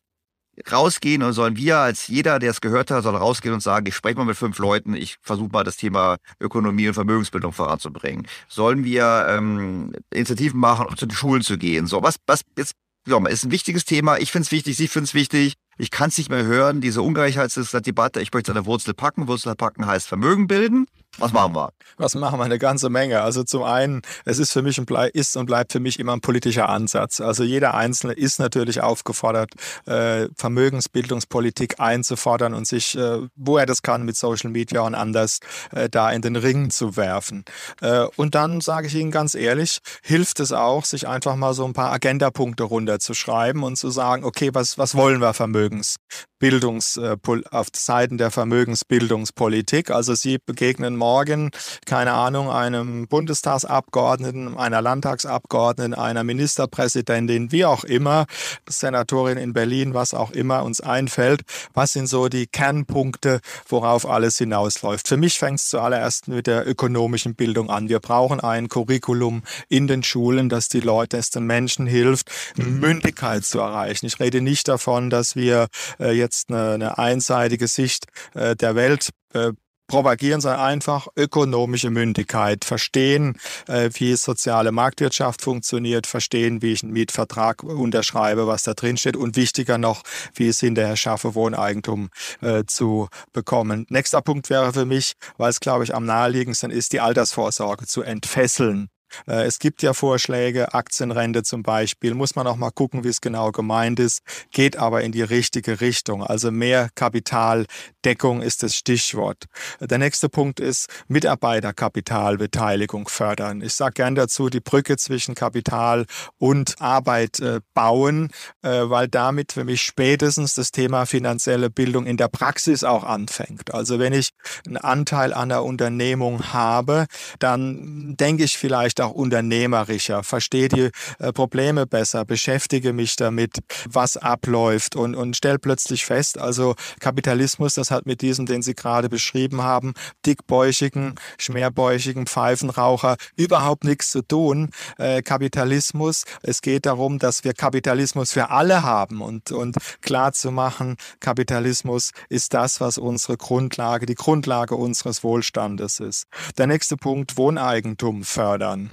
rausgehen 0.71 1.23
und 1.23 1.33
sollen 1.33 1.57
wir 1.57 1.79
als 1.79 2.09
jeder, 2.09 2.39
der 2.39 2.51
es 2.51 2.61
gehört 2.61 2.91
hat, 2.91 3.03
soll 3.03 3.17
rausgehen 3.17 3.55
und 3.55 3.61
sagen, 3.61 3.87
ich 3.87 3.95
spreche 3.95 4.17
mal 4.17 4.25
mit 4.25 4.37
fünf 4.37 4.59
Leuten, 4.59 4.95
ich 4.95 5.17
versuche 5.23 5.51
mal 5.53 5.65
das 5.65 5.77
Thema 5.77 6.17
Ökonomie 6.41 6.89
und 6.89 6.95
Vermögensbildung 6.95 7.53
voranzubringen. 7.53 8.27
Sollen 8.49 8.85
wir 8.85 9.27
ähm, 9.29 9.93
Initiativen 10.13 10.59
machen, 10.61 10.87
um 10.87 10.97
zu 10.97 11.07
den 11.07 11.15
Schulen 11.15 11.43
zu 11.43 11.59
gehen? 11.59 11.87
So, 11.87 12.03
was, 12.03 12.17
was 12.27 12.43
jetzt, 12.57 12.75
ja, 13.07 13.25
ist 13.27 13.45
ein 13.45 13.51
wichtiges 13.51 13.85
Thema. 13.85 14.19
Ich 14.19 14.33
finde 14.33 14.47
es 14.47 14.53
wichtig, 14.53 14.77
Sie 14.77 14.89
finden 14.89 15.05
es 15.05 15.15
wichtig. 15.15 15.55
Ich 15.79 15.91
kann 15.91 16.09
es 16.09 16.19
nicht 16.19 16.31
mehr 16.31 16.45
hören, 16.45 16.81
diese 16.81 17.03
Ungleichheitsdebatte. 17.03 18.21
Ich 18.21 18.33
möchte 18.33 18.55
der 18.55 18.65
Wurzel 18.67 18.95
packen. 18.95 19.29
Wurzel 19.29 19.55
packen 19.55 19.87
heißt 19.87 20.09
Vermögen 20.09 20.47
bilden. 20.47 20.87
Was 21.19 21.33
machen 21.33 21.55
wir? 21.55 21.71
Was 21.97 22.15
machen 22.15 22.39
wir? 22.39 22.45
Eine 22.45 22.59
ganze 22.59 22.91
Menge. 22.91 23.23
Also 23.23 23.43
zum 23.43 23.63
einen, 23.63 24.03
es 24.25 24.39
ist 24.39 24.53
für 24.53 24.63
mich 24.63 24.79
und 24.79 24.87
bleib, 24.87 25.15
ist 25.15 25.37
und 25.37 25.47
bleibt 25.47 25.73
für 25.73 25.81
mich 25.81 25.99
immer 25.99 26.13
ein 26.13 26.21
politischer 26.21 26.69
Ansatz. 26.69 27.21
Also 27.21 27.43
jeder 27.43 27.75
Einzelne 27.75 28.13
ist 28.13 28.39
natürlich 28.39 28.83
aufgefordert, 28.83 29.53
äh, 29.87 30.29
Vermögensbildungspolitik 30.37 31.81
einzufordern 31.81 32.53
und 32.55 32.67
sich, 32.67 32.97
äh, 32.97 33.21
wo 33.35 33.57
er 33.57 33.67
das 33.67 33.83
kann, 33.83 34.05
mit 34.05 34.17
Social 34.17 34.51
Media 34.51 34.83
und 34.83 34.95
anders 34.95 35.41
äh, 35.73 35.89
da 35.89 36.11
in 36.11 36.23
den 36.23 36.37
Ring 36.37 36.71
zu 36.71 36.97
werfen. 36.97 37.45
Äh, 37.81 38.07
und 38.17 38.35
dann 38.35 38.61
sage 38.61 38.89
ich 38.89 38.95
Ihnen 38.95 39.11
ganz 39.11 39.35
ehrlich, 39.35 39.79
hilft 40.03 40.41
es 40.41 40.53
auch, 40.53 40.85
sich 40.85 41.09
einfach 41.09 41.37
mal 41.37 41.55
so 41.55 41.65
ein 41.65 41.73
paar 41.73 41.93
Agendapunkte 41.93 42.65
runterzuschreiben 42.65 43.63
und 43.63 43.77
zu 43.77 43.91
sagen, 43.91 44.25
okay, 44.25 44.51
was, 44.53 44.77
was 44.77 44.95
wollen 44.95 45.21
wir 45.21 45.33
Vermögensbildungs, 45.33 45.97
äh, 46.41 47.17
auf 47.51 47.69
Seiten 47.75 48.19
der 48.19 48.31
Vermögensbildungspolitik? 48.31 49.91
Also 49.91 50.15
Sie 50.15 50.39
begegnen 50.39 50.97
morgen, 50.97 51.51
keine 51.87 52.13
Ahnung, 52.13 52.51
einem 52.51 53.09
Bundestagsabgeordneten, 53.09 54.57
einer 54.57 54.83
Landtagsabgeordneten, 54.83 55.95
einer 55.95 56.25
Ministerpräsidentin, 56.25 57.53
wie 57.53 57.65
auch 57.65 57.85
immer, 57.85 58.27
Senatorin 58.69 59.39
in 59.39 59.53
Berlin, 59.53 59.95
was 59.95 60.15
auch 60.15 60.31
immer 60.31 60.65
uns 60.65 60.81
einfällt. 60.81 61.43
Was 61.73 61.93
sind 61.93 62.07
so 62.07 62.29
die 62.29 62.47
Kernpunkte, 62.47 63.41
worauf 63.69 64.09
alles 64.09 64.39
hinausläuft? 64.39 65.09
Für 65.09 65.17
mich 65.17 65.39
fängt 65.39 65.61
es 65.61 65.69
zuallererst 65.69 66.29
mit 66.29 66.47
der 66.47 66.69
ökonomischen 66.69 67.35
Bildung 67.35 67.71
an. 67.71 67.89
Wir 67.89 68.01
brauchen 68.01 68.41
ein 68.41 68.69
Curriculum 68.69 69.43
in 69.69 69.87
den 69.87 70.03
Schulen, 70.03 70.49
das 70.49 70.69
die 70.69 70.81
Leute, 70.81 71.17
das 71.17 71.31
den 71.31 71.45
Menschen 71.45 71.87
hilft, 71.87 72.31
Mündigkeit 72.57 73.45
zu 73.45 73.59
erreichen. 73.61 74.07
Ich 74.07 74.21
rede 74.21 74.41
nicht 74.41 74.69
davon, 74.69 75.11
dass 75.11 75.37
wir 75.37 75.69
äh, 75.99 76.13
jetzt 76.13 76.26
eine, 76.49 76.73
eine 76.73 76.99
einseitige 76.99 77.69
Sicht 77.69 78.07
äh, 78.35 78.57
der 78.57 78.75
Welt 78.75 79.11
äh, 79.33 79.53
propagieren, 79.87 80.41
sondern 80.41 80.61
einfach 80.61 81.07
ökonomische 81.17 81.91
Mündigkeit, 81.91 82.65
verstehen, 82.65 83.39
äh, 83.69 83.91
wie 83.95 84.17
soziale 84.17 84.73
Marktwirtschaft 84.73 85.43
funktioniert, 85.43 86.07
verstehen, 86.07 86.63
wie 86.63 86.73
ich 86.73 86.83
einen 86.83 86.93
Mietvertrag 86.93 87.63
unterschreibe, 87.63 88.47
was 88.47 88.63
da 88.63 88.75
drin 88.75 88.97
steht 88.97 89.17
und 89.17 89.37
wichtiger 89.37 89.79
noch, 89.79 90.03
wie 90.35 90.49
es 90.49 90.61
hinterher 90.61 90.97
schaffe, 90.97 91.35
Wohneigentum 91.35 92.11
äh, 92.41 92.65
zu 92.67 93.09
bekommen. 93.33 93.87
Nächster 93.89 94.23
Punkt 94.23 94.51
wäre 94.51 94.73
für 94.73 94.87
mich, 94.87 95.13
weil 95.37 95.51
es, 95.51 95.61
glaube 95.61 95.85
ich, 95.85 95.95
am 95.95 96.05
naheliegendsten 96.05 96.71
ist, 96.71 96.93
die 96.93 97.01
Altersvorsorge 97.01 97.87
zu 97.87 98.03
entfesseln. 98.03 98.89
Äh, 99.27 99.45
es 99.45 99.59
gibt 99.59 99.83
ja 99.83 99.93
Vorschläge, 99.93 100.75
Aktienrente 100.75 101.43
zum 101.43 101.63
Beispiel, 101.63 102.15
muss 102.15 102.37
man 102.37 102.47
auch 102.47 102.57
mal 102.57 102.71
gucken, 102.71 103.05
wie 103.05 103.09
es 103.09 103.21
genau 103.21 103.53
gemeint 103.53 104.01
ist, 104.01 104.23
geht 104.51 104.77
aber 104.77 105.03
in 105.03 105.13
die 105.13 105.23
richtige 105.23 105.81
Richtung. 105.81 106.23
Also 106.23 106.51
mehr 106.51 106.89
Kapitaldeckung 106.95 108.43
ist 108.43 108.63
das 108.63 108.77
Stichwort. 108.77 109.45
Der 109.81 109.99
nächste 109.99 110.29
Punkt 110.29 110.61
ist 110.61 110.89
Mitarbeiterkapitalbeteiligung 111.09 113.09
fördern. 113.09 113.63
Ich 113.63 113.75
sage 113.75 113.95
gern 113.95 114.15
dazu, 114.15 114.49
die 114.49 114.61
Brücke 114.61 114.97
zwischen 114.97 115.35
Kapital 115.35 116.07
und 116.39 116.81
Arbeit 116.81 117.41
äh, 117.41 117.61
bauen, 117.75 118.31
äh, 118.63 118.83
weil 118.85 119.09
damit 119.09 119.53
für 119.53 119.65
mich 119.65 119.83
spätestens 119.83 120.55
das 120.55 120.73
Thema 120.73 121.07
finanzielle 121.07 121.71
Bildung 121.71 122.07
in 122.07 122.17
der 122.17 122.29
Praxis 122.29 122.85
auch 122.85 123.05
anfängt. 123.05 123.73
Also 123.73 123.99
wenn 123.99 124.13
ich 124.13 124.31
einen 124.67 124.77
Anteil 124.77 125.33
an 125.33 125.49
der 125.49 125.65
Unternehmung 125.65 126.53
habe, 126.53 127.07
dann 127.39 128.17
denke 128.17 128.45
ich 128.45 128.59
vielleicht 128.59 128.96
auch 129.01 129.13
unternehmerischer, 129.13 130.23
verstehe 130.23 130.69
die 130.69 130.91
äh, 131.19 131.33
Probleme 131.33 131.87
besser, 131.87 132.25
beschäftige 132.25 132.93
mich 132.93 133.17
damit, 133.17 133.59
was 133.89 134.17
abläuft 134.17 134.97
und, 134.97 135.15
und 135.15 135.37
stelle 135.37 135.59
plötzlich 135.59 136.05
fest, 136.05 136.39
also 136.39 136.75
Kapitalismus, 137.01 137.75
das 137.75 137.91
hat 137.91 138.07
mit 138.07 138.23
diesem, 138.23 138.47
den 138.47 138.63
Sie 138.63 138.75
gerade 138.75 139.09
beschrieben 139.09 139.63
haben, 139.63 139.95
dickbäuchigen, 140.25 141.15
schmerbäuchigen 141.39 142.27
Pfeifenraucher 142.27 143.17
überhaupt 143.37 143.85
nichts 143.85 144.11
zu 144.11 144.23
tun. 144.23 144.71
Äh, 144.99 145.23
Kapitalismus, 145.23 146.25
es 146.43 146.63
geht 146.63 146.87
darum, 146.87 147.19
dass 147.19 147.45
wir 147.45 147.53
Kapitalismus 147.53 148.33
für 148.33 148.51
alle 148.51 148.83
haben 148.83 149.21
und, 149.21 149.53
und 149.53 149.77
klar 150.01 150.33
zu 150.33 150.51
machen, 150.51 150.97
Kapitalismus 151.21 152.11
ist 152.29 152.55
das, 152.55 152.81
was 152.81 152.99
unsere 152.99 153.37
Grundlage, 153.37 154.07
die 154.07 154.15
Grundlage 154.15 154.75
unseres 154.75 155.23
Wohlstandes 155.23 156.01
ist. 156.01 156.27
Der 156.59 156.67
nächste 156.67 156.97
Punkt, 156.97 157.37
Wohneigentum 157.37 158.25
fördern 158.25 158.86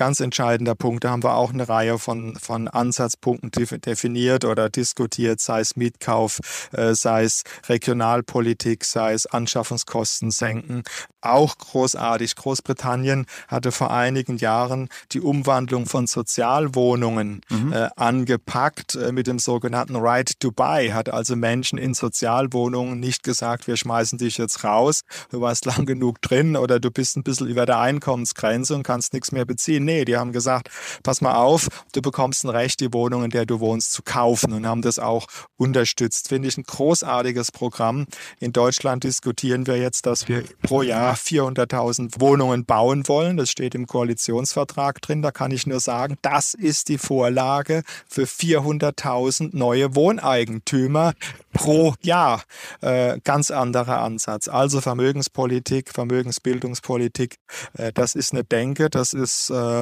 ganz 0.00 0.20
entscheidender 0.20 0.74
Punkt. 0.74 1.04
Da 1.04 1.10
haben 1.10 1.22
wir 1.22 1.34
auch 1.34 1.52
eine 1.52 1.68
Reihe 1.68 1.98
von, 1.98 2.34
von 2.36 2.68
Ansatzpunkten 2.68 3.50
definiert 3.50 4.46
oder 4.46 4.70
diskutiert, 4.70 5.40
sei 5.40 5.60
es 5.60 5.76
Mietkauf, 5.76 6.40
äh, 6.72 6.94
sei 6.94 7.24
es 7.24 7.44
Regionalpolitik, 7.68 8.86
sei 8.86 9.12
es 9.12 9.26
Anschaffungskosten 9.26 10.30
senken. 10.30 10.84
Auch 11.20 11.58
großartig. 11.58 12.34
Großbritannien 12.34 13.26
hatte 13.46 13.72
vor 13.72 13.90
einigen 13.90 14.38
Jahren 14.38 14.88
die 15.12 15.20
Umwandlung 15.20 15.84
von 15.84 16.06
Sozialwohnungen 16.06 17.42
mhm. 17.50 17.74
äh, 17.74 17.90
angepackt 17.96 18.94
äh, 18.94 19.12
mit 19.12 19.26
dem 19.26 19.38
sogenannten 19.38 19.96
Right 19.96 20.40
to 20.40 20.50
Buy. 20.50 20.92
Hat 20.92 21.10
also 21.10 21.36
Menschen 21.36 21.78
in 21.78 21.92
Sozialwohnungen 21.92 22.98
nicht 23.00 23.22
gesagt, 23.22 23.66
wir 23.66 23.76
schmeißen 23.76 24.16
dich 24.16 24.38
jetzt 24.38 24.64
raus, 24.64 25.02
du 25.30 25.42
warst 25.42 25.66
lang 25.66 25.84
genug 25.84 26.22
drin 26.22 26.56
oder 26.56 26.80
du 26.80 26.90
bist 26.90 27.18
ein 27.18 27.22
bisschen 27.22 27.48
über 27.48 27.66
der 27.66 27.80
Einkommensgrenze 27.80 28.74
und 28.74 28.82
kannst 28.82 29.12
nichts 29.12 29.30
mehr 29.30 29.44
beziehen. 29.44 29.89
Nee, 29.90 30.04
die 30.04 30.16
haben 30.16 30.30
gesagt, 30.30 30.70
pass 31.02 31.20
mal 31.20 31.34
auf, 31.34 31.66
du 31.92 32.00
bekommst 32.00 32.44
ein 32.44 32.48
Recht, 32.48 32.78
die 32.78 32.92
Wohnung, 32.92 33.24
in 33.24 33.30
der 33.30 33.44
du 33.44 33.58
wohnst, 33.58 33.92
zu 33.92 34.02
kaufen 34.04 34.52
und 34.52 34.64
haben 34.64 34.82
das 34.82 35.00
auch 35.00 35.26
unterstützt. 35.56 36.28
Finde 36.28 36.46
ich 36.46 36.56
ein 36.56 36.62
großartiges 36.62 37.50
Programm. 37.50 38.06
In 38.38 38.52
Deutschland 38.52 39.02
diskutieren 39.02 39.66
wir 39.66 39.78
jetzt, 39.78 40.06
dass 40.06 40.28
wir 40.28 40.44
pro 40.62 40.82
Jahr 40.82 41.16
400.000 41.16 42.20
Wohnungen 42.20 42.64
bauen 42.66 43.08
wollen. 43.08 43.36
Das 43.36 43.50
steht 43.50 43.74
im 43.74 43.88
Koalitionsvertrag 43.88 45.02
drin. 45.02 45.22
Da 45.22 45.32
kann 45.32 45.50
ich 45.50 45.66
nur 45.66 45.80
sagen, 45.80 46.16
das 46.22 46.54
ist 46.54 46.88
die 46.88 46.98
Vorlage 46.98 47.82
für 48.06 48.26
400.000 48.26 49.56
neue 49.56 49.96
Wohneigentümer 49.96 51.14
pro 51.52 51.94
Jahr. 52.02 52.44
Äh, 52.80 53.18
ganz 53.24 53.50
anderer 53.50 54.02
Ansatz. 54.02 54.46
Also 54.46 54.80
Vermögenspolitik, 54.80 55.90
Vermögensbildungspolitik, 55.92 57.38
äh, 57.76 57.92
das 57.92 58.14
ist 58.14 58.32
eine 58.32 58.44
Denke, 58.44 58.88
das 58.88 59.14
ist 59.14 59.50
äh, 59.50 59.79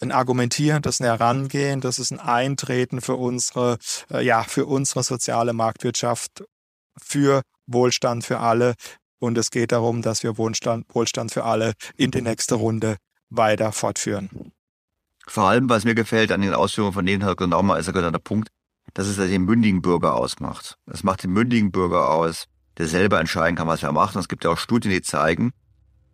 ein 0.00 0.12
Argumentieren, 0.12 0.82
das 0.82 0.96
ist 0.96 1.00
ein 1.00 1.06
Herangehen, 1.06 1.80
das 1.80 1.98
ist 1.98 2.10
ein 2.10 2.20
Eintreten 2.20 3.00
für 3.00 3.14
unsere, 3.14 3.78
äh, 4.10 4.24
ja, 4.24 4.42
für 4.42 4.66
unsere 4.66 5.02
soziale 5.02 5.52
Marktwirtschaft, 5.52 6.44
für 7.00 7.42
Wohlstand 7.66 8.24
für 8.24 8.40
alle, 8.40 8.74
und 9.18 9.38
es 9.38 9.50
geht 9.50 9.72
darum, 9.72 10.02
dass 10.02 10.22
wir 10.22 10.36
Wohlstand, 10.36 10.86
Wohlstand 10.94 11.32
für 11.32 11.44
alle 11.44 11.72
in 11.96 12.10
die 12.10 12.22
nächste 12.22 12.56
Runde 12.56 12.96
weiter 13.30 13.72
fortführen. 13.72 14.52
Vor 15.26 15.44
allem, 15.44 15.68
was 15.68 15.84
mir 15.84 15.94
gefällt 15.94 16.30
an 16.30 16.42
den 16.42 16.54
Ausführungen 16.54 16.92
von 16.92 17.06
denen, 17.06 17.22
Herr 17.22 17.34
Gnaumer, 17.34 17.78
ist 17.78 17.92
der 17.92 18.18
Punkt, 18.18 18.50
dass 18.94 19.08
es 19.08 19.16
den 19.16 19.44
mündigen 19.44 19.82
Bürger 19.82 20.14
ausmacht. 20.14 20.76
Es 20.86 21.02
macht 21.02 21.24
den 21.24 21.32
mündigen 21.32 21.72
Bürger 21.72 22.10
aus, 22.10 22.46
der 22.78 22.86
selber 22.86 23.18
entscheiden 23.18 23.56
kann, 23.56 23.66
was 23.66 23.82
er 23.82 23.92
macht. 23.92 24.14
Und 24.14 24.20
es 24.20 24.28
gibt 24.28 24.44
ja 24.44 24.50
auch 24.50 24.58
Studien, 24.58 24.92
die 24.92 25.02
zeigen, 25.02 25.52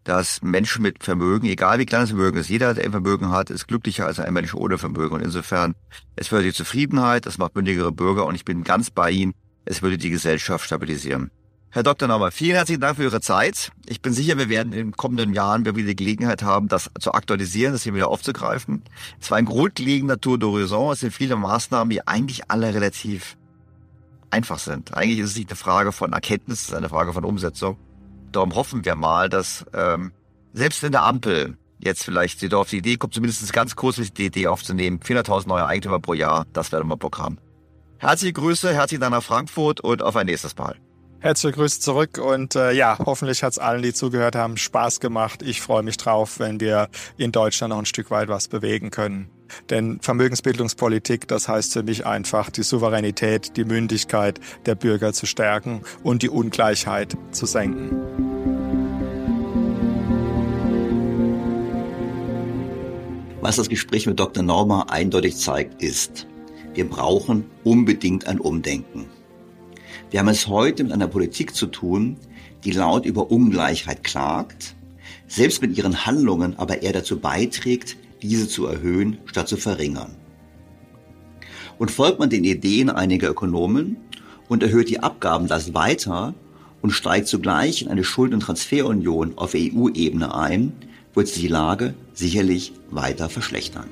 dass 0.04 0.42
Menschen 0.42 0.82
mit 0.82 1.02
Vermögen, 1.04 1.46
egal 1.46 1.78
wie 1.78 1.86
klein 1.86 2.02
das 2.02 2.10
Vermögen 2.10 2.38
ist, 2.38 2.48
jeder, 2.48 2.74
der 2.74 2.84
ein 2.84 2.90
Vermögen 2.90 3.30
hat, 3.30 3.50
ist 3.50 3.68
glücklicher 3.68 4.06
als 4.06 4.18
ein 4.18 4.32
Mensch 4.32 4.54
ohne 4.54 4.78
Vermögen. 4.78 5.14
Und 5.14 5.22
insofern, 5.22 5.74
es 6.16 6.28
fördert 6.28 6.46
die 6.46 6.56
Zufriedenheit, 6.56 7.26
es 7.26 7.38
macht 7.38 7.54
mündigere 7.54 7.92
Bürger 7.92 8.26
und 8.26 8.34
ich 8.34 8.44
bin 8.44 8.64
ganz 8.64 8.90
bei 8.90 9.10
Ihnen, 9.10 9.34
es 9.64 9.82
würde 9.82 9.98
die 9.98 10.10
Gesellschaft 10.10 10.64
stabilisieren. 10.64 11.30
Herr 11.70 11.82
Dr. 11.82 12.06
Naumer, 12.06 12.32
vielen 12.32 12.56
herzlichen 12.56 12.82
Dank 12.82 12.96
für 12.96 13.04
Ihre 13.04 13.22
Zeit. 13.22 13.70
Ich 13.86 14.02
bin 14.02 14.12
sicher, 14.12 14.36
wir 14.36 14.50
werden 14.50 14.74
in 14.74 14.78
den 14.78 14.92
kommenden 14.92 15.32
Jahren 15.32 15.64
wieder 15.64 15.88
die 15.88 15.96
Gelegenheit 15.96 16.42
haben, 16.42 16.68
das 16.68 16.90
zu 17.00 17.12
aktualisieren, 17.14 17.72
das 17.72 17.84
hier 17.84 17.94
wieder 17.94 18.08
aufzugreifen. 18.08 18.82
Es 19.18 19.30
war 19.30 19.38
ein 19.38 19.46
grundlegender 19.46 20.20
Tour 20.20 20.36
d'horizon. 20.36 20.92
Es 20.92 21.00
sind 21.00 21.14
viele 21.14 21.34
Maßnahmen, 21.36 21.88
die 21.88 22.06
eigentlich 22.06 22.50
alle 22.50 22.74
relativ 22.74 23.38
einfach 24.30 24.58
sind. 24.58 24.92
Eigentlich 24.94 25.20
ist 25.20 25.30
es 25.30 25.36
nicht 25.36 25.50
eine 25.50 25.56
Frage 25.56 25.92
von 25.92 26.12
Erkenntnis, 26.12 26.60
es 26.60 26.68
ist 26.68 26.74
eine 26.74 26.90
Frage 26.90 27.14
von 27.14 27.24
Umsetzung. 27.24 27.78
Darum 28.32 28.54
hoffen 28.54 28.84
wir 28.84 28.94
mal, 28.94 29.28
dass 29.28 29.64
ähm, 29.74 30.12
selbst 30.52 30.82
in 30.82 30.92
der 30.92 31.02
Ampel 31.02 31.56
jetzt 31.78 32.04
vielleicht 32.04 32.40
sie 32.40 32.52
auf 32.52 32.70
die 32.70 32.78
Idee 32.78 32.96
kommt, 32.96 33.14
zumindest 33.14 33.52
ganz 33.52 33.76
kurz 33.76 33.96
die 33.96 34.26
Idee 34.26 34.46
aufzunehmen, 34.46 35.00
400.000 35.00 35.48
neue 35.48 35.66
Eigentümer 35.66 36.00
pro 36.00 36.14
Jahr, 36.14 36.46
das 36.52 36.72
wäre 36.72 36.84
mal 36.84 36.96
Programm. 36.96 37.38
Herzliche 37.98 38.32
Grüße, 38.32 38.72
herzlichen 38.72 39.00
Dank 39.00 39.12
nach 39.12 39.22
Frankfurt 39.22 39.80
und 39.80 40.02
auf 40.02 40.16
ein 40.16 40.26
nächstes 40.26 40.56
Mal. 40.56 40.76
Herzliche 41.20 41.54
Grüße 41.54 41.80
zurück 41.80 42.18
und 42.18 42.56
äh, 42.56 42.72
ja, 42.72 42.98
hoffentlich 42.98 43.44
hat 43.44 43.52
es 43.52 43.58
allen, 43.58 43.82
die 43.82 43.92
zugehört 43.92 44.34
haben, 44.34 44.56
Spaß 44.56 44.98
gemacht. 44.98 45.42
Ich 45.42 45.60
freue 45.60 45.84
mich 45.84 45.96
drauf, 45.96 46.40
wenn 46.40 46.58
wir 46.58 46.88
in 47.16 47.30
Deutschland 47.30 47.70
noch 47.70 47.78
ein 47.78 47.86
Stück 47.86 48.10
weit 48.10 48.28
was 48.28 48.48
bewegen 48.48 48.90
können. 48.90 49.30
Denn 49.70 49.98
Vermögensbildungspolitik, 50.00 51.28
das 51.28 51.48
heißt 51.48 51.72
für 51.72 51.82
mich 51.82 52.06
einfach, 52.06 52.50
die 52.50 52.62
Souveränität, 52.62 53.56
die 53.56 53.64
Mündigkeit 53.64 54.40
der 54.66 54.74
Bürger 54.74 55.12
zu 55.12 55.26
stärken 55.26 55.82
und 56.02 56.22
die 56.22 56.28
Ungleichheit 56.28 57.16
zu 57.30 57.46
senken. 57.46 57.90
Was 63.40 63.56
das 63.56 63.68
Gespräch 63.68 64.06
mit 64.06 64.20
Dr. 64.20 64.44
Norma 64.44 64.86
eindeutig 64.88 65.36
zeigt, 65.36 65.82
ist, 65.82 66.28
wir 66.74 66.88
brauchen 66.88 67.44
unbedingt 67.64 68.26
ein 68.28 68.38
Umdenken. 68.38 69.06
Wir 70.10 70.20
haben 70.20 70.28
es 70.28 70.46
heute 70.46 70.84
mit 70.84 70.92
einer 70.92 71.08
Politik 71.08 71.54
zu 71.54 71.66
tun, 71.66 72.18
die 72.64 72.70
laut 72.70 73.04
über 73.04 73.30
Ungleichheit 73.30 74.04
klagt, 74.04 74.76
selbst 75.26 75.60
mit 75.60 75.76
ihren 75.76 76.06
Handlungen 76.06 76.58
aber 76.58 76.82
eher 76.82 76.92
dazu 76.92 77.18
beiträgt, 77.18 77.96
diese 78.22 78.48
zu 78.48 78.66
erhöhen 78.66 79.18
statt 79.26 79.48
zu 79.48 79.56
verringern. 79.56 80.16
Und 81.78 81.90
folgt 81.90 82.18
man 82.18 82.30
den 82.30 82.44
Ideen 82.44 82.90
einiger 82.90 83.28
Ökonomen 83.28 83.96
und 84.48 84.62
erhöht 84.62 84.88
die 84.88 85.00
Abgabenlast 85.00 85.74
weiter 85.74 86.34
und 86.80 86.90
steigt 86.90 87.28
zugleich 87.28 87.82
in 87.82 87.88
eine 87.88 88.04
Schulden- 88.04 88.34
und 88.34 88.40
Transferunion 88.40 89.32
auf 89.36 89.54
EU-Ebene 89.54 90.34
ein, 90.34 90.72
wird 91.14 91.28
sich 91.28 91.42
die 91.42 91.48
Lage 91.48 91.94
sicherlich 92.12 92.72
weiter 92.90 93.28
verschlechtern. 93.28 93.86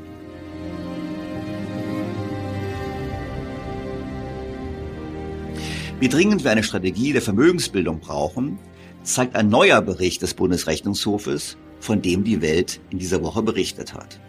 Wie 6.01 6.09
dringend 6.09 6.45
wir 6.45 6.51
eine 6.51 6.63
Strategie 6.63 7.13
der 7.13 7.21
Vermögensbildung 7.21 8.01
brauchen, 8.01 8.59
zeigt 9.03 9.37
ein 9.37 9.51
neuer 9.51 9.83
Bericht 9.83 10.23
des 10.23 10.33
Bundesrechnungshofes, 10.33 11.59
von 11.81 12.03
dem 12.03 12.25
die 12.25 12.41
Welt 12.43 12.81
in 12.91 12.99
dieser 12.99 13.23
Woche 13.23 13.43
berichtet 13.43 13.95
hat. 13.95 14.21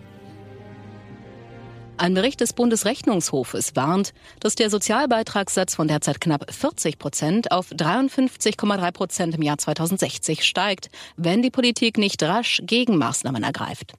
Ein 2.02 2.16
Bericht 2.16 2.42
des 2.42 2.54
Bundesrechnungshofes 2.54 3.76
warnt, 3.76 4.16
dass 4.40 4.56
der 4.56 4.72
Sozialbeitragssatz 4.72 5.76
von 5.76 5.88
derzeit 5.88 6.20
knapp 6.20 6.52
40 6.52 6.98
Prozent 6.98 7.52
auf 7.52 7.70
53,3 7.70 8.92
Prozent 8.92 9.36
im 9.36 9.44
Jahr 9.44 9.60
2060 9.60 10.44
steigt, 10.44 10.90
wenn 11.16 11.44
die 11.44 11.52
Politik 11.52 12.00
nicht 12.00 12.24
rasch 12.24 12.60
Gegenmaßnahmen 12.66 13.44
ergreift. 13.44 13.94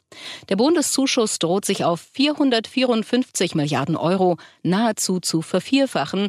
Der 0.49 0.57
Bundeszuschuss 0.57 1.39
droht 1.39 1.65
sich 1.65 1.85
auf 1.85 2.01
454 2.13 3.55
Milliarden 3.55 3.95
Euro 3.95 4.37
nahezu 4.65 5.21
zu 5.21 5.41
vervierfachen 5.41 6.29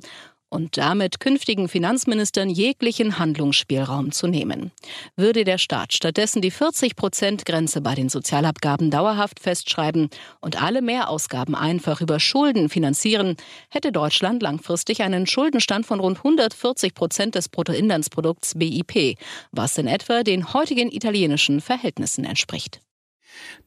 und 0.54 0.78
damit 0.78 1.20
künftigen 1.20 1.68
Finanzministern 1.68 2.50
jeglichen 2.50 3.18
Handlungsspielraum 3.18 4.12
zu 4.12 4.28
nehmen. 4.28 4.72
Würde 5.16 5.44
der 5.44 5.58
Staat 5.58 5.94
stattdessen 5.94 6.42
die 6.42 6.52
40-Prozent-Grenze 6.52 7.82
bei 7.82 7.96
den 7.96 8.08
Sozialabgaben 8.08 8.92
dauerhaft 8.92 9.40
festschreiben 9.40 10.10
und 10.42 10.62
alle 10.62 10.84
Mehrausgaben 10.84 11.56
einfach 11.56 12.02
über 12.02 12.20
Schulden 12.20 12.70
finanzieren, 12.70 13.36
hätte 13.70 13.92
Deutschland 13.92 14.44
langfristig 14.44 15.02
einen 15.02 15.26
Schuldenstand 15.26 15.88
von 15.88 16.00
rund 16.00 16.18
140 16.20 16.94
Prozent 16.94 17.36
des 17.36 17.50
Bruttoinlandsprodukts 17.50 18.54
BIP, 18.56 19.18
was 19.52 19.78
in 19.80 19.88
etwa 19.88 20.22
den 20.22 20.54
heutigen 20.54 20.92
italienischen 20.92 21.62
Verhältnissen 21.62 22.26
entspricht. 22.26 22.80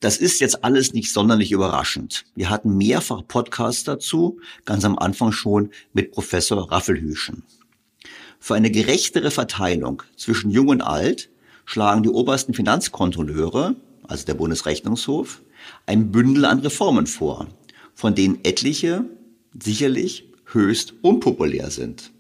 Das 0.00 0.18
ist 0.18 0.40
jetzt 0.40 0.64
alles 0.64 0.92
nicht 0.92 1.12
sonderlich 1.12 1.52
überraschend. 1.52 2.24
Wir 2.34 2.50
hatten 2.50 2.76
mehrfach 2.76 3.22
Podcasts 3.26 3.84
dazu, 3.84 4.40
ganz 4.64 4.84
am 4.84 4.98
Anfang 4.98 5.32
schon 5.32 5.70
mit 5.92 6.12
Professor 6.12 6.70
Raffelhüschen. 6.70 7.44
Für 8.38 8.54
eine 8.54 8.70
gerechtere 8.70 9.30
Verteilung 9.30 10.02
zwischen 10.16 10.50
Jung 10.50 10.68
und 10.68 10.82
Alt 10.82 11.30
schlagen 11.64 12.02
die 12.02 12.10
obersten 12.10 12.54
Finanzkontrolleure, 12.54 13.74
also 14.06 14.24
der 14.24 14.34
Bundesrechnungshof, 14.34 15.42
ein 15.86 16.12
Bündel 16.12 16.44
an 16.44 16.60
Reformen 16.60 17.06
vor, 17.06 17.48
von 17.94 18.14
denen 18.14 18.38
etliche 18.44 19.04
sicherlich 19.60 20.28
höchst 20.52 20.94
unpopulär 21.02 21.70
sind. 21.70 22.12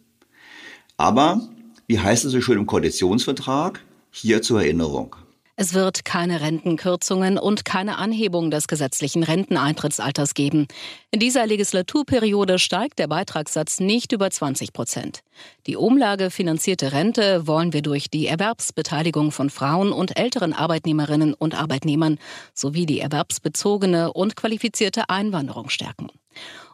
Aber, 0.96 1.48
wie 1.86 2.00
heißt 2.00 2.24
es 2.24 2.32
so 2.32 2.40
schön 2.40 2.58
im 2.58 2.66
Koalitionsvertrag, 2.66 3.84
hier 4.10 4.42
zur 4.42 4.62
Erinnerung. 4.62 5.14
Es 5.58 5.72
wird 5.72 6.04
keine 6.04 6.42
Rentenkürzungen 6.42 7.38
und 7.38 7.64
keine 7.64 7.96
Anhebung 7.96 8.50
des 8.50 8.68
gesetzlichen 8.68 9.22
Renteneintrittsalters 9.22 10.34
geben. 10.34 10.68
In 11.10 11.18
dieser 11.18 11.46
Legislaturperiode 11.46 12.58
steigt 12.58 12.98
der 12.98 13.06
Beitragssatz 13.06 13.80
nicht 13.80 14.12
über 14.12 14.30
20 14.30 14.74
Prozent. 14.74 15.20
Die 15.66 15.76
umlagefinanzierte 15.76 16.92
Rente 16.92 17.46
wollen 17.46 17.72
wir 17.72 17.80
durch 17.80 18.10
die 18.10 18.26
Erwerbsbeteiligung 18.26 19.32
von 19.32 19.48
Frauen 19.48 19.92
und 19.92 20.18
älteren 20.18 20.52
Arbeitnehmerinnen 20.52 21.32
und 21.32 21.54
Arbeitnehmern 21.54 22.18
sowie 22.52 22.84
die 22.84 23.00
erwerbsbezogene 23.00 24.12
und 24.12 24.36
qualifizierte 24.36 25.08
Einwanderung 25.08 25.70
stärken. 25.70 26.10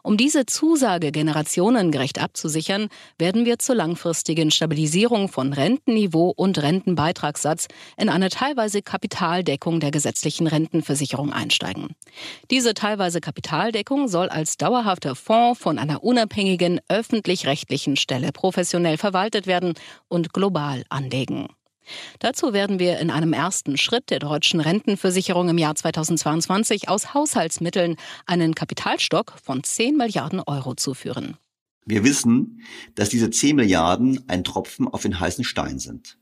Um 0.05 0.17
diese 0.17 0.45
Zusage 0.45 1.13
generationengerecht 1.13 2.19
abzusichern, 2.19 2.89
werden 3.17 3.45
wir 3.45 3.57
zur 3.59 3.75
langfristigen 3.75 4.51
Stabilisierung 4.51 5.29
von 5.29 5.53
Rentenniveau 5.53 6.33
und 6.35 6.61
Rentenbeitragssatz 6.61 7.67
in 7.95 8.09
eine 8.09 8.29
teilweise 8.29 8.81
Kapitaldeckung 8.81 9.79
der 9.79 9.91
gesetzlichen 9.91 10.47
Rentenversicherung 10.47 11.31
einsteigen. 11.31 11.95
Diese 12.51 12.73
teilweise 12.73 13.21
Kapitaldeckung 13.21 14.09
soll 14.09 14.27
als 14.27 14.57
dauerhafter 14.57 15.15
Fonds 15.15 15.61
von 15.61 15.79
einer 15.79 16.03
unabhängigen 16.03 16.81
öffentlich-rechtlichen 16.89 17.95
Stelle 17.95 18.33
professionell 18.33 18.97
verwaltet 18.97 19.47
werden 19.47 19.73
und 20.09 20.33
global 20.33 20.83
anlegen. 20.89 21.47
Dazu 22.19 22.53
werden 22.53 22.79
wir 22.79 22.99
in 22.99 23.09
einem 23.09 23.33
ersten 23.33 23.77
Schritt 23.77 24.09
der 24.09 24.19
deutschen 24.19 24.59
Rentenversicherung 24.59 25.49
im 25.49 25.57
Jahr 25.57 25.75
2022 25.75 26.89
aus 26.89 27.13
Haushaltsmitteln 27.13 27.97
einen 28.25 28.55
Kapitalstock 28.55 29.33
von 29.43 29.63
10 29.63 29.97
Milliarden 29.97 30.39
Euro 30.39 30.75
zuführen. 30.75 31.37
Wir 31.85 32.03
wissen, 32.03 32.61
dass 32.95 33.09
diese 33.09 33.29
10 33.29 33.55
Milliarden 33.57 34.23
ein 34.27 34.43
Tropfen 34.43 34.87
auf 34.87 35.01
den 35.01 35.19
heißen 35.19 35.43
Stein 35.43 35.79
sind. 35.79 36.17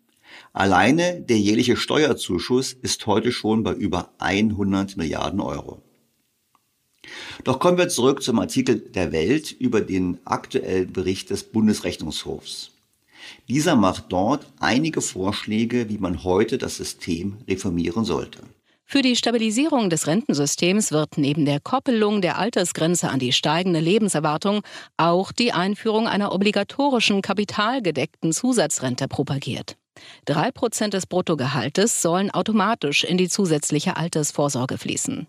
Alleine 0.53 1.21
der 1.21 1.39
jährliche 1.39 1.77
Steuerzuschuss 1.77 2.73
ist 2.73 3.05
heute 3.05 3.31
schon 3.31 3.63
bei 3.63 3.73
über 3.73 4.13
100 4.19 4.97
Milliarden 4.97 5.39
Euro. 5.39 5.83
Doch 7.43 7.59
kommen 7.59 7.77
wir 7.77 7.89
zurück 7.89 8.21
zum 8.21 8.39
Artikel 8.39 8.79
der 8.79 9.11
Welt 9.11 9.51
über 9.51 9.81
den 9.81 10.19
aktuellen 10.25 10.91
Bericht 10.93 11.29
des 11.29 11.43
Bundesrechnungshofs. 11.43 12.71
Dieser 13.47 13.75
macht 13.75 14.05
dort 14.09 14.45
einige 14.59 15.01
Vorschläge, 15.01 15.89
wie 15.89 15.97
man 15.97 16.23
heute 16.23 16.57
das 16.57 16.77
System 16.77 17.37
reformieren 17.47 18.05
sollte. 18.05 18.41
Für 18.91 19.01
die 19.01 19.15
Stabilisierung 19.15 19.89
des 19.89 20.05
Rentensystems 20.05 20.91
wird 20.91 21.17
neben 21.17 21.45
der 21.45 21.61
Koppelung 21.61 22.21
der 22.21 22.37
Altersgrenze 22.37 23.09
an 23.09 23.19
die 23.19 23.31
steigende 23.31 23.79
Lebenserwartung 23.79 24.63
auch 24.97 25.31
die 25.31 25.53
Einführung 25.53 26.09
einer 26.09 26.33
obligatorischen 26.33 27.21
kapitalgedeckten 27.21 28.33
Zusatzrente 28.33 29.07
propagiert. 29.07 29.77
Drei 30.25 30.51
Prozent 30.51 30.93
des 30.93 31.05
Bruttogehaltes 31.05 32.01
sollen 32.01 32.31
automatisch 32.31 33.03
in 33.03 33.17
die 33.17 33.29
zusätzliche 33.29 33.97
Altersvorsorge 33.97 34.77
fließen. 34.77 35.27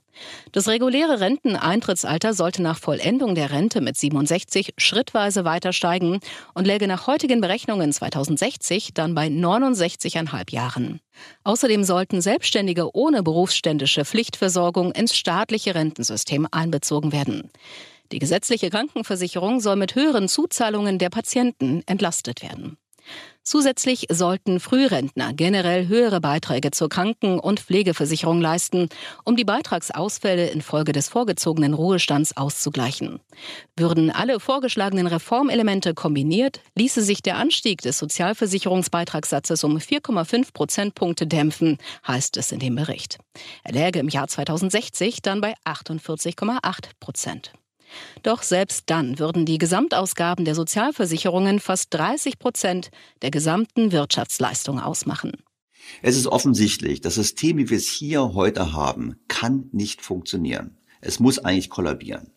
Das 0.53 0.69
reguläre 0.69 1.21
Renteneintrittsalter 1.21 2.35
sollte 2.35 2.63
nach 2.63 2.79
Vollendung 2.79 3.35
der 3.35 3.51
Rente 3.51 3.81
mit 3.81 3.97
67 3.97 4.75
schrittweise 4.77 5.45
weiter 5.45 5.73
steigen 5.73 6.21
und 6.55 6.67
läge 6.67 6.87
nach 6.87 7.07
heutigen 7.07 7.41
Berechnungen 7.41 7.93
2060 7.93 8.93
dann 8.95 9.15
bei 9.15 9.29
69,5 9.29 10.53
Jahren. 10.53 11.01
Außerdem 11.45 11.85
sollten 11.85 12.21
Selbstständige 12.21 12.95
ohne 12.95 13.23
berufsständische 13.23 14.05
Pflichtversorgung 14.05 14.93
ins 14.93 15.17
staatliche 15.17 15.75
Rentensystem 15.75 16.47
einbezogen 16.51 17.13
werden. 17.13 17.51
Die 18.13 18.19
gesetzliche 18.19 18.69
Krankenversicherung 18.69 19.61
soll 19.61 19.77
mit 19.77 19.95
höheren 19.95 20.29
Zuzahlungen 20.29 20.99
der 20.99 21.09
Patienten 21.09 21.83
entlastet 21.87 22.43
werden. 22.43 22.77
Zusätzlich 23.45 24.07
sollten 24.09 24.61
Frührentner 24.61 25.33
generell 25.33 25.89
höhere 25.89 26.21
Beiträge 26.21 26.71
zur 26.71 26.89
Kranken- 26.89 27.41
und 27.41 27.59
Pflegeversicherung 27.59 28.41
leisten, 28.41 28.89
um 29.25 29.37
die 29.37 29.45
Beitragsausfälle 29.45 30.49
infolge 30.49 30.93
des 30.93 31.09
vorgezogenen 31.09 31.75
Ruhestands 31.75 32.37
auszugleichen. 32.37 33.19
Würden 33.77 34.11
alle 34.11 34.39
vorgeschlagenen 34.39 35.09
Reformelemente 35.09 35.93
kombiniert, 35.93 36.61
ließe 36.77 37.03
sich 37.03 37.21
der 37.21 37.37
Anstieg 37.37 37.83
des 37.83 37.99
Sozialversicherungsbeitragssatzes 37.99 39.65
um 39.65 39.77
4,5 39.77 40.53
Prozentpunkte 40.53 41.27
dämpfen, 41.27 41.79
heißt 42.07 42.37
es 42.37 42.53
in 42.53 42.61
dem 42.61 42.77
Bericht. 42.77 43.19
Er 43.65 43.73
läge 43.73 43.99
im 43.99 44.09
Jahr 44.09 44.29
2060 44.29 45.21
dann 45.21 45.41
bei 45.41 45.55
48,8 45.65 46.61
Prozent. 47.01 47.53
Doch 48.23 48.43
selbst 48.43 48.85
dann 48.87 49.19
würden 49.19 49.47
die 49.47 49.59
Gesamtausgaben 49.59 50.45
der 50.45 50.55
Sozialversicherungen 50.55 51.61
fast 51.61 51.93
30 51.95 52.39
Prozent 52.39 52.91
der 53.23 53.31
gesamten 53.31 53.93
Wirtschaftsleistung 53.93 54.81
ausmachen. 54.81 55.33
Es 56.01 56.17
ist 56.17 56.27
offensichtlich, 56.27 57.01
das 57.01 57.17
System, 57.17 57.59
wie 57.59 57.71
wir 57.71 57.77
es 57.77 57.89
hier 57.89 58.35
heute 58.35 58.73
haben, 58.73 59.17
kann 59.29 59.69
nicht 59.73 60.03
funktionieren. 60.03 60.77
Es 61.01 61.19
muss 61.19 61.39
eigentlich 61.39 61.71
kollabieren. 61.71 62.31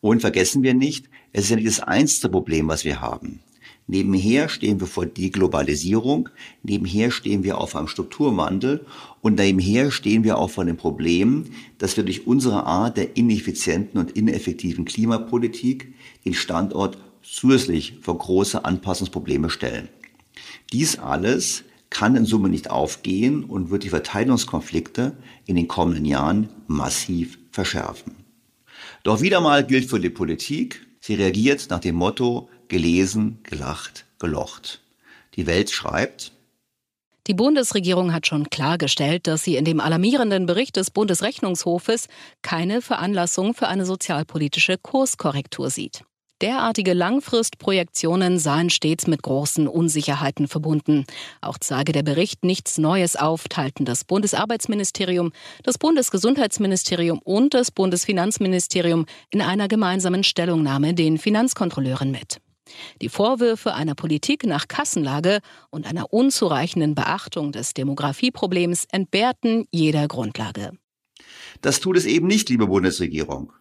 Und 0.00 0.20
vergessen 0.20 0.62
wir 0.62 0.74
nicht, 0.74 1.08
es 1.32 1.44
ist 1.44 1.50
ja 1.50 1.56
nicht 1.56 1.68
das 1.68 1.80
einzige 1.80 2.28
Problem, 2.28 2.68
was 2.68 2.84
wir 2.84 3.00
haben. 3.00 3.40
Nebenher 3.92 4.48
stehen 4.48 4.80
wir 4.80 4.86
vor 4.86 5.04
Deglobalisierung, 5.04 6.30
nebenher 6.62 7.10
stehen 7.10 7.44
wir 7.44 7.58
auf 7.58 7.76
einem 7.76 7.88
Strukturwandel 7.88 8.86
und 9.20 9.34
nebenher 9.34 9.90
stehen 9.90 10.24
wir 10.24 10.38
auch 10.38 10.48
vor 10.48 10.64
dem 10.64 10.78
Problem, 10.78 11.44
dass 11.76 11.98
wir 11.98 12.04
durch 12.04 12.26
unsere 12.26 12.64
Art 12.64 12.96
der 12.96 13.18
ineffizienten 13.18 14.00
und 14.00 14.12
ineffektiven 14.12 14.86
Klimapolitik 14.86 15.92
den 16.24 16.32
Standort 16.32 16.96
zusätzlich 17.22 17.98
vor 18.00 18.16
große 18.16 18.64
Anpassungsprobleme 18.64 19.50
stellen. 19.50 19.90
Dies 20.72 20.98
alles 20.98 21.64
kann 21.90 22.16
in 22.16 22.24
Summe 22.24 22.48
nicht 22.48 22.70
aufgehen 22.70 23.44
und 23.44 23.70
wird 23.70 23.84
die 23.84 23.90
Verteilungskonflikte 23.90 25.18
in 25.44 25.56
den 25.56 25.68
kommenden 25.68 26.06
Jahren 26.06 26.48
massiv 26.66 27.38
verschärfen. 27.50 28.14
Doch 29.02 29.20
wieder 29.20 29.42
mal 29.42 29.66
gilt 29.66 29.90
für 29.90 30.00
die 30.00 30.08
Politik, 30.08 30.86
sie 31.00 31.12
reagiert 31.12 31.66
nach 31.68 31.80
dem 31.80 31.96
Motto, 31.96 32.48
gelesen, 32.72 33.38
gelacht, 33.44 34.06
gelocht. 34.18 34.80
Die 35.36 35.46
Welt 35.46 35.70
schreibt, 35.70 36.32
die 37.28 37.34
Bundesregierung 37.34 38.12
hat 38.12 38.26
schon 38.26 38.50
klargestellt, 38.50 39.28
dass 39.28 39.44
sie 39.44 39.54
in 39.54 39.64
dem 39.64 39.78
alarmierenden 39.78 40.46
Bericht 40.46 40.74
des 40.74 40.90
Bundesrechnungshofes 40.90 42.08
keine 42.40 42.82
Veranlassung 42.82 43.54
für 43.54 43.68
eine 43.68 43.86
sozialpolitische 43.86 44.76
Kurskorrektur 44.76 45.70
sieht. 45.70 46.02
Derartige 46.40 46.94
Langfristprojektionen 46.94 48.40
seien 48.40 48.70
stets 48.70 49.06
mit 49.06 49.22
großen 49.22 49.68
Unsicherheiten 49.68 50.48
verbunden. 50.48 51.04
Auch 51.40 51.58
zeige 51.60 51.92
der 51.92 52.02
Bericht 52.02 52.42
nichts 52.42 52.78
Neues 52.78 53.14
auf, 53.14 53.46
teilten 53.46 53.84
das 53.84 54.02
Bundesarbeitsministerium, 54.02 55.30
das 55.62 55.78
Bundesgesundheitsministerium 55.78 57.20
und 57.22 57.54
das 57.54 57.70
Bundesfinanzministerium 57.70 59.06
in 59.30 59.42
einer 59.42 59.68
gemeinsamen 59.68 60.24
Stellungnahme 60.24 60.94
den 60.94 61.18
Finanzkontrolleuren 61.18 62.10
mit. 62.10 62.40
Die 63.00 63.08
Vorwürfe 63.08 63.74
einer 63.74 63.94
Politik 63.94 64.46
nach 64.46 64.68
Kassenlage 64.68 65.40
und 65.70 65.86
einer 65.86 66.12
unzureichenden 66.12 66.94
Beachtung 66.94 67.52
des 67.52 67.74
Demografieproblems 67.74 68.86
entbehrten 68.92 69.66
jeder 69.70 70.08
Grundlage. 70.08 70.72
Das 71.60 71.80
tut 71.80 71.96
es 71.96 72.06
eben 72.06 72.26
nicht, 72.26 72.48
liebe 72.48 72.66
Bundesregierung. 72.66 73.52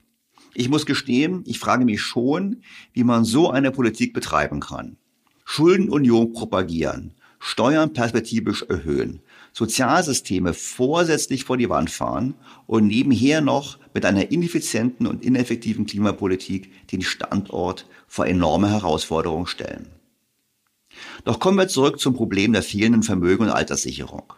Ich 0.54 0.70
muss 0.70 0.86
gestehen, 0.86 1.44
ich 1.46 1.60
frage 1.60 1.86
mich 1.86 2.02
schon, 2.02 2.64
wie 2.94 3.04
man 3.04 3.24
so 3.24 3.50
eine 3.50 3.72
Politik 3.72 4.14
betreiben 4.14 4.60
kann. 4.60 4.98
Schuldenunion 5.46 6.34
propagieren, 6.34 7.14
Steuern 7.40 7.94
perspektivisch 7.94 8.64
erhöhen, 8.64 9.22
Sozialsysteme 9.54 10.54
vorsätzlich 10.54 11.44
vor 11.46 11.58
die 11.58 11.70
Wand 11.70 11.90
fahren 11.90 12.36
und 12.68 12.88
nebenher 12.88 13.42
noch 13.42 13.80
mit 13.94 14.06
einer 14.06 14.32
ineffizienten 14.32 15.08
und 15.08 15.26
ineffektiven 15.26 15.86
Klimapolitik 15.86 16.88
den 16.90 17.02
Standort 17.02 17.88
vor 18.12 18.28
enorme 18.28 18.70
Herausforderungen 18.70 19.48
stellen. 19.48 19.88
Doch 21.24 21.40
kommen 21.40 21.58
wir 21.58 21.70
zurück 21.70 21.98
zum 21.98 22.14
Problem 22.14 22.52
der 22.52 22.62
fehlenden 22.62 23.04
Vermögen 23.04 23.46
und 23.46 23.52
Alterssicherung. 23.52 24.34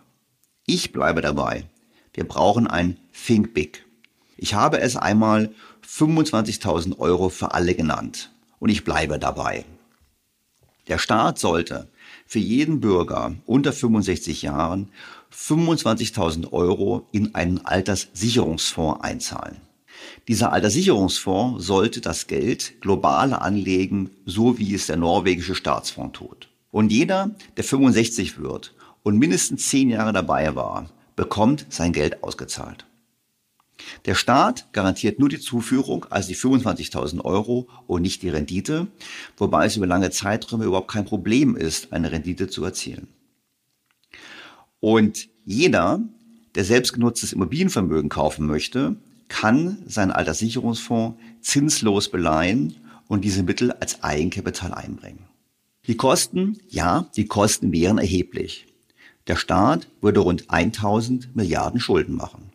Ich 0.67 0.91
bleibe 0.91 1.21
dabei. 1.21 1.65
Wir 2.13 2.23
brauchen 2.27 2.67
ein 2.67 2.99
Think 3.25 3.55
Big. 3.55 3.83
Ich 4.37 4.53
habe 4.53 4.79
es 4.79 4.95
einmal 4.95 5.51
25.000 5.89 6.99
Euro 6.99 7.29
für 7.29 7.55
alle 7.55 7.73
genannt. 7.73 8.29
Und 8.59 8.69
ich 8.69 8.83
bleibe 8.83 9.17
dabei. 9.17 9.65
Der 10.87 10.99
Staat 10.99 11.39
sollte 11.39 11.89
für 12.27 12.37
jeden 12.37 12.79
Bürger 12.79 13.33
unter 13.47 13.73
65 13.73 14.43
Jahren 14.43 14.91
25.000 15.35 16.53
Euro 16.53 17.07
in 17.11 17.33
einen 17.33 17.65
Alterssicherungsfonds 17.65 19.03
einzahlen. 19.03 19.62
Dieser 20.27 20.51
Alterssicherungsfonds 20.53 21.65
sollte 21.65 22.01
das 22.01 22.27
Geld 22.27 22.79
global 22.81 23.33
anlegen, 23.33 24.09
so 24.25 24.57
wie 24.57 24.73
es 24.73 24.87
der 24.87 24.97
norwegische 24.97 25.55
Staatsfonds 25.55 26.17
tut. 26.17 26.49
Und 26.71 26.91
jeder, 26.91 27.35
der 27.57 27.63
65 27.63 28.39
wird 28.39 28.73
und 29.03 29.17
mindestens 29.17 29.69
10 29.69 29.89
Jahre 29.89 30.13
dabei 30.13 30.55
war, 30.55 30.89
bekommt 31.15 31.67
sein 31.69 31.93
Geld 31.93 32.23
ausgezahlt. 32.23 32.85
Der 34.05 34.15
Staat 34.15 34.71
garantiert 34.71 35.19
nur 35.19 35.29
die 35.29 35.39
Zuführung, 35.39 36.05
also 36.09 36.29
die 36.29 36.35
25.000 36.35 37.23
Euro 37.23 37.67
und 37.87 38.01
nicht 38.01 38.21
die 38.21 38.29
Rendite, 38.29 38.87
wobei 39.37 39.65
es 39.65 39.77
über 39.77 39.87
lange 39.87 40.11
Zeiträume 40.11 40.65
überhaupt 40.65 40.91
kein 40.91 41.05
Problem 41.05 41.55
ist, 41.55 41.91
eine 41.91 42.11
Rendite 42.11 42.47
zu 42.47 42.63
erzielen. 42.63 43.07
Und 44.79 45.27
jeder, 45.45 46.01
der 46.55 46.63
selbstgenutztes 46.63 47.33
Immobilienvermögen 47.33 48.09
kaufen 48.09 48.45
möchte, 48.45 48.95
kann 49.27 49.77
seinen 49.85 50.11
Alterssicherungsfonds 50.11 51.19
zinslos 51.41 52.09
beleihen 52.09 52.75
und 53.07 53.23
diese 53.23 53.43
Mittel 53.43 53.71
als 53.71 54.03
Eigenkapital 54.03 54.73
einbringen. 54.73 55.25
Die 55.87 55.97
Kosten, 55.97 56.57
ja, 56.69 57.09
die 57.15 57.25
Kosten 57.25 57.71
wären 57.73 57.97
erheblich. 57.97 58.67
Der 59.27 59.35
Staat 59.35 59.87
würde 60.01 60.21
rund 60.21 60.49
1000 60.49 61.35
Milliarden 61.35 61.79
Schulden 61.79 62.15
machen. 62.15 62.51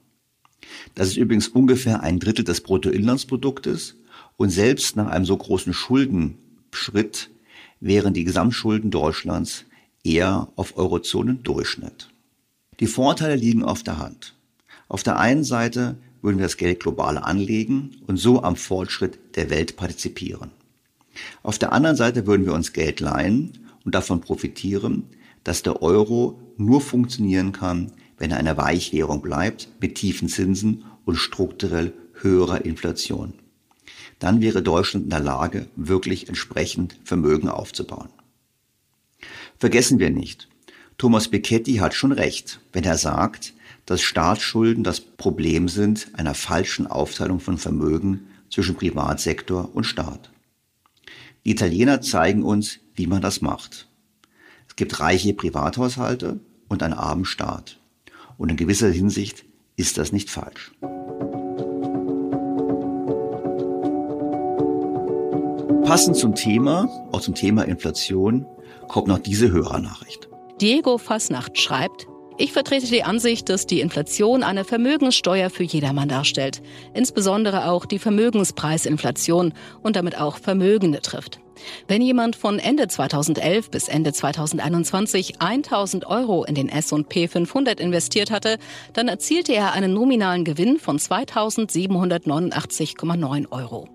Das 0.94 1.08
ist 1.08 1.16
übrigens 1.16 1.48
ungefähr 1.48 2.02
ein 2.02 2.18
Drittel 2.18 2.44
des 2.44 2.62
Bruttoinlandsproduktes 2.62 3.96
und 4.36 4.50
selbst 4.50 4.96
nach 4.96 5.08
einem 5.08 5.24
so 5.24 5.36
großen 5.36 5.72
Schuldenschritt 5.72 7.30
wären 7.80 8.14
die 8.14 8.24
Gesamtschulden 8.24 8.90
Deutschlands 8.90 9.64
eher 10.04 10.48
auf 10.56 10.76
Eurozonendurchschnitt. 10.76 12.08
Die 12.80 12.86
Vorteile 12.86 13.36
liegen 13.36 13.64
auf 13.64 13.82
der 13.82 13.98
Hand. 13.98 14.34
Auf 14.88 15.02
der 15.02 15.18
einen 15.18 15.44
Seite 15.44 15.98
würden 16.22 16.38
wir 16.38 16.46
das 16.46 16.56
Geld 16.56 16.80
global 16.80 17.18
anlegen 17.18 17.96
und 18.06 18.16
so 18.16 18.42
am 18.42 18.56
Fortschritt 18.56 19.36
der 19.36 19.50
Welt 19.50 19.76
partizipieren. 19.76 20.50
Auf 21.42 21.58
der 21.58 21.72
anderen 21.72 21.96
Seite 21.96 22.26
würden 22.26 22.46
wir 22.46 22.54
uns 22.54 22.72
Geld 22.72 23.00
leihen 23.00 23.66
und 23.84 23.94
davon 23.94 24.20
profitieren, 24.20 25.04
dass 25.44 25.62
der 25.62 25.82
Euro 25.82 26.40
nur 26.56 26.80
funktionieren 26.80 27.52
kann, 27.52 27.92
wenn 28.18 28.30
er 28.30 28.38
eine 28.38 28.56
Weichwährung 28.56 29.22
bleibt 29.22 29.68
mit 29.80 29.94
tiefen 29.94 30.28
Zinsen 30.28 30.84
und 31.04 31.16
strukturell 31.16 31.92
höherer 32.20 32.64
Inflation. 32.64 33.34
Dann 34.18 34.40
wäre 34.40 34.62
Deutschland 34.62 35.04
in 35.04 35.10
der 35.10 35.20
Lage, 35.20 35.68
wirklich 35.76 36.28
entsprechend 36.28 36.98
Vermögen 37.04 37.48
aufzubauen. 37.48 38.08
Vergessen 39.58 39.98
wir 39.98 40.10
nicht, 40.10 40.48
Thomas 40.98 41.28
Piketty 41.28 41.76
hat 41.76 41.94
schon 41.94 42.10
recht, 42.10 42.60
wenn 42.72 42.84
er 42.84 42.98
sagt, 42.98 43.54
dass 43.88 44.02
Staatsschulden 44.02 44.84
das 44.84 45.00
Problem 45.00 45.66
sind 45.66 46.10
einer 46.12 46.34
falschen 46.34 46.86
Aufteilung 46.86 47.40
von 47.40 47.56
Vermögen 47.56 48.28
zwischen 48.50 48.76
Privatsektor 48.76 49.70
und 49.74 49.84
Staat. 49.84 50.30
Die 51.46 51.52
Italiener 51.52 52.02
zeigen 52.02 52.42
uns, 52.42 52.80
wie 52.94 53.06
man 53.06 53.22
das 53.22 53.40
macht. 53.40 53.88
Es 54.68 54.76
gibt 54.76 55.00
reiche 55.00 55.32
Privathaushalte 55.32 56.38
und 56.68 56.82
einen 56.82 56.92
armen 56.92 57.24
Staat. 57.24 57.78
Und 58.36 58.50
in 58.50 58.58
gewisser 58.58 58.90
Hinsicht 58.90 59.46
ist 59.76 59.96
das 59.96 60.12
nicht 60.12 60.28
falsch. 60.28 60.72
Passend 65.84 66.16
zum 66.16 66.34
Thema, 66.34 66.90
auch 67.10 67.22
zum 67.22 67.34
Thema 67.34 67.62
Inflation, 67.62 68.44
kommt 68.86 69.08
noch 69.08 69.18
diese 69.18 69.50
Hörernachricht. 69.50 70.28
Diego 70.60 70.98
Fasnacht 70.98 71.56
schreibt, 71.56 72.07
ich 72.38 72.52
vertrete 72.52 72.86
die 72.86 73.02
Ansicht, 73.02 73.48
dass 73.48 73.66
die 73.66 73.80
Inflation 73.80 74.42
eine 74.42 74.64
Vermögenssteuer 74.64 75.50
für 75.50 75.64
jedermann 75.64 76.08
darstellt, 76.08 76.62
insbesondere 76.94 77.68
auch 77.68 77.84
die 77.84 77.98
Vermögenspreisinflation 77.98 79.52
und 79.82 79.96
damit 79.96 80.18
auch 80.18 80.38
Vermögende 80.38 81.00
trifft. 81.00 81.40
Wenn 81.86 82.02
jemand 82.02 82.36
von 82.36 82.58
Ende 82.58 82.88
2011 82.88 83.70
bis 83.70 83.88
Ende 83.88 84.12
2021 84.12 85.40
1000 85.40 86.06
Euro 86.06 86.44
in 86.44 86.54
den 86.54 86.68
S&P 86.68 87.28
500 87.28 87.80
investiert 87.80 88.30
hatte, 88.30 88.58
dann 88.92 89.08
erzielte 89.08 89.54
er 89.54 89.72
einen 89.72 89.94
nominalen 89.94 90.44
Gewinn 90.44 90.78
von 90.78 90.98
2789,9 90.98 93.50
Euro. 93.50 93.88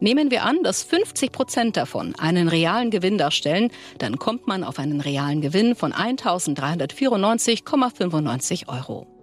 Nehmen 0.00 0.30
wir 0.30 0.44
an, 0.44 0.62
dass 0.62 0.82
50 0.82 1.32
Prozent 1.32 1.76
davon 1.76 2.14
einen 2.16 2.48
realen 2.48 2.90
Gewinn 2.90 3.18
darstellen, 3.18 3.70
dann 3.98 4.18
kommt 4.18 4.46
man 4.46 4.64
auf 4.64 4.78
einen 4.78 5.00
realen 5.00 5.40
Gewinn 5.40 5.74
von 5.74 5.92
1394,95 5.92 8.68
Euro. 8.68 9.17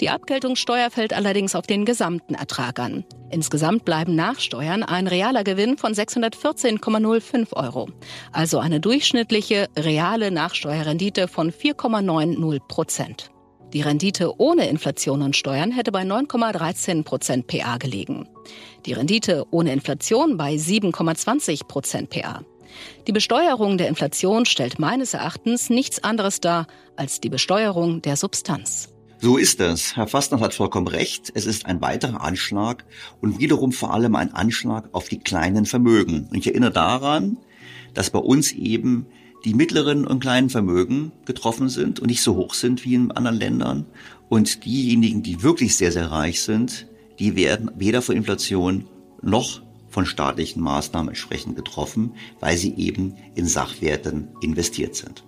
Die 0.00 0.10
Abgeltungssteuer 0.10 0.90
fällt 0.90 1.12
allerdings 1.12 1.54
auf 1.54 1.66
den 1.66 1.84
gesamten 1.84 2.34
Ertrag 2.34 2.78
an. 2.78 3.04
Insgesamt 3.30 3.84
bleiben 3.84 4.14
nach 4.14 4.40
Steuern 4.40 4.82
ein 4.82 5.06
realer 5.06 5.44
Gewinn 5.44 5.78
von 5.78 5.92
614,05 5.92 7.52
Euro, 7.54 7.88
also 8.32 8.58
eine 8.58 8.80
durchschnittliche 8.80 9.68
reale 9.76 10.30
Nachsteuerrendite 10.30 11.28
von 11.28 11.50
4,90 11.50 12.60
Prozent. 12.68 13.30
Die 13.72 13.82
Rendite 13.82 14.32
ohne 14.38 14.68
Inflation 14.68 15.22
und 15.22 15.36
Steuern 15.36 15.72
hätte 15.72 15.92
bei 15.92 16.02
9,13 16.02 17.02
Prozent 17.02 17.46
PA 17.46 17.78
gelegen. 17.78 18.28
Die 18.86 18.92
Rendite 18.92 19.44
ohne 19.50 19.72
Inflation 19.72 20.36
bei 20.36 20.54
7,20 20.54 21.66
Prozent 21.66 22.10
PA. 22.10 22.42
Die 23.06 23.12
Besteuerung 23.12 23.78
der 23.78 23.88
Inflation 23.88 24.44
stellt 24.44 24.78
meines 24.78 25.14
Erachtens 25.14 25.68
nichts 25.68 26.02
anderes 26.02 26.40
dar 26.40 26.66
als 26.96 27.20
die 27.20 27.28
Besteuerung 27.28 28.02
der 28.02 28.16
Substanz. 28.16 28.95
So 29.18 29.38
ist 29.38 29.60
es. 29.60 29.96
Herr 29.96 30.06
Fastner 30.06 30.40
hat 30.40 30.52
vollkommen 30.52 30.88
recht. 30.88 31.32
Es 31.34 31.46
ist 31.46 31.64
ein 31.64 31.80
weiterer 31.80 32.20
Anschlag 32.20 32.84
und 33.22 33.38
wiederum 33.38 33.72
vor 33.72 33.94
allem 33.94 34.14
ein 34.14 34.34
Anschlag 34.34 34.90
auf 34.92 35.08
die 35.08 35.18
kleinen 35.18 35.64
Vermögen. 35.64 36.28
Und 36.30 36.36
ich 36.36 36.46
erinnere 36.46 36.72
daran, 36.72 37.38
dass 37.94 38.10
bei 38.10 38.18
uns 38.18 38.52
eben 38.52 39.06
die 39.46 39.54
mittleren 39.54 40.06
und 40.06 40.20
kleinen 40.20 40.50
Vermögen 40.50 41.12
getroffen 41.24 41.70
sind 41.70 41.98
und 41.98 42.08
nicht 42.08 42.22
so 42.22 42.36
hoch 42.36 42.52
sind 42.52 42.84
wie 42.84 42.94
in 42.94 43.10
anderen 43.10 43.38
Ländern. 43.38 43.86
Und 44.28 44.66
diejenigen, 44.66 45.22
die 45.22 45.42
wirklich 45.42 45.76
sehr, 45.76 45.92
sehr 45.92 46.10
reich 46.10 46.42
sind, 46.42 46.86
die 47.18 47.36
werden 47.36 47.70
weder 47.74 48.02
von 48.02 48.16
Inflation 48.16 48.84
noch 49.22 49.62
von 49.88 50.04
staatlichen 50.04 50.62
Maßnahmen 50.62 51.08
entsprechend 51.08 51.56
getroffen, 51.56 52.12
weil 52.38 52.58
sie 52.58 52.74
eben 52.74 53.14
in 53.34 53.46
Sachwerten 53.46 54.28
investiert 54.42 54.94
sind. 54.94 55.24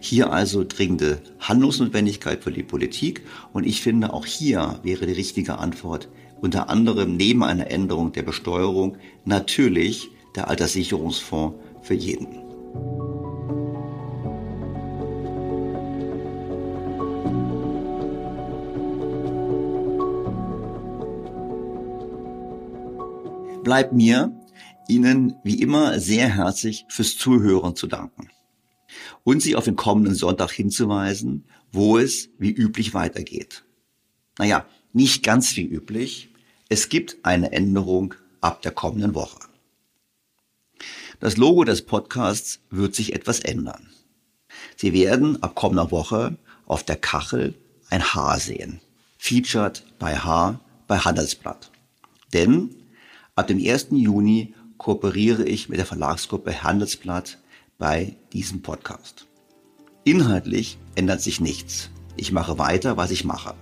Hier 0.00 0.32
also 0.32 0.64
dringende 0.64 1.20
Handlungsnotwendigkeit 1.40 2.42
für 2.42 2.50
die 2.50 2.62
Politik. 2.62 3.22
Und 3.52 3.66
ich 3.66 3.82
finde, 3.82 4.14
auch 4.14 4.24
hier 4.24 4.80
wäre 4.82 5.06
die 5.06 5.12
richtige 5.12 5.58
Antwort 5.58 6.08
unter 6.40 6.70
anderem 6.70 7.16
neben 7.16 7.44
einer 7.44 7.70
Änderung 7.70 8.12
der 8.12 8.22
Besteuerung 8.22 8.96
natürlich 9.26 10.08
der 10.34 10.48
Alterssicherungsfonds 10.48 11.56
für 11.82 11.94
jeden. 11.94 12.28
Bleibt 23.62 23.92
mir, 23.92 24.32
Ihnen 24.88 25.36
wie 25.44 25.60
immer 25.60 26.00
sehr 26.00 26.28
herzlich 26.28 26.86
fürs 26.88 27.16
Zuhören 27.18 27.76
zu 27.76 27.86
danken 27.86 28.29
und 29.24 29.40
Sie 29.42 29.56
auf 29.56 29.64
den 29.64 29.76
kommenden 29.76 30.14
Sonntag 30.14 30.50
hinzuweisen, 30.50 31.44
wo 31.72 31.98
es 31.98 32.30
wie 32.38 32.50
üblich 32.50 32.94
weitergeht. 32.94 33.64
Naja, 34.38 34.66
nicht 34.92 35.22
ganz 35.22 35.56
wie 35.56 35.64
üblich. 35.64 36.30
Es 36.68 36.88
gibt 36.88 37.18
eine 37.22 37.52
Änderung 37.52 38.14
ab 38.40 38.62
der 38.62 38.72
kommenden 38.72 39.14
Woche. 39.14 39.40
Das 41.20 41.36
Logo 41.36 41.64
des 41.64 41.82
Podcasts 41.82 42.60
wird 42.70 42.94
sich 42.94 43.12
etwas 43.12 43.40
ändern. 43.40 43.90
Sie 44.76 44.92
werden 44.92 45.42
ab 45.42 45.54
kommender 45.54 45.90
Woche 45.90 46.38
auf 46.66 46.82
der 46.82 46.96
Kachel 46.96 47.54
ein 47.90 48.02
Haar 48.02 48.38
sehen. 48.38 48.80
Featured 49.18 49.84
bei 49.98 50.16
Haar 50.16 50.60
bei 50.86 50.98
Handelsblatt. 50.98 51.70
Denn 52.32 52.74
ab 53.34 53.48
dem 53.48 53.58
1. 53.58 53.88
Juni 53.90 54.54
kooperiere 54.78 55.44
ich 55.44 55.68
mit 55.68 55.78
der 55.78 55.86
Verlagsgruppe 55.86 56.62
Handelsblatt 56.62 57.38
bei 57.80 58.14
diesem 58.34 58.60
Podcast. 58.60 59.26
Inhaltlich 60.04 60.78
ändert 60.96 61.22
sich 61.22 61.40
nichts. 61.40 61.90
Ich 62.14 62.30
mache 62.30 62.58
weiter, 62.58 62.98
was 62.98 63.10
ich 63.10 63.24
mache. 63.24 63.54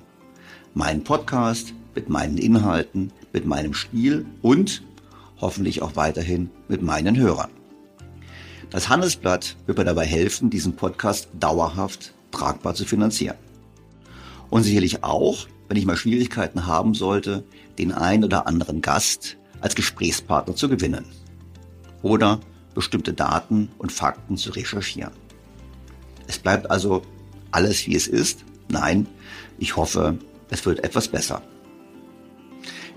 Mein 0.74 1.04
Podcast 1.04 1.72
mit 1.94 2.08
meinen 2.08 2.36
Inhalten, 2.36 3.12
mit 3.32 3.46
meinem 3.46 3.74
Stil 3.74 4.26
und 4.42 4.82
hoffentlich 5.40 5.82
auch 5.82 5.94
weiterhin 5.94 6.50
mit 6.66 6.82
meinen 6.82 7.16
Hörern. 7.16 7.50
Das 8.70 8.88
Handelsblatt 8.88 9.56
wird 9.66 9.78
mir 9.78 9.84
dabei 9.84 10.04
helfen, 10.04 10.50
diesen 10.50 10.74
Podcast 10.74 11.28
dauerhaft 11.38 12.12
tragbar 12.32 12.74
zu 12.74 12.84
finanzieren. 12.84 13.36
Und 14.50 14.64
sicherlich 14.64 15.04
auch, 15.04 15.46
wenn 15.68 15.76
ich 15.76 15.86
mal 15.86 15.96
Schwierigkeiten 15.96 16.66
haben 16.66 16.94
sollte, 16.94 17.44
den 17.78 17.92
einen 17.92 18.24
oder 18.24 18.48
anderen 18.48 18.82
Gast 18.82 19.36
als 19.60 19.76
Gesprächspartner 19.76 20.56
zu 20.56 20.68
gewinnen. 20.68 21.04
Oder 22.02 22.40
bestimmte 22.78 23.12
Daten 23.12 23.68
und 23.78 23.92
Fakten 23.92 24.36
zu 24.36 24.50
recherchieren. 24.50 25.12
Es 26.26 26.38
bleibt 26.38 26.70
also 26.70 27.02
alles 27.50 27.86
wie 27.86 27.94
es 27.94 28.06
ist, 28.06 28.44
Nein, 28.68 29.06
ich 29.58 29.76
hoffe, 29.76 30.18
es 30.50 30.64
wird 30.66 30.84
etwas 30.84 31.08
besser. 31.08 31.42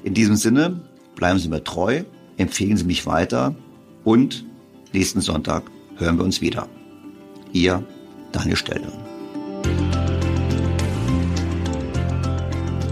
In 0.04 0.14
diesem 0.14 0.36
Sinne, 0.36 0.82
bleiben 1.16 1.40
Sie 1.40 1.48
mir 1.48 1.64
treu, 1.64 2.04
empfehlen 2.38 2.78
Sie 2.78 2.84
mich 2.84 3.06
weiter 3.06 3.56
und 4.04 4.46
nächsten 4.94 5.22
Sonntag 5.22 5.64
hören 5.98 6.18
wir 6.18 6.26
uns 6.26 6.42
wieder. 6.42 6.68
Ihr 7.54 7.84
Daniel 8.32 8.58
Stelter. 8.58 8.92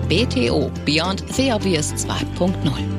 BTO 0.08 0.72
Beyond 0.86 1.24
the 1.36 1.52
Obvious 1.52 1.94
2.0 1.94 2.99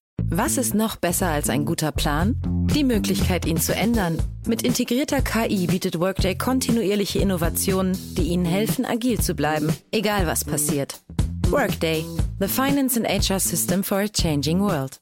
Was 0.29 0.57
ist 0.57 0.73
noch 0.73 0.95
besser 0.95 1.27
als 1.27 1.49
ein 1.49 1.65
guter 1.65 1.91
Plan? 1.91 2.35
Die 2.73 2.83
Möglichkeit, 2.83 3.45
ihn 3.45 3.57
zu 3.57 3.73
ändern. 3.75 4.21
Mit 4.45 4.61
integrierter 4.63 5.21
KI 5.21 5.67
bietet 5.67 5.99
Workday 5.99 6.35
kontinuierliche 6.35 7.19
Innovationen, 7.19 7.97
die 8.17 8.29
Ihnen 8.29 8.45
helfen, 8.45 8.85
agil 8.85 9.19
zu 9.19 9.35
bleiben, 9.35 9.73
egal 9.91 10.27
was 10.27 10.43
passiert. 10.43 11.01
Workday, 11.49 12.05
the 12.39 12.47
finance 12.47 12.97
and 12.97 13.07
HR 13.07 13.39
system 13.39 13.83
for 13.83 13.99
a 13.99 14.07
changing 14.07 14.61
world. 14.61 14.99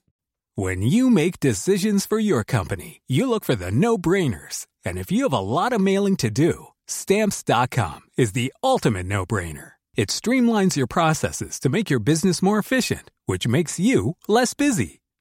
When 0.55 0.81
you 0.81 1.09
make 1.09 1.39
decisions 1.39 2.05
for 2.05 2.19
your 2.19 2.43
company, 2.43 3.01
you 3.07 3.29
look 3.29 3.45
for 3.45 3.55
the 3.55 3.71
no-brainers. 3.71 4.65
And 4.83 4.97
if 4.97 5.11
you 5.11 5.23
have 5.23 5.33
a 5.33 5.39
lot 5.39 5.73
of 5.73 5.79
mailing 5.79 6.17
to 6.17 6.29
do, 6.29 6.67
stamps.com 6.87 8.01
is 8.17 8.33
the 8.33 8.51
ultimate 8.63 9.05
no-brainer. 9.05 9.73
It 9.95 10.09
streamlines 10.09 10.75
your 10.75 10.87
processes 10.87 11.59
to 11.59 11.69
make 11.69 11.89
your 11.89 11.99
business 11.99 12.41
more 12.41 12.57
efficient, 12.57 13.11
which 13.25 13.47
makes 13.47 13.79
you 13.79 14.15
less 14.27 14.53
busy. 14.53 14.98